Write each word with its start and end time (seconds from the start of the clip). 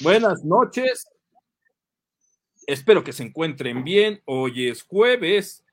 Buenas 0.00 0.44
noches. 0.44 1.08
Espero 2.68 3.02
que 3.02 3.12
se 3.12 3.24
encuentren 3.24 3.82
bien. 3.82 4.22
Hoy 4.26 4.68
es 4.68 4.84
jueves 4.84 5.64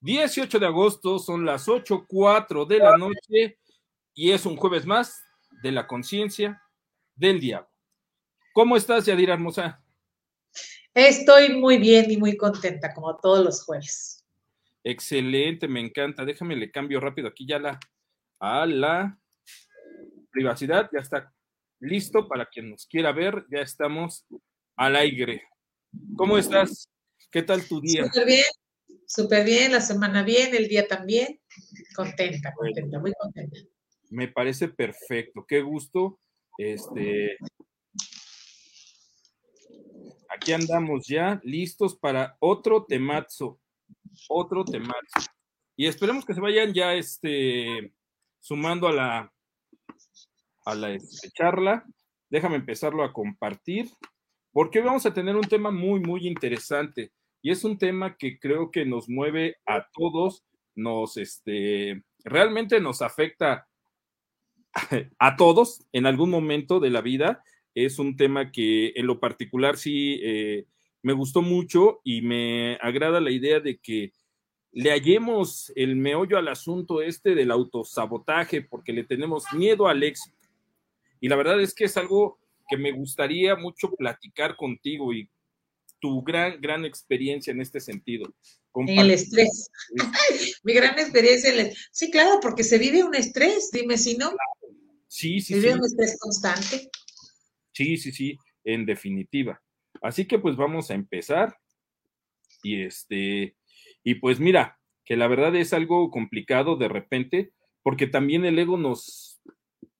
18 0.00 0.58
de 0.58 0.66
agosto, 0.66 1.18
son 1.18 1.44
las 1.44 1.68
8.04 1.68 2.66
de 2.66 2.78
la 2.78 2.96
noche 2.96 3.58
y 4.14 4.30
es 4.30 4.46
un 4.46 4.56
jueves 4.56 4.86
más 4.86 5.22
de 5.62 5.72
la 5.72 5.86
conciencia 5.86 6.62
del 7.14 7.40
diablo. 7.40 7.68
¿Cómo 8.54 8.76
estás, 8.76 9.04
Yadira 9.04 9.34
Hermosa? 9.34 9.84
Estoy 10.94 11.54
muy 11.54 11.76
bien 11.76 12.10
y 12.10 12.16
muy 12.16 12.38
contenta, 12.38 12.94
como 12.94 13.16
todos 13.18 13.44
los 13.44 13.64
jueves. 13.64 14.24
Excelente, 14.82 15.68
me 15.68 15.80
encanta. 15.80 16.24
Déjame 16.24 16.56
le 16.56 16.70
cambio 16.70 17.00
rápido 17.00 17.28
aquí 17.28 17.46
ya 17.46 17.58
la 17.58 17.78
a 18.38 18.64
la 18.64 19.18
privacidad. 20.30 20.88
Ya 20.90 21.00
está 21.00 21.33
listo 21.84 22.26
para 22.28 22.46
quien 22.46 22.70
nos 22.70 22.86
quiera 22.86 23.12
ver. 23.12 23.44
Ya 23.50 23.60
estamos 23.60 24.26
al 24.76 24.96
aire. 24.96 25.42
¿Cómo 26.16 26.38
estás? 26.38 26.88
¿Qué 27.30 27.42
tal 27.42 27.66
tu 27.66 27.80
día? 27.80 28.04
Súper 28.06 28.26
bien, 28.26 28.44
súper 29.06 29.44
bien, 29.44 29.72
la 29.72 29.80
semana 29.80 30.22
bien, 30.22 30.54
el 30.54 30.68
día 30.68 30.88
también. 30.88 31.40
Contenta, 31.94 32.52
contenta, 32.54 32.98
muy 32.98 33.12
contenta. 33.18 33.58
Me 34.10 34.28
parece 34.28 34.68
perfecto, 34.68 35.44
qué 35.46 35.60
gusto. 35.60 36.18
Este, 36.56 37.36
aquí 40.28 40.52
andamos 40.52 41.06
ya 41.06 41.40
listos 41.42 41.96
para 41.96 42.36
otro 42.40 42.84
temazo, 42.84 43.60
otro 44.28 44.64
temazo. 44.64 45.30
Y 45.76 45.86
esperemos 45.86 46.24
que 46.24 46.34
se 46.34 46.40
vayan 46.40 46.72
ya 46.72 46.94
este, 46.94 47.92
sumando 48.40 48.86
a 48.86 48.92
la, 48.92 49.33
a 50.64 50.74
la 50.74 50.96
charla. 51.34 51.84
Déjame 52.30 52.56
empezarlo 52.56 53.04
a 53.04 53.12
compartir, 53.12 53.88
porque 54.52 54.78
hoy 54.78 54.86
vamos 54.86 55.06
a 55.06 55.14
tener 55.14 55.36
un 55.36 55.46
tema 55.46 55.70
muy, 55.70 56.00
muy 56.00 56.26
interesante. 56.26 57.12
Y 57.42 57.50
es 57.50 57.64
un 57.64 57.78
tema 57.78 58.16
que 58.16 58.38
creo 58.38 58.70
que 58.70 58.86
nos 58.86 59.08
mueve 59.08 59.56
a 59.66 59.86
todos, 59.92 60.44
nos, 60.74 61.16
este, 61.16 62.02
realmente 62.24 62.80
nos 62.80 63.02
afecta 63.02 63.68
a 65.18 65.36
todos 65.36 65.86
en 65.92 66.06
algún 66.06 66.30
momento 66.30 66.80
de 66.80 66.90
la 66.90 67.00
vida. 67.00 67.42
Es 67.74 67.98
un 67.98 68.16
tema 68.16 68.50
que 68.50 68.92
en 68.96 69.06
lo 69.06 69.20
particular 69.20 69.76
sí 69.76 70.20
eh, 70.22 70.66
me 71.02 71.12
gustó 71.12 71.42
mucho 71.42 72.00
y 72.02 72.22
me 72.22 72.78
agrada 72.80 73.20
la 73.20 73.30
idea 73.30 73.60
de 73.60 73.78
que 73.78 74.12
le 74.72 74.90
hallemos 74.90 75.72
el 75.76 75.94
meollo 75.94 76.36
al 76.36 76.48
asunto 76.48 77.00
este 77.00 77.34
del 77.34 77.50
autosabotaje 77.50 78.62
porque 78.62 78.92
le 78.92 79.04
tenemos 79.04 79.44
miedo 79.52 79.86
al 79.86 80.02
éxito. 80.02 80.33
Y 81.24 81.28
la 81.28 81.36
verdad 81.36 81.58
es 81.58 81.72
que 81.72 81.84
es 81.84 81.96
algo 81.96 82.38
que 82.68 82.76
me 82.76 82.92
gustaría 82.92 83.56
mucho 83.56 83.90
platicar 83.96 84.56
contigo 84.56 85.10
y 85.14 85.26
tu 85.98 86.22
gran, 86.22 86.60
gran 86.60 86.84
experiencia 86.84 87.50
en 87.50 87.62
este 87.62 87.80
sentido. 87.80 88.30
En 88.74 88.98
el 88.98 89.10
estrés. 89.10 89.70
Mi 90.64 90.74
gran 90.74 90.98
experiencia 90.98 91.50
en 91.50 91.60
el... 91.60 91.76
Sí, 91.92 92.10
claro, 92.10 92.40
porque 92.42 92.62
se 92.62 92.76
vive 92.76 93.02
un 93.02 93.14
estrés, 93.14 93.70
dime 93.72 93.96
si 93.96 94.18
no. 94.18 94.32
Sí, 95.08 95.40
sí, 95.40 95.54
se 95.54 95.60
vive 95.60 95.72
un 95.76 95.86
estrés 95.86 96.18
constante. 96.20 96.90
Sí, 97.72 97.96
sí, 97.96 98.12
sí, 98.12 98.36
en 98.62 98.84
definitiva. 98.84 99.62
Así 100.02 100.26
que 100.26 100.38
pues 100.38 100.56
vamos 100.56 100.90
a 100.90 100.94
empezar. 100.94 101.56
Y 102.62 102.82
este, 102.82 103.56
y 104.02 104.16
pues 104.16 104.40
mira, 104.40 104.78
que 105.06 105.16
la 105.16 105.28
verdad 105.28 105.56
es 105.56 105.72
algo 105.72 106.10
complicado 106.10 106.76
de 106.76 106.88
repente, 106.88 107.54
porque 107.82 108.06
también 108.06 108.44
el 108.44 108.58
ego 108.58 108.76
nos, 108.76 109.40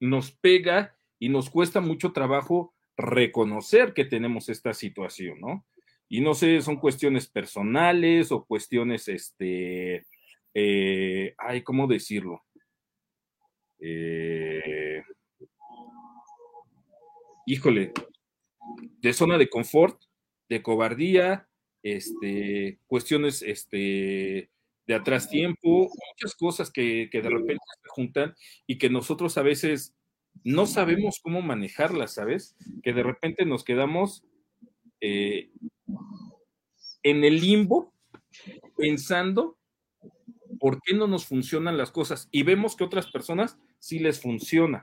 nos 0.01 0.31
pega 0.31 0.95
y 1.25 1.31
nos 1.31 1.49
cuesta 1.49 1.81
mucho 1.81 2.13
trabajo 2.13 2.75
reconocer 2.99 3.95
que 3.95 4.05
tenemos 4.05 4.51
esta 4.51 4.75
situación, 4.75 5.41
¿no? 5.41 5.65
Y 6.07 6.21
no 6.21 6.35
sé, 6.35 6.61
son 6.61 6.77
cuestiones 6.77 7.29
personales 7.29 8.31
o 8.31 8.45
cuestiones, 8.45 9.09
este, 9.09 10.05
eh, 10.53 11.35
ay, 11.39 11.63
¿cómo 11.63 11.87
decirlo? 11.87 12.45
Eh, 13.81 15.03
híjole, 17.47 17.95
de 19.01 19.13
zona 19.15 19.39
de 19.39 19.49
confort, 19.49 19.99
de 20.51 20.63
cobardía, 20.63 21.49
este, 21.83 22.81
cuestiones 22.87 23.41
este, 23.41 24.51
de 24.87 24.95
atrás 24.95 25.31
tiempo, 25.31 25.89
muchas 25.89 26.37
cosas 26.37 26.71
que, 26.71 27.09
de 27.11 27.31
repente 27.31 27.65
se 27.83 27.89
juntan 27.89 28.35
y 28.67 28.77
que 28.77 28.91
nosotros 28.91 29.39
a 29.39 29.43
veces 29.43 29.95
no 30.43 30.67
sabemos 30.67 31.21
cómo 31.23 31.43
manejarlas, 31.43 32.15
¿sabes? 32.15 32.57
Que 32.83 32.93
de 32.93 33.03
repente 33.03 33.45
nos 33.45 33.65
quedamos 33.65 34.25
eh, 35.01 35.51
en 37.03 37.25
el 37.25 37.41
limbo 37.41 37.93
pensando 38.77 39.59
por 40.59 40.81
qué 40.83 40.95
no 40.95 41.07
nos 41.07 41.27
funcionan 41.27 41.77
las 41.77 41.91
cosas 41.91 42.29
y 42.31 42.43
vemos 42.43 42.77
que 42.77 42.85
otras 42.85 43.11
personas 43.11 43.59
sí 43.79 43.99
les 43.99 44.21
funciona. 44.21 44.83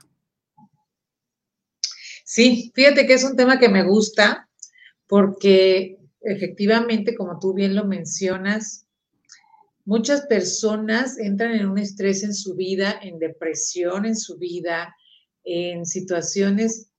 Sí, 2.23 2.72
fíjate 2.73 3.06
que 3.06 3.13
es 3.13 3.23
un 3.23 3.35
tema 3.35 3.59
que 3.59 3.67
me 3.67 3.84
gusta 3.84 4.47
porque 5.07 5.97
efectivamente, 6.22 7.16
como 7.16 7.40
tú 7.40 7.53
bien 7.53 7.75
lo 7.75 7.85
mencionas, 7.85 8.85
muchas 9.85 10.22
personas 10.28 11.17
entran 11.17 11.53
en 11.53 11.67
un 11.67 11.78
estrés 11.78 12.23
en 12.23 12.34
su 12.34 12.56
vida, 12.56 13.00
en 13.01 13.19
depresión 13.19 14.06
en 14.06 14.16
su 14.16 14.38
vida, 14.38 14.95
en 15.44 15.85
situaciones 15.85 16.91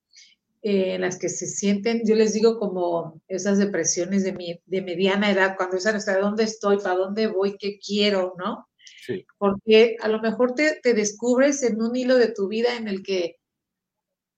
eh, 0.62 0.94
en 0.94 1.00
las 1.00 1.18
que 1.18 1.28
se 1.28 1.46
sienten, 1.46 2.02
yo 2.06 2.14
les 2.14 2.34
digo 2.34 2.58
como 2.58 3.20
esas 3.26 3.58
depresiones 3.58 4.22
de, 4.22 4.62
de 4.64 4.82
mediana 4.82 5.30
edad, 5.30 5.56
cuando 5.56 5.76
es 5.76 5.86
hasta 5.86 6.18
dónde 6.18 6.44
estoy, 6.44 6.78
para 6.78 6.96
dónde 6.96 7.26
voy, 7.26 7.56
qué 7.58 7.78
quiero, 7.78 8.34
¿no? 8.38 8.68
Sí. 9.04 9.26
Porque 9.38 9.96
a 10.00 10.08
lo 10.08 10.20
mejor 10.20 10.54
te, 10.54 10.78
te 10.80 10.94
descubres 10.94 11.62
en 11.62 11.82
un 11.82 11.96
hilo 11.96 12.16
de 12.16 12.28
tu 12.28 12.46
vida 12.48 12.76
en 12.76 12.86
el 12.86 13.02
que 13.02 13.36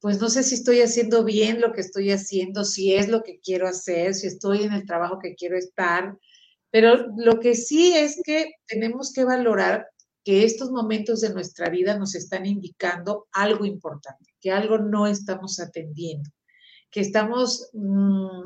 pues 0.05 0.21
no 0.21 0.29
sé 0.29 0.43
si 0.43 0.57
estoy 0.57 0.83
haciendo 0.83 1.25
bien 1.25 1.63
lo 1.63 1.73
que 1.73 1.81
estoy 1.81 2.11
haciendo, 2.11 2.65
si 2.65 2.95
es 2.95 3.09
lo 3.09 3.23
que 3.23 3.41
quiero 3.41 3.67
hacer, 3.67 4.13
si 4.13 4.27
estoy 4.27 4.63
en 4.63 4.75
el 4.75 4.85
trabajo 4.85 5.19
que 5.19 5.35
quiero 5.35 5.57
estar, 5.57 6.19
pero 6.71 7.07
lo 7.17 7.41
que 7.41 7.55
sí 7.55 7.97
es 7.97 8.21
que 8.23 8.51
tenemos 8.67 9.15
que 9.15 9.25
valorar 9.25 9.87
que 10.25 10.45
estos 10.45 10.71
momentos 10.71 11.21
de 11.21 11.33
nuestra 11.33 11.69
vida 11.69 11.99
nos 11.99 12.15
están 12.15 12.47
indicando 12.47 13.29
algo 13.33 13.67
importante, 13.67 14.33
que 14.41 14.51
algo 14.51 14.79
no 14.79 15.07
estamos 15.07 15.61
atendiendo, 15.61 16.31
que 16.91 17.01
estamos, 17.01 17.69
mm, 17.75 18.43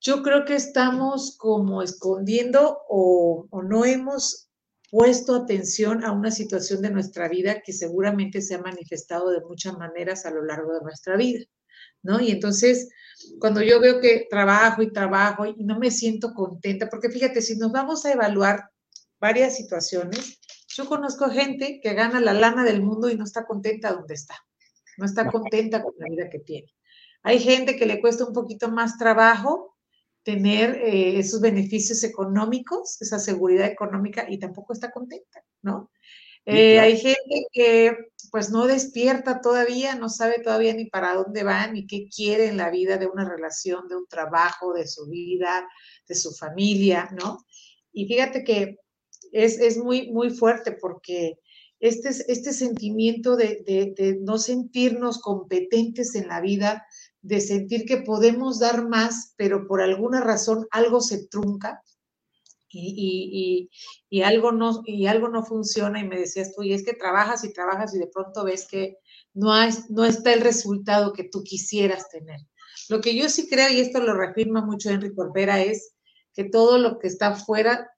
yo 0.00 0.22
creo 0.22 0.44
que 0.46 0.54
estamos 0.54 1.36
como 1.36 1.82
escondiendo 1.82 2.78
o, 2.88 3.46
o 3.50 3.62
no 3.62 3.84
hemos 3.84 4.46
puesto 4.90 5.34
atención 5.34 6.04
a 6.04 6.12
una 6.12 6.30
situación 6.30 6.80
de 6.80 6.90
nuestra 6.90 7.28
vida 7.28 7.60
que 7.60 7.72
seguramente 7.72 8.40
se 8.40 8.54
ha 8.54 8.58
manifestado 8.58 9.30
de 9.30 9.40
muchas 9.40 9.76
maneras 9.76 10.24
a 10.24 10.30
lo 10.30 10.42
largo 10.42 10.72
de 10.72 10.80
nuestra 10.80 11.16
vida, 11.16 11.44
¿no? 12.02 12.20
Y 12.20 12.30
entonces, 12.30 12.88
cuando 13.38 13.60
yo 13.62 13.80
veo 13.80 14.00
que 14.00 14.26
trabajo 14.30 14.82
y 14.82 14.92
trabajo 14.92 15.44
y 15.44 15.64
no 15.64 15.78
me 15.78 15.90
siento 15.90 16.32
contenta, 16.32 16.88
porque 16.88 17.10
fíjate, 17.10 17.42
si 17.42 17.58
nos 17.58 17.72
vamos 17.72 18.06
a 18.06 18.12
evaluar 18.12 18.70
varias 19.18 19.56
situaciones, 19.56 20.38
yo 20.76 20.86
conozco 20.86 21.30
gente 21.30 21.80
que 21.82 21.94
gana 21.94 22.20
la 22.20 22.34
lana 22.34 22.62
del 22.62 22.82
mundo 22.82 23.08
y 23.08 23.16
no 23.16 23.24
está 23.24 23.46
contenta 23.46 23.94
donde 23.94 24.14
está, 24.14 24.34
no 24.98 25.06
está 25.06 25.30
contenta 25.30 25.82
con 25.82 25.94
la 25.98 26.06
vida 26.06 26.28
que 26.28 26.40
tiene. 26.40 26.68
Hay 27.22 27.38
gente 27.38 27.76
que 27.76 27.86
le 27.86 28.00
cuesta 28.00 28.26
un 28.26 28.34
poquito 28.34 28.70
más 28.70 28.98
trabajo 28.98 29.74
tener 30.22 30.74
eh, 30.76 31.18
esos 31.18 31.40
beneficios 31.40 32.04
económicos, 32.04 33.00
esa 33.00 33.18
seguridad 33.18 33.66
económica 33.66 34.26
y 34.28 34.38
tampoco 34.38 34.74
está 34.74 34.90
contenta, 34.90 35.42
¿no? 35.62 35.90
Eh, 36.44 36.78
hay 36.78 36.96
gente 36.96 37.46
que 37.50 37.96
pues 38.30 38.50
no 38.50 38.66
despierta 38.66 39.40
todavía, 39.40 39.96
no 39.96 40.08
sabe 40.08 40.40
todavía 40.40 40.74
ni 40.74 40.84
para 40.84 41.14
dónde 41.14 41.42
va, 41.42 41.66
ni 41.66 41.86
qué 41.88 42.08
quiere 42.08 42.46
en 42.46 42.56
la 42.56 42.70
vida 42.70 42.98
de 42.98 43.06
una 43.06 43.28
relación, 43.28 43.88
de 43.88 43.96
un 43.96 44.06
trabajo, 44.06 44.72
de 44.72 44.86
su 44.86 45.06
vida, 45.06 45.66
de 46.06 46.14
su 46.14 46.32
familia, 46.32 47.08
¿no? 47.12 47.44
Y 47.92 48.06
fíjate 48.06 48.44
que 48.44 48.78
es, 49.32 49.78
muy, 49.78 50.10
muy 50.10 50.30
fuerte 50.30 50.72
porque 50.72 51.38
este, 51.80 52.08
este 52.08 52.52
sentimiento 52.52 53.36
de, 53.36 53.62
de 53.66 54.18
no 54.20 54.38
sentirnos 54.38 55.20
competentes 55.20 56.14
en 56.14 56.28
la 56.28 56.40
vida, 56.40 56.86
de 57.22 57.40
sentir 57.40 57.84
que 57.84 57.98
podemos 57.98 58.58
dar 58.58 58.88
más, 58.88 59.34
pero 59.36 59.66
por 59.66 59.80
alguna 59.80 60.20
razón 60.20 60.66
algo 60.70 61.00
se 61.00 61.26
trunca 61.26 61.82
y, 62.76 64.22
algo, 64.24 64.52
no, 64.52 64.82
y 64.84 65.06
algo 65.06 65.28
no 65.28 65.44
funciona 65.44 66.00
y 66.00 66.08
me 66.08 66.18
decías 66.18 66.54
tú, 66.54 66.62
y 66.62 66.72
es 66.72 66.84
que 66.84 66.94
trabajas 66.94 67.44
y 67.44 67.52
trabajas 67.52 67.94
y 67.94 67.98
de 67.98 68.08
pronto 68.08 68.44
ves 68.44 68.66
que 68.66 68.98
no, 69.34 69.52
hay, 69.52 69.72
no 69.88 70.04
está 70.04 70.32
el 70.32 70.40
resultado 70.40 71.12
que 71.12 71.24
tú 71.24 71.42
quisieras 71.42 72.08
tener. 72.08 72.40
Lo 72.88 73.00
que 73.00 73.14
yo 73.14 73.28
sí 73.28 73.48
creo, 73.48 73.70
y 73.70 73.80
esto 73.80 74.00
lo 74.00 74.14
reafirma 74.14 74.64
mucho 74.64 74.90
Enrique 74.90 75.14
Corbera, 75.14 75.62
es 75.62 75.94
que 76.34 76.44
todo 76.44 76.78
lo 76.78 76.98
que 76.98 77.08
está 77.08 77.34
fuera, 77.34 77.90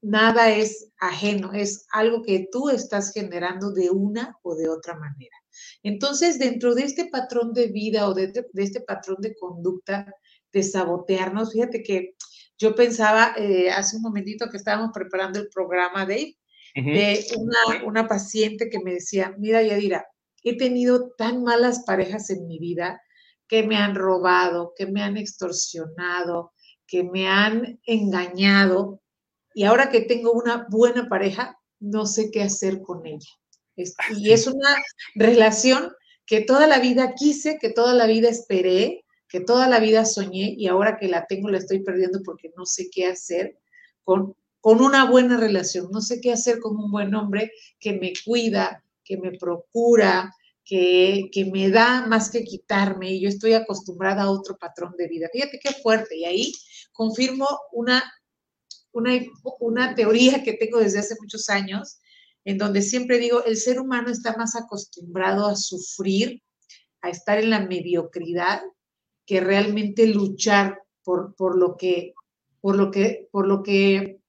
nada 0.00 0.50
es 0.50 0.90
ajeno, 0.98 1.52
es 1.52 1.86
algo 1.92 2.22
que 2.22 2.48
tú 2.50 2.70
estás 2.70 3.12
generando 3.12 3.72
de 3.72 3.90
una 3.90 4.36
o 4.42 4.54
de 4.54 4.68
otra 4.68 4.94
manera. 4.94 5.36
Entonces, 5.82 6.38
dentro 6.38 6.74
de 6.74 6.82
este 6.82 7.06
patrón 7.06 7.52
de 7.52 7.68
vida 7.68 8.08
o 8.08 8.14
de, 8.14 8.32
este 8.54 8.80
patrón 8.80 9.18
de 9.20 9.34
conducta, 9.36 10.12
de 10.52 10.62
sabotearnos, 10.62 11.52
fíjate 11.52 11.82
que 11.82 12.14
yo 12.58 12.74
pensaba 12.74 13.34
eh, 13.36 13.70
hace 13.70 13.96
un 13.96 14.02
momentito 14.02 14.48
que 14.50 14.56
estábamos 14.56 14.90
preparando 14.92 15.38
el 15.40 15.48
programa, 15.48 16.06
Dave, 16.06 16.36
de 16.74 17.26
una, 17.36 17.84
una 17.84 18.06
paciente 18.06 18.68
que 18.70 18.78
me 18.78 18.94
decía, 18.94 19.34
mira, 19.36 19.62
Yadira, 19.62 20.06
he 20.44 20.56
tenido 20.56 21.10
tan 21.16 21.42
malas 21.42 21.82
parejas 21.84 22.30
en 22.30 22.46
mi 22.46 22.60
vida 22.60 23.00
que 23.48 23.64
me 23.64 23.76
han 23.76 23.96
robado, 23.96 24.74
que 24.76 24.86
me 24.86 25.02
han 25.02 25.16
extorsionado, 25.16 26.52
que 26.86 27.02
me 27.02 27.26
han 27.26 27.80
engañado 27.84 29.00
y 29.58 29.64
ahora 29.64 29.90
que 29.90 30.02
tengo 30.02 30.30
una 30.30 30.68
buena 30.70 31.08
pareja, 31.08 31.58
no 31.80 32.06
sé 32.06 32.30
qué 32.30 32.42
hacer 32.42 32.80
con 32.80 33.04
ella. 33.04 33.28
Y 34.16 34.30
es 34.30 34.46
una 34.46 34.76
relación 35.16 35.90
que 36.26 36.42
toda 36.42 36.68
la 36.68 36.78
vida 36.78 37.16
quise, 37.16 37.58
que 37.60 37.70
toda 37.70 37.92
la 37.92 38.06
vida 38.06 38.28
esperé, 38.28 39.04
que 39.28 39.40
toda 39.40 39.68
la 39.68 39.80
vida 39.80 40.04
soñé 40.04 40.54
y 40.56 40.68
ahora 40.68 40.96
que 40.96 41.08
la 41.08 41.26
tengo 41.26 41.48
la 41.48 41.58
estoy 41.58 41.82
perdiendo 41.82 42.20
porque 42.24 42.52
no 42.56 42.66
sé 42.66 42.88
qué 42.88 43.06
hacer 43.06 43.58
con, 44.04 44.36
con 44.60 44.80
una 44.80 45.10
buena 45.10 45.36
relación. 45.36 45.88
No 45.90 46.02
sé 46.02 46.20
qué 46.20 46.30
hacer 46.30 46.60
con 46.60 46.76
un 46.76 46.92
buen 46.92 47.12
hombre 47.16 47.50
que 47.80 47.94
me 47.94 48.12
cuida, 48.24 48.84
que 49.02 49.16
me 49.16 49.32
procura, 49.32 50.32
que, 50.64 51.30
que, 51.32 51.46
me 51.46 51.68
da 51.68 52.06
más 52.06 52.30
que 52.30 52.44
quitarme 52.44 53.10
y 53.10 53.22
yo 53.22 53.28
estoy 53.28 53.54
acostumbrada 53.54 54.22
a 54.22 54.30
otro 54.30 54.56
patrón 54.56 54.94
de 54.96 55.08
vida. 55.08 55.28
Fíjate 55.32 55.58
qué 55.60 55.72
fuerte. 55.82 56.16
Y 56.16 56.26
ahí 56.26 56.52
confirmo 56.92 57.48
una, 57.72 58.04
una, 58.98 59.12
una 59.60 59.94
teoría 59.94 60.42
que 60.42 60.54
tengo 60.54 60.78
desde 60.78 60.98
hace 60.98 61.16
muchos 61.20 61.48
años, 61.48 62.00
en 62.44 62.58
donde 62.58 62.82
siempre 62.82 63.18
digo, 63.18 63.44
el 63.44 63.56
ser 63.56 63.80
humano 63.80 64.10
está 64.10 64.36
más 64.36 64.56
acostumbrado 64.56 65.46
a 65.46 65.56
sufrir, 65.56 66.42
a 67.00 67.10
estar 67.10 67.38
en 67.38 67.50
la 67.50 67.60
mediocridad, 67.60 68.62
que 69.26 69.40
realmente 69.40 70.06
luchar 70.06 70.82
por, 71.04 71.34
por 71.34 71.58
lo 71.58 71.76
que, 71.76 72.14
por 72.60 72.76
lo 72.76 72.90
que, 72.90 73.28
por 73.30 73.46
lo 73.46 73.62
que, 73.62 74.20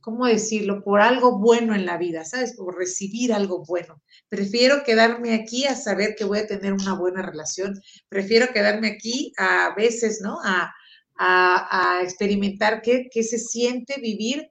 ¿cómo 0.00 0.26
decirlo? 0.26 0.84
Por 0.84 1.00
algo 1.00 1.38
bueno 1.38 1.74
en 1.74 1.84
la 1.84 1.98
vida, 1.98 2.24
¿sabes? 2.24 2.54
Por 2.56 2.78
recibir 2.78 3.32
algo 3.32 3.64
bueno. 3.64 4.00
Prefiero 4.28 4.84
quedarme 4.84 5.34
aquí 5.34 5.64
a 5.64 5.74
saber 5.74 6.14
que 6.16 6.24
voy 6.24 6.38
a 6.38 6.46
tener 6.46 6.72
una 6.72 6.94
buena 6.94 7.22
relación. 7.22 7.80
Prefiero 8.08 8.52
quedarme 8.52 8.88
aquí 8.88 9.32
a 9.36 9.74
veces, 9.76 10.20
¿no? 10.22 10.38
A, 10.44 10.72
a, 11.18 12.00
experimentar 12.02 12.82
qué, 12.82 13.08
qué 13.10 13.22
se 13.22 13.38
siente 13.38 14.00
vivir 14.00 14.50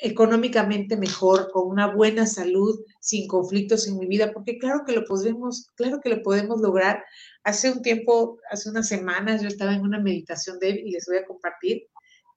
económicamente 0.00 0.96
mejor, 0.96 1.50
con 1.50 1.68
una 1.68 1.94
buena 1.94 2.26
salud, 2.26 2.78
sin 3.00 3.26
conflictos 3.26 3.86
en 3.88 3.98
mi 3.98 4.06
vida, 4.06 4.32
porque 4.32 4.58
claro 4.58 4.82
que 4.86 4.92
lo 4.92 5.04
podemos, 5.04 5.70
claro 5.74 6.00
que 6.02 6.10
lo 6.10 6.22
podemos 6.22 6.60
lograr. 6.60 7.02
Hace 7.44 7.70
un 7.70 7.82
tiempo, 7.82 8.38
hace 8.50 8.68
unas 8.68 8.88
semanas, 8.88 9.40
yo 9.40 9.48
estaba 9.48 9.74
en 9.74 9.82
una 9.82 10.00
meditación 10.00 10.58
de 10.58 10.70
y 10.70 10.90
les 10.90 11.06
voy 11.06 11.18
a 11.18 11.24
compartir, 11.24 11.86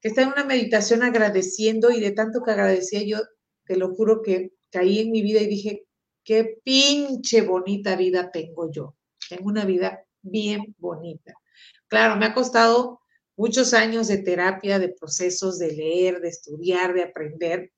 que 0.01 0.07
estaba 0.07 0.27
en 0.27 0.33
una 0.33 0.45
meditación 0.45 1.03
agradeciendo 1.03 1.91
y 1.91 1.99
de 1.99 2.11
tanto 2.11 2.41
que 2.43 2.51
agradecía 2.51 3.03
yo, 3.03 3.17
te 3.65 3.75
lo 3.75 3.93
juro 3.93 4.21
que 4.21 4.53
caí 4.71 4.99
en 4.99 5.11
mi 5.11 5.21
vida 5.21 5.41
y 5.41 5.47
dije, 5.47 5.85
qué 6.23 6.59
pinche 6.63 7.41
bonita 7.41 7.95
vida 7.95 8.31
tengo 8.31 8.71
yo. 8.71 8.95
Tengo 9.27 9.49
una 9.49 9.65
vida 9.65 10.01
bien 10.21 10.75
bonita. 10.77 11.33
Claro, 11.87 12.15
me 12.15 12.27
ha 12.27 12.33
costado 12.33 12.98
muchos 13.39 13.73
años 13.73 14.09
de 14.09 14.17
terapia, 14.17 14.79
de 14.79 14.89
procesos, 14.89 15.59
de 15.59 15.71
leer, 15.71 16.19
de 16.19 16.27
estudiar, 16.27 16.93
de 16.93 17.03
aprender, 17.03 17.71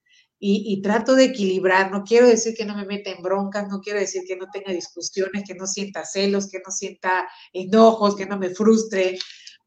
y, 0.43 0.81
trato 0.81 1.13
de 1.13 1.25
equilibrar. 1.25 1.91
No 1.91 2.03
quiero 2.03 2.27
decir 2.27 2.55
que 2.55 2.65
no 2.65 2.75
me 2.75 2.83
meta 2.83 3.11
en 3.11 3.21
broncas, 3.21 3.67
no 3.69 3.79
quiero 3.79 3.99
decir 3.99 4.23
que 4.27 4.35
no 4.35 4.47
tenga 4.51 4.73
discusiones, 4.73 5.43
que 5.45 5.53
no 5.53 5.67
sienta 5.67 6.03
celos, 6.03 6.49
que 6.49 6.57
no 6.65 6.71
sienta 6.71 7.29
enojos, 7.53 8.15
que 8.15 8.25
no 8.25 8.39
me 8.39 8.49
frustre, 8.49 9.19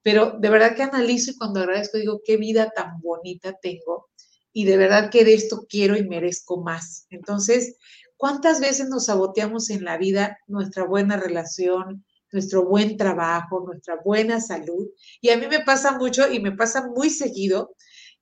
pero 0.03 0.37
de 0.41 0.51
verdad 0.51 0.75
que 0.75 0.83
analizo 0.83 1.31
y 1.31 1.37
cuando 1.37 1.61
agradezco 1.61 1.99
digo, 1.99 2.23
qué 2.25 2.39
vida 2.39 2.73
tan 2.75 3.01
bonita 3.01 3.57
tengo 3.63 4.09
y 4.53 4.65
de 4.65 4.77
verdad 4.77 5.11
que 5.11 5.25
de 5.25 5.35
esto 5.35 5.65
quiero 5.69 5.97
y 5.97 6.09
merezco 6.09 6.61
más. 6.61 7.07
Entonces, 7.11 7.77
¿cuántas 8.17 8.61
veces 8.61 8.89
nos 8.89 9.07
saboteamos 9.07 9.71
en 9.71 9.85
la 9.85 9.97
vida 9.97 10.39
nuestra 10.49 10.85
buena 10.85 11.17
relación, 11.17 12.05
nuestro 12.35 12.65
buen 12.65 12.97
trabajo, 12.97 13.65
nuestra 13.65 13.97
buena 14.05 14.41
salud. 14.41 14.89
Y 15.21 15.31
a 15.31 15.39
mí 15.39 15.47
me 15.47 15.61
pasa 15.61 15.97
mucho 15.97 16.31
y 16.31 16.41
me 16.41 16.53
pasa 16.53 16.87
muy 16.89 17.09
seguido 17.09 17.75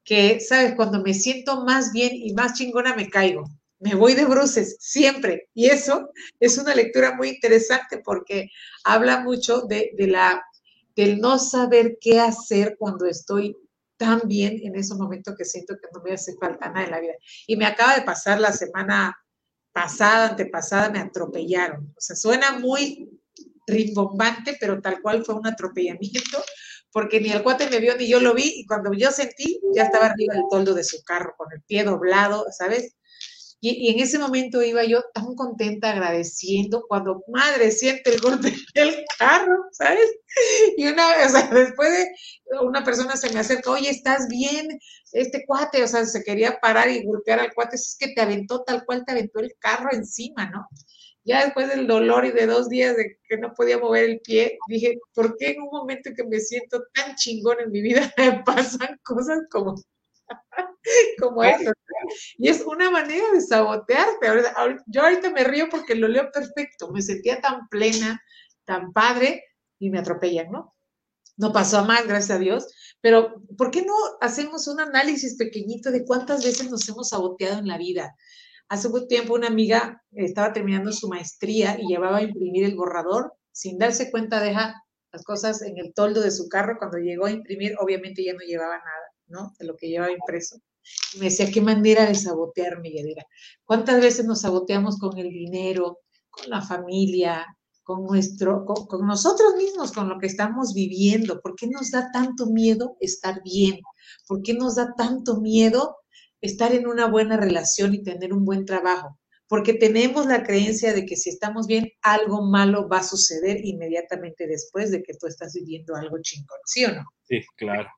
que, 0.04 0.38
¿sabes? 0.38 0.74
Cuando 0.76 1.02
me 1.02 1.14
siento 1.14 1.64
más 1.64 1.92
bien 1.92 2.12
y 2.14 2.34
más 2.34 2.52
chingona 2.54 2.94
me 2.94 3.08
caigo. 3.08 3.44
Me 3.80 3.94
voy 3.94 4.14
de 4.14 4.26
bruces, 4.26 4.76
siempre. 4.78 5.48
Y 5.54 5.66
eso 5.66 6.10
es 6.38 6.58
una 6.58 6.74
lectura 6.74 7.16
muy 7.16 7.30
interesante 7.30 8.02
porque 8.04 8.50
habla 8.84 9.20
mucho 9.20 9.62
de, 9.62 9.92
la, 9.98 10.42
del 10.94 11.18
no 11.18 11.38
saber 11.38 11.96
qué 12.00 12.20
hacer 12.20 12.76
cuando 12.78 13.06
estoy 13.06 13.56
tan 13.96 14.20
bien 14.24 14.60
en 14.62 14.76
ese 14.76 14.94
momento 14.94 15.34
que 15.36 15.44
siento 15.44 15.74
que 15.74 15.88
no 15.94 16.02
me 16.02 16.12
hace 16.12 16.34
falta 16.38 16.68
nada 16.68 16.84
en 16.84 16.90
la 16.90 17.00
vida. 17.00 17.14
Y 17.46 17.56
me 17.56 17.64
acaba 17.64 17.94
de 17.94 18.02
pasar 18.02 18.38
la 18.38 18.52
semana 18.52 19.16
pasada, 19.72 20.28
antepasada, 20.28 20.90
me 20.90 20.98
atropellaron. 20.98 21.94
O 21.96 22.00
sea, 22.00 22.14
suena 22.14 22.58
muy 22.58 23.08
rimbombante, 23.66 24.56
pero 24.60 24.80
tal 24.80 25.00
cual 25.00 25.24
fue 25.24 25.34
un 25.34 25.46
atropellamiento, 25.46 26.42
porque 26.92 27.20
ni 27.20 27.30
el 27.30 27.42
cuate 27.42 27.70
me 27.70 27.78
vio 27.78 27.96
ni 27.96 28.08
yo 28.08 28.20
lo 28.20 28.34
vi, 28.34 28.52
y 28.56 28.66
cuando 28.66 28.92
yo 28.92 29.10
sentí, 29.10 29.60
ya 29.74 29.84
estaba 29.84 30.06
arriba 30.06 30.34
del 30.34 30.44
toldo 30.50 30.74
de 30.74 30.84
su 30.84 31.02
carro, 31.04 31.34
con 31.36 31.52
el 31.52 31.62
pie 31.62 31.84
doblado, 31.84 32.46
¿sabes? 32.50 32.94
Y, 33.64 33.90
en 33.90 34.00
ese 34.00 34.18
momento 34.18 34.60
iba 34.60 34.82
yo 34.82 35.04
tan 35.14 35.36
contenta, 35.36 35.90
agradeciendo, 35.90 36.84
cuando 36.88 37.22
madre 37.28 37.70
siente 37.70 38.10
el 38.12 38.20
golpe 38.20 38.52
del 38.74 39.04
carro, 39.16 39.66
¿sabes? 39.70 40.10
Y 40.76 40.88
una 40.88 41.06
o 41.24 41.28
sea, 41.28 41.48
después 41.48 41.90
de 41.92 42.08
una 42.60 42.82
persona 42.82 43.16
se 43.16 43.32
me 43.32 43.38
acerca, 43.38 43.70
oye, 43.70 43.88
¿estás 43.88 44.26
bien? 44.26 44.66
Este 45.12 45.44
cuate, 45.46 45.84
o 45.84 45.86
sea, 45.86 46.04
se 46.06 46.24
quería 46.24 46.58
parar 46.60 46.88
y 46.90 47.04
golpear 47.04 47.38
al 47.38 47.54
cuate, 47.54 47.76
es 47.76 47.96
que 47.96 48.08
te 48.08 48.20
aventó 48.20 48.64
tal 48.64 48.84
cual 48.84 49.04
te 49.06 49.12
aventó 49.12 49.38
el 49.38 49.54
carro 49.60 49.90
encima, 49.92 50.50
¿no? 50.50 50.66
Ya 51.24 51.44
después 51.44 51.68
del 51.68 51.86
dolor 51.86 52.24
y 52.24 52.32
de 52.32 52.46
dos 52.46 52.68
días 52.68 52.96
de 52.96 53.18
que 53.28 53.36
no 53.38 53.54
podía 53.54 53.78
mover 53.78 54.04
el 54.04 54.20
pie, 54.20 54.58
dije, 54.66 54.98
¿por 55.14 55.36
qué 55.36 55.52
en 55.52 55.62
un 55.62 55.70
momento 55.70 56.08
en 56.08 56.16
que 56.16 56.24
me 56.24 56.40
siento 56.40 56.82
tan 56.94 57.14
chingón 57.14 57.60
en 57.60 57.70
mi 57.70 57.80
vida 57.80 58.12
me 58.18 58.42
pasan 58.44 58.98
cosas 59.04 59.40
como, 59.50 59.74
como 61.20 61.44
eso? 61.44 61.72
Y 62.38 62.48
es 62.48 62.62
una 62.62 62.90
manera 62.90 63.24
de 63.32 63.40
sabotearte. 63.40 64.26
Yo 64.86 65.02
ahorita 65.02 65.30
me 65.30 65.44
río 65.44 65.68
porque 65.70 65.94
lo 65.94 66.08
leo 66.08 66.30
perfecto, 66.32 66.90
me 66.90 67.02
sentía 67.02 67.40
tan 67.40 67.68
plena, 67.68 68.20
tan 68.64 68.92
padre 68.92 69.44
y 69.78 69.90
me 69.90 70.00
atropellan, 70.00 70.50
¿no? 70.50 70.74
No 71.36 71.52
pasó 71.52 71.78
a 71.78 71.84
más, 71.84 72.06
gracias 72.06 72.36
a 72.36 72.40
Dios, 72.40 72.68
pero 73.00 73.42
¿por 73.56 73.70
qué 73.70 73.82
no 73.82 73.94
hacemos 74.20 74.68
un 74.68 74.80
análisis 74.80 75.36
pequeñito 75.36 75.90
de 75.90 76.04
cuántas 76.04 76.44
veces 76.44 76.70
nos 76.70 76.88
hemos 76.88 77.08
saboteado 77.08 77.58
en 77.58 77.68
la 77.68 77.78
vida? 77.78 78.14
Hace 78.68 78.88
un 78.88 79.06
tiempo 79.06 79.34
una 79.34 79.48
amiga 79.48 80.02
estaba 80.12 80.52
terminando 80.52 80.92
su 80.92 81.08
maestría 81.08 81.76
y 81.78 81.86
llevaba 81.86 82.18
a 82.18 82.22
imprimir 82.22 82.64
el 82.64 82.76
borrador. 82.76 83.34
Sin 83.52 83.78
darse 83.78 84.10
cuenta, 84.10 84.40
deja 84.40 84.82
las 85.12 85.24
cosas 85.24 85.62
en 85.62 85.78
el 85.78 85.92
toldo 85.94 86.20
de 86.20 86.30
su 86.30 86.48
carro. 86.48 86.76
Cuando 86.78 86.98
llegó 86.98 87.26
a 87.26 87.30
imprimir, 87.30 87.74
obviamente 87.78 88.24
ya 88.24 88.32
no 88.32 88.40
llevaba 88.40 88.78
nada, 88.78 89.06
¿no? 89.26 89.54
De 89.58 89.66
lo 89.66 89.76
que 89.76 89.88
llevaba 89.88 90.12
impreso. 90.12 90.56
Y 91.14 91.18
me 91.18 91.26
decía, 91.26 91.50
qué 91.52 91.60
manera 91.60 92.06
de 92.06 92.14
sabotearme, 92.14 92.92
Yadira. 92.92 93.24
¿Cuántas 93.64 94.00
veces 94.00 94.24
nos 94.24 94.40
saboteamos 94.40 94.98
con 94.98 95.18
el 95.18 95.28
dinero, 95.28 95.98
con 96.30 96.50
la 96.50 96.62
familia, 96.62 97.46
con 97.82 98.04
nuestro, 98.04 98.64
con, 98.64 98.86
con, 98.86 99.06
nosotros 99.06 99.54
mismos, 99.56 99.92
con 99.92 100.08
lo 100.08 100.18
que 100.18 100.26
estamos 100.26 100.72
viviendo. 100.72 101.40
¿Por 101.40 101.56
qué 101.56 101.66
nos 101.66 101.90
da 101.90 102.10
tanto 102.12 102.46
miedo 102.46 102.96
estar 103.00 103.42
bien? 103.42 103.80
¿Por 104.26 104.42
qué 104.42 104.54
nos 104.54 104.76
da 104.76 104.94
tanto 104.96 105.40
miedo 105.40 105.96
estar 106.42 106.74
en 106.74 106.86
una 106.86 107.06
buena 107.06 107.36
relación 107.38 107.94
y 107.94 108.02
tener 108.02 108.32
un 108.34 108.44
buen 108.44 108.66
trabajo, 108.66 109.18
porque 109.48 109.74
tenemos 109.74 110.26
la 110.26 110.42
creencia 110.42 110.92
de 110.92 111.06
que 111.06 111.16
si 111.16 111.30
estamos 111.30 111.66
bien, 111.66 111.90
algo 112.02 112.42
malo 112.42 112.88
va 112.88 112.98
a 112.98 113.04
suceder 113.04 113.64
inmediatamente 113.64 114.46
después 114.46 114.90
de 114.90 115.02
que 115.02 115.14
tú 115.14 115.26
estás 115.26 115.54
viviendo 115.54 115.94
algo 115.94 116.18
chingón, 116.20 116.58
¿sí 116.66 116.84
o 116.84 116.92
no? 116.92 117.04
Sí, 117.22 117.40
claro. 117.56 117.88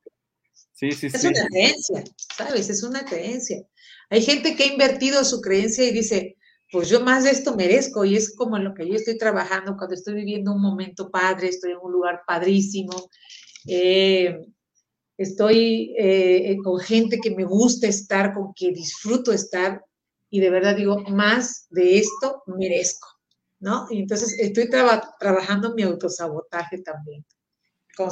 Sí, 0.72 0.92
sí, 0.92 1.06
es 1.06 1.24
una 1.24 1.46
creencia, 1.46 2.04
¿sabes? 2.36 2.68
Es 2.68 2.82
una 2.82 3.04
creencia. 3.04 3.62
Hay 4.10 4.22
gente 4.22 4.56
que 4.56 4.64
ha 4.64 4.72
invertido 4.72 5.24
su 5.24 5.40
creencia 5.40 5.84
y 5.84 5.92
dice, 5.92 6.36
pues 6.70 6.88
yo 6.88 7.00
más 7.00 7.24
de 7.24 7.30
esto 7.30 7.54
merezco 7.54 8.04
y 8.04 8.16
es 8.16 8.34
como 8.34 8.56
en 8.56 8.64
lo 8.64 8.74
que 8.74 8.88
yo 8.88 8.94
estoy 8.94 9.16
trabajando 9.16 9.76
cuando 9.76 9.94
estoy 9.94 10.14
viviendo 10.14 10.52
un 10.52 10.60
momento 10.60 11.10
padre, 11.10 11.48
estoy 11.48 11.70
en 11.70 11.78
un 11.80 11.92
lugar 11.92 12.22
padrísimo, 12.26 13.10
eh, 13.68 14.36
estoy 15.16 15.94
eh, 15.98 16.50
eh, 16.50 16.56
con 16.62 16.80
gente 16.80 17.18
que 17.20 17.34
me 17.34 17.44
gusta 17.44 17.86
estar, 17.86 18.34
con 18.34 18.52
que 18.54 18.72
disfruto 18.72 19.32
estar 19.32 19.84
y 20.30 20.40
de 20.40 20.50
verdad 20.50 20.76
digo, 20.76 20.98
más 21.10 21.68
de 21.70 21.98
esto 21.98 22.42
merezco, 22.46 23.06
¿no? 23.60 23.86
Y 23.90 24.00
entonces 24.00 24.36
estoy 24.40 24.68
trabajando 24.68 25.74
mi 25.74 25.82
autosabotaje 25.82 26.78
también. 26.82 27.24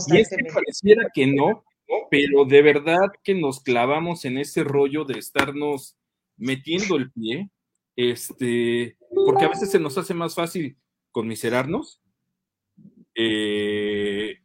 Y 0.09 0.19
es 0.19 0.29
que 0.29 0.37
pareciera 0.53 1.09
que 1.13 1.27
no, 1.27 1.65
pero 2.11 2.45
de 2.45 2.63
verdad 2.63 3.11
que 3.25 3.35
nos 3.35 3.61
clavamos 3.61 4.25
en 4.25 4.39
ese 4.39 4.63
rollo 4.63 5.05
de 5.05 5.19
estarnos 5.19 5.97
metiendo 6.37 6.97
el 6.97 7.11
pie, 7.11 7.51
este, 7.97 8.97
porque 9.27 9.45
a 9.45 9.49
veces 9.49 9.71
se 9.71 9.81
nos 9.81 9.99
hace 9.99 10.15
más 10.15 10.35
fácil 10.35 10.77
conmiserarnos, 11.11 12.01
eh, 13.15 14.39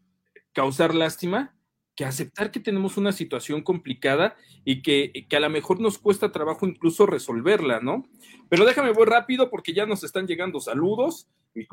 causar 0.52 0.96
lástima, 0.96 1.57
que 1.98 2.06
aceptar 2.06 2.52
que 2.52 2.60
tenemos 2.60 2.96
una 2.96 3.12
situación 3.12 3.64
complicada 3.64 4.38
y 4.64 4.84
que, 4.84 5.26
que, 5.28 5.36
a 5.36 5.40
lo 5.40 5.50
mejor 5.50 5.82
nos 5.82 5.98
cuesta 5.98 6.32
trabajo 6.32 6.68
incluso 6.68 7.08
resolverla, 7.08 7.80
¿no? 7.80 8.08
Pero 8.50 8.66
déjame 8.66 8.92
voy 8.92 9.08
rápido 9.08 9.50
porque 9.50 9.74
ya 9.74 9.88
nos 9.88 10.04
están 10.04 10.28
llegando 10.28 10.60
saludos. 10.60 11.28
Y 11.56 11.68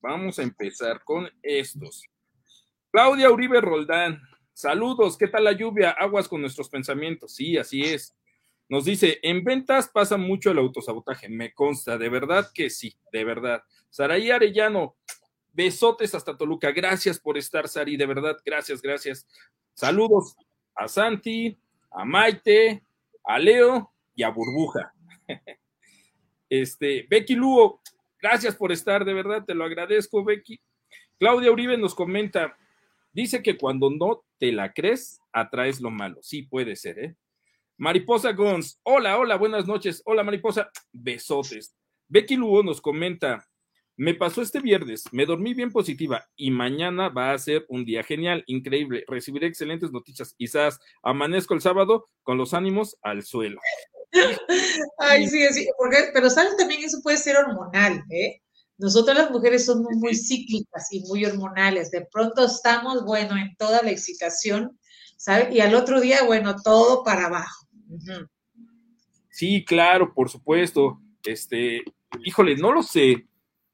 Vamos 0.00 0.38
a 0.38 0.42
empezar 0.44 1.02
con 1.02 1.28
estos. 1.42 2.04
Claudia 2.92 3.30
Uribe 3.30 3.60
Roldán, 3.60 4.22
saludos, 4.52 5.18
¿qué 5.18 5.26
tal 5.26 5.42
la 5.42 5.52
lluvia? 5.52 5.90
Aguas 5.90 6.28
con 6.28 6.40
nuestros 6.40 6.68
pensamientos. 6.68 7.34
Sí, 7.34 7.58
así 7.58 7.82
es. 7.82 8.16
Nos 8.68 8.84
dice, 8.84 9.18
en 9.24 9.42
ventas 9.42 9.88
pasa 9.88 10.16
mucho 10.16 10.52
el 10.52 10.58
autosabotaje, 10.58 11.28
me 11.28 11.52
consta, 11.52 11.98
de 11.98 12.08
verdad 12.08 12.48
que 12.54 12.70
sí, 12.70 12.94
de 13.12 13.24
verdad. 13.24 13.64
Saraí 13.90 14.30
Arellano, 14.30 14.96
besotes 15.60 16.14
hasta 16.14 16.38
Toluca, 16.38 16.72
gracias 16.72 17.20
por 17.20 17.36
estar, 17.36 17.68
Sari, 17.68 17.98
de 17.98 18.06
verdad, 18.06 18.38
gracias, 18.46 18.80
gracias. 18.80 19.26
Saludos 19.74 20.34
a 20.74 20.88
Santi, 20.88 21.54
a 21.90 22.02
Maite, 22.02 22.82
a 23.22 23.38
Leo 23.38 23.92
y 24.14 24.22
a 24.22 24.30
Burbuja. 24.30 24.92
Este, 26.52 27.06
Becky 27.08 27.36
Lugo, 27.36 27.80
gracias 28.20 28.56
por 28.56 28.72
estar, 28.72 29.04
de 29.04 29.14
verdad, 29.14 29.44
te 29.44 29.54
lo 29.54 29.64
agradezco, 29.64 30.24
Becky. 30.24 30.60
Claudia 31.16 31.52
Uribe 31.52 31.78
nos 31.78 31.94
comenta, 31.94 32.58
dice 33.12 33.40
que 33.40 33.56
cuando 33.56 33.88
no 33.88 34.24
te 34.36 34.50
la 34.50 34.72
crees, 34.72 35.20
atraes 35.30 35.80
lo 35.80 35.92
malo. 35.92 36.18
Sí, 36.22 36.42
puede 36.42 36.74
ser, 36.74 36.98
¿eh? 36.98 37.16
Mariposa 37.76 38.32
Gons, 38.32 38.80
hola, 38.82 39.16
hola, 39.16 39.36
buenas 39.36 39.68
noches. 39.68 40.02
Hola, 40.04 40.24
Mariposa, 40.24 40.72
besotes. 40.90 41.76
Becky 42.08 42.34
Lugo 42.34 42.64
nos 42.64 42.80
comenta, 42.80 43.46
me 44.00 44.14
pasó 44.14 44.40
este 44.40 44.60
viernes, 44.60 45.04
me 45.12 45.26
dormí 45.26 45.52
bien 45.52 45.70
positiva 45.70 46.26
y 46.34 46.50
mañana 46.50 47.10
va 47.10 47.34
a 47.34 47.38
ser 47.38 47.66
un 47.68 47.84
día 47.84 48.02
genial, 48.02 48.42
increíble. 48.46 49.04
Recibiré 49.06 49.46
excelentes 49.46 49.92
noticias. 49.92 50.32
Quizás 50.32 50.80
amanezco 51.02 51.52
el 51.52 51.60
sábado 51.60 52.08
con 52.22 52.38
los 52.38 52.54
ánimos 52.54 52.96
al 53.02 53.24
suelo. 53.24 53.60
Ay, 54.98 55.28
sí, 55.28 55.46
sí, 55.52 55.68
pero 56.14 56.30
sabes 56.30 56.56
también 56.56 56.82
eso 56.82 57.02
puede 57.02 57.18
ser 57.18 57.36
hormonal, 57.36 58.02
¿eh? 58.08 58.40
Nosotras 58.78 59.18
las 59.18 59.30
mujeres 59.30 59.66
somos 59.66 59.94
muy 59.96 60.14
cíclicas 60.14 60.90
y 60.92 61.00
muy 61.00 61.26
hormonales. 61.26 61.90
De 61.90 62.08
pronto 62.10 62.46
estamos, 62.46 63.04
bueno, 63.04 63.36
en 63.36 63.54
toda 63.56 63.82
la 63.82 63.90
excitación, 63.90 64.80
¿sabes? 65.18 65.54
Y 65.54 65.60
al 65.60 65.74
otro 65.74 66.00
día, 66.00 66.24
bueno, 66.24 66.56
todo 66.64 67.04
para 67.04 67.26
abajo. 67.26 67.66
Sí, 69.28 69.62
claro, 69.62 70.14
por 70.14 70.30
supuesto. 70.30 71.02
Este, 71.22 71.82
híjole, 72.24 72.56
no 72.56 72.72
lo 72.72 72.82
sé. 72.82 73.26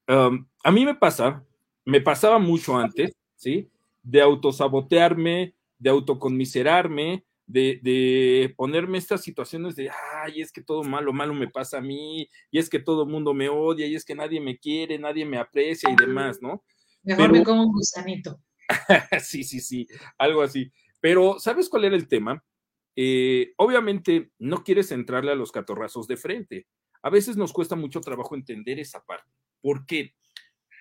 A 0.07 0.73
mí 0.73 0.85
me 0.85 0.95
pasa, 0.95 1.45
me 1.85 2.01
pasaba 2.01 2.39
mucho 2.39 2.77
antes, 2.77 3.13
¿sí? 3.37 3.71
De 4.03 4.21
autosabotearme, 4.21 5.55
de 5.79 5.91
autoconmiserarme, 5.91 7.25
de, 7.47 7.79
de, 7.83 8.55
ponerme 8.57 8.99
estas 8.99 9.23
situaciones 9.23 9.77
de, 9.77 9.91
ay, 10.23 10.41
es 10.41 10.53
que 10.53 10.63
todo 10.63 10.83
malo, 10.83 11.13
malo 11.13 11.33
me 11.33 11.49
pasa 11.49 11.79
a 11.79 11.81
mí, 11.81 12.29
y 12.51 12.59
es 12.59 12.69
que 12.69 12.81
todo 12.81 13.05
el 13.05 13.09
mundo 13.09 13.35
me 13.35 13.49
odia, 13.49 13.87
y 13.87 13.95
es 13.95 14.05
que 14.05 14.15
nadie 14.15 14.41
me 14.41 14.59
quiere, 14.59 14.99
nadie 14.99 15.25
me 15.25 15.39
aprecia 15.39 15.91
y 15.91 15.97
demás, 15.97 16.39
¿no? 16.43 16.65
Mejor 17.03 17.33
me 17.33 17.45
como 17.45 17.63
un 17.63 17.73
gusanito. 17.73 18.41
sí, 19.23 19.45
sí, 19.45 19.61
sí, 19.61 19.87
algo 20.19 20.43
así. 20.43 20.73
Pero, 21.01 21.39
¿sabes 21.39 21.69
cuál 21.69 21.85
era 21.85 21.95
el 21.95 22.09
tema? 22.09 22.43
Eh, 22.97 23.53
obviamente 23.59 24.33
no 24.39 24.65
quieres 24.65 24.91
entrarle 24.91 25.31
a 25.31 25.37
los 25.37 25.53
catorrazos 25.53 26.09
de 26.09 26.17
frente. 26.17 26.67
A 27.03 27.11
veces 27.11 27.37
nos 27.37 27.53
cuesta 27.53 27.77
mucho 27.77 28.01
trabajo 28.01 28.35
entender 28.35 28.81
esa 28.81 29.05
parte. 29.05 29.31
¿Por 29.67 29.85
qué? 29.85 30.15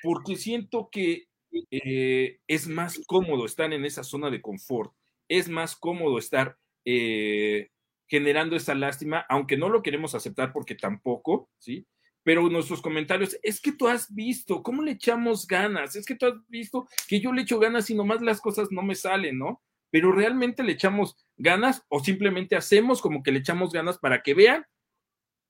Porque 0.04 0.36
siento 0.36 0.90
que 0.92 1.24
eh, 1.72 2.38
es 2.48 2.68
más 2.68 3.02
cómodo 3.08 3.48
estar 3.48 3.74
en 3.74 3.84
esa 3.84 4.04
zona 4.04 4.30
de 4.30 4.44
confort, 4.44 4.94
es 5.28 5.50
más 5.50 5.76
cómodo 5.76 6.20
estar 6.20 6.60
eh, 6.86 7.70
generando 8.06 8.56
esa 8.56 8.76
lástima, 8.76 9.26
aunque 9.28 9.58
no 9.58 9.70
lo 9.70 9.82
queremos 9.82 10.14
aceptar 10.14 10.54
porque 10.54 10.76
tampoco, 10.76 11.50
¿sí? 11.58 11.88
Pero 12.22 12.48
nuestros 12.48 12.80
comentarios, 12.80 13.40
es 13.42 13.60
que 13.60 13.72
tú 13.72 13.88
has 13.88 14.14
visto, 14.14 14.62
¿cómo 14.62 14.84
le 14.84 14.92
echamos 14.92 15.48
ganas? 15.48 15.96
Es 15.96 16.06
que 16.06 16.14
tú 16.14 16.28
has 16.28 16.36
visto 16.48 16.88
que 17.08 17.20
yo 17.20 17.34
le 17.34 17.42
echo 17.42 17.58
ganas 17.58 17.90
y 17.90 17.96
nomás 17.96 18.22
las 18.22 18.40
cosas 18.40 18.68
no 18.70 18.84
me 18.84 18.94
salen, 18.94 19.40
¿no? 19.40 19.64
pero 19.96 20.12
realmente 20.12 20.62
le 20.62 20.74
echamos 20.74 21.16
ganas 21.38 21.86
o 21.88 22.04
simplemente 22.04 22.58
hacemos 22.58 23.02
como 23.02 23.24
que 23.24 23.32
le 23.32 23.40
echamos 23.40 23.72
ganas 23.72 23.98
para 23.98 24.24
que 24.24 24.34
vean 24.34 24.66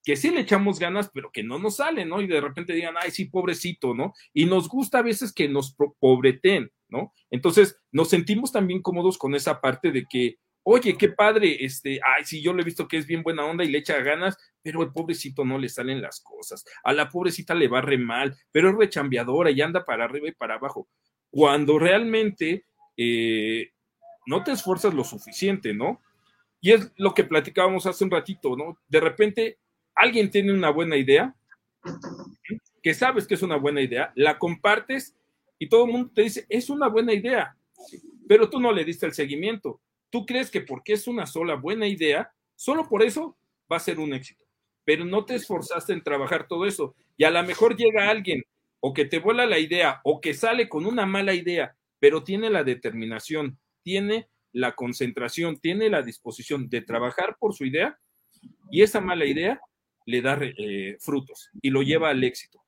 que 0.06 0.14
sí 0.14 0.30
le 0.30 0.42
echamos 0.42 0.78
ganas, 0.78 1.10
pero 1.12 1.32
que 1.32 1.42
no 1.42 1.58
nos 1.58 1.78
sale, 1.78 2.04
¿no? 2.04 2.20
Y 2.20 2.28
de 2.28 2.40
repente 2.40 2.72
digan, 2.72 2.94
ay, 2.96 3.10
sí, 3.10 3.24
pobrecito, 3.24 3.92
¿no? 3.92 4.14
Y 4.32 4.46
nos 4.46 4.68
gusta 4.68 5.00
a 5.00 5.02
veces 5.02 5.32
que 5.32 5.48
nos 5.48 5.74
pobreten, 5.98 6.70
¿no? 6.88 7.12
Entonces, 7.28 7.76
nos 7.90 8.08
sentimos 8.08 8.52
también 8.52 8.82
cómodos 8.82 9.18
con 9.18 9.34
esa 9.34 9.60
parte 9.60 9.90
de 9.90 10.06
que, 10.08 10.36
oye, 10.62 10.96
qué 10.96 11.08
padre, 11.08 11.56
este, 11.64 11.98
ay, 12.04 12.24
sí, 12.24 12.40
yo 12.40 12.54
le 12.54 12.62
he 12.62 12.64
visto 12.64 12.86
que 12.86 12.98
es 12.98 13.06
bien 13.08 13.24
buena 13.24 13.44
onda 13.44 13.64
y 13.64 13.68
le 13.68 13.78
echa 13.78 14.00
ganas, 14.00 14.38
pero 14.62 14.84
el 14.84 14.92
pobrecito 14.92 15.44
no 15.44 15.58
le 15.58 15.68
salen 15.68 16.00
las 16.00 16.20
cosas. 16.20 16.64
A 16.84 16.92
la 16.92 17.08
pobrecita 17.08 17.52
le 17.56 17.66
va 17.66 17.80
re 17.80 17.98
mal, 17.98 18.36
pero 18.52 18.70
es 18.70 18.76
rechambeadora 18.76 19.50
y 19.50 19.60
anda 19.60 19.84
para 19.84 20.04
arriba 20.04 20.28
y 20.28 20.32
para 20.32 20.54
abajo. 20.54 20.88
Cuando 21.30 21.80
realmente 21.80 22.64
eh, 22.96 23.72
no 24.24 24.44
te 24.44 24.52
esfuerzas 24.52 24.94
lo 24.94 25.02
suficiente, 25.02 25.74
¿no? 25.74 26.00
Y 26.60 26.70
es 26.70 26.92
lo 26.96 27.12
que 27.12 27.24
platicábamos 27.24 27.86
hace 27.86 28.04
un 28.04 28.12
ratito, 28.12 28.56
¿no? 28.56 28.78
De 28.86 29.00
repente 29.00 29.58
alguien 29.96 30.30
tiene 30.30 30.52
una 30.52 30.70
buena 30.70 30.96
idea, 30.96 31.34
que 32.82 32.94
sabes 32.94 33.26
que 33.26 33.34
es 33.34 33.42
una 33.42 33.56
buena 33.56 33.80
idea, 33.80 34.12
la 34.14 34.38
compartes 34.38 35.16
y 35.58 35.68
todo 35.68 35.86
el 35.86 35.92
mundo 35.92 36.10
te 36.14 36.22
dice, 36.22 36.46
es 36.48 36.70
una 36.70 36.88
buena 36.88 37.12
idea, 37.12 37.56
pero 38.28 38.48
tú 38.48 38.60
no 38.60 38.72
le 38.72 38.84
diste 38.84 39.06
el 39.06 39.14
seguimiento. 39.14 39.80
Tú 40.10 40.24
crees 40.24 40.50
que 40.50 40.60
porque 40.60 40.92
es 40.92 41.08
una 41.08 41.26
sola 41.26 41.54
buena 41.54 41.86
idea, 41.86 42.30
solo 42.54 42.88
por 42.88 43.02
eso 43.02 43.36
va 43.70 43.76
a 43.76 43.80
ser 43.80 43.98
un 43.98 44.14
éxito, 44.14 44.44
pero 44.84 45.04
no 45.04 45.24
te 45.24 45.34
esforzaste 45.34 45.92
en 45.92 46.02
trabajar 46.02 46.46
todo 46.46 46.66
eso. 46.66 46.94
Y 47.16 47.24
a 47.24 47.30
lo 47.30 47.42
mejor 47.42 47.76
llega 47.76 48.08
alguien 48.08 48.42
o 48.80 48.92
que 48.92 49.04
te 49.04 49.18
vuela 49.18 49.46
la 49.46 49.58
idea 49.58 50.00
o 50.04 50.20
que 50.20 50.34
sale 50.34 50.68
con 50.68 50.86
una 50.86 51.06
mala 51.06 51.34
idea, 51.34 51.76
pero 51.98 52.22
tiene 52.22 52.50
la 52.50 52.62
determinación 52.62 53.58
tiene 53.86 54.28
la 54.52 54.74
concentración, 54.74 55.60
tiene 55.60 55.88
la 55.88 56.02
disposición 56.02 56.68
de 56.68 56.80
trabajar 56.80 57.36
por 57.38 57.54
su 57.54 57.64
idea 57.64 57.96
y 58.68 58.82
esa 58.82 59.00
mala 59.00 59.24
idea 59.24 59.60
le 60.06 60.22
da 60.22 60.38
eh, 60.40 60.96
frutos 61.00 61.50
y 61.60 61.70
lo 61.70 61.82
lleva 61.82 62.10
al 62.10 62.24
éxito. 62.24 62.62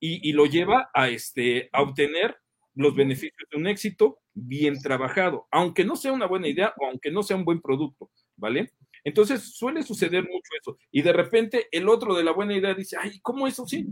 Y, 0.00 0.32
lo 0.32 0.46
lleva 0.46 0.88
a, 0.94 1.08
este, 1.08 1.68
a 1.72 1.82
obtener 1.82 2.38
los 2.74 2.94
beneficios 2.94 3.48
de 3.50 3.58
un 3.58 3.66
éxito 3.66 4.20
bien 4.32 4.80
trabajado, 4.80 5.46
aunque 5.50 5.84
no 5.84 5.96
sea 5.96 6.12
una 6.12 6.26
buena 6.26 6.48
idea 6.48 6.72
o 6.78 6.86
aunque 6.86 7.10
no 7.10 7.22
sea 7.22 7.36
un 7.36 7.44
buen 7.44 7.60
producto, 7.60 8.10
¿vale? 8.36 8.72
Entonces 9.02 9.56
suele 9.56 9.82
suceder 9.82 10.22
mucho 10.22 10.50
eso. 10.60 10.78
Y 10.90 11.02
de 11.02 11.12
repente 11.12 11.66
el 11.72 11.88
otro 11.88 12.14
de 12.14 12.24
la 12.24 12.32
buena 12.32 12.54
idea 12.54 12.74
dice, 12.74 12.96
ay, 13.00 13.18
¿cómo 13.20 13.46
eso 13.46 13.66
sí? 13.66 13.86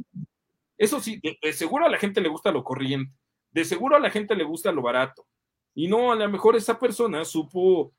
Eso 0.79 1.01
sí, 1.01 1.21
de 1.43 1.53
seguro 1.53 1.87
a 1.87 1.91
la 1.91 1.99
gente 1.99 2.21
le 2.21 2.29
gusta 2.29 2.53
lo 2.53 2.65
corriente, 2.65 3.13
de 3.51 3.65
seguro 3.65 3.97
a 3.97 4.01
la 4.01 4.11
gente 4.11 4.35
le 4.35 4.45
gusta 4.45 4.73
lo 4.73 4.83
barato, 4.83 5.27
y 5.75 5.89
no, 5.89 6.13
a 6.13 6.17
lo 6.17 6.29
mejor 6.29 6.57
esa 6.57 6.79
persona 6.79 7.25
supo 7.25 7.93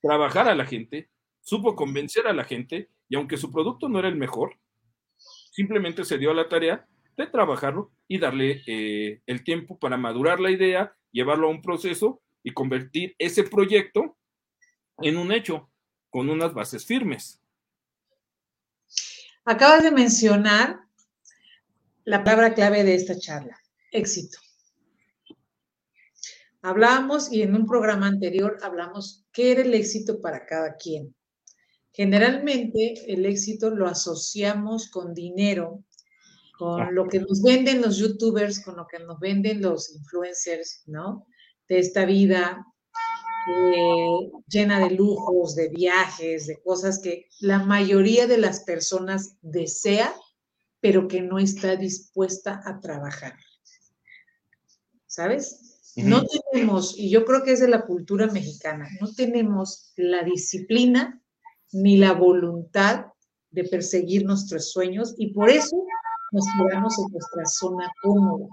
trabajar 0.00 0.48
a 0.48 0.54
la 0.54 0.64
gente, 0.64 1.10
supo 1.40 1.74
convencer 1.74 2.26
a 2.26 2.32
la 2.32 2.44
gente, 2.44 2.88
y 3.12 3.16
aunque 3.16 3.36
su 3.36 3.52
producto 3.52 3.90
no 3.90 3.98
era 3.98 4.08
el 4.08 4.16
mejor, 4.16 4.58
simplemente 5.50 6.02
se 6.02 6.16
dio 6.16 6.30
a 6.30 6.34
la 6.34 6.48
tarea 6.48 6.88
de 7.14 7.26
trabajarlo 7.26 7.92
y 8.08 8.18
darle 8.18 8.62
eh, 8.66 9.20
el 9.26 9.44
tiempo 9.44 9.78
para 9.78 9.98
madurar 9.98 10.40
la 10.40 10.50
idea, 10.50 10.96
llevarlo 11.10 11.48
a 11.48 11.50
un 11.50 11.60
proceso 11.60 12.22
y 12.42 12.54
convertir 12.54 13.14
ese 13.18 13.44
proyecto 13.44 14.16
en 14.96 15.18
un 15.18 15.30
hecho 15.30 15.70
con 16.08 16.30
unas 16.30 16.54
bases 16.54 16.86
firmes. 16.86 17.38
Acabas 19.44 19.82
de 19.82 19.90
mencionar 19.90 20.80
la 22.04 22.24
palabra 22.24 22.54
clave 22.54 22.82
de 22.82 22.94
esta 22.94 23.18
charla, 23.18 23.60
éxito. 23.90 24.38
Hablábamos 26.62 27.30
y 27.30 27.42
en 27.42 27.54
un 27.56 27.66
programa 27.66 28.06
anterior 28.06 28.56
hablamos 28.62 29.26
qué 29.32 29.52
era 29.52 29.60
el 29.60 29.74
éxito 29.74 30.18
para 30.22 30.46
cada 30.46 30.76
quien. 30.78 31.14
Generalmente 31.92 32.94
el 33.06 33.26
éxito 33.26 33.70
lo 33.70 33.86
asociamos 33.86 34.88
con 34.90 35.12
dinero, 35.12 35.84
con 36.58 36.94
lo 36.94 37.06
que 37.08 37.20
nos 37.20 37.42
venden 37.42 37.82
los 37.82 37.98
youtubers, 37.98 38.60
con 38.60 38.76
lo 38.76 38.86
que 38.86 38.98
nos 38.98 39.18
venden 39.20 39.60
los 39.60 39.94
influencers, 39.94 40.82
¿no? 40.86 41.26
De 41.68 41.78
esta 41.78 42.06
vida 42.06 42.66
eh, 43.48 44.30
llena 44.48 44.78
de 44.78 44.94
lujos, 44.94 45.54
de 45.54 45.68
viajes, 45.68 46.46
de 46.46 46.62
cosas 46.62 47.00
que 47.00 47.28
la 47.40 47.58
mayoría 47.58 48.26
de 48.26 48.38
las 48.38 48.60
personas 48.60 49.36
desea, 49.42 50.14
pero 50.80 51.08
que 51.08 51.20
no 51.20 51.38
está 51.38 51.76
dispuesta 51.76 52.62
a 52.64 52.80
trabajar. 52.80 53.36
¿Sabes? 55.06 55.92
No 55.96 56.24
tenemos, 56.24 56.98
y 56.98 57.10
yo 57.10 57.26
creo 57.26 57.42
que 57.42 57.52
es 57.52 57.60
de 57.60 57.68
la 57.68 57.84
cultura 57.84 58.28
mexicana, 58.28 58.88
no 58.98 59.12
tenemos 59.12 59.92
la 59.96 60.22
disciplina 60.22 61.21
ni 61.72 61.96
la 61.96 62.12
voluntad 62.12 63.06
de 63.50 63.64
perseguir 63.64 64.24
nuestros 64.24 64.70
sueños 64.70 65.14
y 65.16 65.32
por 65.32 65.50
eso 65.50 65.76
nos 66.32 66.44
quedamos 66.56 66.98
en 66.98 67.12
nuestra 67.12 67.46
zona 67.46 67.92
cómoda. 68.02 68.46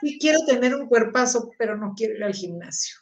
Sí 0.00 0.18
quiero 0.18 0.40
tener 0.46 0.74
un 0.74 0.88
cuerpazo, 0.88 1.50
pero 1.58 1.76
no 1.76 1.94
quiero 1.96 2.14
ir 2.14 2.24
al 2.24 2.34
gimnasio. 2.34 2.96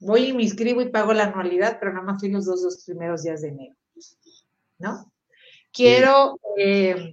Voy 0.00 0.26
y 0.26 0.32
me 0.32 0.42
inscribo 0.42 0.80
y 0.80 0.90
pago 0.90 1.12
la 1.12 1.24
anualidad, 1.24 1.78
pero 1.78 1.92
nada 1.92 2.04
más 2.04 2.20
fui 2.20 2.30
los 2.30 2.46
dos, 2.46 2.62
dos 2.62 2.84
primeros 2.84 3.22
días 3.22 3.42
de 3.42 3.48
enero. 3.48 3.76
¿No? 4.78 5.12
Quiero, 5.72 6.38
eh, 6.58 7.12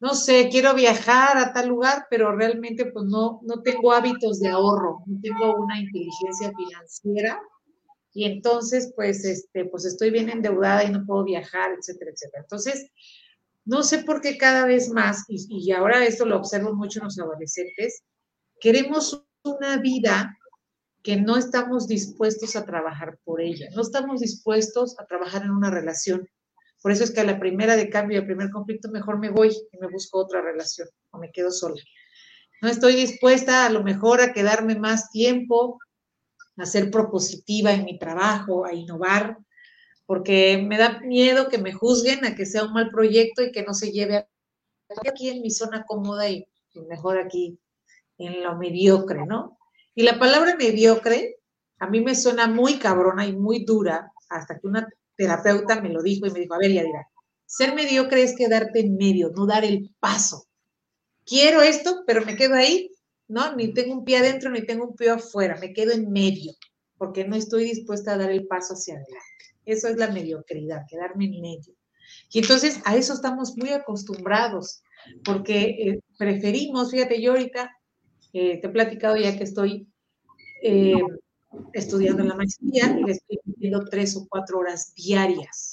no 0.00 0.14
sé, 0.14 0.48
quiero 0.50 0.74
viajar 0.74 1.38
a 1.38 1.52
tal 1.52 1.68
lugar, 1.68 2.06
pero 2.10 2.34
realmente 2.34 2.86
pues 2.86 3.04
no, 3.06 3.40
no 3.42 3.62
tengo 3.62 3.92
hábitos 3.92 4.40
de 4.40 4.48
ahorro, 4.48 5.02
no 5.06 5.20
tengo 5.20 5.54
una 5.56 5.78
inteligencia 5.78 6.52
financiera 6.56 7.40
y 8.12 8.24
entonces 8.24 8.92
pues, 8.94 9.24
este, 9.24 9.64
pues 9.66 9.84
estoy 9.84 10.10
bien 10.10 10.28
endeudada 10.28 10.84
y 10.84 10.90
no 10.90 11.04
puedo 11.06 11.24
viajar, 11.24 11.72
etcétera, 11.78 12.10
etcétera. 12.10 12.42
Entonces, 12.42 12.90
no 13.64 13.82
sé 13.82 13.98
por 14.04 14.20
qué 14.20 14.38
cada 14.38 14.66
vez 14.66 14.90
más, 14.90 15.24
y, 15.28 15.46
y 15.48 15.72
ahora 15.72 16.04
esto 16.04 16.26
lo 16.26 16.36
observo 16.36 16.74
mucho 16.74 17.00
en 17.00 17.04
los 17.04 17.18
adolescentes, 17.18 18.02
queremos 18.60 19.24
una 19.44 19.78
vida 19.78 20.36
que 21.02 21.16
no 21.16 21.36
estamos 21.36 21.88
dispuestos 21.88 22.54
a 22.54 22.64
trabajar 22.64 23.18
por 23.24 23.40
ella, 23.40 23.68
no 23.74 23.82
estamos 23.82 24.20
dispuestos 24.20 24.98
a 24.98 25.06
trabajar 25.06 25.42
en 25.42 25.50
una 25.50 25.70
relación. 25.70 26.28
Por 26.80 26.92
eso 26.92 27.04
es 27.04 27.12
que 27.12 27.20
a 27.20 27.24
la 27.24 27.38
primera 27.38 27.76
de 27.76 27.88
cambio, 27.90 28.20
al 28.20 28.26
primer 28.26 28.50
conflicto, 28.50 28.90
mejor 28.90 29.18
me 29.18 29.30
voy 29.30 29.50
y 29.72 29.78
me 29.78 29.88
busco 29.88 30.18
otra 30.18 30.42
relación 30.42 30.88
o 31.10 31.18
me 31.18 31.30
quedo 31.30 31.50
sola. 31.50 31.80
No 32.60 32.68
estoy 32.68 32.94
dispuesta 32.94 33.66
a 33.66 33.70
lo 33.70 33.82
mejor 33.82 34.20
a 34.20 34.32
quedarme 34.32 34.76
más 34.76 35.10
tiempo, 35.10 35.78
a 36.56 36.66
ser 36.66 36.90
propositiva 36.90 37.72
en 37.72 37.84
mi 37.84 37.98
trabajo, 37.98 38.64
a 38.64 38.74
innovar, 38.74 39.38
porque 40.06 40.58
me 40.58 40.78
da 40.78 41.00
miedo 41.00 41.48
que 41.48 41.58
me 41.58 41.72
juzguen, 41.72 42.24
a 42.24 42.34
que 42.34 42.46
sea 42.46 42.64
un 42.64 42.72
mal 42.72 42.90
proyecto 42.90 43.42
y 43.42 43.52
que 43.52 43.62
no 43.62 43.74
se 43.74 43.92
lleve 43.92 44.26
aquí 45.10 45.28
en 45.30 45.40
mi 45.40 45.50
zona 45.50 45.84
cómoda 45.86 46.28
y 46.28 46.46
mejor 46.88 47.18
aquí 47.18 47.58
en 48.18 48.42
lo 48.42 48.56
mediocre, 48.56 49.26
¿no? 49.26 49.58
Y 49.94 50.02
la 50.02 50.18
palabra 50.18 50.56
mediocre 50.56 51.36
a 51.78 51.88
mí 51.88 52.00
me 52.00 52.14
suena 52.14 52.46
muy 52.46 52.78
cabrona 52.78 53.26
y 53.26 53.34
muy 53.34 53.64
dura, 53.64 54.12
hasta 54.28 54.58
que 54.58 54.66
una 54.66 54.88
terapeuta 55.16 55.80
me 55.80 55.88
lo 55.88 56.02
dijo 56.02 56.26
y 56.26 56.30
me 56.30 56.40
dijo, 56.40 56.54
a 56.54 56.58
ver, 56.58 56.72
Yadira, 56.72 57.08
ser 57.44 57.74
mediocre 57.74 58.22
es 58.22 58.36
quedarte 58.36 58.80
en 58.80 58.96
medio, 58.96 59.30
no 59.34 59.46
dar 59.46 59.64
el 59.64 59.94
paso. 59.98 60.46
Quiero 61.24 61.60
esto, 61.62 62.04
pero 62.06 62.24
me 62.24 62.36
quedo 62.36 62.54
ahí, 62.54 62.90
¿no? 63.32 63.56
Ni 63.56 63.72
tengo 63.72 63.94
un 63.94 64.04
pie 64.04 64.18
adentro 64.18 64.50
ni 64.50 64.60
tengo 64.66 64.86
un 64.86 64.94
pie 64.94 65.08
afuera, 65.08 65.56
me 65.58 65.72
quedo 65.72 65.92
en 65.92 66.12
medio, 66.12 66.52
porque 66.98 67.24
no 67.24 67.34
estoy 67.34 67.64
dispuesta 67.64 68.12
a 68.12 68.18
dar 68.18 68.30
el 68.30 68.46
paso 68.46 68.74
hacia 68.74 68.94
adelante. 68.94 69.44
Eso 69.64 69.88
es 69.88 69.96
la 69.96 70.10
mediocridad, 70.10 70.84
quedarme 70.86 71.24
en 71.24 71.40
medio. 71.40 71.74
Y 72.30 72.40
entonces 72.40 72.80
a 72.84 72.94
eso 72.94 73.14
estamos 73.14 73.56
muy 73.56 73.70
acostumbrados, 73.70 74.82
porque 75.24 75.60
eh, 75.62 76.00
preferimos, 76.18 76.90
fíjate, 76.90 77.22
yo 77.22 77.32
ahorita 77.32 77.70
eh, 78.34 78.60
te 78.60 78.66
he 78.66 78.70
platicado 78.70 79.16
ya 79.16 79.36
que 79.36 79.44
estoy 79.44 79.88
eh, 80.62 81.00
estudiando 81.72 82.22
en 82.22 82.28
la 82.28 82.36
maestría 82.36 82.98
y 82.98 83.02
le 83.02 83.12
estoy 83.12 83.38
pidiendo 83.44 83.84
tres 83.86 84.14
o 84.14 84.26
cuatro 84.28 84.58
horas 84.58 84.94
diarias, 84.94 85.71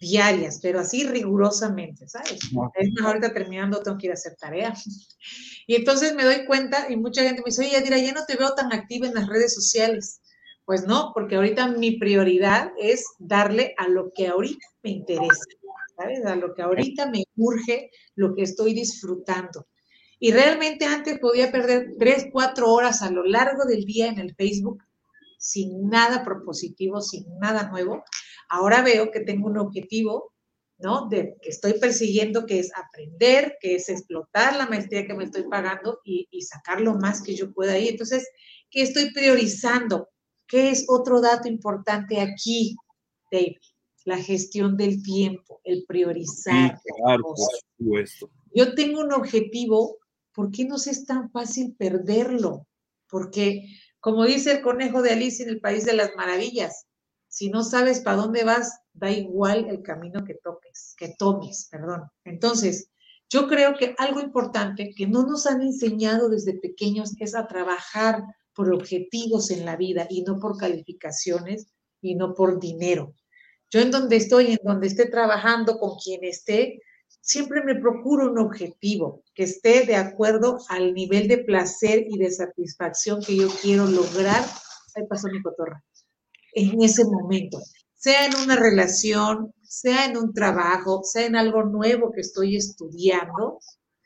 diarias, 0.00 0.60
pero 0.62 0.80
así 0.80 1.04
rigurosamente, 1.04 2.08
¿sabes? 2.08 2.38
Es 2.74 2.92
más, 2.92 3.06
ahorita 3.06 3.32
terminando 3.32 3.82
tengo 3.82 3.98
que 3.98 4.06
ir 4.06 4.12
a 4.12 4.14
hacer 4.14 4.36
tarea. 4.36 4.74
Y 5.66 5.74
entonces 5.74 6.14
me 6.14 6.24
doy 6.24 6.46
cuenta 6.46 6.86
y 6.88 6.96
mucha 6.96 7.22
gente 7.22 7.42
me 7.42 7.46
dice, 7.50 7.62
oye, 7.62 7.72
Yadira, 7.72 7.98
ya 7.98 8.12
no 8.12 8.24
te 8.24 8.36
veo 8.36 8.54
tan 8.54 8.72
activa 8.72 9.06
en 9.06 9.14
las 9.14 9.28
redes 9.28 9.54
sociales. 9.54 10.20
Pues 10.64 10.86
no, 10.86 11.12
porque 11.14 11.36
ahorita 11.36 11.68
mi 11.68 11.98
prioridad 11.98 12.72
es 12.78 13.04
darle 13.18 13.74
a 13.78 13.88
lo 13.88 14.10
que 14.14 14.28
ahorita 14.28 14.66
me 14.82 14.90
interesa, 14.90 15.44
¿sabes? 15.96 16.24
A 16.24 16.36
lo 16.36 16.54
que 16.54 16.62
ahorita 16.62 17.10
me 17.10 17.24
urge, 17.36 17.90
lo 18.14 18.34
que 18.34 18.42
estoy 18.42 18.74
disfrutando. 18.74 19.66
Y 20.20 20.32
realmente 20.32 20.84
antes 20.84 21.18
podía 21.20 21.52
perder 21.52 21.94
tres, 21.98 22.26
cuatro 22.32 22.72
horas 22.72 23.02
a 23.02 23.10
lo 23.10 23.24
largo 23.24 23.64
del 23.64 23.84
día 23.84 24.08
en 24.08 24.18
el 24.18 24.34
Facebook 24.34 24.82
sin 25.38 25.88
nada 25.88 26.24
propositivo, 26.24 27.00
sin 27.00 27.24
nada 27.38 27.70
nuevo. 27.70 28.02
Ahora 28.48 28.82
veo 28.82 29.10
que 29.10 29.20
tengo 29.20 29.46
un 29.46 29.58
objetivo, 29.58 30.32
¿no? 30.78 31.08
De, 31.08 31.36
que 31.42 31.50
estoy 31.50 31.74
persiguiendo, 31.74 32.46
que 32.46 32.60
es 32.60 32.70
aprender, 32.74 33.56
que 33.60 33.74
es 33.76 33.88
explotar 33.88 34.56
la 34.56 34.66
maestría 34.66 35.06
que 35.06 35.14
me 35.14 35.24
estoy 35.24 35.44
pagando 35.48 36.00
y, 36.04 36.28
y 36.30 36.42
sacar 36.42 36.80
lo 36.80 36.94
más 36.94 37.22
que 37.22 37.34
yo 37.34 37.52
pueda 37.52 37.72
ahí. 37.72 37.88
Entonces, 37.88 38.28
¿qué 38.70 38.82
estoy 38.82 39.12
priorizando? 39.12 40.08
¿Qué 40.46 40.70
es 40.70 40.86
otro 40.88 41.20
dato 41.20 41.48
importante 41.48 42.20
aquí, 42.20 42.76
David? 43.30 43.56
La 44.04 44.16
gestión 44.16 44.76
del 44.76 45.02
tiempo, 45.02 45.60
el 45.64 45.84
priorizar. 45.86 46.80
claro, 47.04 47.22
por 47.22 47.36
supuesto. 47.76 48.30
Yo 48.54 48.74
tengo 48.74 49.00
un 49.00 49.12
objetivo 49.12 49.98
¿por 50.38 50.52
qué 50.52 50.64
nos 50.64 50.86
es 50.86 51.04
tan 51.04 51.32
fácil 51.32 51.74
perderlo? 51.76 52.68
Porque, 53.10 53.64
como 53.98 54.24
dice 54.24 54.52
el 54.52 54.62
conejo 54.62 55.02
de 55.02 55.10
Alicia 55.10 55.44
en 55.44 55.50
el 55.50 55.60
País 55.60 55.84
de 55.84 55.94
las 55.94 56.14
Maravillas, 56.14 56.86
si 57.28 57.50
no 57.50 57.62
sabes 57.62 58.00
para 58.00 58.16
dónde 58.16 58.44
vas, 58.44 58.80
da 58.92 59.10
igual 59.10 59.66
el 59.68 59.82
camino 59.82 60.24
que 60.24 60.34
toques, 60.34 60.94
que 60.96 61.14
tomes, 61.18 61.68
perdón. 61.70 62.04
Entonces, 62.24 62.90
yo 63.30 63.46
creo 63.46 63.76
que 63.78 63.94
algo 63.98 64.20
importante 64.20 64.92
que 64.96 65.06
no 65.06 65.24
nos 65.24 65.46
han 65.46 65.60
enseñado 65.60 66.30
desde 66.30 66.58
pequeños 66.58 67.14
es 67.20 67.34
a 67.34 67.46
trabajar 67.46 68.22
por 68.54 68.72
objetivos 68.72 69.50
en 69.50 69.66
la 69.66 69.76
vida 69.76 70.06
y 70.08 70.22
no 70.22 70.38
por 70.38 70.56
calificaciones 70.56 71.66
y 72.00 72.14
no 72.14 72.34
por 72.34 72.58
dinero. 72.58 73.14
Yo 73.70 73.80
en 73.80 73.90
donde 73.90 74.16
estoy, 74.16 74.52
en 74.52 74.58
donde 74.64 74.86
esté 74.86 75.06
trabajando, 75.06 75.78
con 75.78 75.98
quien 76.02 76.24
esté, 76.24 76.80
siempre 77.20 77.62
me 77.62 77.74
procuro 77.74 78.30
un 78.30 78.38
objetivo 78.38 79.22
que 79.34 79.42
esté 79.44 79.84
de 79.84 79.96
acuerdo 79.96 80.58
al 80.70 80.94
nivel 80.94 81.28
de 81.28 81.38
placer 81.38 82.06
y 82.08 82.16
de 82.18 82.30
satisfacción 82.30 83.22
que 83.22 83.36
yo 83.36 83.48
quiero 83.60 83.86
lograr. 83.86 84.42
Ahí 84.94 85.06
pasó 85.06 85.28
mi 85.28 85.42
cotorra. 85.42 85.84
En 86.60 86.82
ese 86.82 87.04
momento, 87.04 87.60
sea 87.94 88.26
en 88.26 88.36
una 88.36 88.56
relación, 88.56 89.54
sea 89.62 90.06
en 90.06 90.16
un 90.16 90.32
trabajo, 90.32 91.02
sea 91.04 91.24
en 91.26 91.36
algo 91.36 91.62
nuevo 91.62 92.10
que 92.10 92.20
estoy 92.20 92.56
estudiando, 92.56 93.60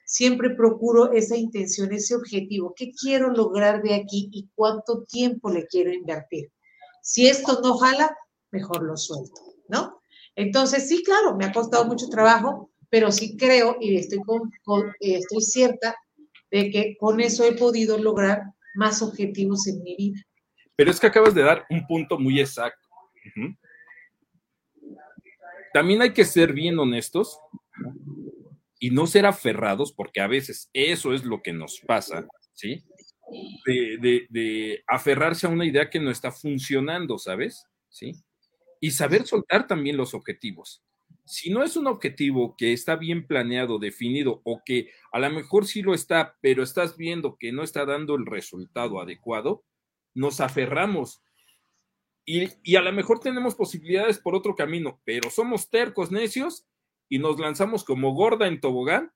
siempre 0.05 0.51
procuro 0.55 1.13
esa 1.13 1.35
intención, 1.35 1.93
ese 1.93 2.15
objetivo. 2.15 2.75
¿Qué 2.77 2.91
quiero 2.93 3.31
lograr 3.31 3.83
de 3.83 3.95
aquí 3.95 4.29
y 4.31 4.51
cuánto 4.55 5.05
tiempo 5.05 5.49
le 5.49 5.67
quiero 5.67 5.95
invertir? 5.95 6.53
Si 7.01 7.27
esto 7.27 7.61
no 7.63 7.79
jala, 7.79 8.15
mejor 8.51 8.83
lo 8.83 8.99
suelto, 8.99 9.41
¿no? 9.69 10.03
Entonces, 10.37 10.87
sí, 10.87 11.03
claro, 11.03 11.35
me 11.35 11.47
ha 11.47 11.53
costado 11.53 11.87
mucho 11.87 12.09
trabajo, 12.09 12.71
pero 12.91 13.11
sí 13.11 13.39
creo 13.39 13.77
y 13.81 13.97
estoy, 13.97 14.21
estoy 15.01 15.41
cierta 15.41 15.97
de 16.51 16.71
que 16.71 16.97
con 17.01 17.19
eso 17.23 17.45
he 17.45 17.53
podido 17.53 17.97
lograr 17.97 18.43
más 18.75 19.01
objetivos 19.01 19.67
en 19.69 19.83
mi 19.83 19.97
vida. 19.97 20.21
Pero 20.77 20.91
es 20.91 21.01
que 21.01 21.07
acabas 21.07 21.35
de 21.35 21.43
dar 21.43 21.67
un 21.71 21.87
punto 21.87 22.19
muy 22.19 22.41
exacto. 22.41 22.89
También 25.73 26.03
hay 26.03 26.13
que 26.13 26.25
ser 26.25 26.53
bien 26.53 26.79
honestos 26.79 27.39
y 28.79 28.91
no 28.91 29.07
ser 29.07 29.27
aferrados, 29.27 29.93
porque 29.93 30.21
a 30.21 30.27
veces 30.27 30.71
eso 30.73 31.15
es 31.15 31.25
lo 31.25 31.43
que 31.43 31.53
nos 31.53 31.81
pasa, 31.81 32.27
¿sí? 32.53 32.83
De, 33.65 34.83
aferrarse 34.87 35.47
a 35.47 35.51
una 35.51 35.65
idea 35.65 35.89
que 35.89 36.01
no 36.01 36.11
está 36.11 36.33
funcionando, 36.33 37.19
¿sabes? 37.19 37.65
¿Sí? 37.89 38.13
Y 38.81 38.91
saber 38.91 39.27
soltar 39.27 39.67
también 39.67 39.97
los 39.97 40.15
objetivos 40.15 40.83
si 41.25 41.51
no 41.51 41.63
es 41.63 41.77
un 41.77 41.87
objetivo 41.87 42.57
que 42.57 42.73
está 42.73 42.97
bien 42.97 43.27
planeado, 43.27 43.79
definido, 43.79 44.41
o 44.45 44.63
que 44.65 44.91
a 45.13 45.19
lo 45.19 45.31
mejor 45.31 45.67
sí 45.67 45.83
lo 45.83 45.95
está, 45.95 46.37
pero 46.41 46.63
estás 46.63 46.97
viendo 46.97 47.37
que 47.39 47.53
no 47.53 47.63
está 47.63 47.85
dando 47.85 48.17
el 48.17 48.27
resultado 48.27 49.01
adecuado, 49.01 49.65
nos 50.15 50.41
aferramos. 50.41 51.23
Y, 52.25 52.49
y, 52.63 52.77
a 52.77 52.83
lo 52.83 52.93
mejor 52.93 53.19
tenemos 53.19 53.55
posibilidades 53.55 54.19
por 54.19 54.35
otro 54.35 54.55
camino, 54.55 55.01
pero 55.05 55.31
somos 55.31 55.69
tercos, 55.69 56.11
necios, 56.13 56.67
y 57.09 57.19
nos 57.19 57.39
lanzamos 57.39 57.85
como 57.85 58.15
gorda 58.15 58.47
en 58.47 58.61
tobogán 58.61 59.13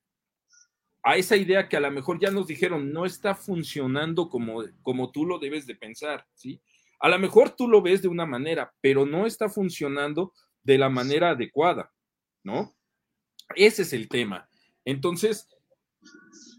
a 1.03 1.17
esa 1.17 1.37
idea 1.37 1.69
que 1.69 1.77
a 1.77 1.81
lo 1.81 1.91
mejor 1.91 2.19
ya 2.21 2.33
nos 2.33 2.49
dijeron 2.49 2.93
no 2.93 3.07
está 3.07 3.35
funcionando 3.35 4.29
como, 4.29 4.65
como 4.83 5.13
tú 5.13 5.25
lo 5.25 5.39
debes 5.39 5.67
de 5.67 5.77
pensar, 5.77 6.27
¿sí? 6.35 6.61
A 6.99 7.09
lo 7.09 7.19
mejor 7.19 7.51
tú 7.51 7.69
lo 7.69 7.81
ves 7.81 8.03
de 8.03 8.09
una 8.09 8.27
manera, 8.27 8.75
pero 8.81 9.07
no 9.07 9.27
está 9.27 9.49
funcionando 9.49 10.33
de 10.65 10.79
la 10.79 10.89
manera 10.89 11.31
adecuada. 11.31 11.93
¿no? 12.47 12.77
Ese 13.57 13.83
es 13.83 13.93
el 13.93 14.09
tema. 14.09 14.49
Entonces, 14.85 15.49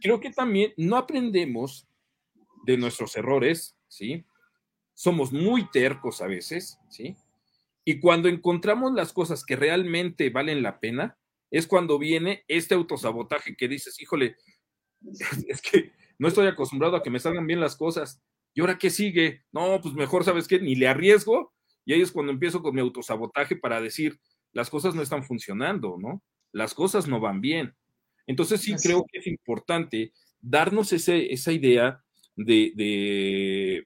creo 0.02 0.20
que 0.20 0.32
también 0.32 0.74
no 0.76 0.98
aprendemos 0.98 1.88
de 2.66 2.78
nuestros 2.78 3.16
errores, 3.16 3.77
¿sí? 3.98 4.24
Somos 4.94 5.32
muy 5.32 5.70
tercos 5.72 6.22
a 6.22 6.28
veces, 6.28 6.80
¿sí? 6.90 7.16
Y 7.84 8.00
cuando 8.00 8.30
encontramos 8.30 8.94
las 8.94 9.14
cosas 9.14 9.46
que 9.46 9.56
realmente 9.56 10.30
valen 10.30 10.62
la 10.62 10.80
pena, 10.80 11.18
es 11.50 11.68
cuando 11.68 11.98
viene 11.98 12.44
este 12.48 12.76
autosabotaje 12.76 13.56
que 13.56 13.68
dices, 13.68 14.00
híjole, 14.02 14.36
es 15.48 15.62
que 15.62 15.92
no 16.20 16.28
estoy 16.28 16.48
acostumbrado 16.48 16.96
a 16.96 17.04
que 17.04 17.10
me 17.10 17.20
salgan 17.20 17.48
bien 17.48 17.60
las 17.60 17.76
cosas. 17.76 18.22
¿Y 18.54 18.62
ahora 18.62 18.78
qué 18.78 18.90
sigue? 18.90 19.44
No, 19.52 19.80
pues 19.82 19.94
mejor, 19.94 20.24
¿sabes 20.24 20.48
qué? 20.48 20.60
Ni 20.60 20.76
le 20.76 20.88
arriesgo. 20.88 21.54
Y 21.86 21.94
ahí 21.94 22.02
es 22.02 22.12
cuando 22.12 22.32
empiezo 22.32 22.62
con 22.62 22.76
mi 22.76 22.82
autosabotaje 22.82 23.56
para 23.56 23.80
decir, 23.80 24.20
las 24.52 24.70
cosas 24.70 24.96
no 24.96 25.02
están 25.02 25.24
funcionando, 25.24 25.98
¿no? 26.00 26.24
Las 26.52 26.74
cosas 26.74 27.08
no 27.08 27.20
van 27.20 27.40
bien. 27.40 27.76
Entonces 28.26 28.62
sí 28.62 28.76
creo 28.76 29.06
que 29.10 29.20
es 29.20 29.28
importante 29.28 30.12
darnos 30.42 30.92
esa 30.92 31.52
idea 31.52 32.04
de, 32.38 33.86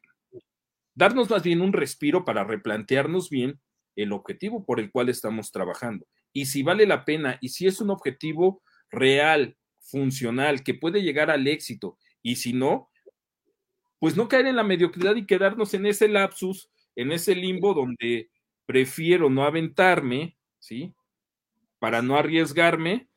darnos 0.93 1.29
más 1.29 1.43
bien 1.43 1.61
un 1.61 1.73
respiro 1.73 2.25
para 2.25 2.43
replantearnos 2.43 3.29
bien 3.29 3.59
el 3.95 4.11
objetivo 4.11 4.65
por 4.65 4.79
el 4.79 4.91
cual 4.91 5.09
estamos 5.09 5.51
trabajando. 5.51 6.05
Y 6.33 6.45
si 6.45 6.63
vale 6.63 6.85
la 6.85 7.03
pena 7.03 7.37
y 7.41 7.49
si 7.49 7.67
es 7.67 7.81
un 7.81 7.89
objetivo 7.89 8.61
real, 8.89 9.57
funcional, 9.81 10.63
que 10.63 10.73
puede 10.73 11.01
llegar 11.01 11.29
al 11.29 11.47
éxito. 11.47 11.97
Y 12.21 12.37
si 12.37 12.53
no, 12.53 12.89
pues 13.99 14.15
no 14.15 14.27
caer 14.27 14.47
en 14.47 14.55
la 14.55 14.63
mediocridad 14.63 15.15
y 15.15 15.25
quedarnos 15.25 15.73
en 15.73 15.85
ese 15.85 16.07
lapsus, 16.07 16.69
en 16.95 17.11
ese 17.11 17.35
limbo 17.35 17.73
donde 17.73 18.29
prefiero 18.65 19.29
no 19.29 19.43
aventarme, 19.43 20.37
¿sí? 20.59 20.93
Para 21.79 22.01
no 22.01 22.15
arriesgarme, 22.15 23.09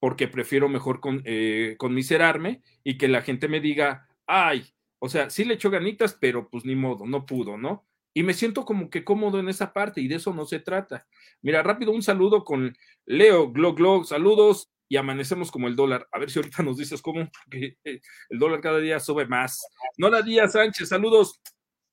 porque 0.00 0.26
prefiero 0.26 0.68
mejor 0.68 1.00
con, 1.00 1.22
eh, 1.24 1.76
conmiserarme 1.78 2.62
y 2.82 2.98
que 2.98 3.08
la 3.08 3.22
gente 3.22 3.46
me 3.48 3.60
diga, 3.60 4.08
ay, 4.26 4.64
o 5.04 5.08
sea, 5.08 5.30
sí 5.30 5.44
le 5.44 5.54
echó 5.54 5.68
ganitas, 5.68 6.14
pero 6.14 6.48
pues 6.48 6.64
ni 6.64 6.76
modo, 6.76 7.06
no 7.06 7.26
pudo, 7.26 7.58
¿no? 7.58 7.84
Y 8.14 8.22
me 8.22 8.34
siento 8.34 8.64
como 8.64 8.88
que 8.88 9.02
cómodo 9.02 9.40
en 9.40 9.48
esa 9.48 9.72
parte 9.72 10.00
y 10.00 10.06
de 10.06 10.14
eso 10.14 10.32
no 10.32 10.44
se 10.44 10.60
trata. 10.60 11.08
Mira, 11.40 11.60
rápido 11.60 11.90
un 11.90 12.04
saludo 12.04 12.44
con 12.44 12.72
Leo, 13.04 13.50
Glog, 13.50 13.78
Glog, 13.78 14.06
saludos 14.06 14.70
y 14.88 14.96
amanecemos 14.98 15.50
como 15.50 15.66
el 15.66 15.74
dólar. 15.74 16.06
A 16.12 16.20
ver 16.20 16.30
si 16.30 16.38
ahorita 16.38 16.62
nos 16.62 16.76
dices 16.76 17.02
cómo, 17.02 17.28
que 17.50 17.78
eh, 17.82 18.00
el 18.28 18.38
dólar 18.38 18.60
cada 18.60 18.78
día 18.78 19.00
sube 19.00 19.26
más. 19.26 19.66
Nola 19.98 20.22
Díaz 20.22 20.52
Sánchez, 20.52 20.90
saludos. 20.90 21.40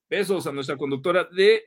Besos 0.08 0.46
a 0.46 0.52
nuestra 0.52 0.78
conductora 0.78 1.28
de 1.32 1.64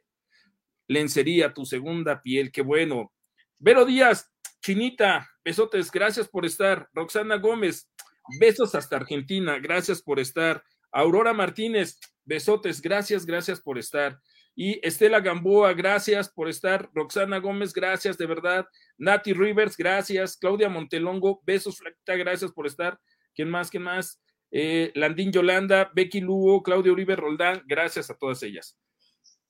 Lencería, 0.87 1.53
tu 1.53 1.65
segunda 1.65 2.23
piel, 2.23 2.53
qué 2.53 2.63
bueno. 2.63 3.13
Vero 3.59 3.85
Díaz, 3.85 4.31
Chinita, 4.61 5.29
besotes, 5.45 5.91
gracias 5.91 6.29
por 6.29 6.47
estar. 6.47 6.89
Roxana 6.93 7.39
Gómez, 7.39 7.91
besos 8.39 8.77
hasta 8.77 8.95
Argentina, 8.95 9.59
gracias 9.59 10.01
por 10.03 10.21
estar. 10.21 10.63
Aurora 10.93 11.33
Martínez, 11.33 11.99
besotes, 12.25 12.81
gracias, 12.83 13.27
gracias 13.27 13.61
por 13.61 13.79
estar. 13.79 14.21
Y 14.55 14.87
Estela 14.87 15.21
Gamboa, 15.21 15.73
gracias 15.73 16.29
por 16.29 16.49
estar. 16.49 16.91
Roxana 16.95 17.39
Gómez, 17.39 17.73
gracias, 17.73 18.19
de 18.19 18.27
verdad. 18.27 18.67
Nati 18.99 19.33
Rivers, 19.33 19.77
gracias. 19.77 20.37
Claudia 20.37 20.69
Montelongo, 20.69 21.43
besos, 21.45 21.79
flaquita, 21.79 22.17
gracias 22.17 22.53
por 22.53 22.67
estar. 22.67 23.01
¿Quién 23.35 23.49
más? 23.49 23.71
¿Quién 23.71 23.85
más? 23.85 24.21
Eh, 24.51 24.93
Landín 24.95 25.33
Yolanda, 25.33 25.91
Becky 25.95 26.21
Lugo, 26.21 26.63
Claudia 26.63 26.93
Uribe 26.93 27.17
Roldán, 27.17 27.63
gracias 27.67 28.11
a 28.11 28.19
todas 28.19 28.43
ellas. 28.43 28.79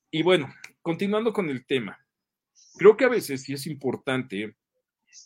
Y 0.09 0.23
bueno, 0.23 0.53
continuando 0.81 1.33
con 1.33 1.49
el 1.49 1.65
tema, 1.65 1.99
creo 2.77 2.95
que 2.95 3.03
a 3.03 3.09
veces 3.09 3.43
sí 3.43 3.53
es 3.53 3.67
importante 3.67 4.55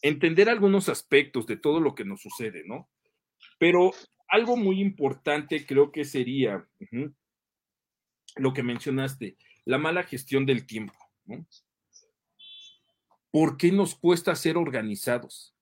entender 0.02 0.50
algunos 0.50 0.90
aspectos 0.90 1.46
de 1.46 1.58
todo 1.58 1.80
lo 1.80 1.94
que 1.94 2.06
nos 2.06 2.22
sucede, 2.22 2.64
¿no? 2.66 2.90
Pero 3.60 3.92
algo 4.28 4.58
muy 4.58 4.82
importante 4.82 5.66
creo 5.66 5.92
que 5.92 6.06
sería 6.06 6.68
lo 8.36 8.54
que 8.54 8.64
mencionaste, 8.64 9.38
la 9.66 9.78
mala 9.78 10.04
gestión 10.04 10.46
del 10.46 10.66
tiempo. 10.66 10.94
¿no? 11.26 11.46
¿Por 13.32 13.58
qué 13.58 13.72
nos 13.72 13.96
cuesta 13.96 14.36
ser 14.36 14.58
organizados? 14.58 15.56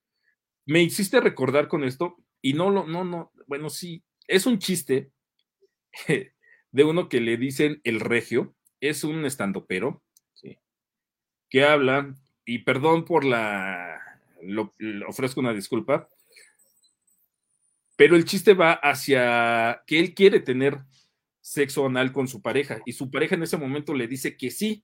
Me 0.65 0.81
hiciste 0.81 1.19
recordar 1.19 1.67
con 1.67 1.83
esto 1.83 2.17
y 2.41 2.53
no 2.53 2.69
lo, 2.69 2.85
no, 2.85 3.03
no, 3.03 3.31
bueno, 3.47 3.69
sí, 3.69 4.03
es 4.27 4.45
un 4.45 4.59
chiste 4.59 5.11
de 6.71 6.83
uno 6.83 7.09
que 7.09 7.21
le 7.21 7.37
dicen 7.37 7.81
el 7.83 7.99
regio, 7.99 8.55
es 8.79 9.03
un 9.03 9.25
estandopero, 9.25 10.03
¿sí? 10.33 10.57
que 11.49 11.63
habla, 11.63 12.15
y 12.45 12.59
perdón 12.59 13.05
por 13.05 13.25
la, 13.25 13.99
lo, 14.41 14.73
ofrezco 15.07 15.39
una 15.39 15.53
disculpa, 15.53 16.09
pero 17.95 18.15
el 18.15 18.25
chiste 18.25 18.53
va 18.53 18.73
hacia 18.73 19.83
que 19.87 19.99
él 19.99 20.13
quiere 20.13 20.39
tener 20.39 20.79
sexo 21.41 21.85
anal 21.85 22.11
con 22.11 22.27
su 22.27 22.41
pareja 22.41 22.79
y 22.85 22.93
su 22.93 23.11
pareja 23.11 23.35
en 23.35 23.43
ese 23.43 23.57
momento 23.57 23.93
le 23.93 24.07
dice 24.07 24.35
que 24.35 24.51
sí, 24.51 24.83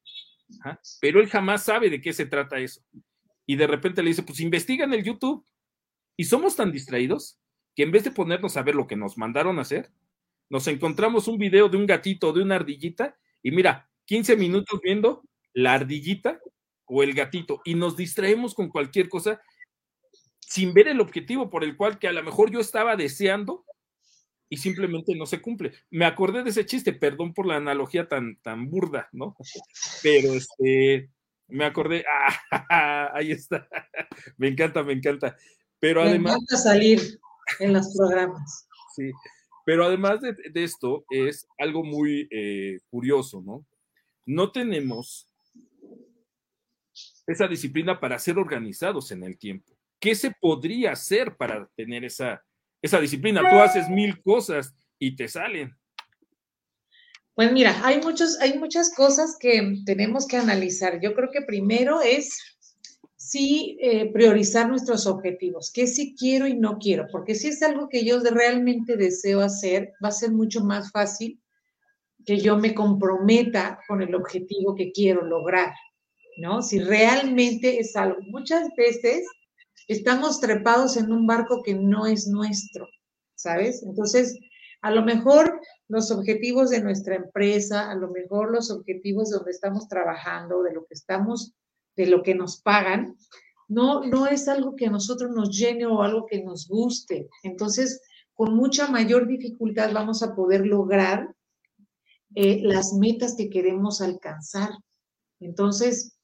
pero 1.00 1.20
él 1.20 1.28
jamás 1.28 1.64
sabe 1.64 1.90
de 1.90 2.02
qué 2.02 2.14
se 2.14 2.26
trata 2.26 2.60
eso. 2.60 2.82
Y 3.46 3.56
de 3.56 3.68
repente 3.68 4.04
le 4.04 4.10
dice, 4.10 4.24
pues 4.24 4.40
investiga 4.40 4.86
en 4.86 4.94
el 4.94 5.04
YouTube. 5.04 5.46
Y 6.16 6.26
somos 6.26 6.56
tan 6.56 6.72
distraídos 6.72 7.40
que 7.76 7.84
en 7.84 7.92
vez 7.92 8.04
de 8.04 8.12
ponernos 8.12 8.58
a 8.58 8.64
ver 8.64 8.76
lo 8.76 8.88
que 8.88 8.96
nos 8.96 9.18
mandaron 9.18 9.58
a 9.58 9.64
hacer, 9.64 9.92
nos 10.50 10.68
encontramos 10.68 11.28
un 11.28 11.38
video 11.38 11.70
de 11.70 11.78
un 11.78 11.86
gatito, 11.86 12.34
de 12.34 12.42
una 12.42 12.56
ardillita, 12.56 13.18
y 13.42 13.52
mira, 13.52 13.90
15 14.06 14.36
minutos 14.36 14.80
viendo 14.84 15.24
la 15.54 15.74
ardillita 15.74 16.40
o 16.86 17.04
el 17.04 17.14
gatito, 17.14 17.62
y 17.64 17.76
nos 17.76 17.96
distraemos 17.96 18.54
con 18.54 18.70
cualquier 18.70 19.08
cosa 19.08 19.42
sin 20.52 20.74
ver 20.74 20.90
el 20.90 21.00
objetivo 21.00 21.50
por 21.50 21.64
el 21.64 21.78
cual 21.78 21.98
que 21.98 22.10
a 22.10 22.12
lo 22.12 22.22
mejor 22.24 22.52
yo 22.52 22.60
estaba 22.60 22.98
deseando 22.98 23.64
y 24.50 24.58
simplemente 24.58 25.16
no 25.16 25.26
se 25.26 25.42
cumple. 25.42 25.72
Me 25.90 26.04
acordé 26.04 26.44
de 26.44 26.50
ese 26.50 26.66
chiste, 26.66 26.92
perdón 26.92 27.34
por 27.34 27.46
la 27.46 27.56
analogía 27.56 28.10
tan, 28.10 28.36
tan 28.42 28.70
burda, 28.70 29.08
¿no? 29.14 29.38
Pero 30.04 30.34
este, 30.34 31.10
me 31.48 31.64
acordé, 31.64 32.04
ah, 32.52 33.12
ahí 33.14 33.32
está, 33.32 33.66
me 34.36 34.50
encanta, 34.50 34.84
me 34.84 34.92
encanta. 34.92 35.38
Pero 35.80 36.02
además... 36.02 36.34
Me 36.34 36.40
encanta 36.40 36.58
salir 36.58 37.00
en 37.60 37.72
los 37.72 37.96
programas. 37.96 38.68
Sí, 38.94 39.10
pero 39.66 39.86
además 39.86 40.20
de, 40.20 40.36
esto 40.56 41.06
es 41.10 41.48
algo 41.60 41.86
muy 41.86 42.28
eh, 42.30 42.82
curioso, 42.90 43.42
¿no? 43.42 43.66
No 44.26 44.52
tenemos 44.52 45.30
esa 47.26 47.48
disciplina 47.48 48.02
para 48.02 48.20
ser 48.20 48.38
organizados 48.38 49.14
en 49.14 49.24
el 49.24 49.38
tiempo. 49.38 49.78
¿Qué 50.02 50.16
se 50.16 50.32
podría 50.32 50.92
hacer 50.92 51.38
para 51.38 51.70
tener 51.78 52.04
esa 52.04 52.44
esa 52.82 53.00
disciplina. 53.00 53.42
Tú 53.42 53.58
haces 53.58 53.90
mil 53.90 54.22
cosas 54.22 54.74
y 54.98 55.16
te 55.16 55.28
salen. 55.28 55.76
Pues 57.34 57.52
mira, 57.52 57.80
hay, 57.86 58.02
muchos, 58.02 58.40
hay 58.40 58.58
muchas 58.58 58.94
cosas 58.94 59.38
que 59.40 59.76
tenemos 59.86 60.28
que 60.28 60.38
analizar. 60.38 61.00
Yo 61.02 61.14
creo 61.14 61.30
que 61.32 61.42
primero 61.44 62.02
es 62.02 62.38
sí 63.16 63.78
eh, 63.82 64.12
priorizar 64.12 64.68
nuestros 64.68 65.06
objetivos, 65.08 65.72
qué 65.72 65.88
sí 65.88 66.16
quiero 66.18 66.48
y 66.48 66.56
no 66.56 66.80
quiero, 66.80 67.08
porque 67.12 67.36
si 67.36 67.50
es 67.50 67.62
algo 67.62 67.88
que 67.88 68.04
yo 68.04 68.20
realmente 68.20 68.98
deseo 68.98 69.42
hacer, 69.42 69.94
va 70.04 70.10
a 70.10 70.12
ser 70.12 70.32
mucho 70.32 70.62
más 70.62 70.92
fácil 70.92 71.40
que 72.26 72.40
yo 72.40 72.58
me 72.58 72.74
comprometa 72.74 73.80
con 73.88 74.02
el 74.02 74.14
objetivo 74.16 74.76
que 74.76 74.92
quiero 74.92 75.24
lograr, 75.24 75.72
¿no? 76.38 76.62
Si 76.62 76.80
realmente 76.80 77.80
es 77.80 77.96
algo. 77.96 78.18
Muchas 78.22 78.70
veces 78.76 79.26
estamos 79.88 80.40
trepados 80.40 80.98
en 80.98 81.12
un 81.12 81.26
barco 81.26 81.62
que 81.64 81.76
no 81.76 82.06
es 82.06 82.28
nuestro, 82.28 82.88
¿sabes? 83.36 83.84
Entonces, 83.84 84.38
a 84.82 84.92
lo 84.92 85.04
mejor 85.04 85.60
los 85.88 86.12
objetivos 86.12 86.70
de 86.70 86.82
nuestra 86.82 87.16
empresa, 87.16 87.92
a 87.92 87.96
lo 87.96 88.10
mejor 88.10 88.52
los 88.52 88.72
objetivos 88.72 89.30
de 89.30 89.38
donde 89.38 89.52
estamos 89.52 89.88
trabajando, 89.88 90.64
de 90.64 90.74
lo 90.74 90.86
que 90.86 90.94
estamos, 90.94 91.54
de 91.96 92.08
lo 92.08 92.24
que 92.24 92.34
nos 92.34 92.62
pagan, 92.62 93.16
no, 93.68 94.04
no 94.04 94.28
es 94.28 94.48
algo 94.48 94.76
que 94.76 94.88
a 94.88 94.92
nosotros 94.92 95.32
nos 95.32 95.58
llene 95.58 95.86
o 95.86 96.02
algo 96.02 96.26
que 96.26 96.44
nos 96.44 96.68
guste. 96.68 97.30
Entonces, 97.44 98.02
con 98.34 98.56
mucha 98.56 98.88
mayor 98.88 99.28
dificultad 99.28 99.94
vamos 99.94 100.24
a 100.24 100.36
poder 100.36 100.66
lograr 100.66 101.34
eh, 102.36 102.62
las 102.64 102.94
metas 102.94 103.36
que 103.36 103.50
queremos 103.50 104.02
alcanzar. 104.02 104.72
Entonces, 105.40 106.18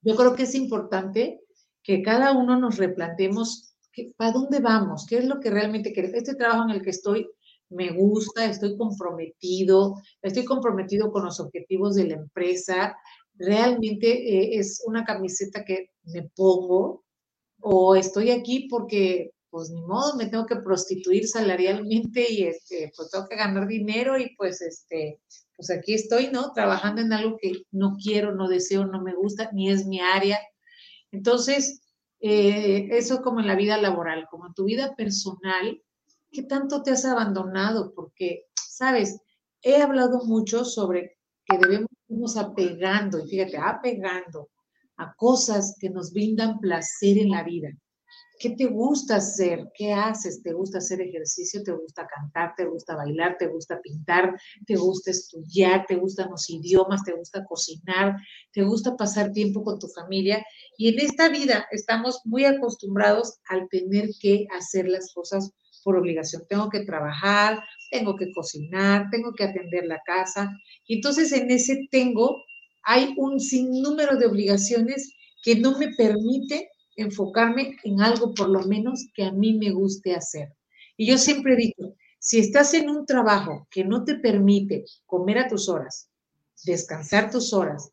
yo 0.00 0.16
creo 0.16 0.34
que 0.34 0.42
es 0.44 0.54
importante 0.54 1.40
que 1.82 2.02
cada 2.02 2.32
uno 2.32 2.58
nos 2.58 2.78
replantemos 2.78 3.74
para 4.16 4.32
dónde 4.32 4.60
vamos, 4.60 5.06
qué 5.06 5.18
es 5.18 5.26
lo 5.26 5.40
que 5.40 5.50
realmente 5.50 5.92
queremos. 5.92 6.16
Este 6.16 6.34
trabajo 6.34 6.64
en 6.64 6.76
el 6.76 6.82
que 6.82 6.90
estoy 6.90 7.28
me 7.68 7.90
gusta, 7.92 8.44
estoy 8.44 8.76
comprometido, 8.76 9.96
estoy 10.20 10.44
comprometido 10.44 11.10
con 11.10 11.24
los 11.24 11.40
objetivos 11.40 11.94
de 11.94 12.08
la 12.08 12.14
empresa, 12.14 12.96
realmente 13.34 14.08
eh, 14.08 14.58
es 14.58 14.82
una 14.86 15.04
camiseta 15.04 15.64
que 15.64 15.90
me 16.04 16.30
pongo 16.34 17.04
o 17.60 17.96
estoy 17.96 18.30
aquí 18.30 18.68
porque 18.68 19.32
pues 19.52 19.68
ni 19.68 19.82
modo, 19.82 20.16
me 20.16 20.26
tengo 20.26 20.46
que 20.46 20.56
prostituir 20.56 21.28
salarialmente 21.28 22.32
y 22.32 22.44
este, 22.44 22.90
pues 22.96 23.10
tengo 23.10 23.28
que 23.28 23.36
ganar 23.36 23.68
dinero 23.68 24.18
y 24.18 24.34
pues 24.34 24.62
este, 24.62 25.20
pues 25.54 25.68
aquí 25.70 25.92
estoy, 25.92 26.30
¿no? 26.32 26.52
Trabajando 26.52 27.02
en 27.02 27.12
algo 27.12 27.36
que 27.36 27.64
no 27.70 27.98
quiero, 28.02 28.34
no 28.34 28.48
deseo, 28.48 28.86
no 28.86 29.02
me 29.02 29.14
gusta, 29.14 29.50
ni 29.52 29.70
es 29.70 29.86
mi 29.86 30.00
área, 30.00 30.40
entonces, 31.12 31.82
eh, 32.20 32.88
eso 32.90 33.22
como 33.22 33.40
en 33.40 33.46
la 33.46 33.56
vida 33.56 33.76
laboral, 33.76 34.26
como 34.30 34.46
en 34.46 34.54
tu 34.54 34.64
vida 34.64 34.94
personal, 34.96 35.82
¿qué 36.30 36.42
tanto 36.42 36.82
te 36.82 36.92
has 36.92 37.04
abandonado? 37.04 37.92
Porque, 37.94 38.46
sabes, 38.54 39.20
he 39.62 39.82
hablado 39.82 40.24
mucho 40.24 40.64
sobre 40.64 41.18
que 41.44 41.58
debemos 41.58 41.90
irnos 42.08 42.36
apegando, 42.36 43.18
y 43.20 43.28
fíjate, 43.28 43.58
apegando 43.58 44.50
a 44.96 45.14
cosas 45.14 45.76
que 45.78 45.90
nos 45.90 46.12
brindan 46.12 46.58
placer 46.60 47.18
en 47.18 47.30
la 47.30 47.42
vida, 47.42 47.68
¿Qué 48.42 48.50
te 48.50 48.66
gusta 48.66 49.16
hacer? 49.16 49.70
¿Qué 49.72 49.92
haces? 49.92 50.42
¿Te 50.42 50.52
gusta 50.52 50.78
hacer 50.78 51.00
ejercicio? 51.00 51.62
¿Te 51.62 51.70
gusta 51.70 52.08
cantar? 52.08 52.54
¿Te 52.56 52.64
gusta 52.64 52.96
bailar? 52.96 53.36
¿Te 53.38 53.46
gusta 53.46 53.80
pintar? 53.80 54.36
¿Te 54.66 54.74
gusta 54.74 55.12
estudiar? 55.12 55.86
¿Te 55.86 55.94
gustan 55.94 56.28
los 56.28 56.50
idiomas? 56.50 57.04
¿Te 57.04 57.12
gusta 57.12 57.44
cocinar? 57.44 58.16
¿Te 58.52 58.64
gusta 58.64 58.96
pasar 58.96 59.30
tiempo 59.30 59.62
con 59.62 59.78
tu 59.78 59.86
familia? 59.86 60.44
Y 60.76 60.88
en 60.88 60.98
esta 60.98 61.28
vida 61.28 61.66
estamos 61.70 62.20
muy 62.24 62.44
acostumbrados 62.44 63.38
al 63.48 63.68
tener 63.68 64.10
que 64.20 64.48
hacer 64.58 64.88
las 64.88 65.14
cosas 65.14 65.52
por 65.84 65.96
obligación. 65.96 66.42
Tengo 66.48 66.68
que 66.68 66.80
trabajar, 66.80 67.62
tengo 67.92 68.16
que 68.16 68.32
cocinar, 68.32 69.06
tengo 69.12 69.34
que 69.34 69.44
atender 69.44 69.84
la 69.84 70.00
casa. 70.04 70.50
Y 70.88 70.96
entonces 70.96 71.30
en 71.30 71.48
ese 71.48 71.86
tengo 71.92 72.42
hay 72.82 73.14
un 73.18 73.38
sinnúmero 73.38 74.16
de 74.16 74.26
obligaciones 74.26 75.14
que 75.44 75.54
no 75.54 75.78
me 75.78 75.94
permite 75.94 76.68
enfocarme 76.96 77.76
en 77.84 78.00
algo 78.00 78.34
por 78.34 78.48
lo 78.48 78.60
menos 78.66 79.06
que 79.14 79.24
a 79.24 79.32
mí 79.32 79.54
me 79.54 79.70
guste 79.70 80.14
hacer. 80.14 80.54
Y 80.96 81.06
yo 81.06 81.18
siempre 81.18 81.56
digo, 81.56 81.94
si 82.18 82.38
estás 82.38 82.74
en 82.74 82.88
un 82.88 83.06
trabajo 83.06 83.66
que 83.70 83.84
no 83.84 84.04
te 84.04 84.14
permite 84.14 84.84
comer 85.06 85.38
a 85.38 85.48
tus 85.48 85.68
horas, 85.68 86.08
descansar 86.64 87.30
tus 87.30 87.52
horas 87.52 87.90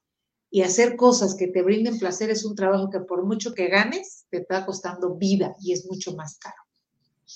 y 0.51 0.61
hacer 0.61 0.95
cosas 0.95 1.35
que 1.35 1.47
te 1.47 1.61
brinden 1.61 1.97
placer, 1.97 2.29
es 2.29 2.45
un 2.45 2.55
trabajo 2.55 2.89
que 2.89 2.99
por 2.99 3.25
mucho 3.25 3.53
que 3.53 3.67
ganes, 3.67 4.25
te 4.29 4.37
está 4.37 4.65
costando 4.65 5.15
vida 5.15 5.55
y 5.59 5.73
es 5.73 5.85
mucho 5.87 6.15
más 6.15 6.37
caro, 6.37 6.61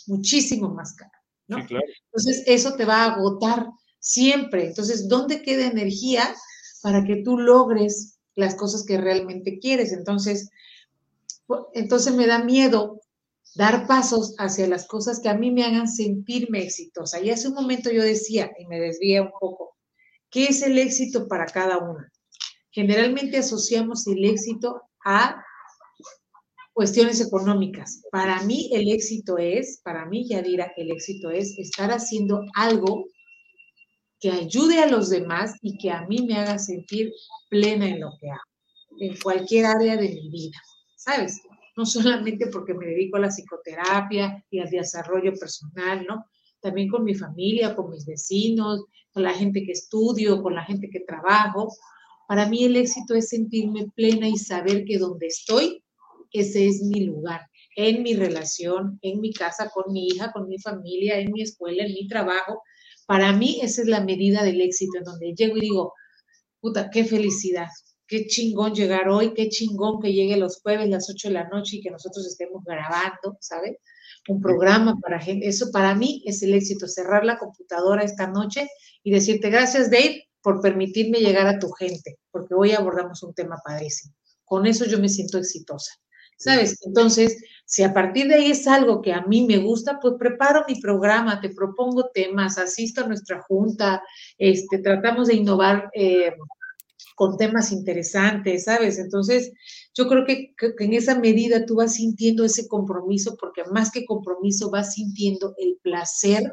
muchísimo 0.08 0.70
más 0.70 0.94
caro. 0.94 1.12
¿no? 1.48 1.58
Entonces, 1.60 2.44
eso 2.46 2.76
te 2.76 2.86
va 2.86 3.04
a 3.04 3.14
agotar 3.14 3.68
siempre. 4.00 4.68
Entonces, 4.68 5.08
¿dónde 5.08 5.42
queda 5.42 5.66
energía 5.66 6.36
para 6.82 7.04
que 7.04 7.24
tú 7.24 7.38
logres 7.38 8.18
las 8.36 8.56
cosas 8.56 8.86
que 8.86 8.98
realmente 8.98 9.60
quieres? 9.60 9.94
Entonces, 9.94 10.50
entonces 11.74 12.14
me 12.14 12.28
da 12.28 12.44
miedo 12.44 13.02
dar 13.56 13.86
pasos 13.88 14.36
hacia 14.40 14.68
las 14.68 14.88
cosas 14.88 15.20
que 15.20 15.30
a 15.30 15.36
mí 15.36 15.52
me 15.52 15.64
hagan 15.64 15.88
sentirme 15.88 16.64
exitosa. 16.64 17.20
Y 17.22 17.30
hace 17.30 17.50
un 17.50 17.56
momento 17.56 17.92
yo 17.92 18.02
decía, 18.04 18.52
y 18.58 18.66
me 18.68 18.80
desvía 18.80 19.22
un 19.22 19.32
poco, 19.40 19.78
¿qué 20.30 20.46
es 20.46 20.62
el 20.62 20.78
éxito 20.78 21.28
para 21.28 21.46
cada 21.46 21.78
una? 21.78 22.12
Generalmente 22.72 23.38
asociamos 23.38 24.08
el 24.08 24.26
éxito 24.26 24.82
a 25.06 25.44
cuestiones 26.74 27.22
económicas. 27.22 28.02
Para 28.12 28.42
mí 28.42 28.72
el 28.74 28.90
éxito 28.90 29.38
es, 29.38 29.80
para 29.84 30.06
mí 30.06 30.28
Yadira, 30.28 30.74
el 30.76 30.92
éxito 30.92 31.30
es 31.30 31.58
estar 31.60 31.92
haciendo 31.92 32.42
algo 32.56 33.06
que 34.20 34.32
ayude 34.32 34.80
a 34.80 34.88
los 34.88 35.10
demás 35.10 35.54
y 35.62 35.78
que 35.78 35.92
a 35.92 36.06
mí 36.08 36.26
me 36.26 36.36
haga 36.36 36.58
sentir 36.58 37.12
plena 37.50 37.88
en 37.88 38.00
lo 38.00 38.10
que 38.20 38.30
hago, 38.30 38.42
en 39.00 39.18
cualquier 39.22 39.66
área 39.66 39.98
de 39.98 40.10
mi 40.10 40.30
vida. 40.30 40.58
¿Sabes? 41.04 41.42
No 41.76 41.86
solamente 41.86 42.48
porque 42.48 42.74
me 42.74 42.86
dedico 42.86 43.18
a 43.18 43.22
la 43.22 43.30
psicoterapia 43.30 44.46
y 44.50 44.60
al 44.60 44.70
desarrollo 44.70 45.34
personal, 45.34 46.06
¿no? 46.08 46.26
También 46.62 46.88
con 46.88 47.04
mi 47.04 47.14
familia, 47.14 47.76
con 47.76 47.90
mis 47.90 48.06
vecinos, 48.06 48.86
con 49.12 49.24
la 49.24 49.34
gente 49.34 49.64
que 49.66 49.74
estudio, 49.74 50.42
con 50.42 50.56
la 50.56 50.64
gente 50.64 50.90
que 50.90 51.02
trabajo. 51.02 51.74
Para 52.28 52.48
mí 52.48 52.64
el 52.64 52.78
éxito 52.78 53.16
es 53.16 53.30
sentirme 53.30 53.88
plena 53.96 54.28
y 54.28 54.38
saber 54.38 54.86
que 54.86 54.98
donde 54.98 55.28
estoy, 55.28 55.84
ese 56.32 56.68
es 56.68 56.82
mi 56.84 57.06
lugar, 57.06 57.42
en 57.76 58.02
mi 58.02 58.14
relación, 58.16 58.98
en 59.02 59.20
mi 59.20 59.34
casa, 59.34 59.70
con 59.70 59.92
mi 59.92 60.08
hija, 60.08 60.32
con 60.32 60.48
mi 60.48 60.58
familia, 60.60 61.20
en 61.20 61.32
mi 61.32 61.42
escuela, 61.42 61.84
en 61.84 61.94
mi 61.94 62.08
trabajo. 62.08 62.62
Para 63.06 63.34
mí 63.34 63.60
esa 63.62 63.82
es 63.82 63.88
la 63.88 64.02
medida 64.02 64.44
del 64.44 64.62
éxito, 64.62 65.00
en 65.00 65.04
donde 65.04 65.34
llego 65.36 65.58
y 65.58 65.62
digo, 65.62 65.94
puta, 66.62 66.90
qué 66.90 67.04
felicidad, 67.04 67.68
qué 68.14 68.28
chingón 68.28 68.76
llegar 68.76 69.10
hoy, 69.10 69.34
qué 69.34 69.50
chingón 69.50 70.00
que 70.00 70.14
llegue 70.14 70.38
los 70.38 70.62
jueves, 70.62 70.88
las 70.88 71.10
8 71.10 71.30
de 71.30 71.34
la 71.34 71.48
noche 71.50 71.78
y 71.78 71.82
que 71.82 71.90
nosotros 71.90 72.28
estemos 72.28 72.64
grabando, 72.64 73.40
¿sabes? 73.40 73.78
Un 74.28 74.40
programa 74.40 75.00
para 75.02 75.20
gente. 75.20 75.48
Eso 75.48 75.72
para 75.72 75.96
mí 75.96 76.22
es 76.28 76.44
el 76.44 76.54
éxito, 76.54 76.88
cerrar 76.88 77.26
la 77.26 77.40
computadora 77.40 78.04
esta 78.04 78.28
noche 78.28 78.70
y 79.02 79.10
decirte 79.10 79.50
gracias, 79.50 79.90
Dave, 79.90 80.26
por 80.44 80.62
permitirme 80.62 81.22
llegar 81.22 81.48
a 81.48 81.58
tu 81.58 81.72
gente, 81.72 82.20
porque 82.30 82.54
hoy 82.54 82.74
abordamos 82.74 83.24
un 83.24 83.34
tema 83.34 83.58
padrísimo. 83.66 84.14
Con 84.46 84.68
eso 84.68 84.86
yo 84.86 85.00
me 85.00 85.10
siento 85.10 85.40
exitosa. 85.40 85.94
¿Sabes? 86.38 86.78
Entonces, 86.86 87.42
si 87.66 87.82
a 87.82 87.94
partir 87.94 88.28
de 88.28 88.36
ahí 88.36 88.52
es 88.52 88.68
algo 88.68 89.02
que 89.02 89.14
a 89.14 89.22
mí 89.22 89.48
me 89.48 89.58
gusta, 89.58 89.98
pues 90.00 90.16
preparo 90.20 90.66
mi 90.68 90.80
programa, 90.80 91.42
te 91.42 91.50
propongo 91.50 92.12
temas, 92.14 92.60
asisto 92.60 93.02
a 93.02 93.08
nuestra 93.08 93.42
junta, 93.42 94.04
este, 94.38 94.80
tratamos 94.80 95.30
de 95.30 95.36
innovar 95.36 95.90
eh, 95.94 96.34
con 97.16 97.38
temas 97.38 97.72
interesantes, 97.72 98.66
¿sabes? 98.66 99.00
Entonces, 99.00 99.52
yo 99.94 100.08
creo 100.08 100.26
que, 100.26 100.54
en 100.80 100.94
esa 100.94 101.20
medida 101.20 101.66
tú 101.66 101.76
vas 101.76 101.96
sintiendo 101.96 102.46
ese 102.46 102.68
compromiso, 102.68 103.38
porque 103.40 103.64
más 103.72 103.92
que 103.92 104.06
compromiso 104.06 104.70
vas 104.70 104.96
sintiendo 104.96 105.54
el 105.58 105.78
placer 105.82 106.52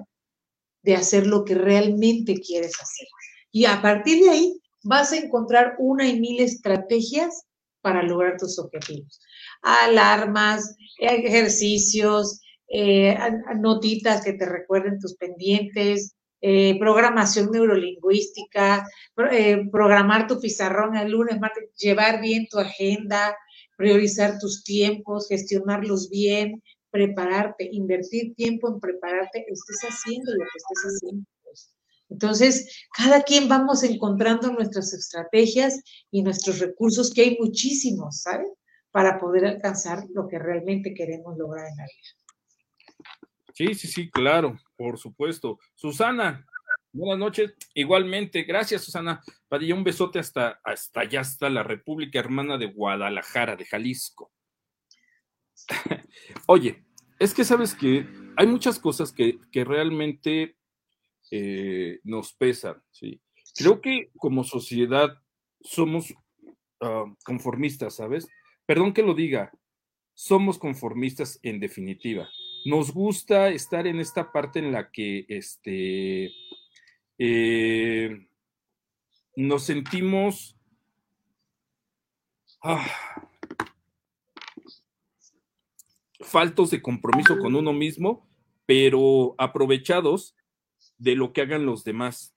de 0.83 0.95
hacer 0.95 1.27
lo 1.27 1.45
que 1.45 1.55
realmente 1.55 2.41
quieres 2.41 2.73
hacer. 2.81 3.07
Y 3.53 3.65
a 3.65 3.83
partir 3.83 4.23
de 4.23 4.31
ahí 4.31 4.61
vas 4.83 5.13
a 5.13 5.19
encontrar 5.19 5.75
una 5.79 6.09
y 6.09 6.19
mil 6.19 6.41
estrategias 6.41 7.43
para 7.83 8.03
lograr 8.03 8.37
tus 8.39 8.59
objetivos. 8.59 9.21
Alarmas, 9.63 10.77
ejercicios, 10.99 12.41
eh, 12.69 13.17
notitas 13.59 14.25
que 14.25 14.35
te 14.35 14.47
recuerden 14.47 14.99
tus 14.99 15.17
pendientes, 15.17 16.15
eh, 16.43 16.79
programación 16.79 17.51
neurolingüística, 17.51 18.87
eh, 19.31 19.69
programar 19.71 20.27
tu 20.27 20.41
pizarrón 20.41 20.97
el 20.97 21.11
lunes, 21.11 21.39
martes, 21.39 21.71
llevar 21.77 22.21
bien 22.21 22.47
tu 22.49 22.59
agenda, 22.59 23.37
priorizar 23.77 24.39
tus 24.39 24.65
tiempos, 24.65 25.29
gestionarlos 25.29 26.09
bien, 26.09 26.63
prepararte, 26.91 27.69
invertir 27.73 28.35
tiempo 28.35 28.69
en 28.69 28.81
prepararte, 28.81 29.45
estés 29.49 29.81
haciendo 29.89 30.33
lo 30.33 30.45
que 30.45 30.57
estés 30.57 30.93
haciendo. 30.95 31.27
Pues. 31.45 31.75
Entonces, 32.09 32.87
cada 32.97 33.23
quien 33.23 33.49
vamos 33.49 33.83
encontrando 33.83 34.51
nuestras 34.51 34.93
estrategias 34.93 35.83
y 36.11 36.23
nuestros 36.23 36.59
recursos, 36.59 37.13
que 37.13 37.23
hay 37.23 37.37
muchísimos, 37.39 38.23
¿sabes? 38.23 38.49
Para 38.91 39.19
poder 39.19 39.45
alcanzar 39.45 40.05
lo 40.15 40.27
que 40.27 40.39
realmente 40.39 40.93
queremos 40.95 41.37
lograr 41.39 41.67
en 41.69 41.77
la 41.77 41.85
vida. 41.85 42.21
Sí, 43.55 43.75
sí, 43.75 43.89
sí, 43.89 44.11
claro, 44.11 44.59
por 44.81 44.97
supuesto. 44.97 45.59
Susana, 45.75 46.47
buenas 46.91 47.19
noches. 47.19 47.53
Igualmente, 47.75 48.45
gracias, 48.45 48.83
Susana. 48.83 49.23
Padilla, 49.47 49.75
un 49.75 49.85
besote 49.85 50.19
hasta, 50.19 50.59
hasta 50.65 51.01
allá, 51.01 51.21
hasta 51.21 51.51
la 51.51 51.63
República 51.63 52.19
Hermana 52.19 52.57
de 52.57 52.65
Guadalajara, 52.65 53.57
de 53.57 53.67
Jalisco. 53.67 54.33
Oye, 56.47 56.83
es 57.19 57.35
que 57.35 57.45
sabes 57.45 57.75
que 57.75 58.07
hay 58.39 58.47
muchas 58.47 58.79
cosas 58.79 59.13
que, 59.13 59.39
realmente 59.53 60.57
eh, 61.31 62.01
nos 62.03 62.33
pesan, 62.33 62.83
¿sí? 62.91 63.21
Creo 63.55 63.83
que 63.83 64.11
como 64.17 64.45
sociedad 64.45 65.11
somos 65.61 66.15
ah, 66.81 67.05
conformistas, 67.23 67.97
¿sabes? 67.97 68.27
Perdón 68.65 68.95
que 68.95 69.03
lo 69.03 69.13
diga, 69.13 69.53
somos 70.15 70.59
conformistas 70.59 71.39
en 71.43 71.61
definitiva 71.61 72.31
nos 72.65 72.93
gusta 72.93 73.49
estar 73.49 73.87
en 73.87 74.01
esta 74.01 74.33
parte 74.33 74.59
en 74.59 74.73
la 74.73 74.91
que 74.91 75.25
este, 75.29 76.33
eh, 77.19 78.29
nos 79.37 79.65
sentimos 79.65 80.57
ah, 82.63 82.87
faltos 86.21 86.71
de 86.71 86.83
compromiso 86.83 87.39
con 87.39 87.55
uno 87.55 87.73
mismo, 87.73 88.29
pero 88.67 89.35
aprovechados 89.39 90.37
de 90.99 91.17
lo 91.17 91.33
que 91.33 91.43
hagan 91.43 91.67
los 91.67 91.85
demás. 91.85 92.35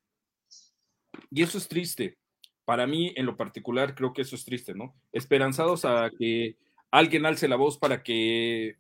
Y 1.30 1.44
eso 1.44 1.58
es 1.58 1.68
triste. 1.68 2.18
Para 2.66 2.88
mí, 2.88 3.14
en 3.16 3.26
lo 3.26 3.36
particular, 3.36 3.94
creo 3.94 4.14
que 4.14 4.22
eso 4.22 4.36
es 4.36 4.46
triste, 4.46 4.74
¿no? 4.74 4.96
Esperanzados 5.12 5.84
a 5.84 6.10
que 6.18 6.58
alguien 6.92 7.26
alce 7.26 7.48
la 7.48 7.58
voz 7.58 7.78
para 7.78 8.04
que 8.04 8.78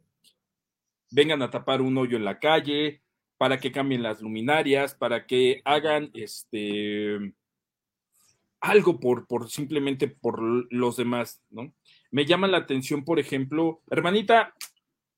vengan 1.13 1.43
a 1.43 1.51
tapar 1.51 1.81
un 1.81 1.97
hoyo 1.97 2.17
en 2.17 2.25
la 2.25 2.39
calle, 2.39 3.01
para 3.37 3.59
que 3.59 3.71
cambien 3.71 4.03
las 4.03 4.21
luminarias, 4.21 4.95
para 4.95 5.25
que 5.25 5.61
hagan 5.65 6.09
este 6.13 7.33
algo 8.61 8.99
por, 8.99 9.27
por 9.27 9.49
simplemente 9.49 10.07
por 10.07 10.41
los 10.73 10.95
demás, 10.95 11.43
¿no? 11.49 11.73
Me 12.11 12.25
llama 12.25 12.47
la 12.47 12.59
atención, 12.59 13.03
por 13.03 13.19
ejemplo, 13.19 13.81
hermanita, 13.91 14.55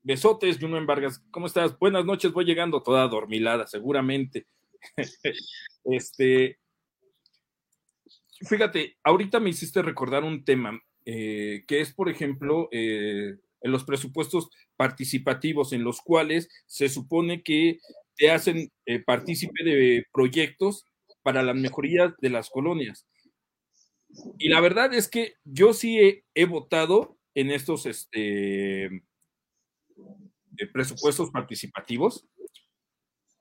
besotes, 0.01 0.58
Juno 0.60 0.77
en 0.77 0.88
Vargas, 0.88 1.23
¿cómo 1.29 1.45
estás? 1.45 1.77
Buenas 1.77 2.05
noches, 2.05 2.34
voy 2.34 2.45
llegando 2.45 2.81
toda 2.81 3.08
dormilada, 3.08 3.67
seguramente. 3.67 4.47
este, 5.84 6.58
fíjate, 8.41 8.97
ahorita 9.03 9.39
me 9.39 9.51
hiciste 9.51 9.84
recordar 9.84 10.23
un 10.23 10.43
tema 10.43 10.81
eh, 11.05 11.63
que 11.67 11.81
es, 11.81 11.93
por 11.93 12.10
ejemplo, 12.10 12.67
eh, 12.71 13.36
en 13.65 13.71
los 13.71 13.84
presupuestos 13.84 14.49
participativos 14.78 15.73
en 15.73 15.84
los 15.84 15.99
cuales 15.99 16.49
se 16.67 16.88
supone 16.88 17.41
que 17.41 17.80
te 18.15 18.30
hacen 18.30 18.71
eh, 18.86 18.99
partícipe 18.99 19.63
de 19.63 20.06
proyectos 20.13 20.86
para 21.23 21.41
la 21.41 21.56
mejoría 21.56 22.15
de 22.21 22.30
las 22.30 22.51
colonias. 22.51 23.08
Y 24.38 24.49
la 24.49 24.62
verdad 24.62 24.93
es 24.93 25.10
que 25.10 25.34
yo 25.43 25.73
sí 25.73 26.23
he, 26.36 26.45
votado 26.45 27.17
en 27.34 27.49
estos, 27.49 27.88
este, 27.88 28.86
eh, 28.86 29.01
presupuestos 30.71 31.32
participativos, 31.32 32.23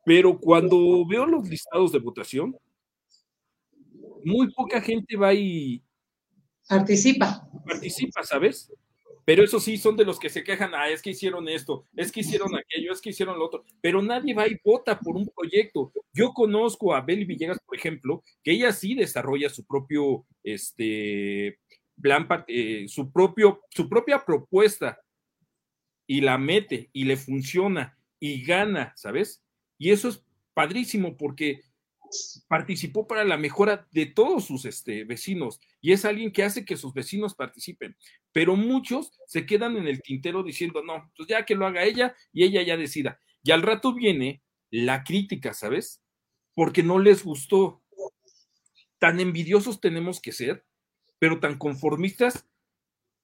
pero 0.07 0.39
cuando 0.41 1.07
veo 1.07 1.27
los 1.27 1.47
listados 1.47 1.93
de 1.93 1.99
votación, 1.99 2.57
muy 4.25 4.51
poca 4.55 4.81
gente 4.81 5.17
va 5.19 5.35
y 5.35 5.85
participa. 6.67 7.47
Participa, 7.67 8.23
¿sabes? 8.23 8.73
Pero 9.25 9.43
eso 9.43 9.59
sí, 9.59 9.79
son 9.79 9.97
de 9.97 10.05
los 10.05 10.19
que 10.19 10.29
se 10.29 10.45
quejan, 10.45 10.75
ah, 10.75 10.89
es 10.89 11.01
que 11.01 11.11
hicieron 11.11 11.49
esto, 11.49 11.87
es 11.97 12.13
que 12.13 12.21
hicieron 12.21 12.55
aquello, 12.57 12.93
es 12.93 13.01
que 13.01 13.11
hicieron 13.11 13.39
lo 13.39 13.47
otro, 13.47 13.65
pero 13.81 14.03
nadie 14.03 14.35
va 14.35 14.47
y 14.47 14.61
vota 14.63 14.99
por 14.99 15.17
un 15.17 15.27
proyecto. 15.35 15.93
Yo 16.13 16.33
conozco 16.33 16.95
a 16.95 17.01
Beli 17.01 17.25
Villegas, 17.25 17.59
por 17.65 17.77
ejemplo, 17.77 18.23
que 18.43 18.53
ella 18.53 18.73
sí 18.73 18.95
desarrolla 18.95 19.49
su 19.49 19.65
propio, 19.65 20.27
este, 20.43 21.59
plan, 22.01 22.29
eh, 22.49 22.87
su, 22.89 23.11
propio, 23.11 23.63
su 23.71 23.89
propia 23.89 24.25
propuesta 24.25 25.01
y 26.07 26.21
la 26.21 26.37
mete 26.37 26.91
y 26.93 27.05
le 27.05 27.17
funciona 27.17 27.97
y 28.21 28.45
gana, 28.45 28.93
¿sabes? 28.97 29.43
Y 29.79 29.91
eso 29.91 30.09
es 30.09 30.23
padrísimo 30.53 31.17
porque 31.17 31.63
participó 32.49 33.07
para 33.07 33.25
la 33.25 33.37
mejora 33.37 33.87
de 33.93 34.07
todos 34.07 34.45
sus 34.45 34.65
este, 34.65 35.05
vecinos 35.05 35.61
y 35.81 35.93
es 35.93 36.05
alguien 36.05 36.33
que 36.33 36.45
hace 36.45 36.65
que 36.65 36.77
sus 36.77 36.93
vecinos 36.93 37.35
participen. 37.35 37.97
Pero 38.33 38.57
muchos 38.57 39.13
se 39.27 39.47
quedan 39.47 39.77
en 39.77 39.87
el 39.87 40.03
tintero 40.03 40.43
diciendo, 40.43 40.83
no, 40.83 41.11
pues 41.17 41.29
ya 41.29 41.45
que 41.45 41.55
lo 41.55 41.67
haga 41.67 41.85
ella 41.85 42.15
y 42.33 42.45
ella 42.45 42.63
ya 42.63 42.77
decida. 42.77 43.21
Y 43.43 43.51
al 43.51 43.63
rato 43.63 43.95
viene 43.95 44.43
la 44.71 45.05
crítica, 45.05 45.55
¿sabes? 45.55 46.03
Porque 46.55 46.83
no 46.83 46.99
les 46.99 47.25
gustó. 47.25 47.83
Tan 48.99 49.21
envidiosos 49.21 49.81
tenemos 49.81 50.21
que 50.21 50.33
ser, 50.33 50.65
pero 51.19 51.41
tan 51.41 51.59
conformistas 51.59 52.47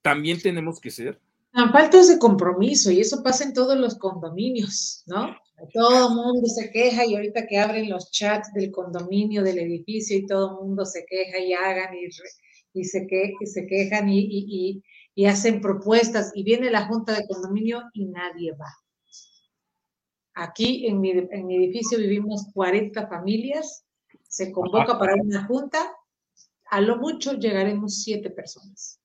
también 0.03 0.41
tenemos 0.41 0.81
que 0.81 0.91
ser. 0.91 1.21
Tan 1.53 1.73
faltos 1.73 2.09
de 2.09 2.19
compromiso 2.19 2.91
y 2.91 3.01
eso 3.01 3.23
pasa 3.23 3.45
en 3.45 3.55
todos 3.55 3.77
los 3.79 3.99
condominios, 3.99 5.03
¿no? 5.07 5.37
Todo 5.73 6.09
el 6.09 6.15
mundo 6.15 6.47
se 6.47 6.71
queja 6.71 7.05
y 7.05 7.15
ahorita 7.15 7.47
que 7.47 7.59
abren 7.59 7.91
los 7.91 8.11
chats 8.11 8.53
del 8.55 8.71
condominio, 8.71 9.43
del 9.43 9.59
edificio 9.59 10.17
y 10.17 10.27
todo 10.27 10.51
el 10.51 10.67
mundo 10.67 10.85
se 10.85 11.05
queja 11.07 11.39
y 11.39 11.53
hagan 11.53 11.95
y, 12.73 12.85
se, 12.85 13.07
que, 13.07 13.35
se 13.45 13.67
quejan 13.67 14.09
y, 14.09 14.83
hacen 15.27 15.61
propuestas 15.61 16.33
y 16.35 16.45
viene 16.45 16.71
la 16.71 16.87
junta 16.87 17.15
de 17.15 17.27
condominio 17.27 17.83
y 17.93 18.07
nadie 18.07 18.53
va. 18.53 18.73
Aquí 20.35 20.87
en 20.87 21.01
mi, 21.01 21.11
edificio 21.11 21.99
vivimos 21.99 22.47
40 22.55 23.07
familias, 23.09 23.85
se 24.29 24.51
convoca 24.51 24.99
para 24.99 25.15
una 25.17 25.45
junta, 25.47 25.93
a 26.71 26.81
lo 26.81 26.97
mucho 26.97 27.35
llegaremos 27.35 28.03
siete 28.03 28.31
personas, 28.31 28.99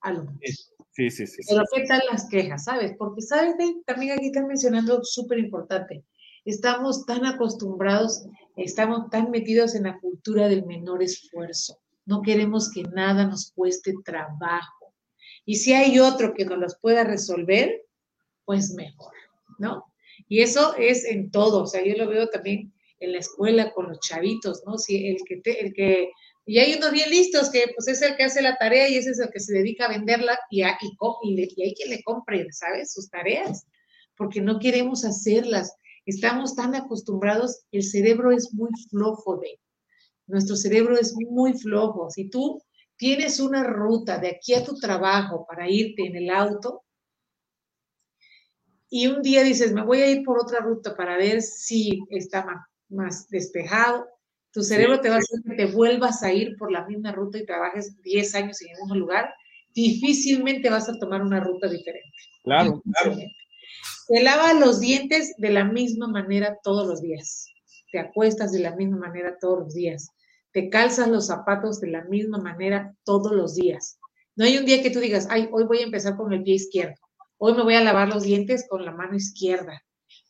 a 0.00 0.12
lo 0.12 0.24
mucho. 0.24 0.71
Sí, 0.92 1.10
sí, 1.10 1.26
sí. 1.26 1.42
Pero 1.48 1.62
¿qué 1.74 1.84
tal 1.86 2.02
las 2.10 2.28
quejas, 2.28 2.64
sabes? 2.64 2.92
Porque, 2.98 3.22
¿sabes? 3.22 3.54
También 3.86 4.12
aquí 4.12 4.26
están 4.26 4.46
mencionando 4.46 5.02
súper 5.02 5.38
importante. 5.38 6.04
Estamos 6.44 7.06
tan 7.06 7.24
acostumbrados, 7.24 8.24
estamos 8.56 9.08
tan 9.10 9.30
metidos 9.30 9.74
en 9.74 9.84
la 9.84 9.98
cultura 10.00 10.48
del 10.48 10.66
menor 10.66 11.02
esfuerzo. 11.02 11.78
No 12.04 12.20
queremos 12.20 12.70
que 12.70 12.82
nada 12.82 13.26
nos 13.26 13.52
cueste 13.52 13.94
trabajo. 14.04 14.94
Y 15.46 15.56
si 15.56 15.72
hay 15.72 15.98
otro 15.98 16.34
que 16.34 16.44
nos 16.44 16.58
los 16.58 16.78
pueda 16.78 17.04
resolver, 17.04 17.86
pues 18.44 18.74
mejor, 18.74 19.12
¿no? 19.58 19.86
Y 20.28 20.42
eso 20.42 20.74
es 20.76 21.04
en 21.06 21.30
todo. 21.30 21.62
O 21.62 21.66
sea, 21.66 21.82
yo 21.84 21.94
lo 21.96 22.08
veo 22.08 22.28
también 22.28 22.72
en 23.00 23.12
la 23.12 23.18
escuela 23.18 23.72
con 23.72 23.88
los 23.88 24.00
chavitos, 24.00 24.62
¿no? 24.66 24.78
Si 24.78 25.08
el 25.08 25.16
que, 25.24 25.40
el 25.52 25.72
que 25.72 26.10
y 26.44 26.58
hay 26.58 26.74
unos 26.74 26.90
bien 26.92 27.10
listos 27.10 27.50
que 27.50 27.72
pues 27.74 27.88
es 27.88 28.02
el 28.02 28.16
que 28.16 28.24
hace 28.24 28.42
la 28.42 28.56
tarea 28.56 28.88
y 28.88 28.96
ese 28.96 29.10
es 29.10 29.20
el 29.20 29.30
que 29.30 29.40
se 29.40 29.54
dedica 29.54 29.86
a 29.86 29.90
venderla 29.90 30.38
y, 30.50 30.62
y, 30.62 30.66
y, 31.22 31.62
hay 31.62 31.74
quien 31.74 31.90
le 31.90 32.02
compre, 32.02 32.46
¿sabes? 32.52 32.92
Sus 32.92 33.08
tareas, 33.08 33.66
porque 34.16 34.40
no 34.40 34.58
queremos 34.58 35.04
hacerlas. 35.04 35.74
Estamos 36.04 36.56
tan 36.56 36.74
acostumbrados, 36.74 37.64
el 37.70 37.84
cerebro 37.84 38.32
es 38.32 38.52
muy 38.52 38.70
flojo 38.90 39.36
de, 39.36 39.60
nuestro 40.26 40.56
cerebro 40.56 40.98
es 40.98 41.14
muy 41.14 41.54
flojo. 41.54 42.10
Si 42.10 42.28
tú 42.28 42.62
tienes 42.96 43.40
una 43.40 43.64
ruta 43.64 44.18
de 44.18 44.28
aquí 44.28 44.54
a 44.54 44.64
tu 44.64 44.74
trabajo 44.76 45.46
para 45.46 45.68
irte 45.68 46.06
en 46.06 46.16
el 46.16 46.30
auto 46.30 46.84
y 48.88 49.06
un 49.08 49.22
día 49.22 49.42
dices, 49.42 49.72
me 49.72 49.84
voy 49.84 50.00
a 50.00 50.10
ir 50.10 50.24
por 50.24 50.40
otra 50.40 50.60
ruta 50.60 50.96
para 50.96 51.16
ver 51.16 51.42
si 51.42 52.02
está 52.10 52.44
más, 52.44 52.66
más 52.88 53.28
despejado, 53.28 54.06
tu 54.52 54.62
cerebro 54.62 55.00
te 55.00 55.08
va 55.08 55.16
a 55.16 55.18
hacer 55.18 55.40
que 55.42 55.54
te 55.54 55.66
vuelvas 55.66 56.22
a 56.22 56.32
ir 56.32 56.56
por 56.58 56.70
la 56.70 56.86
misma 56.86 57.12
ruta 57.12 57.38
y 57.38 57.46
trabajes 57.46 58.00
10 58.02 58.34
años 58.34 58.60
en 58.60 58.68
el 58.68 58.76
mismo 58.80 58.94
lugar. 58.96 59.32
Difícilmente 59.74 60.68
vas 60.68 60.88
a 60.88 60.98
tomar 60.98 61.22
una 61.22 61.40
ruta 61.40 61.68
diferente. 61.68 62.12
Claro, 62.44 62.82
claro. 62.82 63.16
Te 64.08 64.22
lavas 64.22 64.60
los 64.60 64.80
dientes 64.80 65.34
de 65.38 65.50
la 65.50 65.64
misma 65.64 66.06
manera 66.06 66.58
todos 66.62 66.86
los 66.86 67.00
días. 67.00 67.46
Te 67.92 67.98
acuestas 67.98 68.52
de 68.52 68.60
la 68.60 68.76
misma 68.76 68.98
manera 68.98 69.38
todos 69.40 69.60
los 69.60 69.74
días. 69.74 70.10
Te 70.52 70.68
calzas 70.68 71.08
los 71.08 71.28
zapatos 71.28 71.80
de 71.80 71.88
la 71.88 72.04
misma 72.04 72.38
manera 72.38 72.94
todos 73.04 73.32
los 73.32 73.54
días. 73.54 73.98
No 74.36 74.44
hay 74.44 74.58
un 74.58 74.66
día 74.66 74.82
que 74.82 74.90
tú 74.90 75.00
digas, 75.00 75.26
ay, 75.30 75.48
hoy 75.50 75.64
voy 75.64 75.78
a 75.78 75.84
empezar 75.84 76.16
con 76.16 76.32
el 76.32 76.42
pie 76.42 76.54
izquierdo. 76.54 76.96
Hoy 77.38 77.54
me 77.54 77.62
voy 77.62 77.74
a 77.74 77.82
lavar 77.82 78.08
los 78.08 78.22
dientes 78.22 78.66
con 78.68 78.84
la 78.84 78.92
mano 78.92 79.16
izquierda. 79.16 79.82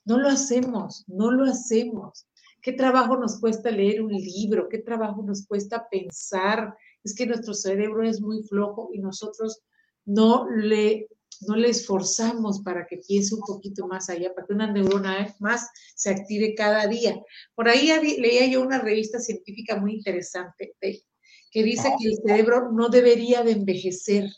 No 0.05 0.19
lo 0.19 0.29
hacemos, 0.29 1.05
no 1.09 1.31
lo 1.31 1.45
hacemos. 1.45 2.27
¿Qué 2.63 2.73
trabajo 2.73 3.17
nos 3.17 3.41
cuesta 3.41 3.73
leer 3.73 4.03
un 4.03 4.13
libro? 4.13 4.69
¿Qué 4.69 4.79
trabajo 4.79 5.23
nos 5.25 5.45
cuesta 5.47 5.89
pensar? 5.91 6.77
Es 7.03 7.15
que 7.15 7.27
nuestro 7.27 7.55
cerebro 7.55 8.07
es 8.07 8.21
muy 8.21 8.45
flojo 8.45 8.91
y 8.93 9.01
nosotros 9.01 9.63
no 10.05 10.49
le, 10.49 11.09
no 11.41 11.57
le 11.57 11.71
esforzamos 11.71 12.63
para 12.63 12.87
que 12.87 12.99
piense 12.99 13.35
un 13.35 13.41
poquito 13.41 13.89
más 13.89 14.09
allá, 14.09 14.33
para 14.33 14.47
que 14.47 14.53
una 14.53 14.73
neurona 14.73 15.35
más 15.41 15.69
se 15.97 16.11
active 16.11 16.55
cada 16.55 16.87
día. 16.87 17.21
Por 17.57 17.69
ahí 17.69 17.91
leía 18.19 18.47
yo 18.47 18.63
una 18.63 18.79
revista 18.79 19.19
científica 19.19 19.77
muy 19.77 19.95
interesante 19.95 20.75
que 20.81 21.63
dice 21.65 21.89
que 21.99 22.09
el 22.09 22.17
cerebro 22.25 22.71
no 22.73 22.89
debería 22.89 23.43
de 23.43 23.53
envejecer, 23.53 24.31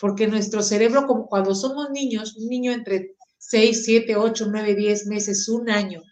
porque 0.00 0.26
nuestro 0.26 0.62
cerebro, 0.62 1.06
como 1.06 1.28
cuando 1.28 1.54
somos 1.54 1.90
niños, 1.90 2.36
un 2.36 2.48
niño 2.48 2.72
entre 2.72 3.14
6, 3.38 3.84
7, 3.84 4.16
8, 4.16 4.46
9, 4.50 4.74
10 4.74 5.06
meses, 5.06 5.48
un 5.48 5.70
año, 5.70 6.02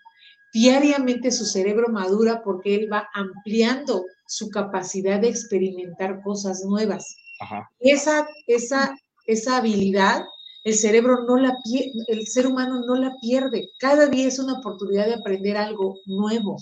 diariamente 0.53 1.31
su 1.31 1.45
cerebro 1.45 1.89
madura 1.89 2.43
porque 2.43 2.75
él 2.75 2.93
va 2.93 3.09
ampliando 3.15 4.05
su 4.27 4.49
capacidad 4.51 5.21
de 5.21 5.29
experimentar 5.29 6.23
cosas 6.23 6.65
nuevas. 6.65 7.17
Esa, 7.79 8.29
esa, 8.47 8.95
esa 9.27 9.57
habilidad, 9.57 10.23
el 10.65 10.75
cerebro 10.75 11.25
no 11.27 11.37
la 11.37 11.57
el 12.09 12.27
ser 12.27 12.47
humano 12.47 12.85
no 12.87 12.97
la 12.97 13.15
pierde. 13.21 13.71
Cada 13.79 14.07
día 14.07 14.29
es 14.29 14.39
una 14.39 14.59
oportunidad 14.59 15.07
de 15.07 15.15
aprender 15.15 15.57
algo 15.57 15.99
nuevo, 16.05 16.57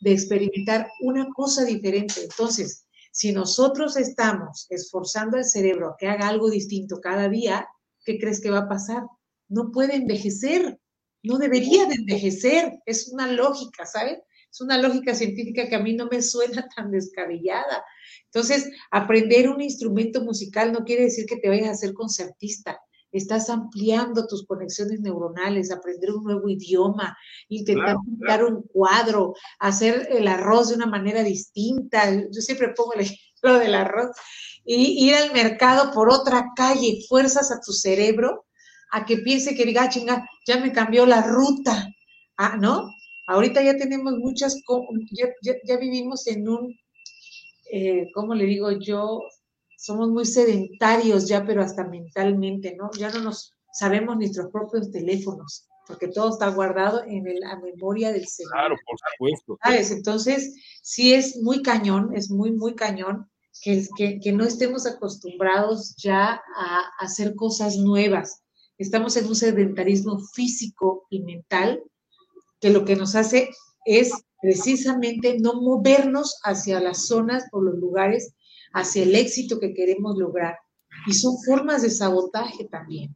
de 0.00 0.12
experimentar 0.12 0.88
una 1.00 1.28
cosa 1.34 1.64
diferente. 1.64 2.22
Entonces, 2.22 2.84
si 3.12 3.30
nosotros 3.30 3.96
estamos 3.96 4.66
esforzando 4.70 5.36
al 5.36 5.44
cerebro 5.44 5.90
a 5.90 5.96
que 5.96 6.08
haga 6.08 6.28
algo 6.28 6.50
distinto 6.50 7.00
cada 7.00 7.28
día, 7.28 7.64
¿qué 8.04 8.18
crees 8.18 8.40
que 8.40 8.50
va 8.50 8.60
a 8.60 8.68
pasar? 8.68 9.04
No 9.48 9.70
puede 9.70 9.94
envejecer, 9.94 10.80
no 11.24 11.38
debería 11.38 11.86
de 11.86 11.94
envejecer. 11.94 12.80
Es 12.86 13.08
una 13.08 13.26
lógica, 13.26 13.84
¿sabes? 13.86 14.18
Es 14.50 14.60
una 14.60 14.78
lógica 14.78 15.14
científica 15.14 15.68
que 15.68 15.74
a 15.74 15.80
mí 15.80 15.94
no 15.94 16.06
me 16.06 16.22
suena 16.22 16.68
tan 16.76 16.90
descabellada. 16.92 17.84
Entonces, 18.26 18.70
aprender 18.90 19.48
un 19.48 19.60
instrumento 19.60 20.22
musical 20.22 20.72
no 20.72 20.84
quiere 20.84 21.04
decir 21.04 21.26
que 21.26 21.36
te 21.36 21.48
vayas 21.48 21.70
a 21.70 21.74
ser 21.74 21.94
concertista. 21.94 22.78
Estás 23.10 23.48
ampliando 23.48 24.26
tus 24.26 24.44
conexiones 24.44 25.00
neuronales, 25.00 25.70
aprender 25.70 26.10
un 26.10 26.24
nuevo 26.24 26.48
idioma, 26.48 27.16
intentar 27.48 27.96
pintar 28.04 28.44
un 28.44 28.62
cuadro, 28.62 29.34
hacer 29.60 30.08
el 30.10 30.26
arroz 30.26 30.70
de 30.70 30.74
una 30.74 30.86
manera 30.86 31.22
distinta. 31.22 32.12
Yo 32.12 32.40
siempre 32.40 32.74
pongo 32.76 32.94
el 32.94 33.02
ejemplo 33.02 33.58
del 33.60 33.76
arroz. 33.76 34.10
Y 34.64 35.06
ir 35.08 35.14
al 35.14 35.32
mercado 35.32 35.92
por 35.92 36.12
otra 36.12 36.50
calle, 36.56 37.04
fuerzas 37.08 37.52
a 37.52 37.60
tu 37.60 37.72
cerebro 37.72 38.46
a 38.94 39.04
que 39.04 39.18
piense 39.18 39.56
que 39.56 39.66
diga, 39.66 39.82
ah, 39.82 39.88
chinga, 39.88 40.28
ya 40.46 40.60
me 40.60 40.72
cambió 40.72 41.04
la 41.04 41.20
ruta. 41.22 41.92
Ah, 42.36 42.56
¿no? 42.56 42.94
Ahorita 43.26 43.60
ya 43.60 43.76
tenemos 43.76 44.14
muchas, 44.18 44.62
ya, 45.10 45.76
vivimos 45.78 46.28
en 46.28 46.48
un, 46.48 46.78
eh, 47.72 48.08
¿cómo 48.14 48.34
le 48.34 48.44
digo 48.44 48.70
yo? 48.70 49.20
Somos 49.76 50.10
muy 50.10 50.24
sedentarios 50.24 51.26
ya, 51.26 51.44
pero 51.44 51.62
hasta 51.62 51.84
mentalmente, 51.84 52.76
¿no? 52.76 52.90
Ya 52.96 53.10
no 53.10 53.20
nos 53.20 53.52
sabemos 53.72 54.16
nuestros 54.16 54.52
propios 54.52 54.92
teléfonos, 54.92 55.66
porque 55.88 56.06
todo 56.06 56.30
está 56.30 56.48
guardado 56.50 57.02
en 57.04 57.24
la 57.40 57.58
memoria 57.58 58.12
del 58.12 58.28
cerebro. 58.28 58.54
Claro, 58.54 58.76
por 58.86 58.96
supuesto. 59.10 59.58
¿Sabes? 59.60 59.90
Entonces, 59.90 60.54
sí 60.82 61.14
es 61.14 61.42
muy 61.42 61.62
cañón, 61.62 62.14
es 62.14 62.30
muy, 62.30 62.52
muy 62.52 62.76
cañón 62.76 63.28
que, 63.60 63.84
que, 63.96 64.20
que 64.20 64.32
no 64.32 64.44
estemos 64.44 64.86
acostumbrados 64.86 65.96
ya 65.96 66.40
a 66.56 66.82
hacer 67.00 67.34
cosas 67.34 67.76
nuevas 67.76 68.43
estamos 68.78 69.16
en 69.16 69.26
un 69.26 69.36
sedentarismo 69.36 70.18
físico 70.18 71.06
y 71.10 71.20
mental 71.20 71.82
que 72.60 72.70
lo 72.70 72.84
que 72.84 72.96
nos 72.96 73.14
hace 73.14 73.50
es 73.84 74.12
precisamente 74.40 75.38
no 75.38 75.60
movernos 75.60 76.38
hacia 76.42 76.80
las 76.80 77.06
zonas 77.06 77.44
o 77.52 77.60
los 77.60 77.76
lugares, 77.76 78.34
hacia 78.72 79.02
el 79.02 79.14
éxito 79.14 79.60
que 79.60 79.74
queremos 79.74 80.16
lograr. 80.16 80.56
Y 81.06 81.14
son 81.14 81.36
formas 81.44 81.82
de 81.82 81.90
sabotaje 81.90 82.64
también. 82.64 83.14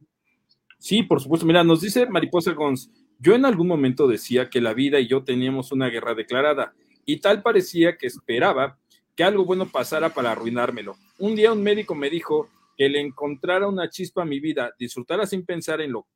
Sí, 0.79 1.03
por 1.03 1.21
supuesto. 1.21 1.45
Mira, 1.45 1.63
nos 1.63 1.81
dice 1.81 2.05
Mariposa 2.07 2.53
Gons, 2.53 2.89
yo 3.19 3.35
en 3.35 3.45
algún 3.45 3.67
momento 3.67 4.07
decía 4.07 4.49
que 4.49 4.61
la 4.61 4.73
vida 4.73 4.99
y 4.99 5.07
yo 5.07 5.23
teníamos 5.23 5.71
una 5.71 5.89
guerra 5.89 6.15
declarada 6.15 6.73
y 7.05 7.17
tal 7.17 7.41
parecía 7.41 7.97
que 7.97 8.07
esperaba 8.07 8.77
que 9.15 9.23
algo 9.23 9.43
bueno 9.43 9.69
pasara 9.69 10.13
para 10.13 10.31
arruinármelo. 10.31 10.95
Un 11.17 11.35
día 11.35 11.51
un 11.51 11.61
médico 11.61 11.95
me 11.95 12.09
dijo 12.09 12.47
que 12.79 12.87
le 12.87 13.01
encontrara 13.01 13.67
una 13.67 13.89
chispa 13.89 14.21
a 14.21 14.25
mi 14.25 14.39
vida, 14.39 14.73
disfrutara 14.79 15.27
sin 15.27 15.45
pensar 15.45 15.81
en 15.81 15.91
lo 15.91 16.07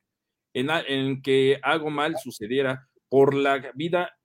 en, 0.53 0.70
en 0.88 1.22
que 1.22 1.59
algo 1.61 1.89
mal 1.89 2.16
sucediera 2.18 2.88
por 3.09 3.34
la 3.34 3.72
vida 3.76 4.18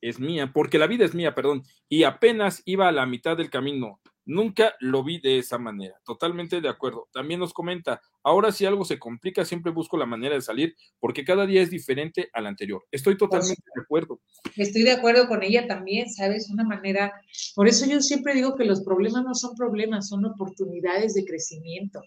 es 0.00 0.18
mía, 0.18 0.52
porque 0.54 0.78
la 0.78 0.86
vida 0.86 1.04
es 1.04 1.14
mía, 1.14 1.34
perdón, 1.34 1.62
y 1.86 2.04
apenas 2.04 2.62
iba 2.64 2.88
a 2.88 2.92
la 2.92 3.04
mitad 3.04 3.36
del 3.36 3.50
camino. 3.50 4.00
Nunca 4.30 4.76
lo 4.78 5.02
vi 5.02 5.20
de 5.20 5.40
esa 5.40 5.58
manera. 5.58 6.00
Totalmente 6.04 6.60
de 6.60 6.68
acuerdo. 6.68 7.08
También 7.12 7.40
nos 7.40 7.52
comenta, 7.52 8.00
ahora 8.22 8.52
si 8.52 8.64
algo 8.64 8.84
se 8.84 8.96
complica, 8.96 9.44
siempre 9.44 9.72
busco 9.72 9.96
la 9.96 10.06
manera 10.06 10.36
de 10.36 10.40
salir, 10.40 10.76
porque 11.00 11.24
cada 11.24 11.46
día 11.46 11.60
es 11.62 11.68
diferente 11.68 12.28
al 12.32 12.46
anterior. 12.46 12.86
Estoy 12.92 13.16
totalmente 13.16 13.60
de 13.74 13.82
acuerdo. 13.82 14.20
Estoy 14.54 14.84
de 14.84 14.92
acuerdo 14.92 15.26
con 15.26 15.42
ella 15.42 15.66
también, 15.66 16.08
¿sabes? 16.08 16.48
Una 16.48 16.62
manera, 16.62 17.12
por 17.56 17.66
eso 17.66 17.86
yo 17.86 18.00
siempre 18.00 18.32
digo 18.34 18.54
que 18.54 18.64
los 18.64 18.82
problemas 18.84 19.24
no 19.24 19.34
son 19.34 19.56
problemas, 19.56 20.08
son 20.08 20.24
oportunidades 20.24 21.14
de 21.14 21.24
crecimiento. 21.24 22.00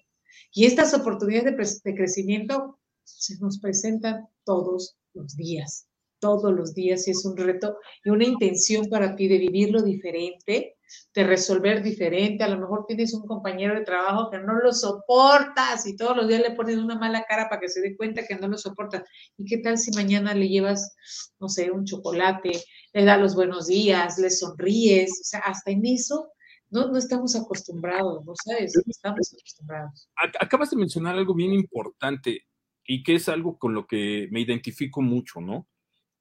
Y 0.54 0.64
estas 0.64 0.94
oportunidades 0.94 1.84
de, 1.84 1.92
de 1.92 1.98
crecimiento 1.98 2.80
se 3.04 3.38
nos 3.40 3.60
presentan 3.60 4.30
todos 4.46 4.96
los 5.14 5.36
días 5.36 5.90
todos 6.24 6.54
los 6.54 6.74
días 6.74 7.06
y 7.06 7.12
es 7.12 7.26
un 7.26 7.36
reto 7.36 7.80
y 8.06 8.10
una 8.10 8.24
intención 8.24 8.88
para 8.88 9.14
ti 9.14 9.28
de 9.28 9.40
vivirlo 9.40 9.82
diferente, 9.82 10.78
de 11.14 11.24
resolver 11.24 11.84
diferente. 11.84 12.44
A 12.44 12.48
lo 12.48 12.60
mejor 12.60 12.86
tienes 12.88 13.14
un 13.14 13.26
compañero 13.26 13.76
de 13.76 13.86
trabajo 13.86 14.30
que 14.30 14.40
no 14.40 14.54
lo 14.56 14.74
soportas 14.74 15.86
y 15.86 15.96
todos 15.96 16.16
los 16.16 16.28
días 16.28 16.42
le 16.42 16.56
pones 16.56 16.78
una 16.78 16.98
mala 16.98 17.26
cara 17.28 17.50
para 17.50 17.62
que 17.62 17.70
se 17.70 17.82
dé 17.82 17.96
cuenta 17.96 18.26
que 18.28 18.36
no 18.36 18.48
lo 18.48 18.58
soportas. 18.58 19.04
¿Y 19.38 19.46
qué 19.46 19.58
tal 19.58 19.78
si 19.78 19.92
mañana 19.92 20.34
le 20.34 20.50
llevas, 20.50 20.96
no 21.40 21.50
sé, 21.50 21.72
un 21.72 21.86
chocolate, 21.86 22.52
le 22.94 23.06
das 23.06 23.20
los 23.20 23.36
buenos 23.36 23.68
días, 23.68 24.18
le 24.18 24.30
sonríes? 24.30 25.12
O 25.12 25.24
sea, 25.24 25.40
hasta 25.40 25.72
en 25.72 25.86
eso 25.86 26.32
no, 26.70 26.88
no 26.88 26.98
estamos 26.98 27.36
acostumbrados, 27.36 28.26
¿no 28.26 28.34
sabes? 28.44 28.74
No 28.76 28.84
estamos 28.88 29.34
acostumbrados. 29.34 30.10
Acabas 30.40 30.72
de 30.72 30.78
mencionar 30.78 31.16
algo 31.16 31.34
bien 31.34 31.54
importante 31.54 32.48
y 32.86 33.04
que 33.04 33.16
es 33.16 33.30
algo 33.30 33.58
con 33.58 33.74
lo 33.74 33.86
que 33.88 34.28
me 34.32 34.42
identifico 34.42 35.02
mucho, 35.02 35.40
¿no? 35.40 35.68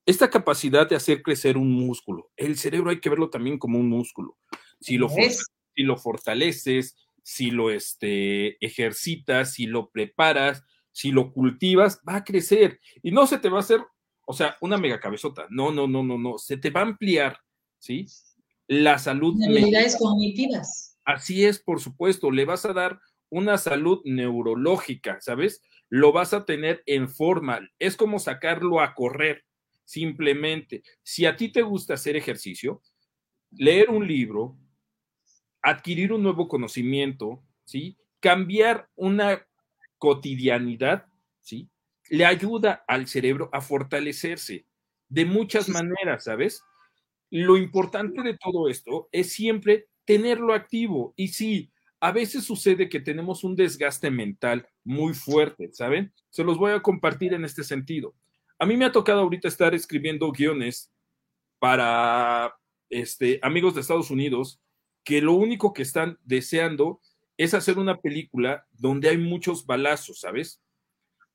esta 0.06 0.30
capacidad 0.30 0.88
de 0.88 0.96
hacer 0.96 1.22
crecer 1.22 1.56
un 1.56 1.72
músculo. 1.72 2.30
El 2.36 2.56
cerebro 2.58 2.90
hay 2.90 3.00
que 3.00 3.08
verlo 3.08 3.30
también 3.30 3.58
como 3.58 3.78
un 3.78 3.88
músculo. 3.88 4.36
Si 4.82 4.98
lo, 4.98 5.08
si 5.08 5.82
lo 5.82 5.96
fortaleces, 5.96 6.96
si 7.22 7.50
lo 7.50 7.70
este, 7.70 8.64
ejercitas, 8.64 9.54
si 9.54 9.66
lo 9.66 9.90
preparas, 9.90 10.64
si 10.90 11.12
lo 11.12 11.32
cultivas, 11.32 12.00
va 12.06 12.16
a 12.16 12.24
crecer 12.24 12.80
y 13.02 13.12
no 13.12 13.26
se 13.26 13.38
te 13.38 13.48
va 13.48 13.58
a 13.58 13.60
hacer, 13.60 13.80
o 14.26 14.32
sea, 14.32 14.56
una 14.60 14.76
mega 14.76 15.00
cabezota. 15.00 15.46
No, 15.50 15.72
no, 15.72 15.86
no, 15.86 16.02
no, 16.02 16.18
no. 16.18 16.38
Se 16.38 16.56
te 16.56 16.70
va 16.70 16.80
a 16.80 16.84
ampliar, 16.84 17.38
¿sí? 17.78 18.06
La 18.66 18.98
salud. 18.98 19.34
Habilidades 19.42 19.96
cognitivas. 19.96 20.98
Así 21.04 21.44
es, 21.44 21.58
por 21.58 21.80
supuesto. 21.80 22.30
Le 22.30 22.44
vas 22.44 22.64
a 22.64 22.72
dar 22.72 23.00
una 23.30 23.56
salud 23.56 24.02
neurológica, 24.04 25.18
¿sabes? 25.20 25.62
Lo 25.88 26.12
vas 26.12 26.34
a 26.34 26.44
tener 26.44 26.82
en 26.86 27.08
forma. 27.08 27.60
Es 27.78 27.96
como 27.96 28.18
sacarlo 28.18 28.80
a 28.80 28.94
correr 28.94 29.44
Simplemente, 29.84 30.82
si 31.02 31.26
a 31.26 31.36
ti 31.36 31.50
te 31.50 31.62
gusta 31.62 31.94
hacer 31.94 32.16
ejercicio, 32.16 32.82
leer 33.50 33.90
un 33.90 34.06
libro, 34.06 34.56
adquirir 35.62 36.12
un 36.12 36.22
nuevo 36.22 36.48
conocimiento, 36.48 37.42
¿sí? 37.64 37.96
Cambiar 38.20 38.88
una 38.96 39.46
cotidianidad, 39.98 41.06
¿sí? 41.40 41.68
Le 42.10 42.26
ayuda 42.26 42.84
al 42.88 43.06
cerebro 43.06 43.48
a 43.52 43.60
fortalecerse 43.60 44.66
de 45.08 45.24
muchas 45.24 45.68
maneras, 45.68 46.24
¿sabes? 46.24 46.62
Lo 47.30 47.56
importante 47.56 48.22
de 48.22 48.36
todo 48.36 48.68
esto 48.68 49.08
es 49.12 49.32
siempre 49.32 49.86
tenerlo 50.04 50.52
activo. 50.54 51.14
Y 51.16 51.28
sí, 51.28 51.70
a 52.00 52.10
veces 52.10 52.44
sucede 52.44 52.88
que 52.88 53.00
tenemos 53.00 53.44
un 53.44 53.54
desgaste 53.54 54.10
mental 54.10 54.68
muy 54.84 55.14
fuerte, 55.14 55.70
¿saben? 55.72 56.12
Se 56.30 56.44
los 56.44 56.58
voy 56.58 56.72
a 56.72 56.82
compartir 56.82 57.32
en 57.32 57.44
este 57.44 57.62
sentido. 57.62 58.14
A 58.58 58.66
mí 58.66 58.76
me 58.76 58.84
ha 58.84 58.92
tocado 58.92 59.20
ahorita 59.20 59.48
estar 59.48 59.74
escribiendo 59.74 60.30
guiones 60.32 60.90
para 61.58 62.54
este, 62.90 63.38
amigos 63.42 63.74
de 63.74 63.82
Estados 63.82 64.10
Unidos 64.10 64.60
que 65.04 65.20
lo 65.20 65.34
único 65.34 65.72
que 65.72 65.82
están 65.82 66.18
deseando 66.24 67.00
es 67.36 67.54
hacer 67.54 67.78
una 67.78 68.00
película 68.00 68.66
donde 68.72 69.08
hay 69.08 69.18
muchos 69.18 69.66
balazos, 69.66 70.20
¿sabes? 70.20 70.60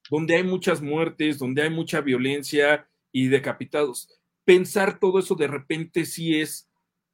Donde 0.09 0.35
hay 0.35 0.43
muchas 0.43 0.81
muertes, 0.81 1.37
donde 1.37 1.63
hay 1.63 1.69
mucha 1.69 2.01
violencia 2.01 2.87
y 3.11 3.27
decapitados. 3.27 4.09
Pensar 4.45 4.99
todo 4.99 5.19
eso 5.19 5.35
de 5.35 5.47
repente 5.47 6.05
sí 6.05 6.39
es 6.39 6.69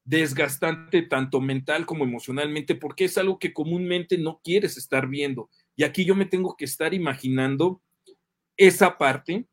desgastante 0.06 1.02
tanto 1.04 1.40
mental 1.40 1.86
como 1.86 2.04
emocionalmente 2.04 2.76
porque 2.76 3.06
es 3.06 3.18
algo 3.18 3.40
que 3.40 3.54
comúnmente 3.54 4.18
no 4.18 4.42
quieres 4.44 4.78
estar 4.78 5.08
viendo. 5.08 5.50
Y 5.76 5.84
aquí 5.84 6.06
yo 6.06 6.16
me 6.16 6.26
tengo 6.26 6.56
que 6.58 6.66
estar 6.66 6.94
imaginando 6.94 7.82
esa 8.58 8.98
parte 8.98 9.46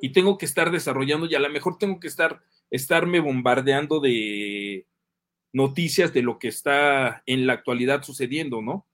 y 0.00 0.10
tengo 0.10 0.38
que 0.38 0.46
estar 0.46 0.70
desarrollando 0.70 1.26
y 1.26 1.34
a 1.34 1.40
lo 1.40 1.50
mejor 1.50 1.78
tengo 1.78 2.00
que 2.00 2.08
estar 2.08 2.42
estarme 2.70 3.20
bombardeando 3.20 4.00
de 4.00 4.86
noticias 5.54 6.12
de 6.12 6.20
lo 6.20 6.38
que 6.38 6.48
está 6.48 7.22
en 7.26 7.46
la 7.46 7.54
actualidad 7.54 8.02
sucediendo, 8.02 8.60
¿no? 8.60 8.86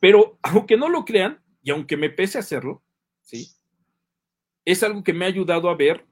Pero 0.00 0.38
aunque 0.42 0.78
no 0.78 0.88
lo 0.88 1.04
crean 1.04 1.42
y 1.62 1.70
aunque 1.70 1.98
me 1.98 2.08
pese 2.08 2.38
hacerlo, 2.38 2.82
¿sí? 3.20 3.50
Es 4.64 4.82
algo 4.82 5.02
que 5.02 5.12
me 5.12 5.24
ha 5.24 5.28
ayudado 5.28 5.68
a 5.68 5.74
ver 5.74 6.06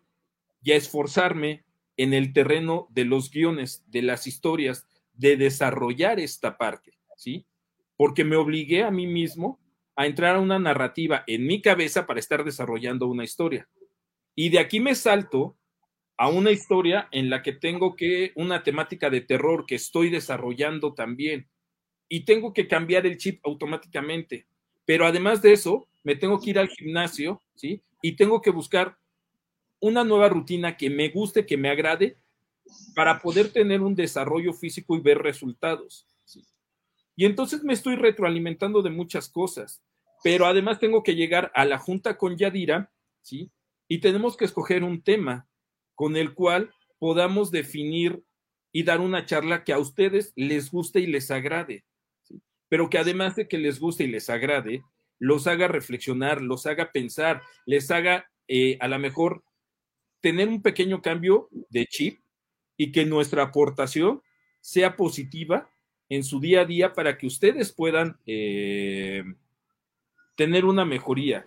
y 0.63 0.73
a 0.73 0.77
esforzarme 0.77 1.65
en 1.97 2.13
el 2.13 2.33
terreno 2.33 2.89
de 2.91 3.05
los 3.05 3.31
guiones, 3.31 3.85
de 3.87 4.03
las 4.03 4.27
historias, 4.27 4.87
de 5.15 5.37
desarrollar 5.37 6.19
esta 6.19 6.59
parte, 6.59 6.99
¿sí? 7.17 7.47
Porque 7.97 8.25
me 8.25 8.37
obligué 8.37 8.83
a 8.83 8.91
mí 8.91 9.07
mismo 9.07 9.61
a 9.95 10.07
entrar 10.07 10.37
a 10.37 10.41
una 10.41 10.59
narrativa 10.59 11.23
en 11.27 11.47
mi 11.47 11.63
cabeza 11.63 12.07
para 12.07 12.21
estar 12.21 12.45
desarrollando 12.45 13.07
una 13.07 13.25
historia. 13.25 13.69
Y 14.35 14.49
de 14.51 14.59
aquí 14.59 14.81
me 14.81 14.95
salto 14.95 15.57
a 16.17 16.29
una 16.29 16.51
historia 16.51 17.09
en 17.13 17.31
la 17.31 17.43
que 17.43 17.53
tengo 17.53 17.95
que, 17.95 18.33
una 18.37 18.63
temática 18.63 19.11
de 19.11 19.21
terror 19.21 19.67
que 19.67 19.75
estoy 19.75 20.11
desarrollando 20.11 20.95
también. 20.95 21.49
Y 22.09 22.25
tengo 22.25 22.53
que 22.53 22.69
cambiar 22.69 23.07
el 23.07 23.19
chip 23.19 23.41
automáticamente. 23.45 24.47
Pero 24.85 25.07
además 25.07 25.43
de 25.43 25.53
eso, 25.53 25.89
me 26.05 26.15
tengo 26.15 26.41
que 26.41 26.51
ir 26.51 26.59
al 26.59 26.69
gimnasio, 26.69 27.43
¿sí? 27.55 27.83
Y 28.01 28.17
tengo 28.17 28.41
que 28.41 28.51
buscar 28.51 28.97
una 29.81 30.05
nueva 30.05 30.29
rutina 30.29 30.77
que 30.77 30.91
me 30.91 31.09
guste, 31.09 31.45
que 31.45 31.57
me 31.57 31.69
agrade, 31.69 32.17
para 32.95 33.21
poder 33.21 33.53
tener 33.53 33.81
un 33.81 33.95
desarrollo 33.95 34.53
físico 34.53 34.97
y 34.97 35.01
ver 35.01 35.19
resultados. 35.19 36.07
¿sí? 36.25 36.45
Y 37.15 37.25
entonces 37.25 37.63
me 37.63 37.73
estoy 37.73 37.97
retroalimentando 37.97 38.83
de 38.83 38.91
muchas 38.91 39.29
cosas, 39.29 39.83
pero 40.23 40.47
además 40.47 40.79
tengo 40.79 41.03
que 41.03 41.15
llegar 41.15 41.53
a 41.55 41.65
la 41.65 41.79
junta 41.79 42.17
con 42.17 42.37
Yadira, 42.37 42.91
¿sí? 43.21 43.51
y 43.89 43.99
tenemos 43.99 44.37
que 44.37 44.45
escoger 44.45 44.83
un 44.83 45.03
tema 45.03 45.47
con 45.97 46.17
el 46.17 46.35
cual 46.35 46.71
podamos 46.99 47.51
definir 47.51 48.23
y 48.71 48.85
dar 48.85 49.01
una 49.01 49.27
charla 49.27 49.65
que 49.65 49.73
a 49.73 49.79
ustedes 49.79 50.33
les 50.37 50.71
guste 50.71 51.01
y 51.01 51.07
les 51.07 51.31
agrade, 51.33 51.85
pero 52.69 52.89
que 52.89 52.99
además 52.99 53.35
de 53.35 53.49
que 53.49 53.59
les 53.59 53.81
guste 53.81 54.05
y 54.05 54.09
les 54.09 54.31
agrade, 54.31 54.85
los 55.19 55.47
haga 55.47 55.67
reflexionar, 55.67 56.43
los 56.43 56.67
haga 56.67 56.93
pensar, 56.93 57.43
les 57.65 57.91
haga 57.91 58.31
eh, 58.49 58.77
a 58.81 58.89
lo 58.89 58.99
mejor 58.99 59.43
tener 60.21 60.49
un 60.49 60.63
pequeño 60.63 61.03
cambio 61.03 61.49
de 61.71 61.87
chip 61.87 62.21
y 62.77 62.93
que 62.93 63.05
nuestra 63.05 63.45
aportación 63.45 64.23
sea 64.61 64.97
positiva 64.97 65.71
en 66.09 66.23
su 66.23 66.41
día 66.41 66.61
a 66.61 66.65
día 66.65 66.93
para 66.93 67.17
que 67.17 67.27
ustedes 67.27 67.73
puedan 67.73 68.19
eh, 68.27 69.25
tener 70.37 70.65
una 70.65 70.85
mejoría. 70.85 71.47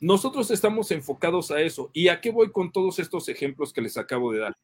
Nosotros 0.00 0.50
estamos 0.50 0.90
enfocados 0.90 1.50
a 1.50 1.60
eso. 1.60 1.90
¿Y 1.92 2.08
a 2.08 2.20
qué 2.20 2.30
voy 2.30 2.50
con 2.50 2.72
todos 2.72 2.98
estos 2.98 3.28
ejemplos 3.28 3.72
que 3.72 3.82
les 3.82 3.98
acabo 3.98 4.32
de 4.32 4.40
dar? 4.40 4.56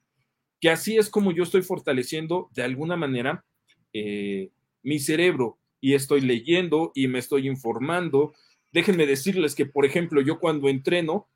Que 0.60 0.70
así 0.70 0.96
es 0.96 1.10
como 1.10 1.30
yo 1.30 1.42
estoy 1.42 1.62
fortaleciendo 1.62 2.48
de 2.54 2.62
alguna 2.62 2.96
manera 2.96 3.44
eh, 3.92 4.50
mi 4.82 4.98
cerebro 4.98 5.58
y 5.80 5.94
estoy 5.94 6.22
leyendo 6.22 6.90
y 6.94 7.08
me 7.08 7.18
estoy 7.18 7.46
informando. 7.46 8.32
Déjenme 8.72 9.06
decirles 9.06 9.54
que, 9.54 9.66
por 9.66 9.84
ejemplo, 9.84 10.22
yo 10.22 10.40
cuando 10.40 10.68
entreno, 10.70 11.28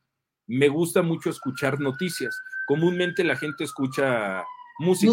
me 0.46 0.68
gusta 0.68 1.02
mucho 1.02 1.28
escuchar 1.28 1.78
noticias. 1.78 2.34
Comúnmente 2.66 3.22
la 3.22 3.36
gente 3.36 3.64
escucha 3.64 4.44
música. 4.78 5.12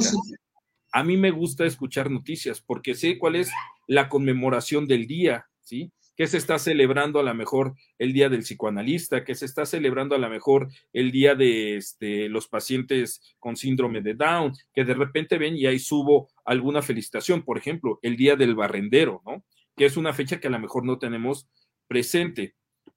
A 0.93 1.03
mí 1.03 1.17
me 1.17 1.31
gusta 1.31 1.65
escuchar 1.65 2.09
noticias 2.09 2.61
porque 2.61 2.95
sé 2.95 3.17
cuál 3.17 3.35
es 3.35 3.51
la 3.85 4.07
conmemoración 4.07 4.87
del 4.87 5.05
día, 5.07 5.45
¿sí? 5.61 5.91
Que 6.17 6.25
se 6.25 6.37
está 6.37 6.57
celebrando 6.57 7.19
a 7.19 7.23
lo 7.23 7.33
mejor 7.35 7.75
el 7.99 8.11
día 8.11 8.27
del 8.27 8.41
psicoanalista, 8.41 9.23
que 9.23 9.35
se 9.35 9.45
está 9.45 9.67
celebrando 9.67 10.15
a 10.15 10.17
lo 10.17 10.29
mejor 10.29 10.67
el 10.91 11.11
día 11.11 11.35
de 11.35 11.77
este, 11.77 12.27
los 12.27 12.47
pacientes 12.47 13.21
con 13.37 13.55
síndrome 13.55 14.01
de 14.01 14.15
Down, 14.15 14.53
que 14.73 14.83
de 14.83 14.95
repente 14.95 15.37
ven 15.37 15.55
y 15.55 15.67
ahí 15.67 15.77
subo 15.77 16.29
alguna 16.43 16.81
felicitación, 16.81 17.43
por 17.43 17.59
ejemplo, 17.59 17.99
el 18.01 18.17
día 18.17 18.35
del 18.35 18.55
barrendero, 18.55 19.21
¿no? 19.27 19.45
Que 19.75 19.85
es 19.85 19.95
una 19.95 20.11
fecha 20.11 20.39
que 20.39 20.47
a 20.47 20.51
lo 20.51 20.59
mejor 20.59 20.83
no 20.83 20.97
tenemos 20.97 21.47
presente. 21.87 22.55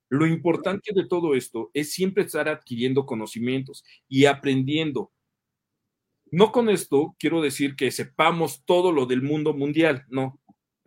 Lo 0.08 0.26
importante 0.26 0.92
de 0.94 1.06
todo 1.06 1.34
esto 1.34 1.70
es 1.74 1.92
siempre 1.92 2.24
estar 2.24 2.48
adquiriendo 2.48 3.04
conocimientos 3.04 3.84
y 4.08 4.24
aprendiendo. 4.24 5.12
No 6.32 6.52
con 6.52 6.70
esto 6.70 7.16
quiero 7.18 7.42
decir 7.42 7.76
que 7.76 7.90
sepamos 7.90 8.64
todo 8.64 8.92
lo 8.92 9.04
del 9.04 9.20
mundo 9.20 9.52
mundial, 9.52 10.06
no, 10.08 10.39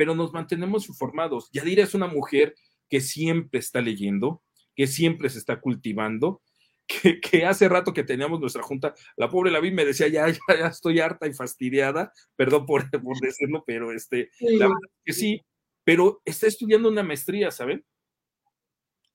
pero 0.04 0.16
nos 0.16 0.34
mantenemos 0.34 0.89
informados. 0.89 1.49
Yadira 1.54 1.82
es 1.82 1.93
una 1.93 2.08
mujer 2.08 2.56
que 2.89 2.99
siempre 2.99 3.62
está 3.62 3.80
leyendo, 3.80 4.43
que 4.76 4.86
siempre 4.86 5.30
se 5.30 5.39
está 5.39 5.62
cultivando, 5.62 6.41
que, 7.32 7.45
hace 7.45 7.70
rato 7.70 7.93
que 7.93 8.04
teníamos 8.04 8.41
nuestra 8.41 8.64
junta, 8.64 8.93
la 9.16 9.30
pobre 9.30 9.49
Lavín 9.49 9.76
me 9.76 9.86
decía, 9.86 10.10
ya, 10.10 10.28
ya, 10.30 10.68
estoy 10.68 10.99
harta 10.99 11.26
y 11.26 11.34
fastidiada, 11.34 12.12
perdón 12.36 12.66
por, 12.66 12.91
por 13.01 13.18
decirlo, 13.22 13.64
pero 13.66 13.93
este, 13.93 14.30
la 14.41 14.68
verdad 14.68 14.82
es 14.84 15.01
que 15.06 15.14
sí, 15.14 15.41
pero 15.86 16.22
está 16.26 16.47
estudiando 16.47 16.89
una 16.89 17.04
maestría, 17.04 17.49
¿saben? 17.49 17.86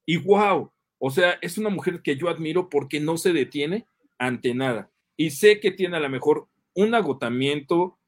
Y 0.06 0.16
wow, 0.16 0.72
o 0.96 1.10
sea, 1.10 1.38
es 1.42 1.58
una 1.58 1.68
mujer 1.68 2.00
que 2.00 2.16
yo 2.16 2.30
admiro 2.30 2.70
porque 2.70 2.98
no 2.98 3.18
se 3.18 3.34
detiene 3.34 3.86
ante 4.16 4.54
nada. 4.54 4.90
Y 5.18 5.32
sé 5.32 5.60
que 5.60 5.70
tiene 5.70 5.98
a 5.98 6.00
lo 6.00 6.08
mejor 6.08 6.48
un 6.72 6.94
agotamiento 6.94 7.98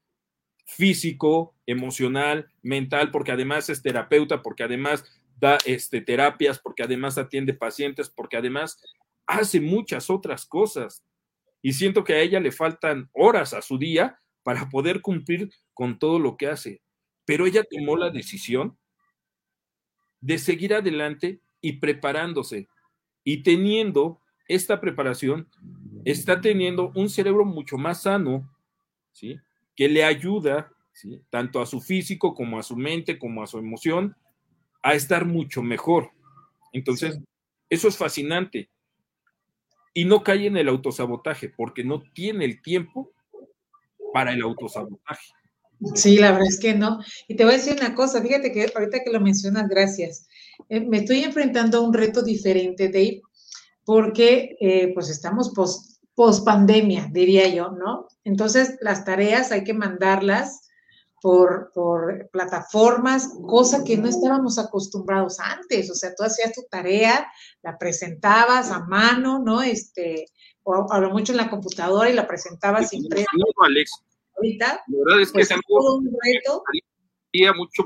físico, 0.75 1.53
emocional, 1.65 2.49
mental, 2.61 3.11
porque 3.11 3.31
además 3.31 3.69
es 3.69 3.81
terapeuta, 3.81 4.41
porque 4.41 4.63
además 4.63 5.03
da 5.37 5.57
este, 5.65 6.01
terapias, 6.01 6.59
porque 6.59 6.83
además 6.83 7.17
atiende 7.17 7.53
pacientes, 7.53 8.09
porque 8.09 8.37
además 8.37 8.81
hace 9.25 9.59
muchas 9.59 10.09
otras 10.09 10.45
cosas. 10.45 11.03
Y 11.61 11.73
siento 11.73 12.03
que 12.03 12.13
a 12.13 12.21
ella 12.21 12.39
le 12.39 12.51
faltan 12.51 13.09
horas 13.13 13.53
a 13.53 13.61
su 13.61 13.77
día 13.77 14.19
para 14.43 14.69
poder 14.69 15.01
cumplir 15.01 15.51
con 15.73 15.99
todo 15.99 16.19
lo 16.19 16.37
que 16.37 16.47
hace. 16.47 16.81
Pero 17.25 17.45
ella 17.45 17.63
tomó 17.69 17.97
la 17.97 18.09
decisión 18.09 18.77
de 20.21 20.37
seguir 20.37 20.73
adelante 20.73 21.41
y 21.59 21.73
preparándose. 21.73 22.67
Y 23.23 23.43
teniendo 23.43 24.21
esta 24.47 24.79
preparación, 24.79 25.49
está 26.05 26.39
teniendo 26.39 26.91
un 26.95 27.09
cerebro 27.09 27.45
mucho 27.45 27.77
más 27.77 28.03
sano, 28.03 28.49
¿sí? 29.11 29.39
Que 29.75 29.89
le 29.89 30.03
ayuda, 30.03 30.71
¿sí? 30.93 31.21
Tanto 31.29 31.61
a 31.61 31.65
su 31.65 31.81
físico 31.81 32.33
como 32.33 32.59
a 32.59 32.63
su 32.63 32.75
mente, 32.75 33.17
como 33.17 33.43
a 33.43 33.47
su 33.47 33.57
emoción, 33.57 34.15
a 34.83 34.93
estar 34.93 35.25
mucho 35.25 35.61
mejor. 35.61 36.11
Entonces, 36.73 37.19
eso 37.69 37.87
es 37.87 37.97
fascinante 37.97 38.69
y 39.93 40.05
no 40.05 40.23
cae 40.23 40.47
en 40.47 40.57
el 40.57 40.69
autosabotaje 40.69 41.49
porque 41.49 41.83
no 41.83 42.01
tiene 42.13 42.45
el 42.45 42.61
tiempo 42.61 43.11
para 44.13 44.33
el 44.33 44.41
autosabotaje. 44.41 45.31
Sí, 45.95 46.17
la 46.17 46.31
verdad 46.31 46.47
es 46.47 46.59
que 46.59 46.75
no. 46.75 46.99
Y 47.27 47.35
te 47.35 47.43
voy 47.43 47.55
a 47.55 47.57
decir 47.57 47.73
una 47.73 47.95
cosa, 47.95 48.21
fíjate 48.21 48.51
que 48.51 48.71
ahorita 48.73 49.03
que 49.03 49.11
lo 49.11 49.19
mencionas, 49.19 49.67
gracias. 49.67 50.27
Eh, 50.69 50.81
me 50.81 50.99
estoy 50.99 51.23
enfrentando 51.23 51.79
a 51.79 51.81
un 51.81 51.93
reto 51.93 52.21
diferente, 52.21 52.89
Dave, 52.89 53.21
porque 53.83 54.55
eh, 54.61 54.91
pues 54.93 55.09
estamos 55.09 55.49
post, 55.53 55.90
post 56.15 56.45
pandemia, 56.45 57.07
diría 57.11 57.47
yo, 57.47 57.71
¿no? 57.71 58.07
Entonces 58.23 58.77
las 58.81 59.05
tareas 59.05 59.51
hay 59.51 59.63
que 59.63 59.73
mandarlas 59.73 60.69
por, 61.21 61.71
por 61.73 62.29
plataformas, 62.31 63.29
cosa 63.47 63.83
que 63.83 63.95
no 63.95 64.09
estábamos 64.09 64.57
acostumbrados 64.57 65.39
antes. 65.39 65.89
O 65.91 65.93
sea, 65.93 66.13
tú 66.15 66.23
hacías 66.23 66.51
tu 66.51 66.63
tarea, 66.69 67.31
la 67.61 67.77
presentabas 67.77 68.71
a 68.71 68.79
mano, 68.79 69.39
¿no? 69.39 69.61
Este, 69.61 70.25
o 70.63 70.91
a 70.91 70.99
lo 70.99 71.11
mucho 71.11 71.31
en 71.31 71.37
la 71.37 71.49
computadora 71.49 72.09
y 72.09 72.13
la 72.13 72.27
presentabas 72.27 72.91
impresa. 72.93 73.27
Alex. 73.63 74.03
Ahorita, 74.35 74.83
la 74.87 74.97
verdad 75.05 75.21
es 75.21 75.27
que 75.29 75.33
pues, 75.33 75.51
es 75.51 75.59
todo 75.67 75.97
un 75.97 76.17
reto. 76.23 76.63
Mucho... 77.55 77.83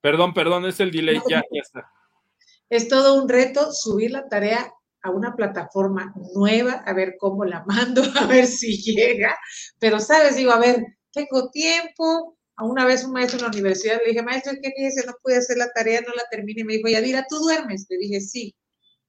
Perdón, 0.00 0.34
perdón, 0.34 0.64
es 0.64 0.80
el 0.80 0.90
delay, 0.90 1.20
ya, 1.28 1.44
ya 1.52 1.60
está. 1.60 1.90
Es 2.68 2.88
todo 2.88 3.22
un 3.22 3.28
reto 3.28 3.70
subir 3.70 4.10
la 4.12 4.28
tarea 4.28 4.72
a 5.02 5.10
una 5.10 5.34
plataforma 5.34 6.14
nueva, 6.34 6.82
a 6.86 6.92
ver 6.92 7.16
cómo 7.18 7.44
la 7.44 7.64
mando, 7.64 8.02
a 8.20 8.26
ver 8.26 8.46
si 8.46 8.76
llega. 8.76 9.36
Pero, 9.78 10.00
¿sabes? 10.00 10.36
Digo, 10.36 10.52
a 10.52 10.58
ver, 10.58 10.84
tengo 11.12 11.50
tiempo, 11.50 12.36
a 12.56 12.64
una 12.64 12.84
vez 12.84 13.04
un 13.04 13.12
maestro 13.12 13.38
en 13.38 13.42
la 13.44 13.48
universidad 13.48 13.98
le 14.04 14.12
dije, 14.12 14.22
maestro, 14.22 14.52
¿qué 14.62 14.70
fíjese? 14.76 15.06
No 15.06 15.14
pude 15.22 15.36
hacer 15.36 15.56
la 15.58 15.70
tarea, 15.72 16.00
no 16.02 16.14
la 16.14 16.24
terminé. 16.30 16.64
Me 16.64 16.74
dijo, 16.74 16.88
Yadira, 16.88 17.26
¿tú 17.28 17.36
duermes? 17.38 17.86
Le 17.88 17.98
dije, 17.98 18.20
sí. 18.20 18.54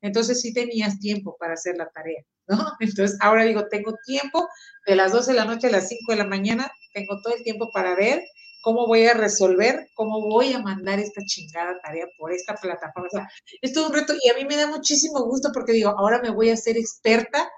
Entonces 0.01 0.41
sí 0.41 0.53
tenías 0.53 0.99
tiempo 0.99 1.37
para 1.39 1.53
hacer 1.53 1.77
la 1.77 1.89
tarea, 1.89 2.23
¿no? 2.47 2.57
Entonces 2.79 3.17
ahora 3.21 3.43
digo, 3.45 3.67
tengo 3.69 3.93
tiempo 4.05 4.47
de 4.85 4.95
las 4.95 5.11
12 5.13 5.31
de 5.31 5.37
la 5.37 5.45
noche 5.45 5.67
a 5.67 5.71
las 5.71 5.87
5 5.87 6.11
de 6.11 6.17
la 6.17 6.25
mañana, 6.27 6.71
tengo 6.93 7.21
todo 7.23 7.35
el 7.35 7.43
tiempo 7.43 7.71
para 7.71 7.95
ver 7.95 8.21
cómo 8.64 8.88
voy 8.88 9.05
a 9.05 9.14
resolver, 9.14 9.89
cómo 9.93 10.22
voy 10.22 10.53
a 10.53 10.59
mandar 10.59 10.97
esta 10.97 11.22
chingada 11.26 11.80
tarea 11.84 12.07
por 12.18 12.32
esta 12.32 12.55
plataforma. 12.55 13.07
O 13.07 13.11
sea, 13.11 13.30
es 13.61 13.74
todo 13.74 13.88
un 13.88 13.93
reto 13.93 14.14
y 14.24 14.30
a 14.30 14.36
mí 14.36 14.45
me 14.45 14.55
da 14.55 14.68
muchísimo 14.68 15.22
gusto 15.26 15.49
porque 15.53 15.74
digo, 15.74 15.89
ahora 15.89 16.22
me 16.22 16.32
voy 16.32 16.49
a 16.49 16.55
ser 16.55 16.78
experta 16.78 17.51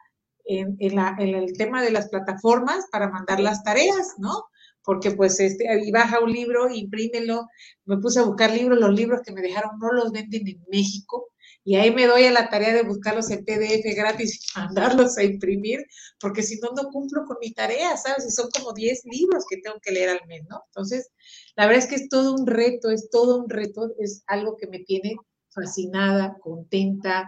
en, 0.46 0.76
el 0.80 1.54
tema 1.58 1.84
de 1.84 1.92
las 1.92 2.10
plataformas 2.10 2.88
para 2.92 3.10
mandar 3.10 3.40
las 3.40 3.64
tareas, 3.64 4.16
¿no? 4.18 4.46
porque 4.84 5.12
pues 5.12 5.40
este, 5.40 5.70
ahí 5.70 5.92
baja 5.92 6.20
un 6.20 6.32
libro, 6.32 6.70
imprímelo, 6.70 7.48
me 7.86 7.98
puse 7.98 8.20
a 8.20 8.24
buscar 8.24 8.52
libros, 8.52 8.80
los 8.80 8.94
libros 8.94 9.22
que 9.24 9.32
me 9.32 9.42
dejaron 9.42 9.80
no 9.80 9.92
los 9.92 10.12
venden 10.12 10.48
en 10.48 10.64
México, 10.72 11.30
y 11.66 11.76
ahí 11.76 11.92
me 11.92 12.06
doy 12.06 12.26
a 12.26 12.32
la 12.32 12.48
tarea 12.48 12.74
de 12.76 12.84
buscarlos 12.84 13.32
en 13.32 13.44
PDF 13.44 13.96
gratis 13.96 14.40
y 14.40 14.60
mandarlos 14.60 15.18
a 15.18 15.24
imprimir, 15.24 15.84
porque 16.20 16.44
si 16.44 16.60
no, 16.60 16.70
no 16.76 16.90
cumplo 16.90 17.26
con 17.26 17.38
mi 17.42 17.54
tarea, 17.54 17.98
¿sabes? 17.98 18.28
Y 18.28 18.32
son 18.32 18.50
como 18.56 18.72
10 18.72 19.02
libros 19.06 19.44
que 19.50 19.58
tengo 19.58 19.78
que 19.82 19.92
leer 19.92 20.10
al 20.10 20.28
mes, 20.28 20.44
¿no? 20.48 20.62
Entonces, 20.68 21.10
la 21.56 21.66
verdad 21.66 21.84
es 21.84 21.90
que 21.90 21.96
es 21.96 22.08
todo 22.08 22.36
un 22.36 22.46
reto, 22.46 22.92
es 22.92 23.10
todo 23.10 23.44
un 23.44 23.50
reto, 23.50 23.90
es 24.00 24.24
algo 24.28 24.56
que 24.58 24.68
me 24.68 24.80
tiene 24.80 25.16
fascinada, 25.50 26.38
contenta, 26.40 27.28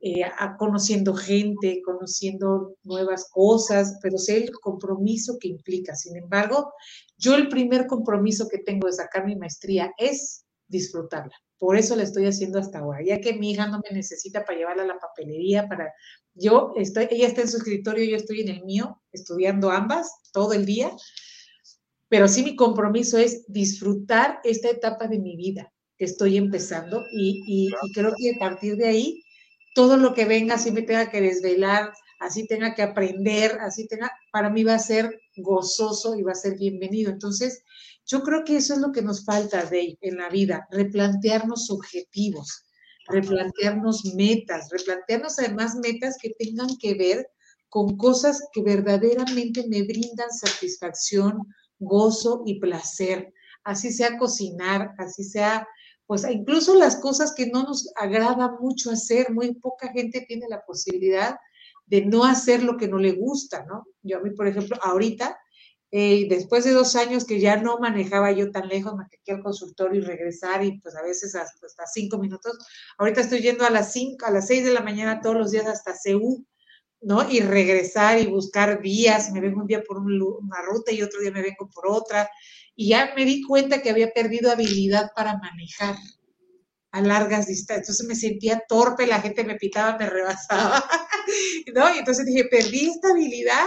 eh, 0.00 0.22
conociendo 0.58 1.14
gente, 1.14 1.82
conociendo 1.84 2.76
nuevas 2.84 3.28
cosas, 3.32 3.98
pero 4.00 4.16
sé 4.16 4.44
el 4.44 4.52
compromiso 4.52 5.38
que 5.40 5.48
implica. 5.48 5.96
Sin 5.96 6.16
embargo, 6.16 6.72
yo 7.16 7.34
el 7.34 7.48
primer 7.48 7.88
compromiso 7.88 8.48
que 8.48 8.58
tengo 8.58 8.86
de 8.86 8.92
sacar 8.92 9.26
mi 9.26 9.34
maestría 9.34 9.90
es 9.98 10.44
disfrutarla. 10.68 11.34
Por 11.62 11.76
eso 11.76 11.94
la 11.94 12.02
estoy 12.02 12.26
haciendo 12.26 12.58
hasta 12.58 12.80
ahora, 12.80 13.04
ya 13.04 13.20
que 13.20 13.34
mi 13.34 13.52
hija 13.52 13.68
no 13.68 13.80
me 13.88 13.96
necesita 13.96 14.44
para 14.44 14.58
llevarla 14.58 14.82
a 14.82 14.86
la 14.86 14.98
papelería, 14.98 15.68
para 15.68 15.94
yo 16.34 16.72
estoy, 16.74 17.06
ella 17.08 17.28
está 17.28 17.42
en 17.42 17.48
su 17.48 17.58
escritorio, 17.58 18.04
yo 18.04 18.16
estoy 18.16 18.40
en 18.40 18.48
el 18.48 18.64
mío, 18.64 19.00
estudiando 19.12 19.70
ambas 19.70 20.12
todo 20.32 20.54
el 20.54 20.66
día, 20.66 20.90
pero 22.08 22.26
sí 22.26 22.42
mi 22.42 22.56
compromiso 22.56 23.16
es 23.16 23.44
disfrutar 23.46 24.40
esta 24.42 24.70
etapa 24.70 25.06
de 25.06 25.20
mi 25.20 25.36
vida 25.36 25.72
que 25.96 26.06
estoy 26.06 26.36
empezando 26.36 27.04
y, 27.16 27.70
creo 27.94 28.12
que 28.18 28.32
a 28.34 28.40
partir 28.40 28.74
de 28.74 28.88
ahí 28.88 29.22
todo 29.76 29.96
lo 29.96 30.14
que 30.14 30.24
venga, 30.24 30.56
así 30.56 30.72
me 30.72 30.82
tenga 30.82 31.12
que 31.12 31.20
desvelar, 31.20 31.92
así 32.18 32.44
tenga 32.48 32.74
que 32.74 32.82
aprender, 32.82 33.58
así 33.60 33.86
tenga, 33.86 34.10
para 34.32 34.50
mí 34.50 34.64
va 34.64 34.74
a 34.74 34.80
ser 34.80 35.16
gozoso 35.36 36.16
y 36.16 36.22
va 36.22 36.32
a 36.32 36.34
ser 36.34 36.58
bienvenido. 36.58 37.12
Entonces, 37.12 37.62
yo 38.06 38.22
creo 38.22 38.44
que 38.44 38.56
eso 38.56 38.74
es 38.74 38.80
lo 38.80 38.92
que 38.92 39.02
nos 39.02 39.24
falta 39.24 39.64
de 39.64 39.96
en 40.00 40.16
la 40.16 40.28
vida, 40.28 40.66
replantearnos 40.70 41.70
objetivos, 41.70 42.64
replantearnos 43.06 44.04
metas, 44.14 44.68
replantearnos 44.70 45.38
además 45.38 45.76
metas 45.76 46.16
que 46.20 46.30
tengan 46.38 46.76
que 46.78 46.94
ver 46.94 47.28
con 47.68 47.96
cosas 47.96 48.48
que 48.52 48.62
verdaderamente 48.62 49.66
me 49.68 49.82
brindan 49.82 50.30
satisfacción, 50.30 51.38
gozo 51.78 52.42
y 52.44 52.60
placer. 52.60 53.32
Así 53.64 53.92
sea 53.92 54.18
cocinar, 54.18 54.94
así 54.98 55.24
sea 55.24 55.66
pues 56.06 56.26
incluso 56.30 56.74
las 56.74 56.96
cosas 56.96 57.32
que 57.34 57.46
no 57.46 57.62
nos 57.62 57.90
agrada 57.96 58.56
mucho 58.60 58.90
hacer, 58.90 59.32
muy 59.32 59.54
poca 59.54 59.90
gente 59.92 60.26
tiene 60.28 60.46
la 60.46 60.62
posibilidad 60.62 61.36
de 61.86 62.04
no 62.04 62.24
hacer 62.24 62.62
lo 62.62 62.76
que 62.76 62.86
no 62.86 62.98
le 62.98 63.12
gusta, 63.12 63.64
¿no? 63.64 63.86
Yo 64.02 64.18
a 64.18 64.20
mí, 64.20 64.30
por 64.30 64.46
ejemplo, 64.46 64.76
ahorita, 64.82 65.38
eh, 65.94 66.26
después 66.26 66.64
de 66.64 66.70
dos 66.70 66.96
años 66.96 67.26
que 67.26 67.38
ya 67.38 67.56
no 67.56 67.78
manejaba 67.78 68.32
yo 68.32 68.50
tan 68.50 68.66
lejos, 68.66 68.94
me 68.96 69.04
quedé 69.10 69.36
al 69.36 69.42
consultorio 69.42 70.00
y 70.00 70.04
regresar 70.04 70.64
y 70.64 70.80
pues 70.80 70.96
a 70.96 71.02
veces 71.02 71.34
hasta, 71.34 71.86
cinco 71.86 72.16
minutos, 72.16 72.56
ahorita 72.96 73.20
estoy 73.20 73.40
yendo 73.40 73.66
a 73.66 73.70
las 73.70 73.92
cinco, 73.92 74.24
a 74.24 74.30
las 74.30 74.46
seis 74.46 74.64
de 74.64 74.72
la 74.72 74.80
mañana 74.80 75.20
todos 75.20 75.36
los 75.36 75.50
días 75.50 75.66
hasta 75.66 75.94
CEU, 75.94 76.46
¿no? 77.02 77.30
Y 77.30 77.40
regresar 77.40 78.18
y 78.18 78.26
buscar 78.26 78.80
vías, 78.80 79.30
me 79.32 79.42
vengo 79.42 79.60
un 79.60 79.66
día 79.66 79.82
por 79.86 79.98
una 79.98 80.62
ruta 80.62 80.92
y 80.92 81.02
otro 81.02 81.20
día 81.20 81.30
me 81.30 81.42
vengo 81.42 81.68
por 81.68 81.86
otra, 81.86 82.26
y 82.74 82.88
ya 82.88 83.12
me 83.14 83.26
di 83.26 83.42
cuenta 83.42 83.82
que 83.82 83.90
había 83.90 84.12
perdido 84.12 84.50
habilidad 84.50 85.10
para 85.14 85.36
manejar 85.36 85.96
a 86.92 87.02
largas 87.02 87.48
distancias. 87.48 88.00
Entonces 88.00 88.06
me 88.06 88.14
sentía 88.14 88.62
torpe, 88.66 89.06
la 89.06 89.20
gente 89.20 89.44
me 89.44 89.56
pitaba, 89.56 89.98
me 89.98 90.08
rebasaba, 90.10 90.82
¿no? 91.74 91.94
Y 91.94 91.98
entonces 91.98 92.24
dije, 92.24 92.44
perdí 92.50 92.88
esta 92.88 93.10
habilidad 93.10 93.66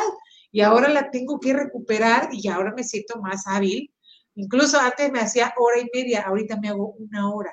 y 0.56 0.62
ahora 0.62 0.88
la 0.88 1.12
tengo 1.12 1.38
que 1.38 1.52
recuperar 1.52 2.30
y 2.32 2.48
ahora 2.48 2.74
me 2.74 2.86
siento 2.86 3.20
más 3.20 3.44
hábil. 3.46 3.94
Incluso 4.36 4.80
antes 4.80 5.12
me 5.12 5.20
hacía 5.20 5.54
hora 5.58 5.82
y 5.82 5.90
media, 5.94 6.22
ahorita 6.22 6.58
me 6.62 6.70
hago 6.70 6.96
una 6.98 7.30
hora 7.30 7.52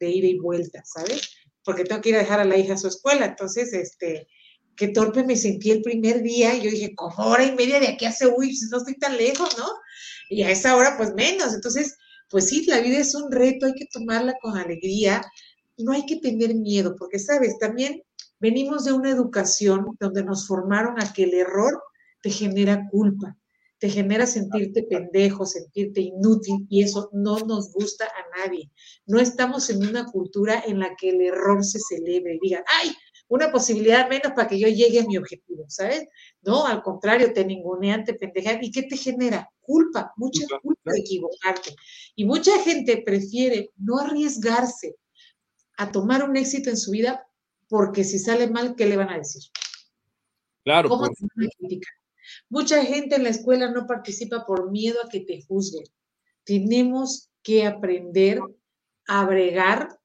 de 0.00 0.10
ida 0.10 0.26
y 0.26 0.38
vuelta, 0.38 0.82
¿sabes? 0.84 1.30
Porque 1.64 1.84
tengo 1.84 2.00
que 2.00 2.08
ir 2.08 2.16
a 2.16 2.18
dejar 2.18 2.40
a 2.40 2.44
la 2.44 2.56
hija 2.56 2.74
a 2.74 2.76
su 2.76 2.88
escuela. 2.88 3.26
Entonces, 3.26 3.72
este, 3.72 4.26
qué 4.74 4.88
torpe 4.88 5.22
me 5.22 5.36
sentí 5.36 5.70
el 5.70 5.82
primer 5.82 6.22
día 6.22 6.56
y 6.56 6.62
yo 6.62 6.70
dije, 6.72 6.92
¿cómo 6.96 7.28
hora 7.28 7.44
y 7.44 7.54
media 7.54 7.78
de 7.78 7.86
aquí 7.86 8.04
a 8.04 8.10
Seúl? 8.10 8.50
No 8.72 8.78
estoy 8.78 8.98
tan 8.98 9.16
lejos, 9.16 9.56
¿no? 9.56 9.68
y 10.28 10.42
a 10.42 10.50
esa 10.50 10.74
hora 10.74 10.96
pues 10.96 11.14
menos. 11.14 11.54
Entonces, 11.54 11.96
pues 12.28 12.48
sí, 12.48 12.66
la 12.66 12.80
vida 12.80 12.98
es 12.98 13.14
un 13.14 13.30
reto, 13.30 13.66
hay 13.66 13.74
que 13.74 13.86
tomarla 13.92 14.34
con 14.42 14.56
alegría 14.56 15.22
no 15.82 15.92
hay 15.92 16.06
que 16.06 16.16
tener 16.16 16.54
miedo, 16.54 16.94
porque, 16.96 17.18
sabes, 17.18 17.58
también 17.58 18.02
venimos 18.38 18.84
de 18.84 18.92
una 18.92 19.10
educación 19.10 19.96
donde 19.98 20.24
nos 20.24 20.46
formaron 20.46 21.00
a 21.00 21.12
que 21.12 21.24
el 21.24 21.34
error 21.34 21.82
te 22.22 22.30
genera 22.30 22.88
culpa, 22.90 23.36
te 23.78 23.88
genera 23.88 24.26
sentirte 24.26 24.82
pendejo, 24.82 25.46
sentirte 25.46 26.02
inútil, 26.02 26.66
y 26.68 26.82
eso 26.82 27.08
no 27.12 27.38
nos 27.38 27.72
gusta 27.72 28.04
a 28.04 28.38
nadie. 28.38 28.70
No 29.06 29.18
estamos 29.18 29.70
en 29.70 29.86
una 29.86 30.04
cultura 30.04 30.62
en 30.66 30.78
la 30.78 30.94
que 30.96 31.10
el 31.10 31.20
error 31.22 31.64
se 31.64 31.78
celebre 31.80 32.34
y 32.34 32.40
diga, 32.40 32.62
ay, 32.66 32.92
una 33.30 33.50
posibilidad 33.52 34.08
menos 34.08 34.32
para 34.32 34.48
que 34.48 34.58
yo 34.58 34.66
llegue 34.66 35.00
a 35.00 35.06
mi 35.06 35.16
objetivo, 35.16 35.64
¿sabes? 35.68 36.08
No, 36.42 36.66
al 36.66 36.82
contrario, 36.82 37.32
te 37.32 37.44
ningunean, 37.44 38.04
te 38.04 38.14
pendejan. 38.14 38.58
¿Y 38.62 38.72
qué 38.72 38.82
te 38.82 38.96
genera? 38.96 39.48
Culpa, 39.60 40.12
mucha 40.16 40.44
culpa 40.60 40.90
de 40.92 40.98
equivocarte. 40.98 41.76
Y 42.16 42.24
mucha 42.24 42.60
gente 42.64 43.02
prefiere 43.06 43.70
no 43.76 43.98
arriesgarse 43.98 44.96
a 45.76 45.92
tomar 45.92 46.28
un 46.28 46.36
éxito 46.36 46.70
en 46.70 46.76
su 46.76 46.90
vida 46.90 47.24
porque 47.68 48.02
si 48.02 48.18
sale 48.18 48.50
mal, 48.50 48.74
¿qué 48.74 48.86
le 48.86 48.96
van 48.96 49.10
a 49.10 49.18
decir? 49.18 49.42
Claro. 50.64 50.88
¿Cómo 50.88 51.06
te 51.08 51.14
van 51.20 51.46
a 51.46 51.50
criticar? 51.56 51.99
Mucha 52.48 52.84
gente 52.84 53.16
en 53.16 53.24
la 53.24 53.30
escuela 53.30 53.70
no 53.70 53.86
participa 53.86 54.44
por 54.46 54.70
miedo 54.70 54.98
a 55.04 55.08
que 55.08 55.20
te 55.20 55.42
juzguen. 55.42 55.84
Tenemos 56.44 57.30
que 57.42 57.66
aprender 57.66 58.40
a 59.06 59.24
bregar 59.24 59.98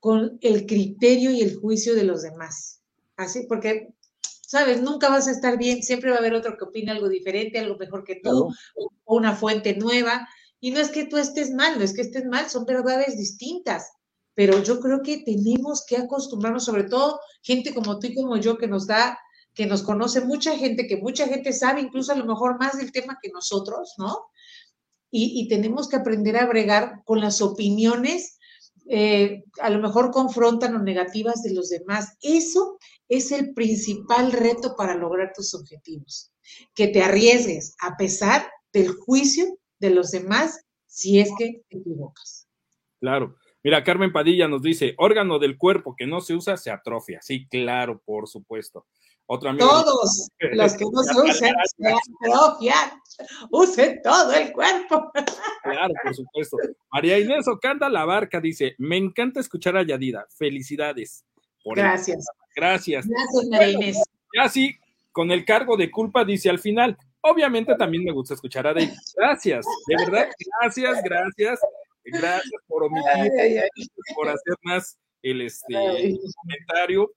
con 0.00 0.38
el 0.42 0.66
criterio 0.66 1.30
y 1.30 1.40
el 1.40 1.56
juicio 1.56 1.94
de 1.94 2.04
los 2.04 2.22
demás. 2.22 2.82
Así, 3.16 3.46
porque, 3.48 3.94
sabes, 4.20 4.82
nunca 4.82 5.08
vas 5.08 5.28
a 5.28 5.30
estar 5.30 5.56
bien, 5.56 5.82
siempre 5.82 6.10
va 6.10 6.16
a 6.16 6.18
haber 6.18 6.34
otro 6.34 6.56
que 6.58 6.64
opine 6.64 6.92
algo 6.92 7.08
diferente, 7.08 7.58
algo 7.58 7.76
mejor 7.78 8.04
que 8.04 8.20
tú, 8.22 8.50
o 8.74 9.16
una 9.16 9.34
fuente 9.34 9.76
nueva. 9.76 10.28
Y 10.60 10.72
no 10.72 10.80
es 10.80 10.90
que 10.90 11.06
tú 11.06 11.16
estés 11.16 11.52
mal, 11.52 11.78
no 11.78 11.84
es 11.84 11.94
que 11.94 12.02
estés 12.02 12.24
mal, 12.26 12.50
son 12.50 12.64
verdades 12.64 13.16
distintas. 13.16 13.92
Pero 14.34 14.62
yo 14.62 14.80
creo 14.80 15.00
que 15.02 15.22
tenemos 15.24 15.84
que 15.86 15.96
acostumbrarnos, 15.96 16.64
sobre 16.64 16.84
todo 16.84 17.20
gente 17.42 17.72
como 17.72 17.98
tú 17.98 18.08
y 18.08 18.14
como 18.14 18.36
yo, 18.36 18.58
que 18.58 18.66
nos 18.66 18.86
da, 18.86 19.18
que 19.54 19.66
nos 19.66 19.82
conoce 19.82 20.20
mucha 20.20 20.56
gente, 20.56 20.86
que 20.86 20.96
mucha 20.96 21.26
gente 21.26 21.52
sabe 21.52 21.80
incluso 21.80 22.12
a 22.12 22.16
lo 22.16 22.26
mejor 22.26 22.58
más 22.58 22.76
del 22.76 22.92
tema 22.92 23.18
que 23.22 23.30
nosotros, 23.30 23.94
¿no? 23.98 24.26
Y, 25.10 25.40
y 25.40 25.48
tenemos 25.48 25.88
que 25.88 25.96
aprender 25.96 26.36
a 26.36 26.46
bregar 26.46 27.02
con 27.04 27.20
las 27.20 27.40
opiniones 27.40 28.38
eh, 28.86 29.44
a 29.62 29.70
lo 29.70 29.80
mejor 29.80 30.10
confrontan 30.10 30.74
o 30.74 30.78
negativas 30.78 31.42
de 31.42 31.54
los 31.54 31.70
demás. 31.70 32.16
Eso 32.20 32.78
es 33.08 33.32
el 33.32 33.54
principal 33.54 34.32
reto 34.32 34.74
para 34.76 34.94
lograr 34.94 35.32
tus 35.34 35.54
objetivos. 35.54 36.32
Que 36.74 36.88
te 36.88 37.02
arriesgues 37.02 37.74
a 37.80 37.96
pesar 37.96 38.50
del 38.72 38.88
juicio 38.88 39.46
de 39.78 39.90
los 39.90 40.10
demás 40.10 40.60
si 40.86 41.18
es 41.18 41.30
que 41.38 41.62
te 41.68 41.78
equivocas. 41.78 42.46
Claro. 43.00 43.36
Mira, 43.62 43.82
Carmen 43.82 44.12
Padilla 44.12 44.46
nos 44.46 44.60
dice, 44.60 44.94
órgano 44.98 45.38
del 45.38 45.56
cuerpo 45.56 45.94
que 45.96 46.06
no 46.06 46.20
se 46.20 46.34
usa 46.34 46.58
se 46.58 46.70
atrofia. 46.70 47.20
Sí, 47.22 47.48
claro, 47.48 48.02
por 48.04 48.28
supuesto. 48.28 48.86
Todos 49.26 50.28
los 50.52 50.74
que 50.76 50.84
no 50.84 51.02
se 51.02 51.20
usen 51.20 51.54
se. 51.76 51.94
Usen 53.50 54.00
todo 54.02 54.32
el 54.34 54.52
cuerpo. 54.52 55.10
Claro, 55.62 55.94
por 56.02 56.14
supuesto. 56.14 56.56
María 56.92 57.18
Inés 57.18 57.48
Ocanda 57.48 57.88
La 57.88 58.04
Barca 58.04 58.40
dice: 58.40 58.74
Me 58.78 58.96
encanta 58.96 59.40
escuchar 59.40 59.76
a 59.76 59.82
Yadida. 59.82 60.26
Felicidades. 60.36 61.24
Gracias. 61.64 62.26
Gracias. 62.54 63.06
Gracias, 63.06 63.48
María 63.50 63.70
Inés. 63.70 64.02
Ya 64.36 64.48
sí, 64.48 64.76
con 65.12 65.30
el 65.30 65.44
cargo 65.44 65.76
de 65.76 65.90
culpa, 65.90 66.24
dice 66.24 66.50
al 66.50 66.58
final. 66.58 66.96
Obviamente 67.22 67.74
también 67.76 68.04
me 68.04 68.12
gusta 68.12 68.34
escuchar 68.34 68.66
a 68.66 68.74
David. 68.74 68.90
Gracias, 69.16 69.64
de 69.86 69.96
verdad, 69.96 70.28
gracias, 70.60 71.02
gracias. 71.02 71.60
Gracias 72.04 72.62
por 72.66 72.84
omitir, 72.84 73.32
por 74.14 74.28
hacer 74.28 74.54
más 74.62 74.98
el 75.22 75.40
este, 75.40 75.72
comentario 76.42 77.10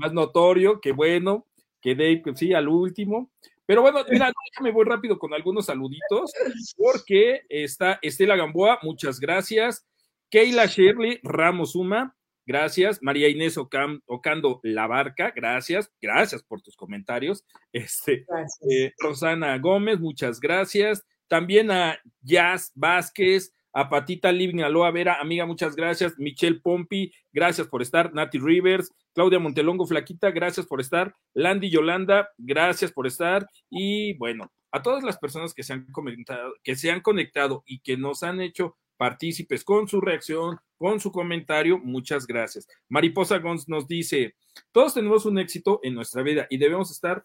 más 0.00 0.12
notorio, 0.12 0.80
que 0.80 0.92
bueno, 0.92 1.46
que 1.80 1.94
Dave, 1.94 2.20
pues 2.24 2.38
sí, 2.38 2.52
al 2.52 2.68
último. 2.68 3.30
Pero 3.66 3.82
bueno, 3.82 4.00
mira, 4.10 4.32
déjame 4.50 4.72
voy 4.72 4.84
rápido 4.84 5.18
con 5.18 5.32
algunos 5.32 5.66
saluditos, 5.66 6.32
porque 6.76 7.42
está 7.48 8.00
Estela 8.02 8.34
Gamboa, 8.34 8.80
muchas 8.82 9.20
gracias. 9.20 9.86
Keila 10.28 10.66
Shirley 10.66 11.20
Ramos 11.22 11.76
Uma, 11.76 12.16
gracias. 12.46 13.00
María 13.02 13.28
Inés 13.28 13.56
Ocando 13.58 14.60
La 14.64 14.86
Barca, 14.86 15.32
gracias. 15.34 15.92
Gracias 16.00 16.42
por 16.42 16.62
tus 16.62 16.76
comentarios. 16.76 17.44
Este, 17.72 18.26
eh, 18.68 18.92
Rosana 18.98 19.56
Gómez, 19.58 20.00
muchas 20.00 20.40
gracias. 20.40 21.04
También 21.28 21.70
a 21.70 21.96
Jazz 22.22 22.72
Vázquez, 22.74 23.54
a 23.72 23.88
Patita 23.88 24.32
Living 24.32 24.62
Aloha 24.62 24.90
Vera, 24.90 25.20
amiga, 25.20 25.46
muchas 25.46 25.76
gracias. 25.76 26.18
Michelle 26.18 26.60
Pompi, 26.60 27.12
gracias 27.32 27.68
por 27.68 27.82
estar. 27.82 28.12
Nati 28.12 28.38
Rivers, 28.38 28.92
Claudia 29.14 29.38
Montelongo 29.38 29.86
Flaquita, 29.86 30.30
gracias 30.30 30.66
por 30.66 30.80
estar. 30.80 31.14
Landy 31.34 31.70
Yolanda, 31.70 32.30
gracias 32.38 32.92
por 32.92 33.06
estar. 33.06 33.46
Y 33.70 34.14
bueno, 34.14 34.50
a 34.72 34.82
todas 34.82 35.02
las 35.02 35.18
personas 35.18 35.54
que 35.54 35.62
se 35.62 35.72
han 35.72 35.86
comentado, 35.92 36.54
que 36.62 36.76
se 36.76 36.90
han 36.90 37.00
conectado 37.00 37.62
y 37.66 37.80
que 37.80 37.96
nos 37.96 38.22
han 38.22 38.40
hecho 38.40 38.76
partícipes 38.96 39.64
con 39.64 39.88
su 39.88 40.00
reacción, 40.00 40.58
con 40.76 41.00
su 41.00 41.10
comentario, 41.10 41.78
muchas 41.78 42.26
gracias. 42.26 42.68
Mariposa 42.88 43.38
Gons 43.38 43.68
nos 43.68 43.86
dice, 43.86 44.34
todos 44.72 44.94
tenemos 44.94 45.24
un 45.24 45.38
éxito 45.38 45.80
en 45.82 45.94
nuestra 45.94 46.22
vida 46.22 46.46
y 46.50 46.58
debemos 46.58 46.90
estar, 46.90 47.24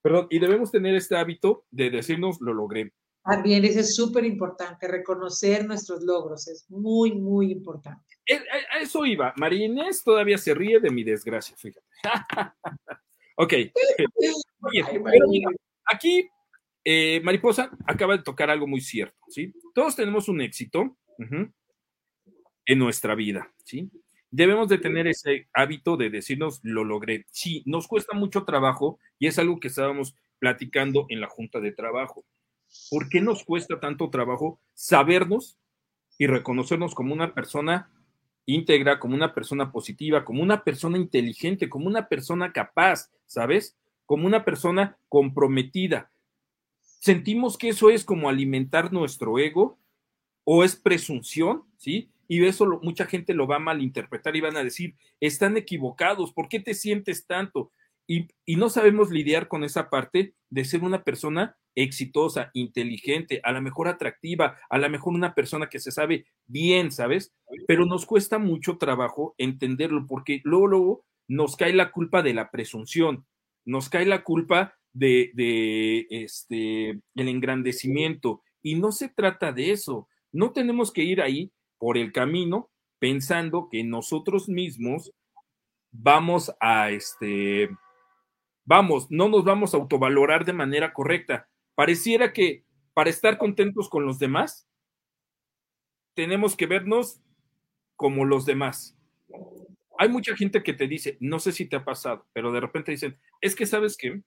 perdón, 0.00 0.28
y 0.30 0.38
debemos 0.38 0.70
tener 0.70 0.94
este 0.94 1.16
hábito 1.16 1.66
de 1.70 1.90
decirnos 1.90 2.40
lo 2.40 2.54
logré. 2.54 2.92
También 3.24 3.64
eso 3.64 3.80
es 3.80 3.94
súper 3.94 4.24
importante, 4.24 4.88
reconocer 4.88 5.64
nuestros 5.64 6.02
logros, 6.02 6.48
es 6.48 6.68
muy, 6.68 7.12
muy 7.12 7.52
importante. 7.52 8.16
Eh, 8.26 8.40
a 8.70 8.80
eso 8.80 9.06
iba. 9.06 9.32
María 9.36 9.66
Inés 9.66 10.02
todavía 10.02 10.38
se 10.38 10.54
ríe 10.54 10.80
de 10.80 10.90
mi 10.90 11.04
desgracia, 11.04 11.56
fíjate. 11.56 11.86
ok. 13.36 13.54
aquí 15.84 16.28
eh, 16.84 17.20
Mariposa 17.22 17.70
acaba 17.86 18.16
de 18.16 18.24
tocar 18.24 18.50
algo 18.50 18.66
muy 18.66 18.80
cierto, 18.80 19.16
¿sí? 19.28 19.54
Todos 19.72 19.94
tenemos 19.94 20.28
un 20.28 20.40
éxito 20.40 20.96
en 22.66 22.78
nuestra 22.78 23.14
vida, 23.14 23.52
¿sí? 23.64 23.88
Debemos 24.30 24.68
de 24.68 24.78
tener 24.78 25.06
ese 25.06 25.48
hábito 25.52 25.96
de 25.96 26.10
decirnos 26.10 26.60
lo 26.62 26.84
logré. 26.84 27.26
Sí, 27.30 27.62
nos 27.66 27.86
cuesta 27.86 28.16
mucho 28.16 28.44
trabajo 28.44 28.98
y 29.18 29.26
es 29.26 29.38
algo 29.38 29.60
que 29.60 29.68
estábamos 29.68 30.16
platicando 30.38 31.06
en 31.10 31.20
la 31.20 31.28
junta 31.28 31.60
de 31.60 31.70
trabajo. 31.70 32.24
¿Por 32.90 33.08
qué 33.08 33.20
nos 33.20 33.44
cuesta 33.44 33.80
tanto 33.80 34.10
trabajo 34.10 34.60
sabernos 34.74 35.58
y 36.18 36.26
reconocernos 36.26 36.94
como 36.94 37.12
una 37.14 37.34
persona 37.34 37.90
íntegra, 38.46 38.98
como 38.98 39.14
una 39.14 39.34
persona 39.34 39.72
positiva, 39.72 40.24
como 40.24 40.42
una 40.42 40.64
persona 40.64 40.98
inteligente, 40.98 41.68
como 41.68 41.86
una 41.86 42.08
persona 42.08 42.52
capaz, 42.52 43.10
¿sabes? 43.26 43.76
Como 44.06 44.26
una 44.26 44.44
persona 44.44 44.98
comprometida. 45.08 46.10
Sentimos 46.80 47.56
que 47.56 47.70
eso 47.70 47.90
es 47.90 48.04
como 48.04 48.28
alimentar 48.28 48.92
nuestro 48.92 49.38
ego 49.38 49.78
o 50.44 50.64
es 50.64 50.76
presunción, 50.76 51.64
¿sí? 51.76 52.10
Y 52.28 52.44
eso 52.44 52.80
mucha 52.82 53.06
gente 53.06 53.34
lo 53.34 53.46
va 53.46 53.56
a 53.56 53.60
malinterpretar 53.60 54.34
y 54.36 54.40
van 54.40 54.56
a 54.56 54.64
decir, 54.64 54.94
están 55.20 55.56
equivocados, 55.56 56.32
¿por 56.32 56.48
qué 56.48 56.60
te 56.60 56.74
sientes 56.74 57.26
tanto? 57.26 57.70
Y, 58.46 58.56
no 58.56 58.68
sabemos 58.68 59.10
lidiar 59.10 59.48
con 59.48 59.64
esa 59.64 59.88
parte 59.88 60.34
de 60.50 60.64
ser 60.66 60.82
una 60.82 61.02
persona 61.02 61.56
exitosa, 61.74 62.50
inteligente, 62.52 63.40
a 63.42 63.52
lo 63.52 63.62
mejor 63.62 63.88
atractiva, 63.88 64.58
a 64.68 64.78
lo 64.78 64.90
mejor 64.90 65.14
una 65.14 65.34
persona 65.34 65.70
que 65.70 65.80
se 65.80 65.90
sabe 65.90 66.26
bien, 66.46 66.92
¿sabes? 66.92 67.32
Pero 67.66 67.86
nos 67.86 68.04
cuesta 68.04 68.38
mucho 68.38 68.76
trabajo 68.76 69.34
entenderlo 69.38 70.06
porque 70.06 70.42
luego, 70.44 70.66
luego 70.66 71.04
nos 71.26 71.56
cae 71.56 71.72
la 71.72 71.90
culpa 71.90 72.22
de 72.22 72.34
la 72.34 72.50
presunción, 72.50 73.24
nos 73.64 73.88
cae 73.88 74.04
la 74.04 74.22
culpa 74.22 74.74
de, 74.92 75.30
de 75.32 76.06
este, 76.10 77.00
el 77.14 77.28
engrandecimiento 77.28 78.42
y 78.60 78.74
no 78.74 78.92
se 78.92 79.08
trata 79.08 79.52
de 79.52 79.70
eso. 79.70 80.06
No 80.32 80.52
tenemos 80.52 80.92
que 80.92 81.04
ir 81.04 81.22
ahí 81.22 81.50
por 81.78 81.96
el 81.96 82.12
camino 82.12 82.70
pensando 82.98 83.68
que 83.70 83.82
nosotros 83.84 84.50
mismos 84.50 85.10
vamos 85.92 86.52
a 86.60 86.90
este 86.90 87.70
vamos, 88.64 89.10
no 89.10 89.28
nos 89.28 89.44
vamos 89.44 89.74
a 89.74 89.78
autovalorar 89.78 90.44
de 90.44 90.52
manera 90.52 90.92
correcta. 90.92 91.48
Pareciera 91.74 92.32
que 92.32 92.64
para 92.94 93.10
estar 93.10 93.38
contentos 93.38 93.88
con 93.88 94.04
los 94.04 94.18
demás, 94.18 94.68
tenemos 96.14 96.56
que 96.56 96.66
vernos 96.66 97.20
como 97.96 98.24
los 98.24 98.44
demás. 98.44 98.98
Hay 99.98 100.08
mucha 100.08 100.36
gente 100.36 100.62
que 100.62 100.74
te 100.74 100.88
dice, 100.88 101.16
no 101.20 101.38
sé 101.38 101.52
si 101.52 101.68
te 101.68 101.76
ha 101.76 101.84
pasado, 101.84 102.26
pero 102.32 102.52
de 102.52 102.60
repente 102.60 102.92
dicen, 102.92 103.18
es 103.40 103.54
que 103.54 103.66
sabes 103.66 103.96
que 103.96 104.22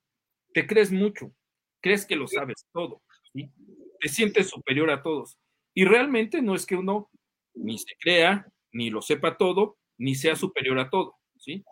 te 0.53 0.65
crees 0.65 0.91
mucho, 0.91 1.33
crees 1.81 2.05
que 2.05 2.15
lo 2.15 2.27
sabes 2.27 2.65
todo, 2.71 3.01
te 3.33 4.09
sientes 4.09 4.49
superior 4.49 4.89
a 4.89 5.03
todos. 5.03 5.37
Y 5.73 5.85
realmente 5.85 6.41
no 6.41 6.55
es 6.55 6.65
que 6.65 6.75
uno 6.75 7.09
ni 7.53 7.77
se 7.77 7.95
crea, 7.99 8.47
ni 8.71 8.89
lo 8.89 9.01
sepa 9.01 9.37
todo, 9.37 9.77
ni 9.97 10.15
sea 10.15 10.35
superior 10.35 10.79
a 10.79 10.89
todo, 10.89 11.15
¿sí? 11.37 11.63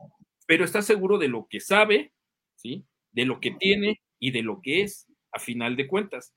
Pero 0.46 0.66
está 0.66 0.82
seguro 0.82 1.18
de 1.18 1.30
lo 1.30 1.48
que 1.50 1.60
sabe, 1.60 2.13
¿sí? 2.56 2.86
De 3.12 3.26
lo 3.26 3.40
que 3.40 3.52
tiene 3.52 4.02
y 4.20 4.32
de 4.32 4.42
lo 4.42 4.62
que 4.62 4.82
es 4.82 5.08
a 5.32 5.40
final 5.40 5.76
de 5.76 5.88
cuentas. 5.88 6.34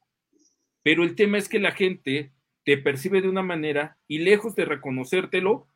Pero 0.83 1.03
el 1.05 1.15
tema 1.15 1.39
es 1.39 1.49
que 1.49 1.59
la 1.59 1.73
gente 1.73 2.33
te 2.65 2.79
percibe 2.79 3.23
de 3.23 3.29
una 3.29 3.43
manera 3.43 3.99
y 4.09 4.19
lejos 4.19 4.55
de 4.57 4.65
reconocértelo, 4.65 5.69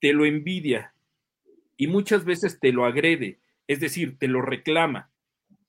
te 0.00 0.12
lo 0.12 0.26
envidia 0.26 0.94
y 1.76 1.86
muchas 1.86 2.24
veces 2.24 2.60
te 2.60 2.72
lo 2.72 2.84
agrede, 2.84 3.40
es 3.66 3.80
decir, 3.80 4.18
te 4.18 4.28
lo 4.28 4.42
reclama. 4.42 5.10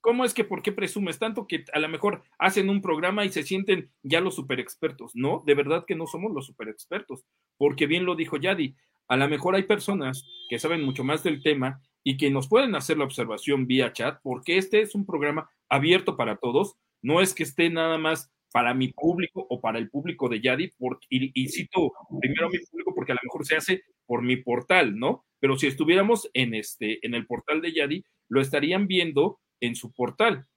¿Cómo 0.01 0.25
es 0.25 0.33
que 0.33 0.43
por 0.43 0.61
qué 0.61 0.71
presumes 0.71 1.19
tanto 1.19 1.47
que 1.47 1.65
a 1.73 1.79
lo 1.79 1.89
mejor 1.89 2.23
hacen 2.37 2.69
un 2.69 2.81
programa 2.81 3.25
y 3.25 3.29
se 3.29 3.43
sienten 3.43 3.91
ya 4.01 4.21
los 4.21 4.35
super 4.35 4.59
expertos? 4.59 5.11
No, 5.13 5.43
de 5.45 5.55
verdad 5.55 5.85
que 5.85 5.95
no 5.95 6.07
somos 6.07 6.31
los 6.31 6.45
super 6.45 6.69
expertos, 6.69 7.25
porque 7.57 7.85
bien 7.85 8.05
lo 8.05 8.15
dijo 8.15 8.37
Yadi, 8.37 8.75
a 9.07 9.17
lo 9.17 9.27
mejor 9.27 9.55
hay 9.55 9.63
personas 9.63 10.25
que 10.49 10.59
saben 10.59 10.83
mucho 10.83 11.03
más 11.03 11.23
del 11.23 11.43
tema 11.43 11.81
y 12.09 12.17
que 12.17 12.31
nos 12.31 12.47
pueden 12.47 12.73
hacer 12.73 12.97
la 12.97 13.03
observación 13.03 13.67
vía 13.67 13.93
chat, 13.93 14.19
porque 14.23 14.57
este 14.57 14.81
es 14.81 14.95
un 14.95 15.05
programa 15.05 15.47
abierto 15.69 16.17
para 16.17 16.37
todos, 16.37 16.73
no 17.03 17.21
es 17.21 17.35
que 17.35 17.43
esté 17.43 17.69
nada 17.69 17.99
más 17.99 18.31
para 18.51 18.73
mi 18.73 18.87
público 18.87 19.45
o 19.47 19.61
para 19.61 19.77
el 19.77 19.91
público 19.91 20.27
de 20.27 20.41
Yadi, 20.41 20.71
porque, 20.79 21.05
y, 21.11 21.47
cito 21.49 21.93
primero 22.19 22.47
a 22.47 22.49
mi 22.49 22.57
público 22.57 22.95
porque 22.95 23.11
a 23.11 23.15
lo 23.15 23.21
mejor 23.25 23.45
se 23.45 23.57
hace 23.57 23.83
por 24.07 24.23
mi 24.23 24.37
portal, 24.37 24.97
¿no? 24.97 25.23
Pero 25.39 25.55
si 25.59 25.67
estuviéramos 25.67 26.31
en, 26.33 26.55
este, 26.55 26.97
en 27.05 27.13
el 27.13 27.27
portal 27.27 27.61
de 27.61 27.73
Yadi, 27.73 28.03
lo 28.27 28.41
estarían 28.41 28.87
viendo 28.87 29.39
en 29.59 29.75
su 29.75 29.91
portal. 29.91 30.47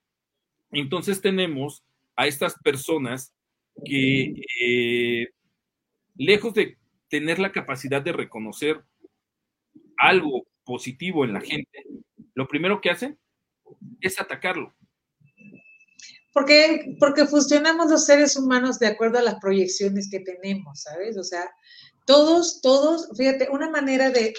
Entonces 0.71 1.21
tenemos 1.21 1.83
a 2.15 2.25
estas 2.25 2.57
personas 2.63 3.31
que, 3.85 4.41
eh, 4.59 5.27
lejos 6.15 6.55
de 6.55 6.79
tener 7.09 7.37
la 7.37 7.51
capacidad 7.51 8.01
de 8.01 8.11
reconocer 8.11 8.81
algo 9.99 10.47
positivo 10.63 11.25
en 11.25 11.33
la 11.33 11.41
gente, 11.41 11.83
lo 12.33 12.47
primero 12.47 12.81
que 12.81 12.89
hacen 12.89 13.19
es 14.01 14.19
atacarlo. 14.19 14.73
Porque, 16.33 16.95
porque 16.99 17.25
funcionamos 17.25 17.91
los 17.91 18.05
seres 18.05 18.35
humanos 18.35 18.79
de 18.79 18.87
acuerdo 18.87 19.19
a 19.19 19.23
las 19.23 19.35
proyecciones 19.35 20.09
que 20.09 20.19
tenemos, 20.19 20.81
¿sabes? 20.81 21.15
O 21.17 21.23
sea, 21.23 21.47
todos, 22.05 22.59
todos, 22.61 23.09
fíjate, 23.15 23.49
una 23.51 23.69
manera 23.69 24.09
de, 24.09 24.33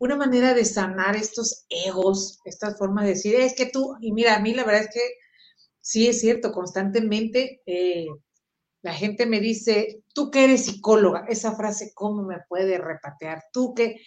una 0.00 0.16
manera 0.16 0.52
de 0.52 0.64
sanar 0.64 1.16
estos 1.16 1.64
egos, 1.68 2.40
estas 2.44 2.76
formas 2.76 3.04
de 3.04 3.10
decir, 3.10 3.34
es 3.36 3.54
que 3.54 3.66
tú, 3.66 3.96
y 4.00 4.12
mira, 4.12 4.36
a 4.36 4.40
mí 4.40 4.52
la 4.52 4.64
verdad 4.64 4.82
es 4.82 4.90
que 4.92 5.00
sí 5.80 6.08
es 6.08 6.20
cierto, 6.20 6.52
constantemente 6.52 7.62
eh, 7.66 8.06
la 8.82 8.92
gente 8.92 9.26
me 9.26 9.40
dice, 9.40 10.02
tú 10.14 10.30
que 10.30 10.44
eres 10.44 10.66
psicóloga, 10.66 11.24
esa 11.28 11.56
frase, 11.56 11.92
¿cómo 11.94 12.22
me 12.22 12.38
puede 12.48 12.78
repatear? 12.78 13.44
Tú 13.52 13.74
que, 13.74 14.00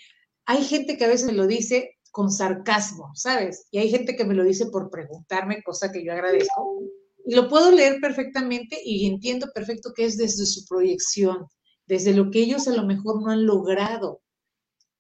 hay 0.46 0.64
gente 0.64 0.98
que 0.98 1.06
a 1.06 1.10
veces 1.10 1.28
me 1.28 1.34
lo 1.34 1.48
dice 1.48 1.98
con 2.12 2.32
sarcasmo, 2.32 3.12
¿sabes? 3.16 3.68
Y 3.72 3.80
hay 3.80 3.89
gente 3.89 4.16
que 4.16 4.26
me 4.26 4.34
lo 4.34 4.44
dice 4.44 4.66
por 4.68 4.89
preguntarme, 4.89 5.64
cosa 5.64 5.92
que 5.92 6.04
yo 6.04 6.12
agradezco. 6.12 6.82
Y 7.26 7.36
lo 7.36 7.48
puedo 7.48 7.72
leer 7.72 8.00
perfectamente 8.02 8.78
y 8.84 9.08
entiendo 9.08 9.48
perfecto 9.54 9.94
que 9.96 10.06
es 10.06 10.18
desde 10.18 10.46
su 10.46 10.66
proyección, 10.66 11.48
desde 11.86 12.14
lo 12.14 12.30
que 12.32 12.39
ellos 12.39 12.68
a 12.68 12.76
lo 12.76 12.86
mejor 12.86 13.22
no 13.22 13.32
han 13.32 13.46
logrado. 13.46 14.22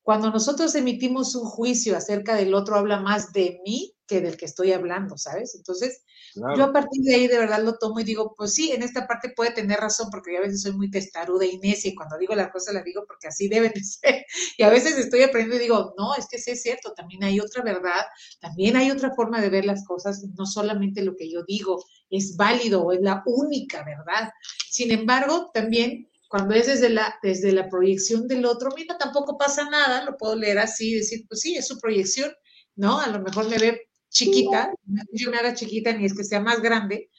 Cuando 0.03 0.31
nosotros 0.31 0.73
emitimos 0.75 1.35
un 1.35 1.45
juicio 1.45 1.97
acerca 1.97 2.35
del 2.35 2.53
otro, 2.53 2.75
habla 2.75 2.99
más 2.99 3.33
de 3.33 3.59
mí 3.65 3.93
que 4.11 4.19
del 4.19 4.35
que 4.35 4.43
estoy 4.43 4.73
hablando, 4.73 5.17
¿sabes? 5.17 5.55
Entonces, 5.55 6.03
yo 6.35 6.65
a 6.65 6.73
partir 6.73 7.01
de 7.01 7.15
ahí 7.15 7.27
de 7.27 7.37
verdad 7.37 7.63
lo 7.63 7.77
tomo 7.77 8.01
y 8.01 8.03
digo, 8.03 8.35
pues 8.35 8.53
sí, 8.53 8.73
en 8.73 8.83
esta 8.83 9.07
parte 9.07 9.31
puede 9.33 9.51
tener 9.51 9.79
razón, 9.79 10.09
porque 10.11 10.33
yo 10.33 10.39
a 10.39 10.41
veces 10.41 10.63
soy 10.63 10.73
muy 10.73 10.91
testaruda 10.91 11.45
y 11.45 11.57
necia, 11.59 11.91
y 11.91 11.95
cuando 11.95 12.17
digo 12.17 12.35
las 12.35 12.51
cosas 12.51 12.73
las 12.73 12.83
digo 12.83 13.05
porque 13.07 13.29
así 13.29 13.47
deben 13.47 13.71
de 13.71 13.83
ser. 13.83 14.25
Y 14.57 14.63
a 14.63 14.69
veces 14.69 14.97
estoy 14.97 15.23
aprendiendo 15.23 15.55
y 15.55 15.59
digo, 15.59 15.93
no, 15.97 16.13
es 16.15 16.27
que 16.27 16.39
sí 16.39 16.51
es 16.51 16.61
cierto, 16.61 16.93
también 16.93 17.23
hay 17.23 17.39
otra 17.39 17.63
verdad, 17.63 18.03
también 18.41 18.75
hay 18.75 18.91
otra 18.91 19.15
forma 19.15 19.39
de 19.39 19.49
ver 19.49 19.63
las 19.63 19.85
cosas, 19.85 20.25
no 20.37 20.45
solamente 20.45 21.03
lo 21.03 21.15
que 21.15 21.31
yo 21.31 21.43
digo 21.47 21.81
es 22.09 22.35
válido 22.35 22.83
o 22.83 22.91
es 22.91 22.99
la 22.99 23.23
única 23.25 23.85
verdad. 23.85 24.29
Sin 24.69 24.91
embargo, 24.91 25.51
también 25.53 26.09
cuando 26.27 26.53
es 26.53 26.67
desde 26.67 26.89
la, 26.89 27.15
desde 27.23 27.53
la 27.53 27.69
proyección 27.69 28.27
del 28.27 28.43
otro, 28.45 28.71
mira, 28.75 28.97
tampoco 28.97 29.37
pasa 29.37 29.69
nada, 29.69 30.03
lo 30.03 30.17
puedo 30.17 30.35
leer 30.35 30.59
así, 30.59 30.95
decir, 30.95 31.25
pues 31.29 31.39
sí, 31.39 31.55
es 31.55 31.67
su 31.67 31.79
proyección, 31.79 32.33
¿no? 32.75 32.99
A 32.99 33.07
lo 33.07 33.21
mejor 33.21 33.49
me 33.49 33.57
ve 33.57 33.90
chiquita, 34.11 34.73
yo 35.13 35.31
me 35.31 35.37
haga 35.37 35.55
chiquita 35.55 35.93
ni 35.93 36.05
es 36.05 36.13
que 36.13 36.23
sea 36.23 36.41
más 36.41 36.61
grande, 36.61 37.09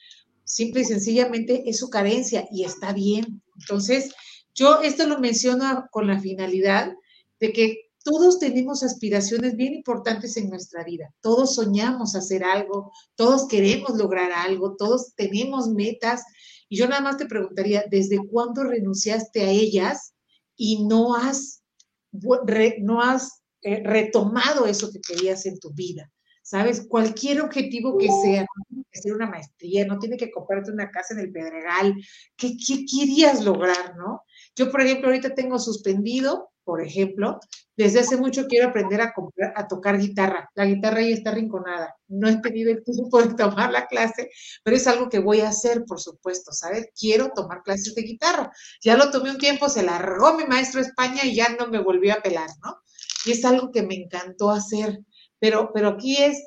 simple 0.45 0.81
y 0.81 0.85
sencillamente 0.85 1.63
es 1.69 1.79
su 1.79 1.89
carencia 1.89 2.47
y 2.51 2.63
está 2.63 2.93
bien. 2.93 3.41
Entonces, 3.59 4.13
yo 4.53 4.81
esto 4.81 5.07
lo 5.07 5.19
menciono 5.19 5.87
con 5.91 6.07
la 6.07 6.19
finalidad 6.19 6.93
de 7.39 7.51
que 7.51 7.89
todos 8.03 8.37
tenemos 8.39 8.83
aspiraciones 8.83 9.55
bien 9.55 9.73
importantes 9.73 10.37
en 10.37 10.49
nuestra 10.49 10.83
vida. 10.83 11.13
Todos 11.21 11.55
soñamos 11.55 12.15
hacer 12.15 12.43
algo, 12.43 12.91
todos 13.15 13.47
queremos 13.47 13.97
lograr 13.97 14.31
algo, 14.31 14.75
todos 14.75 15.13
tenemos 15.15 15.69
metas 15.69 16.23
y 16.69 16.77
yo 16.77 16.87
nada 16.87 17.01
más 17.01 17.17
te 17.17 17.25
preguntaría, 17.25 17.85
¿desde 17.89 18.19
cuándo 18.27 18.63
renunciaste 18.63 19.41
a 19.41 19.49
ellas 19.49 20.13
y 20.55 20.85
no 20.85 21.15
has, 21.15 21.63
no 22.11 23.01
has 23.01 23.41
eh, 23.61 23.81
retomado 23.83 24.65
eso 24.65 24.91
que 24.91 24.99
querías 24.99 25.45
en 25.45 25.59
tu 25.59 25.71
vida? 25.73 26.11
¿Sabes? 26.43 26.85
Cualquier 26.87 27.41
objetivo 27.41 27.97
que 27.97 28.07
sea, 28.23 28.41
no 28.41 28.63
tiene 28.67 28.85
que 28.91 28.99
ser 28.99 29.13
una 29.13 29.27
maestría, 29.27 29.85
no 29.85 29.97
tiene 29.97 30.17
que 30.17 30.29
comprarte 30.29 30.71
una 30.71 30.91
casa 30.91 31.15
en 31.15 31.21
el 31.21 31.31
Pedregal, 31.31 31.95
¿qué, 32.35 32.55
qué 32.57 32.85
querías 32.85 33.43
lograr, 33.43 33.95
no? 33.97 34.21
Yo, 34.55 34.69
por 34.69 34.81
ejemplo, 34.81 35.07
ahorita 35.07 35.33
tengo 35.33 35.57
suspendido 35.57 36.53
por 36.63 36.81
ejemplo, 36.81 37.39
desde 37.75 37.99
hace 37.99 38.17
mucho 38.17 38.47
quiero 38.47 38.69
aprender 38.69 39.01
a, 39.01 39.13
a 39.55 39.67
tocar 39.67 39.97
guitarra. 39.97 40.49
La 40.55 40.65
guitarra 40.65 41.01
ya 41.01 41.15
está 41.15 41.31
rinconada. 41.31 41.95
No 42.07 42.29
he 42.29 42.37
tenido 42.37 42.71
el 42.71 42.83
tiempo 42.83 43.21
de 43.21 43.33
tomar 43.35 43.71
la 43.71 43.87
clase, 43.87 44.29
pero 44.63 44.77
es 44.77 44.87
algo 44.87 45.09
que 45.09 45.19
voy 45.19 45.41
a 45.41 45.49
hacer, 45.49 45.83
por 45.85 45.99
supuesto, 45.99 46.51
¿sabes? 46.53 46.87
Quiero 46.97 47.31
tomar 47.35 47.63
clases 47.63 47.95
de 47.95 48.03
guitarra. 48.03 48.51
Ya 48.81 48.95
lo 48.95 49.11
tomé 49.11 49.31
un 49.31 49.37
tiempo, 49.37 49.67
se 49.67 49.83
largó 49.83 50.37
mi 50.37 50.45
maestro 50.45 50.79
España 50.79 51.25
y 51.25 51.35
ya 51.35 51.49
no 51.59 51.67
me 51.67 51.79
volvió 51.79 52.13
a 52.13 52.21
pelar, 52.21 52.49
¿no? 52.63 52.77
Y 53.25 53.31
es 53.31 53.43
algo 53.45 53.71
que 53.71 53.83
me 53.83 53.95
encantó 53.95 54.49
hacer. 54.49 54.99
Pero, 55.43 55.71
pero 55.73 55.89
aquí 55.89 56.15
es, 56.15 56.41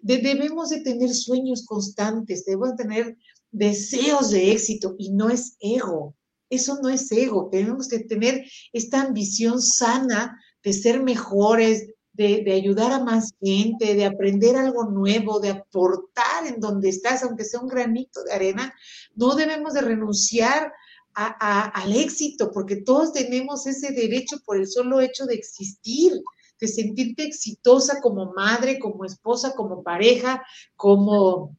debemos 0.00 0.70
de 0.70 0.80
tener 0.80 1.10
sueños 1.14 1.64
constantes, 1.64 2.44
debemos 2.44 2.74
tener 2.74 3.16
deseos 3.52 4.32
de 4.32 4.50
éxito 4.50 4.96
y 4.98 5.12
no 5.12 5.30
es 5.30 5.56
ego, 5.60 6.16
eso 6.48 6.80
no 6.82 6.88
es 6.88 7.12
ego, 7.12 7.48
tenemos 7.48 7.86
que 7.86 8.00
tener 8.00 8.44
esta 8.72 9.02
ambición 9.02 9.62
sana 9.62 10.36
de 10.64 10.72
ser 10.72 11.00
mejores, 11.00 11.90
de, 12.12 12.44
ayudar 12.52 12.90
a 12.90 13.04
más 13.04 13.34
gente, 13.40 13.94
de 13.94 14.04
aprender 14.04 14.56
algo 14.56 14.82
nuevo, 14.82 15.38
de 15.38 15.50
aportar 15.50 16.48
en 16.48 16.58
donde 16.58 16.88
estás, 16.88 17.22
aunque 17.22 17.44
sea 17.44 17.60
un 17.60 17.68
granito 17.68 18.24
de 18.24 18.32
arena. 18.32 18.74
No 19.14 19.36
debemos 19.36 19.74
de 19.74 19.82
renunciar 19.82 20.72
al 21.14 21.92
éxito, 21.92 22.50
porque 22.52 22.82
todos 22.82 23.12
tenemos 23.12 23.68
ese 23.68 23.92
derecho 23.92 24.38
por 24.44 24.56
el 24.56 24.66
solo 24.66 25.00
hecho 25.00 25.24
de 25.26 25.34
existir, 25.36 26.20
de 26.60 26.68
sentirte 26.68 27.24
exitosa 27.24 28.00
como 28.00 28.32
madre, 28.32 28.78
como 28.78 29.04
esposa, 29.04 29.54
como 29.54 29.82
pareja, 29.82 30.44
como 30.76 31.56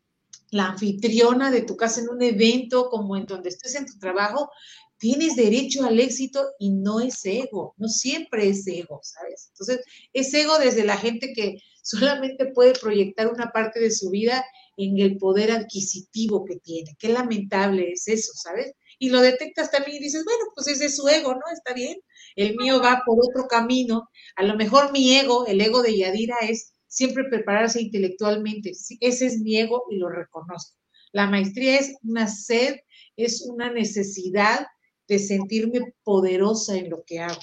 la 0.51 0.67
anfitriona 0.67 1.49
de 1.49 1.61
tu 1.61 1.75
casa 1.75 2.01
en 2.01 2.09
un 2.09 2.21
evento, 2.21 2.89
como 2.89 3.15
en 3.15 3.25
donde 3.25 3.49
estés 3.49 3.75
en 3.75 3.85
tu 3.85 3.97
trabajo, 3.97 4.49
tienes 4.97 5.35
derecho 5.35 5.83
al 5.83 5.99
éxito 5.99 6.45
y 6.59 6.69
no 6.69 6.99
es 6.99 7.25
ego, 7.25 7.73
no 7.77 7.87
siempre 7.87 8.49
es 8.49 8.67
ego, 8.67 8.99
¿sabes? 9.01 9.47
Entonces, 9.53 9.83
es 10.13 10.31
ego 10.33 10.59
desde 10.59 10.83
la 10.83 10.97
gente 10.97 11.33
que 11.33 11.57
solamente 11.81 12.45
puede 12.45 12.73
proyectar 12.73 13.27
una 13.27 13.51
parte 13.51 13.79
de 13.79 13.89
su 13.89 14.11
vida 14.11 14.45
en 14.77 14.99
el 14.99 15.17
poder 15.17 15.51
adquisitivo 15.51 16.45
que 16.45 16.57
tiene. 16.57 16.95
Qué 16.99 17.09
lamentable 17.09 17.91
es 17.91 18.07
eso, 18.07 18.31
¿sabes? 18.35 18.73
Y 19.01 19.09
lo 19.09 19.19
detectas 19.19 19.71
también 19.71 19.97
y 19.97 20.03
dices, 20.03 20.23
bueno, 20.23 20.45
pues 20.53 20.67
ese 20.67 20.85
es 20.85 20.95
su 20.95 21.07
ego, 21.07 21.33
¿no? 21.33 21.41
Está 21.51 21.73
bien. 21.73 21.97
El 22.35 22.55
mío 22.55 22.79
va 22.79 23.01
por 23.03 23.17
otro 23.19 23.47
camino. 23.47 24.07
A 24.35 24.43
lo 24.43 24.55
mejor 24.55 24.91
mi 24.91 25.15
ego, 25.15 25.47
el 25.47 25.59
ego 25.59 25.81
de 25.81 25.97
Yadira 25.97 26.35
es 26.47 26.73
siempre 26.85 27.23
prepararse 27.23 27.81
intelectualmente. 27.81 28.73
Ese 28.99 29.25
es 29.25 29.39
mi 29.39 29.57
ego 29.57 29.85
y 29.89 29.95
lo 29.95 30.07
reconozco. 30.07 30.77
La 31.13 31.25
maestría 31.25 31.79
es 31.79 31.95
una 32.03 32.27
sed, 32.27 32.75
es 33.15 33.41
una 33.41 33.73
necesidad 33.73 34.67
de 35.07 35.17
sentirme 35.17 35.95
poderosa 36.03 36.77
en 36.77 36.91
lo 36.91 37.03
que 37.03 37.21
hago 37.21 37.41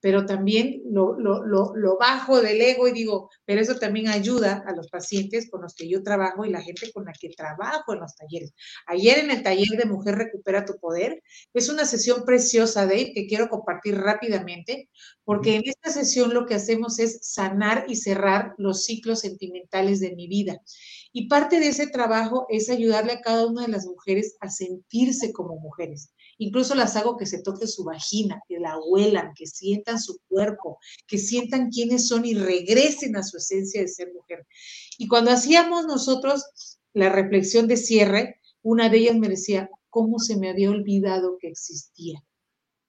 pero 0.00 0.26
también 0.26 0.82
lo, 0.90 1.16
lo, 1.18 1.98
bajo 1.98 2.40
del 2.40 2.60
ego 2.60 2.86
y 2.88 2.92
digo, 2.92 3.30
pero 3.44 3.60
eso 3.60 3.76
también 3.76 4.08
ayuda 4.08 4.62
a 4.66 4.72
los 4.74 4.88
pacientes 4.88 5.50
con 5.50 5.62
los 5.62 5.74
que 5.74 5.88
yo 5.88 6.02
trabajo 6.02 6.44
y 6.44 6.50
la 6.50 6.62
gente 6.62 6.92
con 6.92 7.04
la 7.04 7.12
que 7.12 7.30
trabajo 7.30 7.94
en 7.94 8.00
los 8.00 8.14
talleres. 8.14 8.52
Ayer 8.86 9.18
en 9.18 9.30
el 9.30 9.42
taller 9.42 9.78
de 9.78 9.86
Mujer 9.86 10.16
Recupera 10.16 10.64
tu 10.64 10.78
Poder, 10.78 11.22
es 11.54 11.68
una 11.68 11.84
sesión 11.84 12.24
preciosa, 12.24 12.86
de 12.86 13.12
que 13.12 13.26
quiero 13.26 13.48
compartir 13.48 13.96
rápidamente, 13.96 14.90
porque 15.24 15.56
en 15.56 15.62
esta 15.64 15.90
sesión 15.90 16.34
lo 16.34 16.46
que 16.46 16.54
hacemos 16.54 16.98
es 16.98 17.18
sanar 17.22 17.84
y 17.88 17.96
cerrar 17.96 18.54
los 18.58 18.84
ciclos 18.84 19.20
sentimentales 19.20 20.00
de 20.00 20.14
mi 20.14 20.28
vida. 20.28 20.60
Y 21.12 21.28
parte 21.28 21.60
de 21.60 21.68
ese 21.68 21.86
trabajo 21.86 22.46
es 22.50 22.68
ayudarle 22.68 23.12
a 23.12 23.20
cada 23.20 23.46
una 23.46 23.62
de 23.62 23.72
las 23.72 23.86
mujeres 23.86 24.36
a 24.40 24.50
sentirse 24.50 25.32
como 25.32 25.58
mujeres. 25.58 26.12
Incluso 26.38 26.74
las 26.74 26.96
hago 26.96 27.16
que 27.16 27.26
se 27.26 27.42
toque 27.42 27.66
su 27.66 27.84
vagina, 27.84 28.42
que 28.46 28.58
la 28.58 28.78
huelan, 28.78 29.32
que 29.34 29.46
sientan 29.46 30.00
su 30.00 30.18
cuerpo, 30.28 30.78
que 31.06 31.18
sientan 31.18 31.70
quiénes 31.70 32.08
son 32.08 32.24
y 32.26 32.34
regresen 32.34 33.16
a 33.16 33.22
su 33.22 33.38
esencia 33.38 33.80
de 33.80 33.88
ser 33.88 34.12
mujer. 34.12 34.46
Y 34.98 35.08
cuando 35.08 35.30
hacíamos 35.30 35.86
nosotros 35.86 36.78
la 36.92 37.08
reflexión 37.08 37.68
de 37.68 37.76
cierre, 37.76 38.40
una 38.62 38.88
de 38.88 38.98
ellas 38.98 39.16
me 39.16 39.28
decía, 39.28 39.70
¿cómo 39.88 40.18
se 40.18 40.36
me 40.36 40.50
había 40.50 40.70
olvidado 40.70 41.38
que 41.38 41.48
existía? 41.48 42.22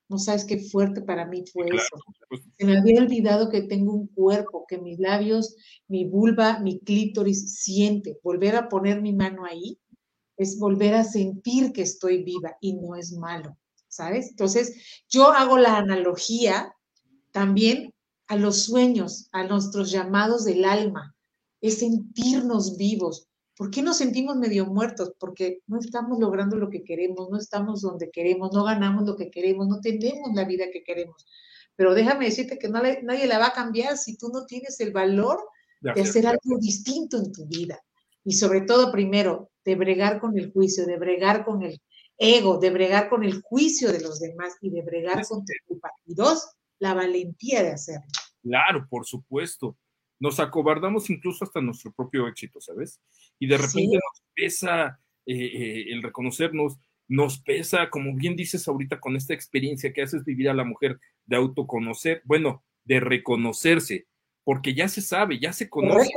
No 0.10 0.18
sabes 0.18 0.46
qué 0.46 0.60
fuerte 0.60 1.02
para 1.02 1.26
mí 1.26 1.44
fue 1.52 1.66
eso. 1.68 2.42
Se 2.58 2.66
me 2.66 2.78
había 2.78 3.02
olvidado 3.02 3.50
que 3.50 3.62
tengo 3.62 3.94
un 3.94 4.08
cuerpo, 4.08 4.66
que 4.68 4.78
mis 4.78 5.00
labios, 5.00 5.56
mi 5.88 6.06
vulva, 6.06 6.60
mi 6.60 6.80
clítoris 6.80 7.60
siente. 7.60 8.18
Volver 8.24 8.56
a 8.56 8.70
poner 8.70 9.02
mi 9.02 9.14
mano 9.14 9.46
ahí 9.46 9.78
es 10.38 10.60
volver 10.60 10.94
a 10.94 11.04
sentir 11.04 11.74
que 11.74 11.82
estoy 11.82 12.24
viva 12.24 12.56
y 12.62 12.74
no 12.74 12.96
es 12.96 13.14
malo, 13.14 13.58
¿sabes? 13.88 14.30
Entonces, 14.30 15.04
yo 15.10 15.32
hago 15.32 15.58
la 15.58 15.78
analogía 15.78 16.74
también 17.32 17.94
a 18.28 18.36
los 18.36 18.64
sueños, 18.64 19.30
a 19.32 19.44
nuestros 19.44 19.92
llamados 19.92 20.46
del 20.46 20.66
alma, 20.66 21.16
es 21.62 21.80
sentirnos 21.80 22.78
vivos. 22.78 23.28
¿Por 23.56 23.72
qué 23.72 23.82
nos 23.82 23.98
sentimos 23.98 24.36
medio 24.36 24.68
muertos? 24.68 25.14
Porque 25.20 25.62
no 25.66 25.80
estamos 25.80 26.20
logrando 26.20 26.58
lo 26.58 26.70
que 26.70 26.84
queremos, 26.84 27.30
no 27.30 27.38
estamos 27.38 27.82
donde 27.82 28.12
queremos, 28.12 28.52
no 28.54 28.64
ganamos 28.64 29.08
lo 29.08 29.16
que 29.16 29.32
queremos, 29.32 29.68
no 29.68 29.82
tenemos 29.82 30.30
la 30.36 30.46
vida 30.46 30.66
que 30.72 30.84
queremos. 30.84 31.26
Pero 31.76 31.96
déjame 31.96 32.26
decirte 32.26 32.60
que 32.60 32.70
nadie 32.70 33.28
la 33.28 33.40
va 33.40 33.48
a 33.48 33.54
cambiar 33.54 33.98
si 33.98 34.18
tú 34.18 34.30
no 34.30 34.46
tienes 34.46 34.80
el 34.80 34.92
valor 34.92 35.40
de 35.82 36.02
hacer 36.02 36.28
algo 36.28 36.58
distinto 36.60 37.18
en 37.18 37.32
tu 37.32 37.46
vida. 37.48 37.80
Y 38.24 38.34
sobre 38.34 38.62
todo, 38.62 38.92
primero, 38.92 39.50
de 39.68 39.76
bregar 39.76 40.22
con 40.22 40.40
el 40.40 40.50
juicio, 40.54 40.86
de 40.86 40.98
bregar 40.98 41.44
con 41.44 41.62
el 41.62 41.82
ego, 42.18 42.58
de 42.58 42.70
bregar 42.70 43.10
con 43.10 43.26
el 43.26 43.42
juicio 43.42 43.92
de 43.92 44.00
los 44.00 44.18
demás 44.22 44.56
y 44.62 44.70
de 44.70 44.82
bregar 44.82 45.28
con 45.28 45.44
tu 45.44 45.54
culpa. 45.66 45.92
Y 46.06 46.16
dos, 46.16 46.56
la 46.80 46.94
valentía 46.94 47.64
de 47.64 47.72
hacerlo. 47.72 48.08
Claro, 48.42 48.88
por 48.90 49.06
supuesto. 49.06 49.78
Nos 50.20 50.40
acobardamos 50.40 51.10
incluso 51.10 51.44
hasta 51.44 51.60
nuestro 51.60 51.92
propio 51.92 52.30
éxito, 52.30 52.62
¿sabes? 52.62 53.02
Y 53.40 53.48
de 53.48 53.58
repente 53.58 53.96
nos 53.96 54.24
pesa 54.34 55.02
eh, 55.26 55.36
eh, 55.36 55.86
el 55.90 56.02
reconocernos, 56.02 56.78
nos 57.10 57.40
pesa, 57.40 57.90
como 57.90 58.16
bien 58.16 58.38
dices 58.38 58.70
ahorita, 58.70 59.02
con 59.02 59.18
esta 59.18 59.34
experiencia 59.34 59.92
que 59.92 60.02
haces 60.02 60.24
vivir 60.24 60.50
a 60.50 60.54
la 60.54 60.64
mujer 60.64 60.98
de 61.26 61.36
autoconocer, 61.36 62.22
bueno, 62.24 62.64
de 62.86 63.02
reconocerse, 63.02 64.08
porque 64.48 64.74
ya 64.74 64.88
se 64.88 65.02
sabe, 65.02 65.40
ya 65.42 65.52
se 65.52 65.70
conoce, 65.70 66.10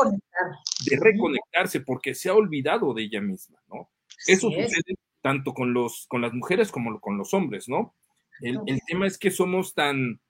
de, 0.89 0.97
reconectarse, 1.01 1.81
porque 1.81 2.15
se 2.15 2.29
ha 2.29 2.35
olvidado 2.35 2.95
de 2.95 3.03
ella 3.03 3.21
misma, 3.21 3.59
¿no? 3.67 3.91
Eso 4.25 4.51
sucede 4.51 4.95
tanto 5.21 5.53
con, 5.53 5.75
los, 5.75 6.07
con 6.07 6.21
las 6.21 6.33
mujeres 6.33 6.71
como 6.71 7.01
con 7.01 7.19
los 7.19 7.35
hombres, 7.35 7.69
¿no? 7.69 7.97
El, 8.41 8.61
el 8.67 8.79
tema 8.87 9.09
es 9.09 9.19
que 9.19 9.33
somos 9.33 9.75
tan, 9.75 10.21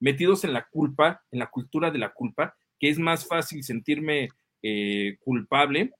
metidos 0.00 0.44
en 0.44 0.52
la 0.52 0.68
culpa, 0.68 1.22
en 1.30 1.38
la 1.38 1.46
cultura 1.46 1.90
de 1.90 1.98
la 1.98 2.12
culpa, 2.12 2.54
que 2.78 2.90
es 2.90 2.98
más 2.98 3.26
fácil 3.26 3.64
sentirme 3.64 4.28
eh, 4.62 5.16
culpable 5.24 5.92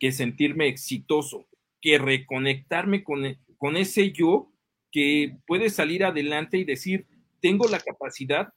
que 0.00 0.10
sentirme 0.10 0.68
exitoso, 0.68 1.48
que 1.82 1.98
reconectarme 1.98 3.04
con, 3.04 3.36
con 3.58 3.76
ese 3.76 4.10
yo 4.10 4.50
que 4.90 5.36
puede 5.46 5.68
salir 5.68 6.02
adelante 6.02 6.56
y 6.56 6.64
decir, 6.64 7.06
tengo 7.40 7.68
la 7.68 7.78
capacidad 7.78 8.48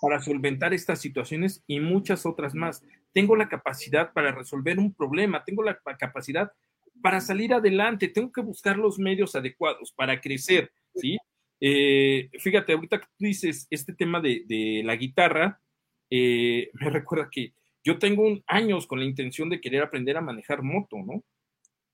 para 0.00 0.20
solventar 0.20 0.72
estas 0.74 1.00
situaciones 1.00 1.62
y 1.66 1.80
muchas 1.80 2.26
otras 2.26 2.54
más. 2.54 2.82
Tengo 3.12 3.36
la 3.36 3.48
capacidad 3.48 4.12
para 4.12 4.32
resolver 4.32 4.78
un 4.78 4.94
problema, 4.94 5.44
tengo 5.44 5.62
la 5.62 5.78
capacidad 5.98 6.52
para 7.02 7.20
salir 7.20 7.52
adelante, 7.54 8.08
tengo 8.08 8.30
que 8.32 8.40
buscar 8.40 8.76
los 8.76 8.98
medios 8.98 9.34
adecuados 9.34 9.92
para 9.92 10.20
crecer, 10.20 10.70
¿sí? 10.94 11.18
Eh, 11.60 12.30
fíjate, 12.38 12.72
ahorita 12.72 13.00
que 13.00 13.06
tú 13.18 13.24
dices 13.24 13.66
este 13.70 13.92
tema 13.92 14.20
de, 14.20 14.82
la 14.84 14.96
guitarra, 14.96 15.60
eh, 16.10 16.70
me 16.74 16.90
recuerda 16.90 17.28
que 17.30 17.52
yo 17.84 17.98
tengo 17.98 18.38
años 18.46 18.86
con 18.86 18.98
la 18.98 19.06
intención 19.06 19.48
de 19.48 19.60
querer 19.60 19.82
aprender 19.82 20.16
a 20.16 20.22
manejar 20.22 20.62
moto, 20.62 20.96
¿no? 20.98 21.22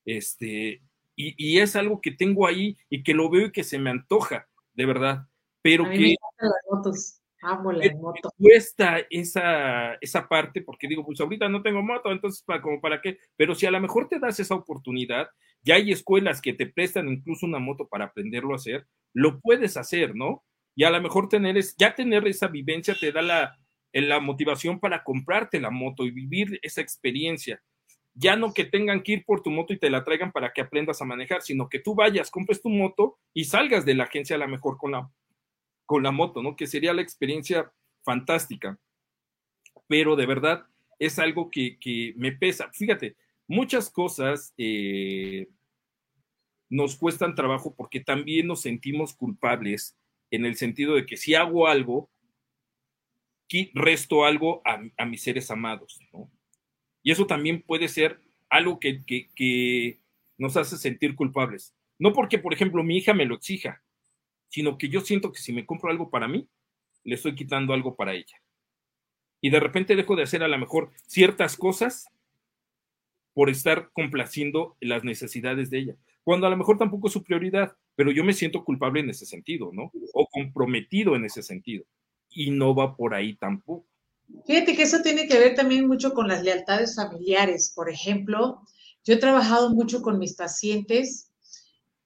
Este, 0.05 0.83
y, 1.17 1.59
es 1.59 1.75
algo 1.77 2.01
que 2.01 2.11
tengo 2.11 2.47
ahí 2.47 2.77
y 2.91 3.03
que 3.03 3.15
lo 3.15 3.31
veo 3.31 3.47
y 3.47 3.53
que 3.53 3.65
se 3.65 3.79
me 3.79 3.91
antoja, 3.91 4.49
de 4.75 4.87
verdad, 4.87 5.27
pero 5.63 5.89
que... 5.91 6.15
Amo 7.49 7.71
la 7.71 7.95
moto. 7.95 8.31
cuesta 8.37 9.07
esa, 9.09 9.95
esa 10.01 10.29
parte, 10.29 10.63
porque 10.63 10.89
digo, 10.89 11.07
pues 11.07 11.21
ahorita 11.21 11.49
no 11.49 11.63
tengo 11.63 11.81
moto, 11.81 12.11
entonces, 12.11 12.43
para, 12.43 12.61
como 12.61 12.81
para 12.81 13.01
qué, 13.01 13.19
pero 13.37 13.55
si 13.55 13.67
a 13.67 13.71
lo 13.71 13.81
mejor 13.81 14.09
te 14.09 14.19
das 14.19 14.41
esa 14.41 14.57
oportunidad, 14.57 15.29
ya 15.63 15.77
hay 15.77 15.93
escuelas 15.93 16.43
que 16.43 16.55
te 16.55 16.67
prestan 16.67 17.09
incluso 17.09 17.47
una 17.47 17.61
moto 17.61 17.87
para 17.87 18.07
aprenderlo 18.07 18.53
a 18.53 18.57
hacer, 18.57 18.89
lo 19.15 19.41
puedes 19.41 19.77
hacer, 19.77 20.17
¿no? 20.17 20.43
Y 20.75 20.83
a 20.83 20.91
lo 20.91 21.01
mejor 21.01 21.29
tener 21.29 21.57
es, 21.57 21.77
ya 21.79 21.95
tener 21.95 22.27
esa 22.27 22.49
vivencia 22.49 22.97
te 22.99 23.13
da 23.13 23.23
la, 23.23 23.57
la 23.93 24.19
motivación 24.19 24.81
para 24.81 25.05
comprarte 25.05 25.61
la 25.61 25.71
moto 25.71 26.05
y 26.05 26.11
vivir 26.11 26.59
esa 26.63 26.81
experiencia. 26.81 27.63
Ya 28.15 28.35
no 28.35 28.55
que 28.55 28.65
tengan 28.65 29.05
que 29.05 29.13
ir 29.13 29.25
por 29.25 29.43
tu 29.43 29.53
moto 29.53 29.73
y 29.73 29.79
te 29.79 29.89
la 29.89 30.03
traigan 30.03 30.33
para 30.33 30.53
que 30.53 30.63
aprendas 30.63 31.01
a 31.01 31.05
manejar, 31.05 31.43
sino 31.43 31.69
que 31.69 31.79
tú 31.79 31.95
vayas, 31.95 32.29
compres 32.29 32.61
tu 32.61 32.71
moto 32.71 33.19
y 33.33 33.45
salgas 33.45 33.85
de 33.85 33.95
la 33.95 34.05
agencia 34.05 34.35
a 34.35 34.41
lo 34.41 34.49
mejor 34.49 34.79
con 34.79 34.91
la 34.93 35.09
con 35.87 36.03
la 36.03 36.11
moto, 36.11 36.43
¿no? 36.43 36.57
Que 36.57 36.67
sería 36.67 36.93
la 36.93 37.03
experiencia 37.03 37.73
fantástica. 38.03 38.79
Pero 39.89 40.17
de 40.17 40.27
verdad 40.27 40.67
es 40.99 41.19
algo 41.19 41.51
que, 41.51 42.15
me 42.17 42.33
pesa. 42.33 42.71
Fíjate, 42.73 43.17
muchas 43.47 43.89
cosas 43.89 44.53
eh, 44.59 45.49
nos 46.69 46.97
cuestan 46.97 47.35
trabajo 47.35 47.75
porque 47.75 48.01
también 48.01 48.47
nos 48.47 48.63
sentimos 48.63 49.15
culpables 49.15 49.97
en 50.31 50.45
el 50.45 50.57
sentido 50.57 50.95
de 50.97 51.07
que 51.07 51.17
si 51.17 51.35
hago 51.35 51.69
algo, 51.69 52.11
resto 53.75 54.25
algo 54.25 54.61
a, 54.65 55.07
mis 55.07 55.23
seres 55.23 55.51
amados, 55.51 56.01
¿no? 56.13 56.31
Y 57.03 57.13
eso 57.13 57.27
también 57.27 57.63
puede 57.63 57.87
ser 57.87 58.21
algo 58.51 58.81
que, 58.81 59.05
que 59.05 60.01
nos 60.37 60.57
hace 60.57 60.77
sentir 60.77 61.15
culpables. 61.15 61.73
No 61.99 62.13
porque, 62.13 62.39
por 62.39 62.53
ejemplo, 62.53 62.83
mi 62.83 62.97
hija 62.97 63.15
me 63.15 63.25
lo 63.25 63.37
exija, 63.37 63.83
sino 64.49 64.79
que 64.79 64.89
yo 64.89 65.01
siento 65.01 65.33
que 65.33 65.41
si 65.41 65.53
me 65.53 65.67
compro 65.67 65.91
algo 65.91 66.11
para 66.11 66.29
mí, 66.29 66.49
le 67.05 67.15
estoy 67.15 67.35
quitando 67.35 67.73
algo 67.73 67.97
para 67.97 68.15
ella. 68.15 68.37
Y 69.41 69.51
de 69.51 69.61
repente 69.61 69.97
dejo 69.97 70.17
de 70.17 70.25
hacer 70.25 70.43
a 70.43 70.49
lo 70.49 70.59
mejor 70.59 70.91
ciertas 71.07 71.57
cosas 71.57 72.09
por 73.35 73.51
estar 73.51 73.91
complaciendo 73.93 74.77
las 74.81 75.05
necesidades 75.05 75.71
de 75.71 75.79
ella, 75.79 75.97
cuando 76.25 76.47
a 76.47 76.51
lo 76.51 76.57
mejor 76.57 76.79
tampoco 76.79 77.07
es 77.07 77.13
su 77.13 77.23
prioridad, 77.23 77.77
pero 77.95 78.11
yo 78.11 78.25
me 78.25 78.33
siento 78.33 78.65
culpable 78.65 79.01
en 79.01 79.11
ese 79.11 79.27
sentido, 79.27 79.71
¿no? 79.73 79.93
O 80.15 80.27
comprometido 80.27 81.15
en 81.15 81.25
ese 81.25 81.43
sentido. 81.43 81.85
Y 82.31 82.51
no 82.51 82.75
va 82.75 82.97
por 82.97 83.15
ahí 83.15 83.37
tampoco. 83.37 83.87
Fíjate 84.47 84.75
que 84.75 84.83
eso 84.83 85.03
tiene 85.03 85.29
que 85.29 85.39
ver 85.39 85.55
también 85.55 85.87
mucho 85.87 86.13
con 86.15 86.29
las 86.29 86.43
lealtades 86.43 86.97
familiares. 86.97 87.73
Por 87.75 87.89
ejemplo, 87.89 88.63
yo 89.05 89.15
he 89.15 89.19
trabajado 89.19 89.71
mucho 89.71 90.03
con 90.03 90.19
mis 90.19 90.35
pacientes 90.35 91.31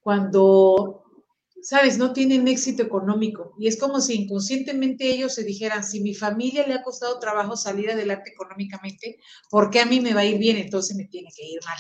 cuando 0.01 1.05
sabes, 1.62 1.98
no 1.98 2.12
tienen 2.12 2.48
éxito 2.48 2.82
económico. 2.82 3.54
Y 3.58 3.68
es 3.68 3.78
como 3.78 4.00
si 4.00 4.14
inconscientemente 4.14 5.06
ellos 5.06 5.34
se 5.34 5.44
dijeran, 5.44 5.84
si 5.84 6.00
mi 6.00 6.14
familia 6.14 6.66
le 6.66 6.74
ha 6.74 6.82
costado 6.82 7.18
trabajo 7.18 7.56
salir 7.56 7.90
adelante 7.90 8.30
económicamente, 8.30 9.18
¿por 9.50 9.70
qué 9.70 9.80
a 9.80 9.86
mí 9.86 10.00
me 10.00 10.14
va 10.14 10.20
a 10.20 10.26
ir 10.26 10.38
bien? 10.38 10.56
Entonces 10.56 10.96
me 10.96 11.04
tiene 11.04 11.30
que 11.36 11.46
ir 11.46 11.61
mal, 11.64 11.78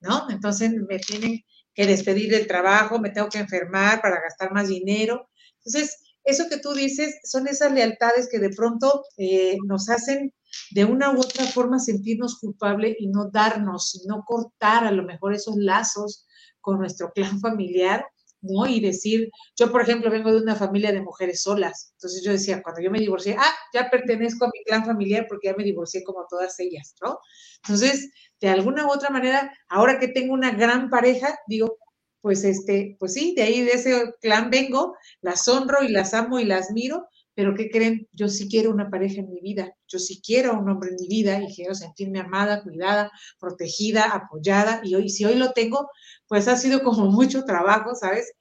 ¿no? 0.00 0.30
Entonces 0.30 0.72
me 0.72 0.98
tienen 0.98 1.44
que 1.74 1.86
despedir 1.86 2.30
del 2.30 2.46
trabajo, 2.46 2.98
me 2.98 3.10
tengo 3.10 3.28
que 3.28 3.38
enfermar 3.38 4.00
para 4.00 4.20
gastar 4.20 4.52
más 4.52 4.68
dinero. 4.68 5.28
Entonces, 5.58 5.96
eso 6.24 6.48
que 6.48 6.58
tú 6.58 6.74
dices 6.74 7.20
son 7.24 7.48
esas 7.48 7.72
lealtades 7.72 8.28
que 8.30 8.38
de 8.38 8.50
pronto 8.50 9.04
eh, 9.16 9.56
nos 9.66 9.88
hacen 9.88 10.34
de 10.72 10.84
una 10.84 11.10
u 11.10 11.20
otra 11.20 11.44
forma 11.46 11.78
sentirnos 11.78 12.38
culpables 12.38 12.96
y 12.98 13.08
no 13.08 13.30
darnos, 13.30 14.02
no 14.06 14.24
cortar 14.26 14.84
a 14.84 14.90
lo 14.90 15.04
mejor 15.04 15.34
esos 15.34 15.56
lazos 15.56 16.26
con 16.60 16.78
nuestro 16.78 17.12
clan 17.12 17.40
familiar 17.40 18.04
¿no? 18.40 18.66
Y 18.66 18.80
decir, 18.80 19.30
yo 19.56 19.70
por 19.70 19.82
ejemplo 19.82 20.10
vengo 20.10 20.32
de 20.32 20.42
una 20.42 20.56
familia 20.56 20.92
de 20.92 21.02
mujeres 21.02 21.42
solas, 21.42 21.92
entonces 21.94 22.22
yo 22.24 22.32
decía, 22.32 22.62
cuando 22.62 22.80
yo 22.82 22.90
me 22.90 23.00
divorcié, 23.00 23.36
ah, 23.38 23.54
ya 23.74 23.90
pertenezco 23.90 24.44
a 24.44 24.50
mi 24.52 24.62
clan 24.64 24.84
familiar 24.84 25.26
porque 25.28 25.48
ya 25.48 25.56
me 25.56 25.64
divorcié 25.64 26.02
como 26.04 26.26
todas 26.28 26.58
ellas, 26.60 26.94
¿no? 27.02 27.18
Entonces, 27.64 28.10
de 28.40 28.48
alguna 28.48 28.86
u 28.86 28.90
otra 28.90 29.10
manera, 29.10 29.52
ahora 29.68 29.98
que 29.98 30.08
tengo 30.08 30.32
una 30.34 30.52
gran 30.52 30.90
pareja, 30.90 31.36
digo, 31.46 31.78
pues 32.20 32.44
este, 32.44 32.96
pues 32.98 33.14
sí, 33.14 33.34
de 33.36 33.42
ahí 33.42 33.62
de 33.62 33.72
ese 33.72 34.12
clan 34.20 34.50
vengo, 34.50 34.96
las 35.20 35.46
honro 35.48 35.82
y 35.82 35.88
las 35.88 36.14
amo 36.14 36.40
y 36.40 36.44
las 36.44 36.70
miro, 36.72 37.06
pero 37.38 37.54
¿qué 37.54 37.70
creen? 37.70 38.08
Yo 38.10 38.28
sí 38.28 38.48
quiero 38.48 38.72
una 38.72 38.90
pareja 38.90 39.20
en 39.20 39.30
mi 39.30 39.40
vida, 39.40 39.72
yo 39.86 40.00
sí 40.00 40.20
quiero 40.20 40.58
un 40.58 40.68
hombre 40.68 40.90
en 40.90 40.96
mi 40.96 41.06
vida 41.06 41.40
y 41.40 41.54
quiero 41.54 41.72
sentirme 41.72 42.18
amada, 42.18 42.64
cuidada, 42.64 43.12
protegida, 43.38 44.10
apoyada. 44.10 44.80
Y 44.82 44.96
hoy, 44.96 45.08
si 45.08 45.24
hoy 45.24 45.36
lo 45.36 45.52
tengo, 45.52 45.88
pues 46.26 46.48
ha 46.48 46.56
sido 46.56 46.82
como 46.82 47.06
mucho 47.12 47.44
trabajo, 47.44 47.94
¿sabes? 47.94 48.32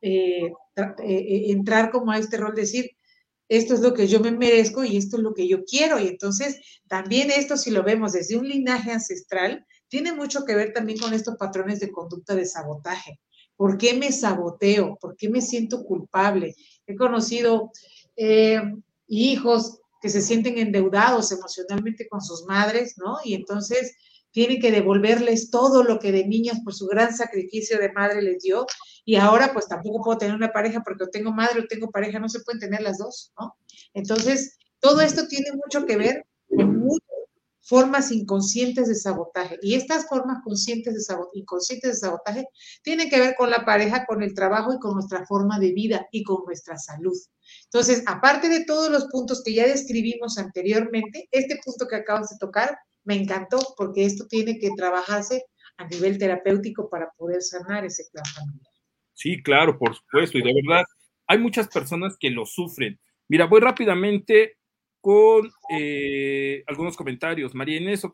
Eh, 0.00 0.44
eh, 0.76 0.94
eh, 1.02 1.50
entrar 1.50 1.90
como 1.90 2.12
a 2.12 2.18
este 2.18 2.36
rol, 2.36 2.54
decir, 2.54 2.92
esto 3.48 3.74
es 3.74 3.80
lo 3.80 3.92
que 3.94 4.06
yo 4.06 4.20
me 4.20 4.30
merezco 4.30 4.84
y 4.84 4.96
esto 4.96 5.16
es 5.16 5.24
lo 5.24 5.34
que 5.34 5.48
yo 5.48 5.64
quiero. 5.64 5.98
Y 5.98 6.06
entonces, 6.06 6.60
también 6.86 7.32
esto, 7.32 7.56
si 7.56 7.72
lo 7.72 7.82
vemos 7.82 8.12
desde 8.12 8.36
un 8.36 8.48
linaje 8.48 8.92
ancestral, 8.92 9.66
tiene 9.88 10.12
mucho 10.12 10.44
que 10.44 10.54
ver 10.54 10.72
también 10.72 11.00
con 11.00 11.12
estos 11.14 11.34
patrones 11.36 11.80
de 11.80 11.90
conducta 11.90 12.36
de 12.36 12.44
sabotaje. 12.44 13.18
¿Por 13.56 13.76
qué 13.76 13.94
me 13.94 14.12
saboteo? 14.12 14.98
¿Por 15.00 15.16
qué 15.16 15.30
me 15.30 15.42
siento 15.42 15.82
culpable? 15.82 16.54
He 16.86 16.94
conocido 16.94 17.72
eh, 18.16 18.60
hijos 19.08 19.80
que 20.00 20.08
se 20.08 20.22
sienten 20.22 20.58
endeudados 20.58 21.32
emocionalmente 21.32 22.08
con 22.08 22.20
sus 22.20 22.44
madres, 22.44 22.96
¿no? 22.98 23.18
Y 23.24 23.34
entonces 23.34 23.96
tiene 24.30 24.58
que 24.58 24.70
devolverles 24.70 25.50
todo 25.50 25.82
lo 25.82 25.98
que 25.98 26.12
de 26.12 26.26
niños 26.26 26.58
por 26.62 26.74
su 26.74 26.86
gran 26.86 27.16
sacrificio 27.16 27.78
de 27.78 27.92
madre 27.92 28.20
les 28.20 28.42
dio 28.42 28.66
y 29.04 29.16
ahora 29.16 29.52
pues 29.52 29.66
tampoco 29.66 30.04
puedo 30.04 30.18
tener 30.18 30.34
una 30.34 30.52
pareja 30.52 30.82
porque 30.84 31.04
o 31.04 31.08
tengo 31.08 31.32
madre 31.32 31.60
o 31.60 31.66
tengo 31.66 31.90
pareja, 31.90 32.18
no 32.18 32.28
se 32.28 32.40
pueden 32.40 32.60
tener 32.60 32.82
las 32.82 32.98
dos, 32.98 33.32
¿no? 33.38 33.56
Entonces, 33.94 34.58
todo 34.80 35.00
esto 35.00 35.26
tiene 35.26 35.52
mucho 35.52 35.86
que 35.86 35.96
ver 35.96 36.26
con 36.54 36.86
formas 37.66 38.12
inconscientes 38.12 38.86
de 38.88 38.94
sabotaje. 38.94 39.58
Y 39.60 39.74
estas 39.74 40.06
formas 40.08 40.38
conscientes 40.44 40.94
de 40.94 41.00
sabotaje, 41.00 41.40
inconscientes 41.40 41.90
de 41.90 41.96
sabotaje 41.96 42.48
tienen 42.82 43.10
que 43.10 43.18
ver 43.18 43.34
con 43.36 43.50
la 43.50 43.64
pareja, 43.64 44.06
con 44.06 44.22
el 44.22 44.34
trabajo 44.34 44.72
y 44.72 44.78
con 44.78 44.94
nuestra 44.94 45.26
forma 45.26 45.58
de 45.58 45.72
vida 45.72 46.06
y 46.12 46.22
con 46.22 46.44
nuestra 46.46 46.78
salud. 46.78 47.16
Entonces, 47.64 48.04
aparte 48.06 48.48
de 48.48 48.64
todos 48.64 48.90
los 48.90 49.06
puntos 49.06 49.42
que 49.44 49.54
ya 49.54 49.66
describimos 49.66 50.38
anteriormente, 50.38 51.28
este 51.32 51.58
punto 51.64 51.86
que 51.88 51.96
acabas 51.96 52.30
de 52.30 52.38
tocar 52.38 52.78
me 53.04 53.16
encantó 53.16 53.58
porque 53.76 54.04
esto 54.04 54.26
tiene 54.28 54.58
que 54.58 54.70
trabajarse 54.76 55.44
a 55.76 55.86
nivel 55.88 56.18
terapéutico 56.18 56.88
para 56.88 57.10
poder 57.16 57.42
sanar 57.42 57.84
ese 57.84 58.04
plan 58.12 58.24
familiar. 58.24 58.72
Sí, 59.12 59.42
claro, 59.42 59.78
por 59.78 59.94
supuesto. 59.94 60.38
Y 60.38 60.42
de 60.42 60.52
verdad, 60.62 60.84
hay 61.26 61.38
muchas 61.38 61.68
personas 61.68 62.16
que 62.18 62.30
lo 62.30 62.46
sufren. 62.46 63.00
Mira, 63.28 63.46
voy 63.46 63.60
rápidamente 63.60 64.55
con 65.06 65.48
eh, 65.70 66.64
algunos 66.66 66.96
comentarios. 66.96 67.54
María 67.54 67.80
Inés 67.80 68.04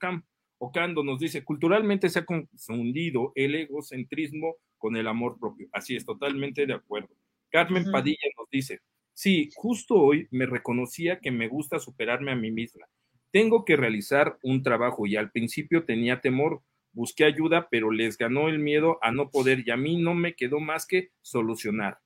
Ocando 0.59 1.03
nos 1.03 1.18
dice, 1.18 1.43
culturalmente 1.43 2.11
se 2.11 2.18
ha 2.18 2.26
confundido 2.26 3.32
el 3.34 3.55
egocentrismo 3.55 4.57
con 4.76 4.97
el 4.97 5.09
amor 5.09 5.38
propio. 5.40 5.70
Así 5.72 5.97
es, 5.97 6.05
totalmente 6.05 6.66
de 6.66 6.74
acuerdo. 6.74 7.09
Carmen 7.51 7.90
Padilla 7.90 8.28
nos 8.38 8.47
dice, 8.51 8.80
sí, 9.14 9.49
justo 9.55 9.95
hoy 9.95 10.28
me 10.32 10.45
reconocía 10.45 11.18
que 11.18 11.30
me 11.30 11.49
gusta 11.49 11.78
superarme 11.78 12.32
a 12.32 12.36
mí 12.36 12.51
misma. 12.51 12.84
Tengo 13.30 13.64
que 13.64 13.76
realizar 13.76 14.38
un 14.43 14.62
trabajo 14.62 15.07
y 15.07 15.16
al 15.16 15.30
principio 15.30 15.86
tenía 15.86 16.20
temor, 16.20 16.61
busqué 16.93 17.24
ayuda, 17.24 17.68
pero 17.70 17.90
les 17.90 18.18
ganó 18.18 18.51
el 18.51 18.59
miedo 18.59 18.99
a 19.01 19.12
no 19.12 19.30
poder 19.30 19.66
y 19.66 19.70
a 19.70 19.78
mí 19.78 19.97
no 19.97 20.12
me 20.12 20.34
quedó 20.34 20.61
más 20.61 20.84
que 20.84 21.09
solucionar. 21.22 22.01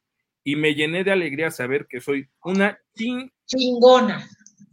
Y 0.44 0.54
me 0.54 0.76
llené 0.76 1.02
de 1.02 1.10
alegría 1.10 1.50
saber 1.50 1.88
que 1.88 2.00
soy 2.00 2.28
una 2.44 2.78
chingona. 3.46 4.24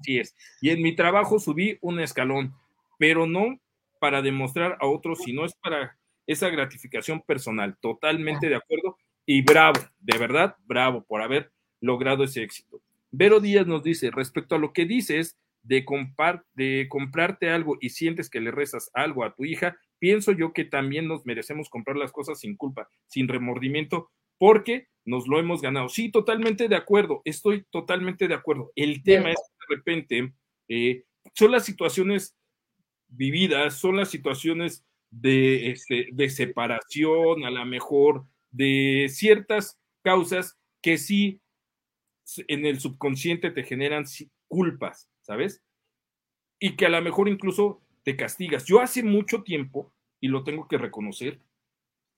Así 0.03 0.19
es. 0.19 0.35
Y 0.61 0.69
en 0.69 0.81
mi 0.81 0.95
trabajo 0.95 1.39
subí 1.39 1.77
un 1.81 1.99
escalón, 2.01 2.53
pero 2.99 3.25
no 3.25 3.59
para 3.99 4.21
demostrar 4.21 4.77
a 4.81 4.85
otros, 4.85 5.19
sino 5.23 5.45
es 5.45 5.53
para 5.55 5.97
esa 6.27 6.49
gratificación 6.49 7.21
personal. 7.21 7.77
Totalmente 7.79 8.49
de 8.49 8.55
acuerdo 8.55 8.97
y 9.25 9.41
bravo, 9.41 9.79
de 9.99 10.17
verdad, 10.17 10.57
bravo 10.65 11.03
por 11.03 11.21
haber 11.21 11.51
logrado 11.79 12.25
ese 12.25 12.43
éxito. 12.43 12.81
Vero 13.11 13.39
Díaz 13.39 13.65
nos 13.65 13.83
dice, 13.83 14.11
respecto 14.11 14.55
a 14.55 14.59
lo 14.59 14.73
que 14.73 14.85
dices 14.85 15.37
de, 15.61 15.85
de 16.55 16.87
comprarte 16.89 17.49
algo 17.49 17.77
y 17.79 17.89
sientes 17.89 18.29
que 18.29 18.41
le 18.41 18.51
rezas 18.51 18.91
algo 18.93 19.23
a 19.23 19.33
tu 19.33 19.45
hija, 19.45 19.77
pienso 19.99 20.33
yo 20.33 20.51
que 20.51 20.65
también 20.65 21.07
nos 21.07 21.25
merecemos 21.25 21.69
comprar 21.69 21.95
las 21.95 22.11
cosas 22.11 22.39
sin 22.39 22.57
culpa, 22.57 22.89
sin 23.07 23.29
remordimiento, 23.29 24.11
porque 24.37 24.87
nos 25.05 25.27
lo 25.27 25.39
hemos 25.39 25.61
ganado. 25.61 25.89
Sí, 25.89 26.11
totalmente 26.11 26.67
de 26.67 26.75
acuerdo, 26.75 27.21
estoy 27.23 27.65
totalmente 27.69 28.27
de 28.27 28.35
acuerdo. 28.35 28.71
El 28.75 29.03
tema 29.03 29.31
es 29.31 29.39
de 29.67 29.75
repente 29.75 30.33
eh, 30.67 31.05
son 31.33 31.51
las 31.51 31.65
situaciones 31.65 32.35
vividas, 33.07 33.77
son 33.77 33.97
las 33.97 34.09
situaciones 34.09 34.85
de, 35.09 35.71
este, 35.71 36.09
de 36.11 36.29
separación, 36.29 37.45
a 37.45 37.51
lo 37.51 37.65
mejor, 37.65 38.25
de 38.51 39.07
ciertas 39.09 39.79
causas 40.01 40.57
que 40.81 40.97
sí 40.97 41.39
en 42.47 42.65
el 42.65 42.79
subconsciente 42.79 43.51
te 43.51 43.63
generan 43.63 44.05
culpas, 44.47 45.09
¿sabes? 45.21 45.63
Y 46.59 46.75
que 46.75 46.85
a 46.85 46.89
lo 46.89 47.01
mejor 47.01 47.29
incluso 47.29 47.81
te 48.03 48.15
castigas. 48.15 48.65
Yo 48.65 48.81
hace 48.81 49.03
mucho 49.03 49.43
tiempo, 49.43 49.93
y 50.19 50.27
lo 50.27 50.43
tengo 50.43 50.67
que 50.67 50.77
reconocer, 50.77 51.39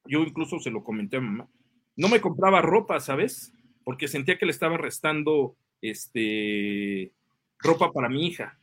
yo 0.05 0.21
incluso 0.21 0.59
se 0.59 0.71
lo 0.71 0.83
comenté 0.83 1.17
a 1.17 1.21
mamá, 1.21 1.49
no 1.95 2.09
me 2.09 2.21
compraba 2.21 2.61
ropa, 2.61 2.99
¿sabes? 2.99 3.53
Porque 3.83 4.07
sentía 4.07 4.37
que 4.37 4.45
le 4.45 4.51
estaba 4.51 4.77
restando 4.77 5.57
este, 5.81 7.11
ropa 7.65 7.91
para 7.91 8.09
mi 8.09 8.27
hija. 8.27 8.57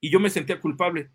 Y 0.00 0.10
yo 0.10 0.20
me 0.20 0.30
sentía 0.30 0.60
culpable 0.60 1.10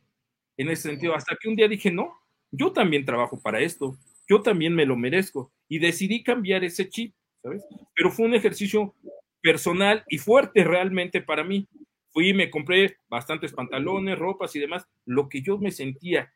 en 0.58 0.70
ese 0.70 0.90
sentido, 0.90 1.16
hasta 1.16 1.36
que 1.40 1.50
un 1.50 1.56
día 1.56 1.68
dije, 1.68 1.92
no, 1.92 2.14
yo 2.52 2.72
también 2.72 3.06
trabajo 3.06 3.42
para 3.42 3.62
esto, 3.62 3.98
yo 4.28 4.42
también 4.42 4.76
me 4.76 4.86
lo 4.86 4.96
merezco. 4.96 5.52
Y 5.68 5.80
decidí 5.80 6.24
cambiar 6.24 6.64
ese 6.64 6.90
chip, 6.90 7.16
¿sabes? 7.42 7.64
Pero 7.96 8.12
fue 8.12 8.26
un 8.26 8.36
ejercicio 8.36 8.94
personal 9.42 10.04
y 10.08 10.18
fuerte 10.18 10.64
realmente 10.64 11.22
para 11.22 11.44
mí. 11.44 11.68
Fui 12.12 12.30
y 12.30 12.34
me 12.34 12.50
compré 12.50 12.98
bastantes 13.10 13.54
pantalones, 13.54 14.20
ropas 14.20 14.56
y 14.56 14.60
demás, 14.60 14.86
lo 15.06 15.30
que 15.30 15.42
yo 15.42 15.58
me 15.58 15.72
sentía 15.72 16.34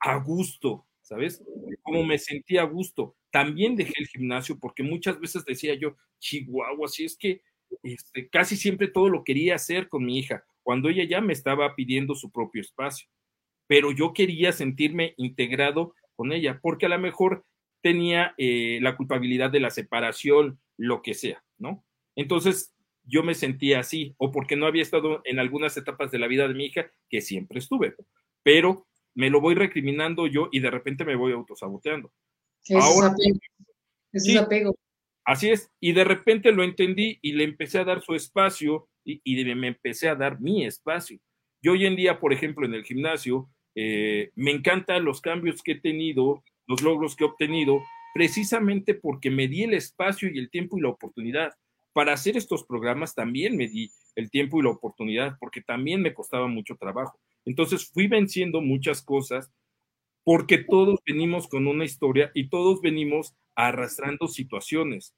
a 0.00 0.16
gusto, 0.16 0.86
¿sabes? 1.00 1.42
Como 1.82 2.04
me 2.04 2.18
sentía 2.18 2.62
a 2.62 2.66
gusto. 2.66 3.16
También 3.30 3.76
dejé 3.76 3.94
el 3.96 4.08
gimnasio 4.08 4.58
porque 4.58 4.82
muchas 4.82 5.20
veces 5.20 5.44
decía 5.44 5.74
yo, 5.74 5.96
Chihuahua, 6.18 6.88
si 6.88 7.04
es 7.04 7.16
que 7.16 7.42
este, 7.82 8.28
casi 8.28 8.56
siempre 8.56 8.88
todo 8.88 9.08
lo 9.08 9.24
quería 9.24 9.54
hacer 9.54 9.88
con 9.88 10.04
mi 10.04 10.18
hija, 10.18 10.44
cuando 10.62 10.88
ella 10.88 11.04
ya 11.04 11.20
me 11.20 11.32
estaba 11.32 11.74
pidiendo 11.74 12.14
su 12.14 12.30
propio 12.30 12.60
espacio. 12.60 13.08
Pero 13.66 13.92
yo 13.92 14.12
quería 14.12 14.52
sentirme 14.52 15.14
integrado 15.16 15.94
con 16.16 16.32
ella, 16.32 16.58
porque 16.60 16.86
a 16.86 16.90
lo 16.90 16.98
mejor 16.98 17.44
tenía 17.82 18.34
eh, 18.36 18.78
la 18.82 18.96
culpabilidad 18.96 19.50
de 19.50 19.60
la 19.60 19.70
separación, 19.70 20.60
lo 20.76 21.02
que 21.02 21.14
sea, 21.14 21.42
¿no? 21.58 21.84
Entonces 22.16 22.74
yo 23.04 23.22
me 23.22 23.34
sentía 23.34 23.80
así, 23.80 24.14
o 24.18 24.30
porque 24.30 24.56
no 24.56 24.66
había 24.66 24.82
estado 24.82 25.22
en 25.24 25.38
algunas 25.38 25.76
etapas 25.76 26.10
de 26.10 26.18
la 26.18 26.26
vida 26.26 26.46
de 26.46 26.54
mi 26.54 26.66
hija, 26.66 26.90
que 27.08 27.20
siempre 27.20 27.58
estuve, 27.58 27.94
pero 28.42 28.86
me 29.14 29.30
lo 29.30 29.40
voy 29.40 29.54
recriminando 29.54 30.26
yo 30.26 30.48
y 30.52 30.60
de 30.60 30.70
repente 30.70 31.04
me 31.04 31.16
voy 31.16 31.32
autosaboteando. 31.32 32.12
Ahora, 32.74 33.14
es 34.12 34.36
apego. 34.36 34.76
Así 35.24 35.50
es, 35.50 35.70
y 35.80 35.92
de 35.92 36.04
repente 36.04 36.52
lo 36.52 36.64
entendí 36.64 37.18
y 37.22 37.32
le 37.32 37.44
empecé 37.44 37.78
a 37.78 37.84
dar 37.84 38.02
su 38.02 38.14
espacio 38.14 38.88
y, 39.04 39.44
me 39.54 39.68
empecé 39.68 40.08
a 40.08 40.14
dar 40.14 40.40
mi 40.40 40.64
espacio. 40.64 41.18
Yo 41.62 41.72
hoy 41.72 41.86
en 41.86 41.96
día, 41.96 42.20
por 42.20 42.32
ejemplo, 42.32 42.66
en 42.66 42.74
el 42.74 42.84
gimnasio, 42.84 43.48
eh, 43.74 44.30
me 44.34 44.50
encantan 44.50 45.04
los 45.04 45.20
cambios 45.20 45.62
que 45.62 45.72
he 45.72 45.80
tenido, 45.80 46.42
los 46.66 46.82
logros 46.82 47.16
que 47.16 47.24
he 47.24 47.26
obtenido, 47.26 47.82
precisamente 48.14 48.94
porque 48.94 49.30
me 49.30 49.48
di 49.48 49.64
el 49.64 49.74
espacio 49.74 50.28
y 50.32 50.38
el 50.38 50.50
tiempo 50.50 50.78
y 50.78 50.82
la 50.82 50.88
oportunidad. 50.88 51.52
Para 51.92 52.12
hacer 52.12 52.36
estos 52.36 52.64
programas 52.64 53.14
también 53.14 53.56
me 53.56 53.68
di 53.68 53.90
el 54.16 54.30
tiempo 54.30 54.60
y 54.60 54.62
la 54.62 54.70
oportunidad, 54.70 55.36
porque 55.38 55.60
también 55.60 56.02
me 56.02 56.14
costaba 56.14 56.46
mucho 56.46 56.76
trabajo. 56.76 57.18
Entonces 57.44 57.90
fui 57.92 58.06
venciendo 58.06 58.60
muchas 58.60 59.02
cosas 59.02 59.52
porque 60.24 60.58
todos 60.58 61.00
venimos 61.06 61.48
con 61.48 61.66
una 61.66 61.84
historia 61.84 62.30
y 62.34 62.48
todos 62.48 62.80
venimos 62.82 63.34
arrastrando 63.68 64.28
situaciones. 64.28 65.14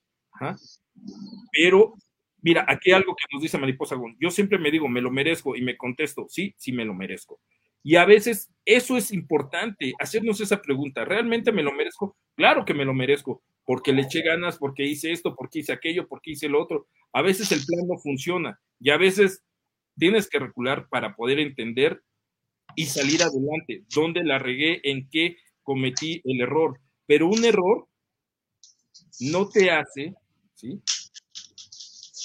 Pero, 1.53 1.95
mira, 2.41 2.65
aquí 2.69 2.93
algo 2.93 3.15
que 3.15 3.25
nos 3.33 3.43
dice 3.43 3.59
Mariposa 3.59 3.95
Gon. 3.97 4.17
Yo 4.21 4.31
siempre 4.31 4.59
me 4.59 4.71
digo, 4.71 4.89
me 4.89 5.01
lo 5.01 5.11
merezco 5.11 5.57
y 5.57 5.63
me 5.63 5.77
contesto, 5.77 6.27
sí, 6.29 6.55
sí 6.57 6.73
me 6.73 6.85
lo 6.85 6.95
merezco. 6.95 7.41
Y 7.83 7.97
a 7.97 8.05
veces 8.05 8.51
eso 8.65 8.97
es 8.97 9.13
importante, 9.13 9.93
hacernos 9.99 10.41
esa 10.41 10.63
pregunta, 10.63 11.05
¿realmente 11.05 11.51
me 11.51 11.65
lo 11.65 11.73
merezco? 11.73 12.17
Claro 12.37 12.65
que 12.65 12.75
me 12.75 12.85
lo 12.85 12.95
merezco, 12.95 13.43
porque 13.65 13.93
le 13.93 14.03
eché 14.03 14.23
ganas, 14.23 14.57
porque 14.59 14.85
hice 14.85 15.11
esto, 15.11 15.35
porque 15.35 15.61
hice 15.61 15.73
aquello, 15.73 16.07
porque 16.07 16.33
hice 16.33 16.49
lo 16.49 16.63
otro. 16.63 16.87
A 17.13 17.23
veces 17.23 17.51
el 17.51 17.65
plan 17.67 17.87
no 17.89 17.99
funciona 17.99 18.61
y 18.79 18.91
a 18.91 18.97
veces 18.97 19.43
tienes 19.99 20.29
que 20.29 20.39
recular 20.39 20.89
para 20.89 21.17
poder 21.17 21.41
entender 21.41 22.03
y 22.77 22.87
salir 22.87 23.23
adelante, 23.23 23.85
dónde 23.95 24.25
la 24.25 24.39
regué, 24.39 24.81
en 24.85 25.09
qué 25.11 25.37
cometí 25.63 26.23
el 26.25 26.41
error. 26.41 26.81
Pero 27.07 27.27
un 27.27 27.45
error 27.45 27.89
no 29.21 29.49
te 29.49 29.71
hace, 29.71 30.15
¿sí? 30.55 30.81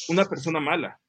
Una 0.09 0.25
persona 0.25 0.59
mala. 0.59 0.99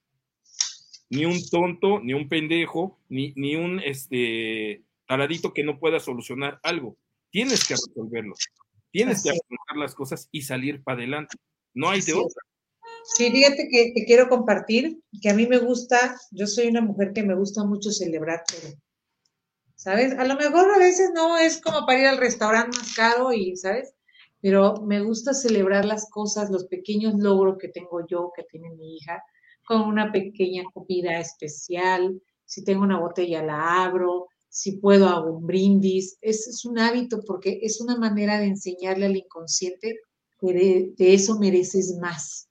Ni 1.10 1.24
un 1.24 1.38
tonto, 1.48 2.00
ni 2.00 2.12
un 2.12 2.28
pendejo, 2.28 2.98
ni, 3.08 3.32
ni 3.36 3.56
un 3.56 3.80
este, 3.80 4.84
taradito 5.06 5.54
que 5.54 5.64
no 5.64 5.78
pueda 5.78 6.00
solucionar 6.00 6.60
algo. 6.62 6.96
Tienes 7.30 7.66
que 7.66 7.74
resolverlo. 7.74 8.34
Tienes 8.90 9.22
que 9.22 9.30
afrontar 9.30 9.76
las 9.76 9.94
cosas 9.94 10.28
y 10.32 10.42
salir 10.42 10.82
para 10.82 10.98
adelante. 10.98 11.36
No 11.74 11.88
hay 11.88 12.00
de 12.02 12.14
otra. 12.14 12.42
Sí, 13.16 13.30
fíjate 13.30 13.68
que 13.70 13.92
te 13.94 14.04
quiero 14.04 14.28
compartir 14.28 15.00
que 15.22 15.30
a 15.30 15.34
mí 15.34 15.46
me 15.46 15.58
gusta, 15.58 16.16
yo 16.30 16.46
soy 16.46 16.66
una 16.66 16.82
mujer 16.82 17.12
que 17.14 17.22
me 17.22 17.34
gusta 17.34 17.64
mucho 17.64 17.90
celebrar 17.90 18.42
todo. 18.46 18.74
¿sabes? 19.78 20.12
A 20.18 20.24
lo 20.24 20.34
mejor 20.34 20.70
a 20.74 20.78
veces 20.78 21.10
no 21.14 21.38
es 21.38 21.60
como 21.60 21.86
para 21.86 22.00
ir 22.00 22.06
al 22.06 22.18
restaurante 22.18 22.76
más 22.76 22.94
caro 22.94 23.32
y, 23.32 23.56
¿sabes? 23.56 23.94
Pero 24.40 24.82
me 24.82 25.00
gusta 25.00 25.34
celebrar 25.34 25.84
las 25.84 26.08
cosas, 26.10 26.50
los 26.50 26.66
pequeños 26.66 27.14
logros 27.14 27.58
que 27.58 27.68
tengo 27.68 28.06
yo, 28.06 28.32
que 28.34 28.44
tiene 28.44 28.70
mi 28.70 28.96
hija, 28.96 29.22
con 29.66 29.82
una 29.82 30.12
pequeña 30.12 30.64
comida 30.72 31.18
especial. 31.18 32.20
Si 32.44 32.64
tengo 32.64 32.82
una 32.82 33.00
botella, 33.00 33.42
la 33.42 33.84
abro. 33.84 34.28
Si 34.48 34.78
puedo, 34.78 35.08
hago 35.08 35.36
un 35.36 35.46
brindis. 35.46 36.16
Es, 36.20 36.64
un 36.64 36.78
hábito 36.78 37.20
porque 37.26 37.58
es 37.62 37.80
una 37.80 37.96
manera 37.96 38.38
de 38.38 38.46
enseñarle 38.46 39.06
al 39.06 39.16
inconsciente 39.16 39.96
que 40.40 40.52
de, 40.52 40.92
de 40.96 41.14
eso 41.14 41.38
mereces 41.38 41.98
más. 42.00 42.48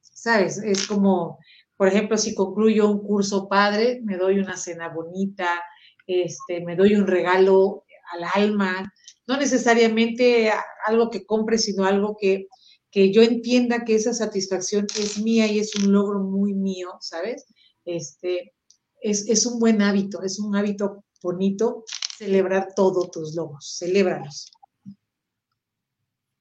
¿Sabes? 0.00 0.58
Es 0.58 0.86
como, 0.86 1.38
por 1.76 1.88
ejemplo, 1.88 2.18
si 2.18 2.34
concluyo 2.34 2.90
un 2.90 3.00
curso 3.06 3.48
padre, 3.48 4.00
me 4.02 4.16
doy 4.16 4.40
una 4.40 4.56
cena 4.56 4.88
bonita, 4.88 5.62
este, 6.08 6.60
me 6.64 6.74
doy 6.74 6.96
un 6.96 7.06
regalo 7.06 7.84
al 8.12 8.24
alma, 8.34 8.92
no 9.28 9.36
necesariamente 9.36 10.50
algo 10.86 11.10
que 11.10 11.26
compre, 11.26 11.58
sino 11.58 11.84
algo 11.84 12.16
que, 12.18 12.48
que 12.90 13.12
yo 13.12 13.22
entienda 13.22 13.84
que 13.84 13.94
esa 13.94 14.14
satisfacción 14.14 14.86
es 14.98 15.22
mía 15.22 15.46
y 15.46 15.58
es 15.58 15.74
un 15.76 15.92
logro 15.92 16.20
muy 16.20 16.54
mío, 16.54 16.94
¿sabes? 17.00 17.46
Este, 17.84 18.54
es, 19.02 19.28
es 19.28 19.44
un 19.44 19.60
buen 19.60 19.82
hábito, 19.82 20.22
es 20.22 20.38
un 20.38 20.56
hábito 20.56 21.04
bonito 21.22 21.84
celebrar 22.16 22.68
todos 22.74 23.10
tus 23.10 23.36
logros, 23.36 23.76
celébralos. 23.78 24.50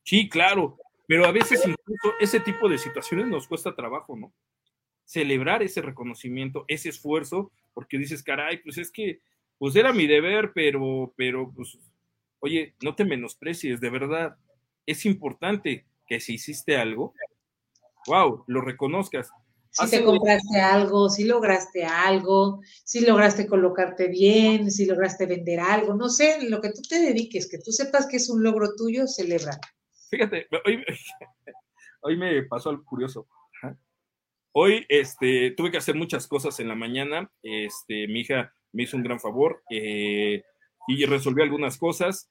Sí, 0.03 0.29
claro, 0.29 0.77
pero 1.07 1.25
a 1.25 1.31
veces 1.31 1.59
incluso 1.59 2.13
ese 2.21 2.39
tipo 2.39 2.69
de 2.69 2.77
situaciones 2.77 3.27
nos 3.27 3.47
cuesta 3.47 3.75
trabajo, 3.75 4.15
¿no? 4.15 4.33
Celebrar 5.03 5.61
ese 5.61 5.81
reconocimiento, 5.81 6.63
ese 6.69 6.89
esfuerzo, 6.89 7.51
porque 7.73 7.97
dices, 7.97 8.23
caray, 8.23 8.61
pues 8.63 8.77
es 8.77 8.91
que, 8.91 9.19
pues 9.57 9.75
era 9.75 9.91
mi 9.91 10.07
deber, 10.07 10.51
pero, 10.53 11.13
pero, 11.17 11.51
pues, 11.53 11.77
oye, 12.39 12.75
no 12.81 12.95
te 12.95 13.05
menosprecies, 13.05 13.79
de 13.79 13.89
verdad, 13.89 14.37
es 14.85 15.05
importante 15.05 15.85
que 16.07 16.19
si 16.19 16.35
hiciste 16.35 16.77
algo, 16.77 17.13
wow, 18.07 18.43
lo 18.47 18.61
reconozcas. 18.61 19.29
Si 19.69 19.89
te 19.91 20.03
compraste 20.03 20.59
algo, 20.59 21.09
si 21.09 21.25
lograste 21.25 21.85
algo, 21.85 22.61
si 22.83 23.05
lograste 23.05 23.45
colocarte 23.45 24.07
bien, 24.07 24.71
si 24.71 24.85
lograste 24.85 25.25
vender 25.25 25.59
algo, 25.59 25.93
no 25.93 26.09
sé, 26.09 26.49
lo 26.49 26.61
que 26.61 26.71
tú 26.71 26.81
te 26.81 26.99
dediques, 26.99 27.49
que 27.49 27.59
tú 27.59 27.71
sepas 27.71 28.07
que 28.07 28.17
es 28.17 28.29
un 28.29 28.41
logro 28.43 28.75
tuyo, 28.75 29.05
celebra. 29.07 29.59
Fíjate, 30.09 30.47
hoy, 32.01 32.17
me 32.17 32.43
pasó 32.43 32.69
algo 32.69 32.85
curioso. 32.85 33.27
Hoy 34.53 34.85
este, 34.89 35.51
tuve 35.51 35.69
que 35.69 35.77
hacer 35.77 35.93
muchas 35.93 36.25
cosas 36.25 36.59
en 36.59 36.69
la 36.69 36.75
mañana. 36.75 37.29
Este, 37.43 38.07
mi 38.07 38.21
hija 38.21 38.51
me 38.71 38.83
hizo 38.83 38.97
un 38.97 39.03
gran 39.03 39.19
favor 39.19 39.61
eh, 39.69 40.43
y 40.87 41.05
resolvió 41.05 41.43
algunas 41.43 41.77
cosas. 41.77 42.29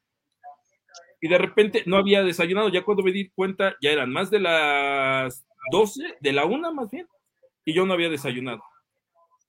Y 1.21 1.29
de 1.29 1.39
repente 1.39 1.83
no 1.87 1.97
había 1.97 2.23
desayunado. 2.23 2.69
Ya 2.69 2.83
cuando 2.83 3.03
me 3.03 3.13
di 3.13 3.29
cuenta, 3.29 3.77
ya 3.81 3.91
eran 3.91 4.13
más 4.13 4.31
de 4.31 4.41
las 4.41 5.47
12, 5.71 6.17
de 6.21 6.33
la 6.33 6.45
una 6.45 6.71
más 6.71 6.91
bien, 6.91 7.07
y 7.65 7.75
yo 7.75 7.87
no 7.87 7.95
había 7.95 8.09
desayunado. 8.09 8.63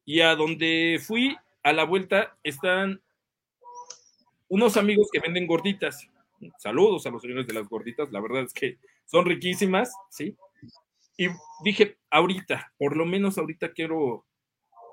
Y 0.05 0.21
a 0.21 0.35
donde 0.35 0.99
fui, 1.05 1.35
a 1.63 1.73
la 1.73 1.83
vuelta, 1.83 2.37
están 2.43 3.01
unos 4.49 4.77
amigos 4.77 5.09
que 5.11 5.19
venden 5.19 5.47
gorditas. 5.47 6.09
Saludos 6.57 7.05
a 7.05 7.09
los 7.09 7.21
señores 7.21 7.47
de 7.47 7.53
las 7.53 7.67
gorditas, 7.67 8.11
la 8.11 8.21
verdad 8.21 8.43
es 8.43 8.53
que 8.53 8.77
son 9.05 9.25
riquísimas, 9.25 9.91
¿sí? 10.09 10.35
Y 11.17 11.27
dije, 11.63 11.97
ahorita, 12.11 12.71
por 12.77 12.95
lo 12.95 13.05
menos 13.05 13.37
ahorita 13.37 13.73
quiero 13.73 14.26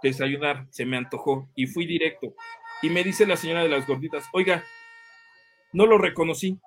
desayunar, 0.08 0.66
se 0.70 0.86
me 0.86 0.96
antojó 0.96 1.50
y 1.54 1.66
fui 1.66 1.86
directo. 1.86 2.34
Y 2.82 2.90
me 2.90 3.02
dice 3.02 3.26
la 3.26 3.36
señora 3.36 3.62
de 3.62 3.68
las 3.68 3.86
gorditas, 3.86 4.24
oiga, 4.32 4.64
no 5.72 5.86
lo 5.86 5.98
reconocí, 5.98 6.58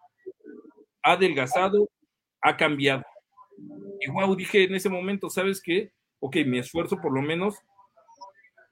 ha 1.04 1.14
adelgazado, 1.14 1.90
ha 2.42 2.58
cambiado. 2.58 3.04
Y 4.00 4.10
wow, 4.12 4.36
dije 4.36 4.64
en 4.64 4.76
ese 4.76 4.90
momento, 4.90 5.30
¿sabes 5.30 5.62
qué? 5.62 5.92
Ok, 6.20 6.38
mi 6.46 6.60
esfuerzo 6.60 6.98
por 7.02 7.14
lo 7.14 7.22
menos 7.22 7.56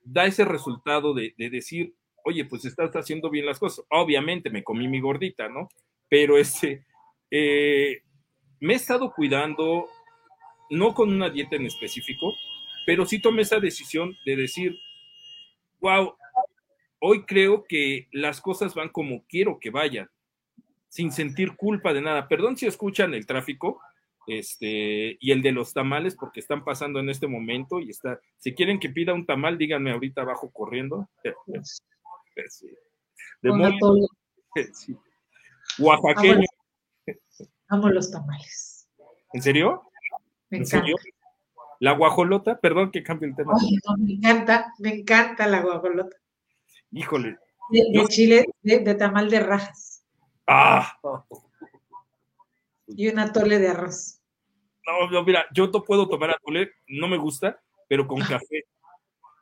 da 0.03 0.25
ese 0.25 0.45
resultado 0.45 1.13
de, 1.13 1.33
de 1.37 1.49
decir, 1.49 1.95
oye, 2.23 2.45
pues 2.45 2.65
estás 2.65 2.91
haciendo 2.95 3.29
bien 3.29 3.45
las 3.45 3.59
cosas. 3.59 3.85
Obviamente 3.89 4.49
me 4.49 4.63
comí 4.63 4.87
mi 4.87 4.99
gordita, 4.99 5.47
¿no? 5.47 5.69
pero 6.09 6.37
este, 6.37 6.85
eh, 7.31 8.01
me 8.59 8.73
he 8.73 8.75
estado 8.75 9.11
cuidando, 9.13 9.87
no 10.69 10.93
con 10.93 11.11
una 11.11 11.29
dieta 11.29 11.55
en 11.55 11.65
específico, 11.65 12.33
pero 12.85 13.05
sí 13.05 13.19
tomé 13.19 13.41
esa 13.41 13.59
decisión 13.59 14.15
de 14.25 14.35
decir, 14.35 14.77
wow, 15.79 16.15
hoy 16.99 17.25
creo 17.25 17.63
que 17.63 18.07
las 18.11 18.41
cosas 18.41 18.73
van 18.75 18.89
como 18.89 19.23
quiero 19.27 19.59
que 19.59 19.69
vayan, 19.69 20.09
sin 20.89 21.11
sentir 21.11 21.55
culpa 21.55 21.93
de 21.93 22.01
nada. 22.01 22.27
Perdón 22.27 22.57
si 22.57 22.65
escuchan 22.65 23.13
el 23.13 23.25
tráfico, 23.25 23.81
este, 24.27 25.17
y 25.19 25.31
el 25.31 25.41
de 25.41 25.51
los 25.51 25.73
tamales, 25.73 26.15
porque 26.15 26.39
están 26.39 26.63
pasando 26.63 26.99
en 26.99 27.09
este 27.09 27.27
momento 27.27 27.79
y 27.79 27.89
está, 27.89 28.19
si 28.37 28.53
quieren 28.55 28.79
que 28.79 28.89
pida 28.89 29.13
un 29.13 29.25
tamal, 29.25 29.57
díganme 29.57 29.91
ahorita 29.91 30.21
abajo 30.21 30.51
corriendo. 30.51 31.09
De 33.41 33.51
sí. 34.73 34.95
Oaxaqueño. 35.79 36.45
Amo, 37.69 37.89
los 37.89 38.11
tamales. 38.11 38.87
¿En 39.33 39.41
serio? 39.41 39.83
Me 40.49 40.59
¿En 40.59 40.65
serio? 40.65 40.95
La 41.79 41.91
guajolota, 41.93 42.59
perdón 42.59 42.91
que 42.91 43.03
cambie 43.03 43.29
el 43.29 43.35
tema. 43.35 43.53
me 43.97 44.13
encanta, 44.13 44.73
me 44.79 44.99
encanta 44.99 45.47
la 45.47 45.61
guajolota. 45.61 46.17
Híjole. 46.91 47.37
De, 47.69 48.05
chile, 48.07 48.45
de, 48.61 48.95
tamal 48.95 49.29
de 49.29 49.39
rajas. 49.39 50.03
Ah. 50.47 50.97
Y 52.87 53.09
un 53.09 53.19
atole 53.19 53.59
de 53.59 53.69
arroz. 53.69 54.21
No, 54.85 55.09
no, 55.09 55.23
mira, 55.23 55.45
yo 55.53 55.67
no 55.67 55.83
puedo 55.83 56.07
tomar 56.07 56.29
atole, 56.29 56.71
no 56.87 57.07
me 57.07 57.17
gusta, 57.17 57.59
pero 57.87 58.07
con 58.07 58.19
café. 58.19 58.65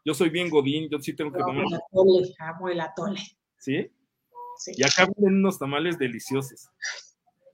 Yo 0.05 0.13
soy 0.13 0.29
bien 0.29 0.49
godín, 0.49 0.89
yo 0.89 0.99
sí 0.99 1.13
tengo 1.13 1.31
que 1.31 1.39
tomar. 1.39 1.65
El 1.65 1.75
atole, 1.75 2.33
amo 2.39 2.69
el 2.69 2.79
atole. 2.79 3.19
¿Sí? 3.57 3.91
Y 4.67 4.83
acá 4.83 5.07
vienen 5.17 5.39
unos 5.39 5.59
tamales 5.59 5.97
deliciosos. 5.97 6.69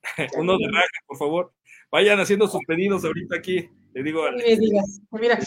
Uno 0.38 0.58
de 0.58 0.68
raja, 0.72 0.88
por 1.08 1.18
favor. 1.18 1.54
Vayan 1.92 2.20
haciendo 2.20 2.48
sus 2.48 2.62
pedidos 2.66 3.04
ahorita 3.04 3.38
aquí. 3.38 3.70
Le 3.94 4.04
digo. 4.04 4.24
me 4.32 4.56
digas, 4.56 5.02
mira, 5.12 5.40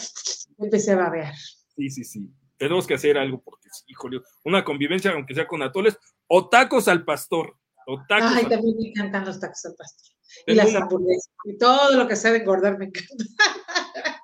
empecé 0.57 0.91
a 0.91 0.97
babear. 0.97 1.33
Sí, 1.75 1.89
sí, 1.89 2.03
sí. 2.03 2.29
Tenemos 2.57 2.85
que 2.85 2.93
hacer 2.93 3.17
algo 3.17 3.41
porque, 3.41 3.67
híjole, 3.87 4.21
una 4.43 4.63
convivencia, 4.63 5.11
aunque 5.11 5.33
sea 5.33 5.47
con 5.47 5.61
atoles, 5.61 5.97
o 6.27 6.49
tacos 6.49 6.87
al 6.87 7.03
pastor. 7.03 7.57
O 7.87 8.01
tacos 8.07 8.31
Ay, 8.35 8.45
también 8.47 8.77
me 8.77 8.89
encantan 8.89 9.25
los 9.25 9.39
tacos 9.39 9.65
al 9.65 9.75
pastor. 9.75 10.15
Y 10.47 10.53
las 10.53 10.73
hamburguesas. 10.75 11.31
Y 11.45 11.57
todo 11.57 11.95
lo 11.97 12.07
que 12.07 12.15
sea 12.15 12.31
de 12.31 12.39
engordar 12.39 12.77
me 12.77 12.85
encanta. 12.85 13.09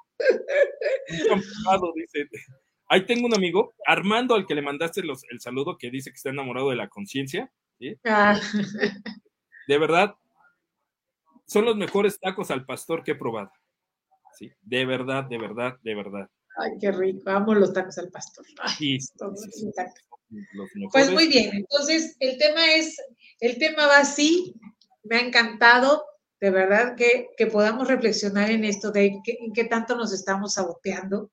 Un 1.32 1.94
dice. 1.96 2.30
Ahí 2.88 3.06
tengo 3.06 3.28
un 3.28 3.36
amigo, 3.36 3.74
Armando, 3.86 4.34
al 4.34 4.48
que 4.48 4.56
le 4.56 4.62
mandaste 4.62 5.02
el 5.02 5.40
saludo, 5.40 5.78
que 5.78 5.92
dice 5.92 6.10
que 6.10 6.16
está 6.16 6.30
enamorado 6.30 6.72
de 6.72 6.76
la 6.76 6.90
conciencia. 6.90 7.52
Ah. 8.04 8.40
De 9.68 9.78
verdad, 9.78 10.16
son 11.46 11.66
los 11.66 11.76
mejores 11.76 12.20
tacos 12.20 12.50
al 12.52 12.66
pastor 12.66 13.04
que 13.04 13.12
he 13.12 13.16
probado. 13.16 13.52
Sí, 14.40 14.50
de 14.62 14.86
verdad, 14.86 15.26
de 15.26 15.38
verdad, 15.38 15.74
de 15.84 15.96
verdad. 15.96 16.30
Ay, 16.58 16.72
qué 16.80 16.94
rico, 16.94 17.30
amo 17.30 17.54
los 17.54 17.74
tacos 17.74 17.98
al 17.98 18.10
pastor. 18.10 18.46
pues 20.94 21.12
muy 21.12 21.28
bien, 21.28 21.50
entonces 21.54 22.16
el 22.22 22.38
tema 22.38 22.74
es, 22.74 22.96
el 23.42 23.58
tema 23.58 23.88
va 23.88 23.98
así, 23.98 24.56
me 25.04 25.18
ha 25.18 25.20
encantado, 25.20 26.06
de 26.40 26.52
verdad 26.52 26.96
que, 26.96 27.28
podamos 27.52 27.90
reflexionar 27.90 28.50
en 28.50 28.64
esto 28.64 28.92
de 28.92 29.08
en 29.26 29.52
qué 29.54 29.66
tanto 29.66 29.98
nos 29.98 30.14
estamos 30.14 30.54
saboteando, 30.54 31.32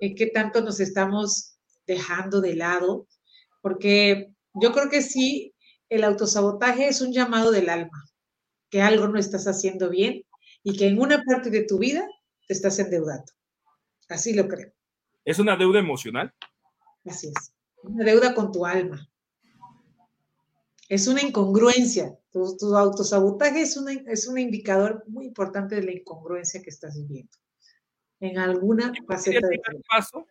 en 0.00 0.16
qué 0.16 0.26
tanto 0.26 0.60
nos 0.60 0.80
estamos 0.80 1.60
dejando 1.86 2.40
de 2.40 2.56
lado, 2.56 3.06
porque 3.62 4.32
yo 4.54 4.72
creo 4.72 4.90
que 4.90 5.02
sí, 5.02 5.54
el 5.90 6.02
autosabotaje 6.02 6.88
es 6.88 7.02
un 7.02 7.12
llamado 7.12 7.52
del 7.52 7.68
alma, 7.68 8.04
que 8.68 8.82
algo 8.82 9.06
no 9.06 9.20
estás 9.20 9.46
haciendo 9.46 9.90
bien 9.90 10.24
y 10.64 10.76
que 10.76 10.88
en 10.88 10.98
una 10.98 11.22
parte 11.22 11.50
de 11.50 11.62
tu 11.62 11.78
vida 11.78 12.04
te 12.48 12.54
estás 12.54 12.78
endeudando. 12.78 13.32
Así 14.08 14.34
lo 14.34 14.48
creo. 14.48 14.72
¿Es 15.24 15.38
una 15.38 15.56
deuda 15.56 15.78
emocional? 15.78 16.34
Así 17.04 17.28
es, 17.28 17.52
una 17.82 18.04
deuda 18.04 18.34
con 18.34 18.50
tu 18.50 18.66
alma. 18.66 19.08
Es 20.88 21.06
una 21.06 21.22
incongruencia. 21.22 22.18
Tu, 22.32 22.74
autosabotaje 22.74 23.60
es, 23.60 23.78
es 24.06 24.26
un 24.26 24.38
indicador 24.38 25.04
muy 25.06 25.26
importante 25.26 25.74
de 25.76 25.82
la 25.82 25.92
incongruencia 25.92 26.62
que 26.62 26.70
estás 26.70 26.96
viviendo. 26.96 27.36
En 28.20 28.38
alguna 28.38 28.92
faceta 29.06 29.46
de 29.46 29.58
tu 29.58 29.82
paso 29.82 30.26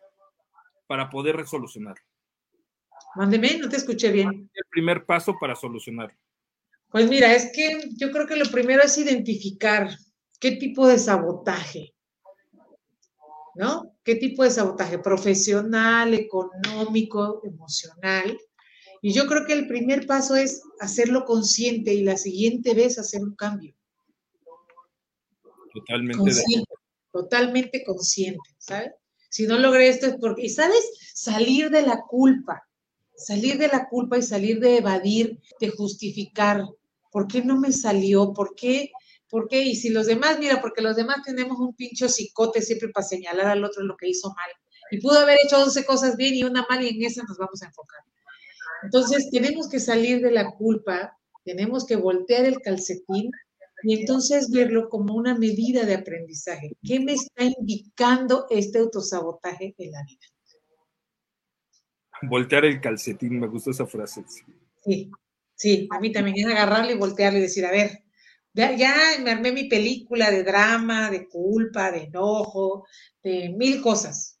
para 0.88 1.08
poder 1.08 1.36
resolucionarlo. 1.36 2.02
Mándeme, 3.14 3.58
no 3.58 3.68
te 3.68 3.76
escuché 3.76 4.10
bien. 4.10 4.50
El 4.52 4.64
primer 4.68 5.06
paso 5.06 5.36
para 5.40 5.54
solucionarlo. 5.54 6.18
Pues 6.90 7.08
mira, 7.08 7.34
es 7.34 7.52
que 7.54 7.90
yo 7.96 8.10
creo 8.10 8.26
que 8.26 8.36
lo 8.36 8.50
primero 8.50 8.82
es 8.82 8.98
identificar 8.98 9.90
qué 10.40 10.52
tipo 10.52 10.86
de 10.86 10.98
sabotaje, 10.98 11.94
¿no? 13.58 13.96
¿Qué 14.04 14.14
tipo 14.14 14.44
de 14.44 14.52
sabotaje? 14.52 15.00
Profesional, 15.00 16.14
económico, 16.14 17.42
emocional. 17.44 18.38
Y 19.02 19.12
yo 19.12 19.26
creo 19.26 19.44
que 19.46 19.52
el 19.52 19.66
primer 19.66 20.06
paso 20.06 20.36
es 20.36 20.62
hacerlo 20.78 21.24
consciente 21.24 21.92
y 21.92 22.04
la 22.04 22.16
siguiente 22.16 22.72
vez 22.74 23.00
hacer 23.00 23.20
un 23.20 23.34
cambio. 23.34 23.74
Totalmente. 25.74 26.18
Consciente, 26.18 26.74
totalmente 27.12 27.84
consciente, 27.84 28.48
¿sabes? 28.58 28.92
Si 29.28 29.46
no 29.48 29.58
logré 29.58 29.88
esto 29.88 30.06
es 30.06 30.16
porque, 30.20 30.46
y 30.46 30.50
sabes, 30.50 31.12
salir 31.12 31.68
de 31.70 31.82
la 31.82 32.02
culpa, 32.08 32.62
salir 33.16 33.58
de 33.58 33.66
la 33.66 33.88
culpa 33.88 34.18
y 34.18 34.22
salir 34.22 34.60
de 34.60 34.78
evadir, 34.78 35.40
de 35.60 35.70
justificar, 35.70 36.64
¿por 37.10 37.26
qué 37.26 37.42
no 37.42 37.58
me 37.58 37.72
salió? 37.72 38.32
¿Por 38.32 38.54
qué? 38.54 38.92
¿Por 39.30 39.48
qué? 39.48 39.62
Y 39.62 39.76
si 39.76 39.90
los 39.90 40.06
demás, 40.06 40.38
mira, 40.38 40.60
porque 40.60 40.82
los 40.82 40.96
demás 40.96 41.18
tenemos 41.24 41.58
un 41.58 41.74
pincho 41.74 42.08
cicote 42.08 42.62
siempre 42.62 42.88
para 42.88 43.06
señalar 43.06 43.46
al 43.46 43.64
otro 43.64 43.82
lo 43.82 43.96
que 43.96 44.08
hizo 44.08 44.28
mal. 44.28 44.50
Y 44.90 45.00
pudo 45.00 45.18
haber 45.18 45.38
hecho 45.44 45.62
11 45.62 45.84
cosas 45.84 46.16
bien 46.16 46.34
y 46.34 46.44
una 46.44 46.66
mal 46.68 46.82
y 46.82 46.88
en 46.88 47.02
esa 47.04 47.22
nos 47.24 47.36
vamos 47.36 47.62
a 47.62 47.66
enfocar. 47.66 48.00
Entonces, 48.82 49.28
tenemos 49.30 49.68
que 49.68 49.80
salir 49.80 50.22
de 50.22 50.30
la 50.30 50.52
culpa, 50.52 51.18
tenemos 51.44 51.84
que 51.84 51.96
voltear 51.96 52.44
el 52.44 52.60
calcetín 52.60 53.30
y 53.82 54.00
entonces 54.00 54.50
verlo 54.50 54.88
como 54.88 55.14
una 55.14 55.36
medida 55.36 55.84
de 55.84 55.94
aprendizaje. 55.94 56.76
¿Qué 56.82 57.00
me 57.00 57.12
está 57.12 57.44
indicando 57.44 58.46
este 58.50 58.78
autosabotaje 58.78 59.74
en 59.78 59.92
la 59.92 60.02
vida? 60.04 60.26
Voltear 62.22 62.64
el 62.64 62.80
calcetín, 62.80 63.38
me 63.38 63.46
gusta 63.46 63.70
esa 63.70 63.86
frase. 63.86 64.24
Sí, 64.84 65.10
sí, 65.54 65.88
a 65.90 66.00
mí 66.00 66.10
también 66.10 66.38
es 66.38 66.46
agarrarle 66.46 66.92
y 66.92 66.98
voltearle 66.98 67.38
y 67.38 67.42
decir, 67.42 67.64
a 67.64 67.70
ver, 67.70 68.04
ya, 68.58 68.76
ya, 68.76 68.94
me 69.22 69.30
armé 69.30 69.52
mi 69.52 69.68
película 69.68 70.32
de 70.32 70.42
drama, 70.42 71.10
de 71.10 71.28
culpa, 71.28 71.92
de 71.92 72.04
enojo, 72.04 72.86
de 73.22 73.50
mil 73.56 73.80
cosas. 73.80 74.40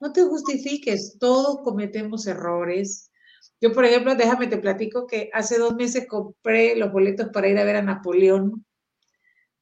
No 0.00 0.12
te 0.12 0.22
justifiques, 0.24 1.16
todos 1.20 1.60
cometemos 1.62 2.26
errores. 2.26 3.12
Yo, 3.60 3.72
por 3.72 3.84
ejemplo, 3.84 4.16
déjame 4.16 4.48
te 4.48 4.58
platico 4.58 5.06
que 5.06 5.30
hace 5.32 5.58
dos 5.58 5.76
meses 5.76 6.06
compré 6.08 6.74
los 6.74 6.90
boletos 6.92 7.28
para 7.32 7.48
ir 7.48 7.56
a 7.58 7.64
ver 7.64 7.76
a 7.76 7.82
Napoleón, 7.82 8.66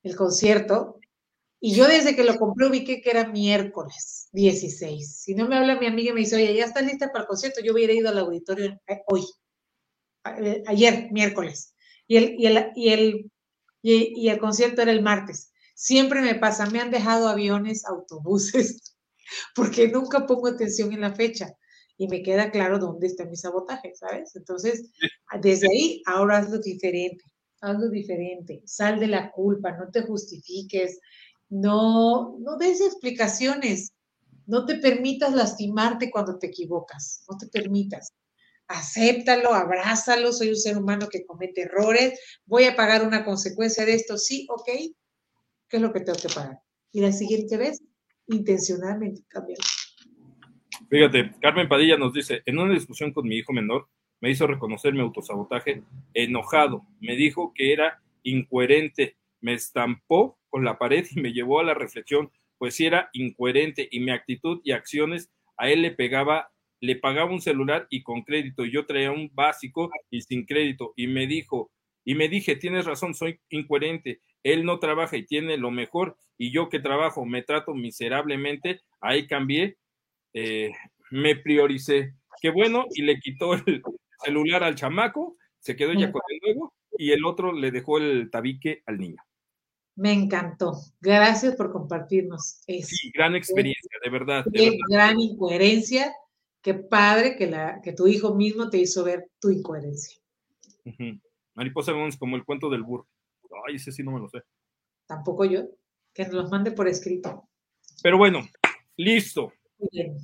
el 0.03 0.16
concierto, 0.16 0.99
y 1.61 1.74
yo 1.74 1.87
desde 1.87 2.16
que 2.16 2.24
lo 2.24 2.37
compré 2.39 2.69
ubiqué 2.69 3.03
que 3.03 3.11
era 3.11 3.29
miércoles 3.29 4.29
16. 4.33 5.20
Si 5.20 5.35
no 5.35 5.47
me 5.47 5.57
habla 5.57 5.79
mi 5.79 5.87
amiga 5.87 6.11
y 6.11 6.15
me 6.15 6.20
dice, 6.20 6.37
oye, 6.37 6.55
¿ya 6.57 6.65
estás 6.65 6.85
lista 6.85 7.12
para 7.12 7.24
el 7.24 7.29
concierto? 7.29 7.61
Yo 7.62 7.74
hubiera 7.74 7.93
ido 7.93 8.09
al 8.09 8.19
auditorio 8.19 8.81
eh, 8.87 9.03
hoy, 9.09 9.23
eh, 10.39 10.62
ayer, 10.66 11.09
miércoles. 11.12 11.74
Y 12.07 12.16
el, 12.16 12.35
y 12.39 12.47
el, 12.47 12.73
y 12.74 12.89
el, 12.89 13.32
y 13.83 14.29
el 14.29 14.39
concierto 14.39 14.83
era 14.83 14.93
el 14.93 15.03
martes. 15.03 15.53
Siempre 15.75 16.21
me 16.21 16.35
pasa, 16.37 16.67
me 16.67 16.81
han 16.81 16.91
dejado 16.91 17.29
aviones, 17.29 17.85
autobuses, 17.85 18.95
porque 19.55 19.89
nunca 19.89 20.27
pongo 20.27 20.49
atención 20.49 20.93
en 20.93 21.01
la 21.01 21.15
fecha 21.15 21.57
y 21.97 22.09
me 22.09 22.23
queda 22.23 22.51
claro 22.51 22.79
dónde 22.79 23.07
está 23.07 23.25
mi 23.25 23.37
sabotaje, 23.37 23.95
¿sabes? 23.95 24.35
Entonces, 24.37 24.91
desde 25.41 25.69
ahí, 25.69 26.03
ahora 26.07 26.39
hazlo 26.39 26.59
diferente, 26.59 27.25
hazlo 27.61 27.89
diferente, 27.89 28.63
sal 28.65 28.99
de 28.99 29.07
la 29.09 29.31
culpa, 29.31 29.73
no 29.73 29.91
te 29.91 30.03
justifiques, 30.03 30.99
no, 31.49 32.39
no 32.39 32.57
des 32.57 32.81
explicaciones, 32.81 33.93
no 34.47 34.67
te 34.67 34.77
permitas 34.77 35.35
lastimarte 35.35 36.11
cuando 36.11 36.39
te 36.39 36.49
equivocas, 36.49 37.25
no 37.31 37.37
te 37.39 37.47
permitas. 37.47 38.13
Acéptalo, 38.73 39.53
abrázalo, 39.53 40.32
soy 40.32 40.49
un 40.49 40.57
ser 40.57 40.78
humano 40.78 41.09
que 41.11 41.27
comete 41.27 41.62
errores, 41.62 42.19
voy 42.47 42.65
a 42.65 42.74
pagar 42.74 43.07
una 43.07 43.24
consecuencia 43.24 43.85
de 43.85 43.94
esto, 43.94 44.16
sí, 44.16 44.47
ok, 44.49 44.66
¿qué 45.69 45.77
es 45.77 45.82
lo 45.82 45.93
que 45.93 46.01
tengo 46.01 46.19
que 46.19 46.35
pagar? 46.35 46.59
Y 46.90 47.03
la 47.03 47.12
siguiente 47.12 47.59
vez, 47.59 47.82
intencionalmente 48.28 49.23
cambiarlo. 49.28 49.65
Fíjate, 50.89 51.32
Carmen 51.40 51.69
Padilla 51.69 51.97
nos 51.97 52.15
dice, 52.15 52.43
en 52.47 52.59
una 52.59 52.73
discusión 52.73 53.12
con 53.12 53.27
mi 53.27 53.36
hijo 53.36 53.53
menor, 53.53 53.89
me 54.20 54.31
hizo 54.31 54.47
reconocer 54.47 54.94
mi 54.94 55.01
autosabotaje 55.01 55.82
enojado, 56.15 56.86
me 57.01 57.16
dijo 57.16 57.53
que 57.55 57.73
era 57.73 58.01
incoherente, 58.23 59.16
me 59.40 59.53
estampó 59.53 60.39
con 60.49 60.65
la 60.65 60.78
pared 60.78 61.07
y 61.11 61.20
me 61.20 61.32
llevó 61.32 61.61
a 61.61 61.65
la 61.65 61.74
reflexión, 61.74 62.31
pues 62.57 62.77
si 62.77 62.86
era 62.86 63.11
incoherente 63.12 63.89
y 63.90 64.01
mi 64.01 64.12
actitud 64.12 64.61
y 64.65 64.73
acciones 64.73 65.31
a 65.57 65.69
él 65.69 65.82
le 65.82 65.90
pegaba, 65.90 66.52
le 66.83 66.97
pagaba 66.97 67.31
un 67.31 67.41
celular 67.41 67.87
y 67.91 68.03
con 68.03 68.23
crédito, 68.23 68.67
y 68.67 68.73
yo 68.73 68.87
traía 68.87 69.13
un 69.13 69.31
básico 69.33 69.89
y 70.11 70.21
sin 70.23 70.45
crédito, 70.45 70.93
y 70.97 71.07
me 71.07 71.29
dijo, 71.29 71.71
y 72.05 72.17
me 72.17 72.29
dije, 72.29 72.57
tienes 72.57 72.85
razón, 72.85 73.15
soy 73.15 73.39
incoherente, 73.51 74.21
él 74.43 74.65
no 74.65 74.81
trabaja 74.81 75.17
y 75.17 75.25
tiene 75.25 75.57
lo 75.57 75.71
mejor, 75.71 76.17
y 76.37 76.51
yo 76.53 76.69
que 76.69 76.81
trabajo 76.81 77.25
me 77.25 77.43
trato 77.43 77.73
miserablemente, 77.73 78.81
ahí 79.01 79.29
cambié 79.29 79.79
eh, 80.35 80.73
me 81.11 81.37
prioricé. 81.37 82.15
Qué 82.41 82.51
bueno, 82.51 82.87
y 82.95 83.03
le 83.03 83.21
quitó 83.21 83.55
el 83.55 83.83
celular 84.25 84.65
al 84.65 84.75
chamaco, 84.75 85.37
se 85.61 85.77
quedó 85.77 85.93
ya 85.93 86.11
con 86.11 86.23
el 86.29 86.39
nuevo, 86.43 86.75
y 86.99 87.13
el 87.13 87.25
otro 87.25 87.53
le 87.53 87.71
dejó 87.71 87.99
el 87.99 88.29
tabique 88.31 88.83
al 88.87 88.99
niño. 88.99 89.23
Me 89.95 90.13
encantó. 90.13 90.73
Gracias 91.01 91.55
por 91.55 91.71
compartirnos. 91.71 92.63
sí, 92.67 93.13
gran 93.15 93.37
experiencia, 93.37 93.99
de 94.03 94.11
verdad. 94.11 94.45
Qué 94.53 94.79
gran 94.89 95.21
incoherencia. 95.21 96.13
Qué 96.62 96.74
padre 96.74 97.36
que, 97.36 97.48
la, 97.48 97.80
que 97.82 97.93
tu 97.93 98.06
hijo 98.06 98.34
mismo 98.34 98.70
te 98.70 98.78
hizo 98.78 99.05
ver 99.05 99.28
tu 99.40 99.51
incoherencia. 99.51 100.20
Mariposa 101.55 101.93
Gómez, 101.93 102.16
como 102.16 102.36
el 102.36 102.44
cuento 102.44 102.70
del 102.70 102.82
burro. 102.82 103.09
Ay, 103.66 103.76
ese 103.76 103.93
sí 103.93 104.02
no 104.02 104.12
me 104.12 104.20
lo 104.20 104.28
sé. 104.28 104.43
Tampoco 105.06 105.44
yo. 105.44 105.62
Que 106.14 106.24
nos 106.24 106.34
los 106.34 106.51
mande 106.51 106.72
por 106.72 106.86
escrito. 106.86 107.48
Pero 108.02 108.16
bueno, 108.16 108.47
listo. 108.97 109.52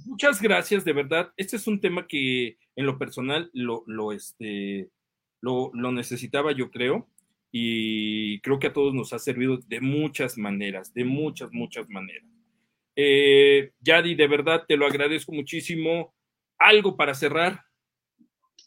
Muchas 0.06 0.40
gracias, 0.40 0.84
de 0.84 0.92
verdad. 0.92 1.32
Este 1.36 1.56
es 1.56 1.66
un 1.66 1.80
tema 1.80 2.06
que 2.06 2.58
en 2.76 2.86
lo 2.86 2.98
personal 2.98 3.50
lo, 3.52 3.82
lo, 3.86 4.12
este, 4.12 4.90
lo, 5.40 5.72
necesitaba, 5.92 6.52
yo 6.52 6.70
creo, 6.70 7.08
y 7.50 8.40
creo 8.40 8.58
que 8.58 8.68
a 8.68 8.72
todos 8.72 8.94
nos 8.94 9.12
ha 9.12 9.18
servido 9.18 9.58
de 9.66 9.80
muchas 9.80 10.38
maneras, 10.38 10.92
de 10.94 11.04
muchas, 11.04 11.50
muchas 11.52 11.88
maneras. 11.88 12.24
Eh, 12.94 13.72
Yadi, 13.80 14.14
de 14.14 14.28
verdad 14.28 14.64
te 14.66 14.76
lo 14.76 14.86
agradezco 14.86 15.32
muchísimo. 15.32 16.14
¿Algo 16.58 16.96
para 16.96 17.14
cerrar? 17.14 17.64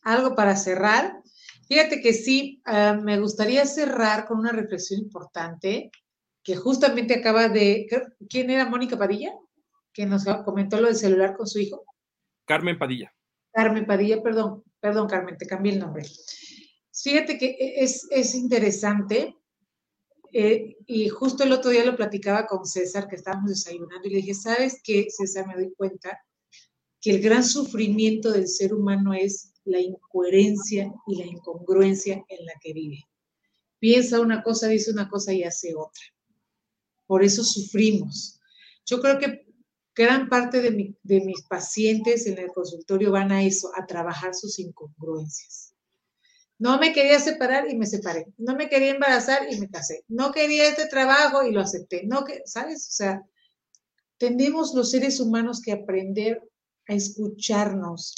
Algo 0.04 0.36
para 0.36 0.56
cerrar. 0.56 1.22
Fíjate 1.68 2.02
que 2.02 2.14
sí, 2.14 2.62
ah, 2.66 3.00
me 3.02 3.20
gustaría 3.20 3.66
cerrar 3.66 4.26
con 4.26 4.40
una 4.40 4.52
reflexión 4.52 5.02
importante 5.02 5.92
que 6.44 6.56
justamente 6.56 7.14
acaba 7.14 7.50
de... 7.50 7.88
¿Quién 8.28 8.50
era 8.50 8.66
Mónica 8.66 8.98
Padilla? 8.98 9.32
que 9.94 10.06
nos 10.06 10.26
comentó 10.46 10.80
lo 10.80 10.88
del 10.88 10.96
celular 10.96 11.36
con 11.36 11.48
su 11.48 11.60
hijo? 11.60 11.84
Carmen 12.46 12.78
Padilla. 12.78 13.14
Carmen 13.52 13.86
Padilla, 13.86 14.22
perdón, 14.22 14.64
perdón, 14.80 15.08
Carmen, 15.08 15.38
te 15.38 15.46
cambié 15.46 15.74
el 15.74 15.80
nombre. 15.80 16.06
Fíjate 16.94 17.38
que 17.38 17.58
e, 17.60 17.84
es, 17.84 18.08
es 18.10 18.36
interesante, 18.36 19.36
eh, 20.32 20.78
y 20.86 21.10
justo 21.10 21.44
el 21.44 21.52
otro 21.52 21.72
día 21.72 21.84
lo 21.84 21.98
platicaba 21.98 22.46
con 22.48 22.66
César, 22.66 23.08
que 23.08 23.18
estábamos 23.18 23.50
desayunando, 23.50 24.08
y 24.08 24.12
le 24.12 24.18
dije, 24.18 24.34
¿sabes 24.34 24.82
qué, 24.84 25.08
César? 25.10 25.48
Me 25.48 25.56
doy 25.56 25.74
cuenta 25.76 26.18
que 27.02 27.12
el 27.12 27.22
gran 27.22 27.44
sufrimiento 27.44 28.32
del 28.32 28.48
ser 28.48 28.74
humano 28.74 29.14
es 29.14 29.52
la 29.66 29.80
incoherencia 29.80 30.94
y 31.08 31.16
la 31.16 31.26
incongruencia 31.26 32.24
en 32.30 32.46
la 32.46 32.54
que 32.62 32.74
vive. 32.74 33.08
Piensa 33.80 34.20
una 34.20 34.44
cosa, 34.44 34.68
dice 34.68 34.92
una 34.92 35.10
cosa 35.10 35.34
y 35.34 35.44
hace 35.44 35.74
otra. 35.76 36.04
Por 37.08 37.24
eso 37.24 37.44
sufrimos. 37.44 38.40
Yo 38.86 39.02
creo 39.02 39.18
que 39.18 39.48
gran 39.96 40.30
parte 40.30 40.62
de, 40.62 40.72
mis 40.72 41.42
pacientes 41.50 42.28
en 42.28 42.38
el 42.38 42.52
consultorio 42.52 43.12
van 43.12 43.32
a 43.32 43.44
eso, 43.44 43.72
a 43.76 43.86
trabajar 43.86 44.36
sus 44.36 44.60
incongruencias. 44.60 45.74
No 46.60 46.78
me 46.78 46.94
quería 46.94 47.20
separar 47.20 47.68
y 47.70 47.76
me 47.76 47.88
separé. 47.88 48.28
No 48.38 48.56
me 48.56 48.70
quería 48.70 48.92
embarazar 48.92 49.52
y 49.52 49.60
me 49.60 49.70
casé. 49.70 50.06
No 50.08 50.32
quería 50.32 50.70
este 50.70 50.88
trabajo 50.88 51.44
y 51.44 51.52
lo 51.52 51.60
acepté. 51.60 52.04
No 52.06 52.24
que, 52.24 52.44
¿sabes? 52.46 52.88
O 52.88 52.92
sea, 52.92 53.24
tenemos 54.20 54.76
los 54.76 54.92
seres 54.92 55.20
humanos 55.20 55.60
que 55.60 55.72
aprender 55.72 56.40
a 56.88 56.94
escucharnos. 56.94 58.16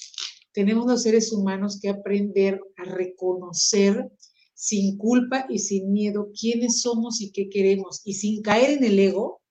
Tenemos 0.52 0.85
los 0.85 1.03
seres 1.03 1.31
humanos 1.31 1.80
que 1.81 1.90
aprender 1.90 2.60
a 2.77 2.84
reconocer 2.84 4.11
sin 4.53 4.98
culpa 4.98 5.45
y 5.49 5.60
sin 5.60 5.91
miedo 5.91 6.31
quiénes 6.40 6.81
somos 6.81 7.22
y 7.22 7.31
qué 7.31 7.49
queremos 7.49 8.02
y 8.06 8.14
sin 8.14 8.41
caer 8.41 8.77
en 8.77 8.84
el 8.84 8.99
ego, 8.99 9.41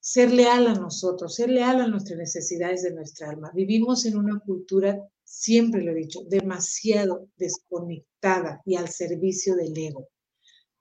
ser 0.00 0.32
leal 0.32 0.66
a 0.68 0.74
nosotros, 0.74 1.34
ser 1.34 1.50
leal 1.50 1.80
a 1.80 1.88
nuestras 1.88 2.18
necesidades 2.18 2.82
de 2.82 2.94
nuestra 2.94 3.30
alma. 3.30 3.50
Vivimos 3.54 4.06
en 4.06 4.16
una 4.16 4.38
cultura, 4.38 4.98
siempre 5.22 5.82
lo 5.82 5.92
he 5.92 5.96
dicho, 5.96 6.20
demasiado 6.28 7.28
desconectada 7.36 8.62
y 8.64 8.76
al 8.76 8.88
servicio 8.88 9.56
del 9.56 9.76
ego. 9.76 10.08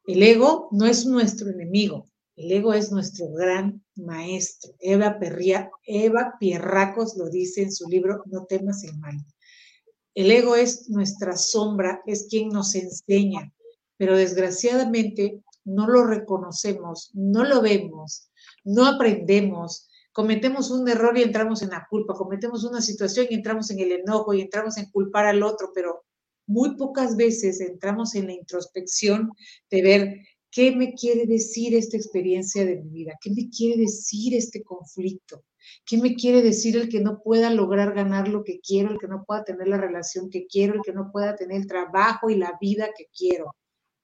El 0.05 0.21
ego 0.21 0.69
no 0.71 0.85
es 0.85 1.05
nuestro 1.05 1.49
enemigo, 1.49 2.09
el 2.35 2.51
ego 2.51 2.73
es 2.73 2.91
nuestro 2.91 3.31
gran 3.31 3.83
maestro. 3.95 4.73
Eva, 4.79 5.19
Perría, 5.19 5.69
Eva 5.85 6.35
Pierracos 6.39 7.15
lo 7.15 7.29
dice 7.29 7.61
en 7.61 7.71
su 7.71 7.87
libro 7.87 8.23
No 8.25 8.45
temas 8.45 8.83
el 8.83 8.97
mal. 8.97 9.17
El 10.15 10.31
ego 10.31 10.55
es 10.55 10.89
nuestra 10.89 11.37
sombra, 11.37 12.01
es 12.05 12.27
quien 12.29 12.49
nos 12.49 12.75
enseña, 12.75 13.51
pero 13.97 14.15
desgraciadamente 14.15 15.41
no 15.65 15.87
lo 15.87 16.05
reconocemos, 16.05 17.09
no 17.13 17.43
lo 17.43 17.61
vemos, 17.61 18.29
no 18.63 18.85
aprendemos, 18.85 19.89
cometemos 20.11 20.69
un 20.69 20.87
error 20.87 21.17
y 21.17 21.23
entramos 21.23 21.63
en 21.63 21.69
la 21.69 21.87
culpa, 21.89 22.13
cometemos 22.13 22.63
una 22.63 22.81
situación 22.81 23.27
y 23.29 23.35
entramos 23.35 23.71
en 23.71 23.79
el 23.79 23.91
enojo 23.91 24.33
y 24.33 24.41
entramos 24.41 24.77
en 24.77 24.89
culpar 24.91 25.25
al 25.25 25.41
otro, 25.41 25.71
pero 25.73 26.03
muy 26.45 26.75
pocas 26.75 27.15
veces 27.15 27.59
entramos 27.61 28.13
en 28.15 28.27
la 28.27 28.33
introspección 28.33 29.31
de 29.71 29.81
ver 29.81 30.17
qué 30.53 30.75
me 30.75 30.93
quiere 30.93 31.25
decir 31.25 31.75
esta 31.75 31.97
experiencia 31.97 32.65
de 32.65 32.77
mi 32.77 32.89
vida, 32.89 33.17
qué 33.19 33.31
me 33.31 33.49
quiere 33.49 33.81
decir 33.81 34.35
este 34.35 34.63
conflicto, 34.63 35.43
qué 35.85 35.97
me 35.97 36.15
quiere 36.15 36.41
decir 36.41 36.77
el 36.77 36.89
que 36.89 37.01
no 37.01 37.21
pueda 37.23 37.49
lograr 37.49 37.93
ganar 37.93 38.27
lo 38.27 38.43
que 38.43 38.59
quiero, 38.59 38.91
el 38.91 38.99
que 38.99 39.07
no 39.07 39.23
pueda 39.25 39.43
tener 39.43 39.67
la 39.67 39.77
relación 39.77 40.29
que 40.29 40.45
quiero, 40.45 40.75
el 40.75 40.81
que 40.81 40.93
no 40.93 41.11
pueda 41.11 41.35
tener 41.35 41.61
el 41.61 41.67
trabajo 41.67 42.29
y 42.29 42.35
la 42.35 42.57
vida 42.61 42.89
que 42.95 43.07
quiero 43.15 43.55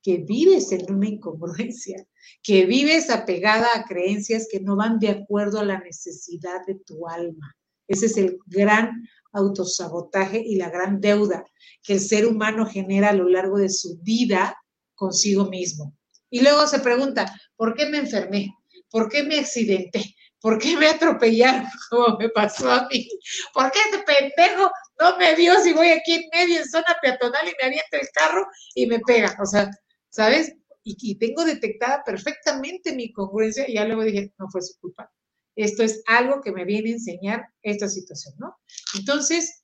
que 0.01 0.17
vives 0.17 0.71
en 0.71 0.91
una 0.91 1.07
incongruencia, 1.07 2.07
que 2.41 2.65
vives 2.65 3.09
apegada 3.09 3.67
a 3.75 3.83
creencias 3.83 4.47
que 4.49 4.59
no 4.59 4.75
van 4.75 4.99
de 4.99 5.09
acuerdo 5.09 5.59
a 5.59 5.65
la 5.65 5.79
necesidad 5.79 6.65
de 6.65 6.75
tu 6.75 7.07
alma. 7.07 7.55
Ese 7.87 8.05
es 8.05 8.17
el 8.17 8.39
gran 8.45 9.03
autosabotaje 9.31 10.39
y 10.39 10.55
la 10.55 10.69
gran 10.69 11.01
deuda 11.01 11.43
que 11.83 11.93
el 11.93 11.99
ser 11.99 12.25
humano 12.25 12.65
genera 12.65 13.09
a 13.09 13.13
lo 13.13 13.27
largo 13.27 13.57
de 13.57 13.69
su 13.69 13.99
vida 14.01 14.55
consigo 14.95 15.49
mismo. 15.49 15.98
Y 16.29 16.41
luego 16.41 16.67
se 16.67 16.79
pregunta, 16.79 17.25
¿por 17.55 17.75
qué 17.75 17.85
me 17.87 17.97
enfermé? 17.97 18.53
¿Por 18.89 19.09
qué 19.09 19.23
me 19.23 19.39
accidenté? 19.39 20.15
¿Por 20.41 20.57
qué 20.57 20.77
me 20.77 20.87
atropellaron 20.87 21.65
como 21.89 22.17
me 22.17 22.29
pasó 22.29 22.71
a 22.71 22.87
mí? 22.89 23.07
¿Por 23.53 23.71
qué 23.71 23.79
este 23.91 24.03
pendejo 24.03 24.71
no 24.99 25.17
me 25.17 25.35
vio 25.35 25.59
si 25.61 25.73
voy 25.73 25.89
aquí 25.89 26.13
en 26.13 26.29
medio 26.31 26.59
en 26.61 26.69
zona 26.69 26.97
peatonal 27.01 27.47
y 27.47 27.53
me 27.61 27.67
avienta 27.67 27.97
el 27.97 28.07
carro 28.13 28.47
y 28.75 28.87
me 28.87 28.99
pega? 28.99 29.35
O 29.41 29.45
sea, 29.45 29.69
¿sabes? 30.09 30.53
Y, 30.83 31.19
tengo 31.19 31.43
detectada 31.43 32.03
perfectamente 32.03 32.95
mi 32.95 33.11
congruencia 33.11 33.69
y 33.69 33.75
ya 33.75 33.85
luego 33.85 34.03
dije, 34.03 34.33
no 34.39 34.47
fue 34.49 34.61
su 34.61 34.79
culpa. 34.79 35.11
Esto 35.55 35.83
es 35.83 36.01
algo 36.07 36.41
que 36.41 36.51
me 36.51 36.65
viene 36.65 36.89
a 36.89 36.93
enseñar 36.93 37.45
esta 37.61 37.87
situación, 37.87 38.33
¿no? 38.39 38.57
Entonces, 38.97 39.63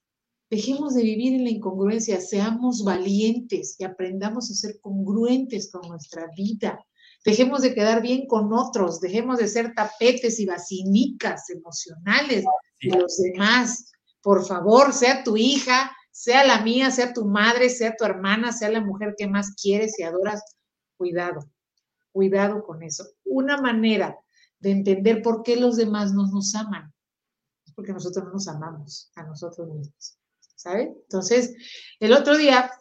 dejemos 0.50 0.94
de 0.94 1.04
vivir 1.04 1.34
en 1.34 1.44
la 1.44 1.50
incongruencia, 1.50 2.22
seamos 2.22 2.84
valientes 2.84 3.76
y 3.80 3.84
aprendamos 3.84 4.52
a 4.52 4.54
ser 4.54 4.80
congruentes 4.80 5.72
con 5.72 5.88
nuestra 5.90 6.28
vida 6.36 6.80
dejemos 7.26 7.64
de 7.64 7.74
quedar 7.74 8.02
bien 8.02 8.28
con 8.28 8.54
otros, 8.54 9.02
dejemos 9.02 9.40
de 9.40 9.48
ser 9.48 9.74
tapetes 9.74 10.40
y 10.40 10.46
basinicas 10.46 11.50
emocionales 11.50 12.46
de 12.82 12.98
los 12.98 13.18
demás. 13.18 13.92
Por 14.22 14.46
favor, 14.46 14.94
sea 14.94 15.24
tu 15.24 15.36
hija, 15.36 15.92
sea 16.12 16.46
la 16.46 16.62
mía, 16.62 16.92
sea 16.92 17.12
tu 17.14 17.26
madre, 17.26 17.70
sea 17.70 17.96
tu 17.98 18.06
hermana, 18.06 18.54
sea 18.54 18.70
la 18.70 18.82
mujer 18.82 19.16
que 19.18 19.28
más 19.28 19.56
quieres 19.56 20.00
y 20.00 20.04
adoras, 20.04 20.44
cuidado, 20.98 21.50
cuidado 22.12 22.64
con 22.64 22.84
eso. 22.84 23.06
Una 23.26 23.58
manera 23.58 24.18
de 24.60 24.72
entender 24.72 25.22
por 25.24 25.42
qué 25.42 25.56
los 25.56 25.78
demás 25.78 26.14
no 26.14 26.28
nos 26.28 26.54
aman 26.54 26.94
es 27.66 27.74
porque 27.74 27.92
nosotros 27.92 28.26
no 28.26 28.34
nos 28.34 28.48
amamos 28.48 29.12
a 29.16 29.24
nosotros 29.24 29.68
mismos, 29.68 30.18
¿sabe? 30.56 30.94
Entonces, 31.03 31.53
el 31.99 32.14
otro 32.14 32.38
día 32.38 32.72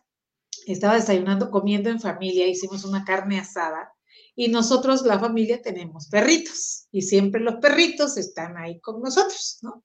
estaba 0.67 0.95
desayunando, 0.95 1.51
comiendo 1.51 1.91
en 1.91 2.01
familia, 2.01 2.47
hicimos 2.47 2.85
una 2.85 3.05
carne 3.05 3.39
asada 3.39 3.93
y 4.37 4.49
nosotros, 4.49 5.03
la 5.03 5.19
familia, 5.19 5.63
tenemos 5.63 6.09
perritos 6.09 6.89
y 6.91 7.03
siempre 7.03 7.41
los 7.41 7.57
perritos 7.57 8.17
están 8.17 8.57
ahí 8.57 8.81
con 8.81 9.01
nosotros, 9.01 9.59
¿no? 9.63 9.85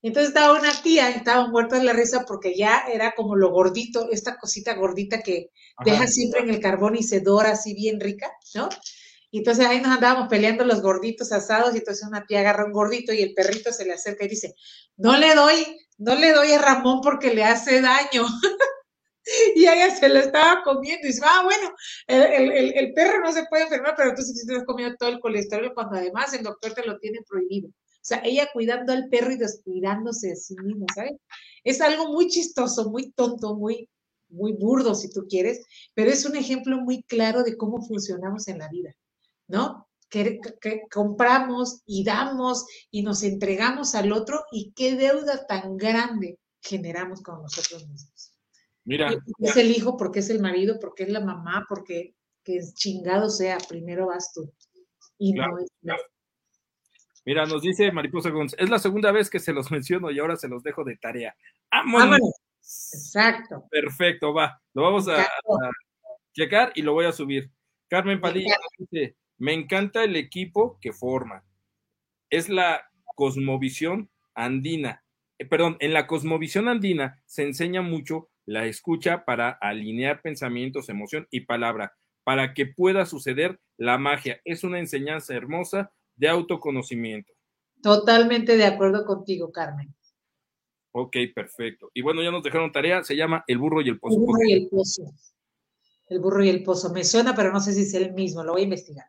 Entonces 0.00 0.30
estaba 0.30 0.58
una 0.58 0.72
tía, 0.82 1.10
estaba 1.10 1.46
muerta 1.48 1.76
de 1.78 1.84
la 1.84 1.92
risa 1.92 2.24
porque 2.26 2.56
ya 2.56 2.84
era 2.92 3.14
como 3.14 3.36
lo 3.36 3.50
gordito, 3.50 4.08
esta 4.10 4.36
cosita 4.36 4.74
gordita 4.74 5.22
que 5.22 5.50
deja 5.84 6.08
siempre 6.08 6.40
en 6.40 6.50
el 6.50 6.60
carbón 6.60 6.96
y 6.96 7.04
se 7.04 7.20
dora 7.20 7.52
así 7.52 7.72
bien 7.74 8.00
rica, 8.00 8.30
¿no? 8.54 8.68
Y 9.30 9.38
entonces 9.38 9.64
ahí 9.64 9.80
nos 9.80 9.92
andábamos 9.92 10.28
peleando 10.28 10.64
los 10.64 10.82
gorditos 10.82 11.30
asados 11.30 11.74
y 11.74 11.78
entonces 11.78 12.06
una 12.06 12.26
tía 12.26 12.40
agarra 12.40 12.66
un 12.66 12.72
gordito 12.72 13.12
y 13.12 13.22
el 13.22 13.32
perrito 13.32 13.72
se 13.72 13.84
le 13.84 13.92
acerca 13.92 14.24
y 14.24 14.28
dice, 14.28 14.54
no 14.96 15.16
le 15.16 15.34
doy, 15.34 15.78
no 16.02 16.14
le 16.16 16.32
doy 16.32 16.52
a 16.52 16.60
Ramón 16.60 17.00
porque 17.00 17.32
le 17.32 17.44
hace 17.44 17.80
daño. 17.80 18.26
y 19.54 19.60
ella 19.60 19.94
se 19.94 20.08
lo 20.08 20.18
estaba 20.18 20.62
comiendo 20.64 21.06
y 21.06 21.10
dice, 21.10 21.22
ah, 21.24 21.42
bueno, 21.44 21.72
el, 22.08 22.92
perro 22.92 23.20
no 23.20 23.32
se 23.32 23.46
puede 23.46 23.64
enfermar, 23.64 23.94
pero 23.96 24.14
tú 24.14 24.22
sí 24.22 24.34
te 24.34 24.40
estás 24.40 24.66
comiendo 24.66 24.96
todo 24.96 25.10
el 25.10 25.20
colesterol 25.20 25.72
cuando 25.74 25.96
además 25.96 26.34
el 26.34 26.42
doctor 26.42 26.74
te 26.74 26.84
lo 26.84 26.98
tiene 26.98 27.20
prohibido. 27.28 27.68
O 27.68 28.04
sea, 28.04 28.20
ella 28.24 28.48
cuidando 28.52 28.92
al 28.92 29.08
perro 29.08 29.30
y 29.30 29.36
descuidándose 29.36 30.28
de 30.28 30.36
sí 30.36 30.56
misma, 30.62 30.86
¿sabes? 30.92 31.12
Es 31.62 31.80
algo 31.80 32.08
muy 32.12 32.26
chistoso, 32.26 32.90
muy 32.90 33.12
tonto, 33.12 33.54
muy, 33.54 33.88
muy 34.28 34.54
burdo 34.54 34.96
si 34.96 35.08
tú 35.08 35.26
quieres, 35.28 35.64
pero 35.94 36.10
es 36.10 36.24
un 36.24 36.34
ejemplo 36.34 36.78
muy 36.78 37.04
claro 37.04 37.44
de 37.44 37.56
cómo 37.56 37.80
funcionamos 37.80 38.48
en 38.48 38.58
la 38.58 38.68
vida, 38.68 38.92
¿no? 39.46 39.86
Que, 40.12 40.40
que, 40.60 40.82
compramos 40.92 41.80
y 41.86 42.04
damos 42.04 42.66
y 42.90 43.02
nos 43.02 43.22
entregamos 43.22 43.94
al 43.94 44.12
otro 44.12 44.44
y 44.52 44.74
qué 44.76 44.94
deuda 44.94 45.46
tan 45.46 45.78
grande 45.78 46.38
generamos 46.60 47.22
con 47.22 47.40
nosotros 47.40 47.88
mismos. 47.88 48.34
Mira. 48.84 49.10
Es 49.38 49.56
el 49.56 49.70
hijo, 49.70 49.96
porque 49.96 50.18
es 50.18 50.28
el 50.28 50.40
marido, 50.40 50.78
porque 50.78 51.04
es 51.04 51.08
la 51.08 51.20
mamá, 51.20 51.64
porque 51.66 52.14
que 52.44 52.60
chingado 52.74 53.30
sea, 53.30 53.56
primero 53.68 54.08
vas 54.08 54.32
tú. 54.34 54.52
Y 55.16 55.32
no 55.32 55.58
es 55.58 55.70
Mira, 57.24 57.46
nos 57.46 57.62
dice 57.62 57.92
Mariposa 57.92 58.30
González, 58.30 58.64
es 58.64 58.70
la 58.70 58.80
segunda 58.80 59.12
vez 59.12 59.30
que 59.30 59.38
se 59.38 59.52
los 59.52 59.70
menciono 59.70 60.10
y 60.10 60.18
ahora 60.18 60.36
se 60.36 60.48
los 60.48 60.62
dejo 60.62 60.84
de 60.84 60.96
tarea. 60.96 61.34
¡Vámonos! 61.70 62.20
Exacto. 62.60 63.64
Perfecto, 63.70 64.34
va. 64.34 64.60
Lo 64.74 64.82
vamos 64.82 65.08
a, 65.08 65.26
checar 66.32 66.72
y 66.74 66.82
lo 66.82 66.94
voy 66.94 67.06
a 67.06 67.12
subir. 67.12 67.50
Carmen 67.88 68.20
Padilla 68.20 68.56
dice, 68.78 69.16
me 69.42 69.54
encanta 69.54 70.04
el 70.04 70.14
equipo 70.14 70.78
que 70.80 70.92
forma. 70.92 71.44
Es 72.30 72.48
la 72.48 72.88
cosmovisión 73.16 74.08
andina. 74.36 75.04
Eh, 75.36 75.46
perdón, 75.46 75.76
en 75.80 75.92
la 75.92 76.06
cosmovisión 76.06 76.68
andina 76.68 77.20
se 77.26 77.42
enseña 77.42 77.82
mucho 77.82 78.30
la 78.44 78.66
escucha 78.66 79.24
para 79.24 79.50
alinear 79.50 80.22
pensamientos, 80.22 80.88
emoción 80.88 81.26
y 81.32 81.40
palabra, 81.40 81.92
para 82.22 82.54
que 82.54 82.66
pueda 82.66 83.04
suceder 83.04 83.58
la 83.76 83.98
magia. 83.98 84.40
Es 84.44 84.62
una 84.62 84.78
enseñanza 84.78 85.34
hermosa 85.34 85.92
de 86.14 86.28
autoconocimiento. 86.28 87.32
Totalmente 87.82 88.56
de 88.56 88.66
acuerdo 88.66 89.04
contigo, 89.04 89.50
Carmen. 89.50 89.92
Ok, 90.92 91.16
perfecto. 91.34 91.90
Y 91.94 92.02
bueno, 92.02 92.22
ya 92.22 92.30
nos 92.30 92.44
dejaron 92.44 92.70
tarea, 92.70 93.02
se 93.02 93.16
llama 93.16 93.42
El 93.48 93.58
burro 93.58 93.80
y 93.80 93.88
el 93.88 93.98
pozo. 93.98 94.14
El 94.14 94.20
burro 94.20 94.44
y 94.44 94.52
el 94.52 94.68
pozo. 94.68 95.02
El 96.10 96.20
burro 96.20 96.44
y 96.44 96.48
el 96.48 96.62
pozo. 96.62 96.92
Me 96.92 97.02
suena, 97.02 97.34
pero 97.34 97.50
no 97.52 97.58
sé 97.58 97.72
si 97.72 97.80
es 97.80 97.94
el 97.94 98.12
mismo, 98.12 98.44
lo 98.44 98.52
voy 98.52 98.60
a 98.60 98.64
investigar. 98.64 99.06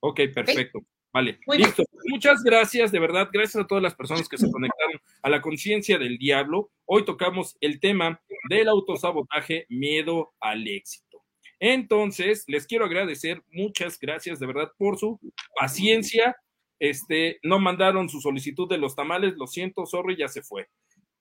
Ok, 0.00 0.20
perfecto. 0.34 0.80
Vale, 1.12 1.38
listo. 1.56 1.82
Muchas 2.10 2.42
gracias, 2.42 2.92
de 2.92 3.00
verdad, 3.00 3.30
gracias 3.32 3.64
a 3.64 3.66
todas 3.66 3.82
las 3.82 3.94
personas 3.94 4.28
que 4.28 4.36
se 4.36 4.50
conectaron 4.50 5.00
a 5.22 5.30
la 5.30 5.40
conciencia 5.40 5.98
del 5.98 6.18
diablo. 6.18 6.70
Hoy 6.84 7.06
tocamos 7.06 7.56
el 7.60 7.80
tema 7.80 8.20
del 8.50 8.68
autosabotaje, 8.68 9.64
miedo 9.70 10.34
al 10.40 10.68
éxito. 10.68 11.24
Entonces, 11.58 12.44
les 12.48 12.66
quiero 12.66 12.84
agradecer, 12.84 13.42
muchas 13.50 13.98
gracias 13.98 14.38
de 14.38 14.46
verdad 14.46 14.72
por 14.76 14.98
su 14.98 15.18
paciencia. 15.58 16.36
Este, 16.78 17.38
no 17.42 17.58
mandaron 17.58 18.10
su 18.10 18.20
solicitud 18.20 18.68
de 18.68 18.76
los 18.76 18.94
tamales, 18.94 19.36
lo 19.38 19.46
siento, 19.46 19.86
sorry, 19.86 20.16
ya 20.16 20.28
se 20.28 20.42
fue. 20.42 20.68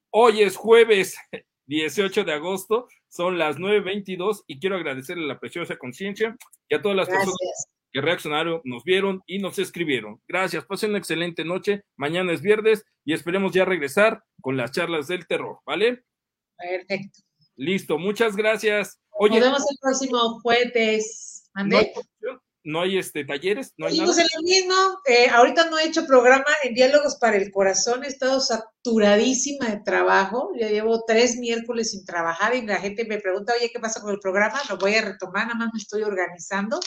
Hoy 0.09 0.41
es 0.41 0.57
jueves 0.57 1.17
18 1.67 2.25
de 2.25 2.33
agosto, 2.33 2.89
son 3.07 3.37
las 3.37 3.57
9.22 3.57 4.43
y 4.47 4.59
quiero 4.59 4.75
agradecerle 4.75 5.25
la 5.25 5.39
preciosa 5.39 5.77
conciencia 5.77 6.35
y 6.67 6.75
a 6.75 6.81
todas 6.81 6.97
las 6.97 7.07
personas 7.07 7.69
que 7.95 8.01
reaccionaron, 8.01 8.59
nos 8.65 8.83
vieron 8.83 9.23
y 9.25 9.39
nos 9.39 9.57
escribieron. 9.57 10.21
Gracias, 10.27 10.65
pasen 10.65 10.89
una 10.89 10.99
excelente 10.99 11.45
noche. 11.45 11.85
Mañana 11.95 12.33
es 12.33 12.41
viernes 12.41 12.83
y 13.05 13.13
esperemos 13.13 13.53
ya 13.53 13.63
regresar 13.63 14.21
con 14.41 14.57
las 14.57 14.73
charlas 14.73 15.07
del 15.07 15.25
terror, 15.25 15.59
¿vale? 15.65 16.03
Perfecto. 16.57 17.21
Listo, 17.55 17.97
muchas 17.97 18.35
gracias. 18.35 18.99
Oye, 19.11 19.39
nos 19.39 19.47
vemos 19.47 19.71
el 19.71 19.77
próximo 19.79 20.41
jueves. 20.41 21.49
¿No 22.65 22.81
hay, 22.81 22.97
este, 22.97 23.23
talleres? 23.23 23.73
¿No 23.77 23.85
hay 23.85 23.97
nada? 23.97 24.11
lo 24.11 24.41
mismo. 24.41 24.75
Eh, 25.05 25.29
ahorita 25.29 25.69
no 25.69 25.79
he 25.79 25.87
hecho 25.87 26.05
programa 26.05 26.51
en 26.63 26.73
Diálogos 26.73 27.15
para 27.15 27.37
el 27.37 27.49
Corazón. 27.49 28.03
He 28.03 28.07
estado 28.07 28.41
saturadísima 28.41 29.69
de 29.69 29.79
trabajo. 29.85 30.51
Ya 30.59 30.67
llevo 30.67 31.05
tres 31.07 31.37
miércoles 31.37 31.91
sin 31.91 32.03
trabajar 32.05 32.55
y 32.55 32.65
la 32.65 32.81
gente 32.81 33.05
me 33.05 33.21
pregunta, 33.21 33.53
oye, 33.57 33.71
¿qué 33.71 33.79
pasa 33.79 34.01
con 34.01 34.11
el 34.11 34.19
programa? 34.19 34.59
Lo 34.67 34.77
voy 34.77 34.95
a 34.95 35.01
retomar, 35.01 35.47
nada 35.47 35.55
más 35.55 35.69
me 35.71 35.79
estoy 35.79 36.03
organizando. 36.03 36.81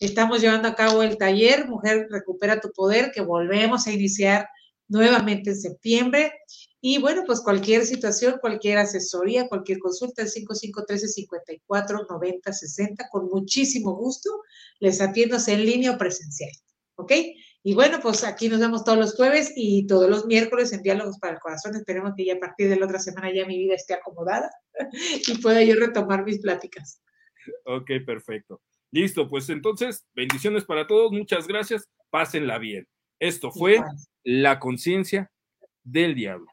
Estamos 0.00 0.40
llevando 0.40 0.66
a 0.66 0.74
cabo 0.74 1.02
el 1.02 1.18
taller 1.18 1.68
Mujer 1.68 2.08
Recupera 2.10 2.58
tu 2.58 2.72
Poder, 2.72 3.12
que 3.12 3.20
volvemos 3.20 3.86
a 3.86 3.92
iniciar 3.92 4.48
nuevamente 4.88 5.50
en 5.50 5.60
septiembre. 5.60 6.32
Y 6.80 6.98
bueno, 6.98 7.24
pues 7.26 7.42
cualquier 7.42 7.84
situación, 7.84 8.38
cualquier 8.40 8.78
asesoría, 8.78 9.46
cualquier 9.46 9.78
consulta, 9.78 10.22
el 10.22 10.30
5513-549060, 10.30 13.10
con 13.10 13.26
muchísimo 13.26 13.94
gusto 13.94 14.30
les 14.78 15.02
atiendo 15.02 15.36
en 15.46 15.66
línea 15.66 15.92
o 15.92 15.98
presencial. 15.98 16.50
¿Ok? 16.94 17.12
Y 17.62 17.74
bueno, 17.74 17.98
pues 18.00 18.24
aquí 18.24 18.48
nos 18.48 18.60
vemos 18.60 18.84
todos 18.84 18.96
los 18.96 19.14
jueves 19.14 19.52
y 19.54 19.86
todos 19.86 20.08
los 20.08 20.24
miércoles 20.24 20.72
en 20.72 20.80
Diálogos 20.80 21.18
para 21.18 21.34
el 21.34 21.40
Corazón. 21.40 21.76
Esperemos 21.76 22.14
que 22.16 22.24
ya 22.24 22.36
a 22.36 22.40
partir 22.40 22.70
de 22.70 22.76
la 22.76 22.86
otra 22.86 23.00
semana 23.00 23.30
ya 23.34 23.44
mi 23.44 23.58
vida 23.58 23.74
esté 23.74 23.92
acomodada 23.92 24.50
y 25.28 25.36
pueda 25.42 25.62
yo 25.62 25.74
retomar 25.74 26.24
mis 26.24 26.38
pláticas. 26.38 27.02
Ok, 27.66 27.90
perfecto. 28.06 28.62
Listo, 28.92 29.28
pues 29.28 29.48
entonces, 29.50 30.06
bendiciones 30.14 30.64
para 30.64 30.86
todos, 30.86 31.12
muchas 31.12 31.46
gracias, 31.46 31.88
pásenla 32.10 32.58
bien. 32.58 32.88
Esto 33.20 33.52
fue 33.52 33.80
la 34.24 34.58
conciencia 34.58 35.30
del 35.84 36.14
diablo. 36.14 36.46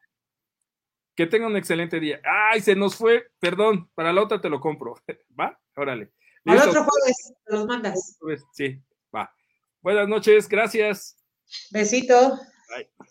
Que 1.15 1.25
tengan 1.25 1.51
un 1.51 1.57
excelente 1.57 1.99
día. 1.99 2.21
Ay, 2.23 2.61
se 2.61 2.75
nos 2.75 2.95
fue, 2.95 3.27
perdón, 3.39 3.89
para 3.95 4.13
la 4.13 4.21
otra 4.21 4.39
te 4.39 4.49
lo 4.49 4.59
compro. 4.59 4.95
¿Va? 5.39 5.59
Órale. 5.75 6.11
Al 6.45 6.59
otro 6.59 6.85
jueves 6.85 7.33
te 7.45 7.53
los 7.53 7.65
mandas. 7.65 8.17
Sí, 8.53 8.79
va. 9.13 9.33
Buenas 9.81 10.07
noches, 10.07 10.47
gracias. 10.47 11.17
Besito. 11.71 12.37
Bye. 12.69 13.07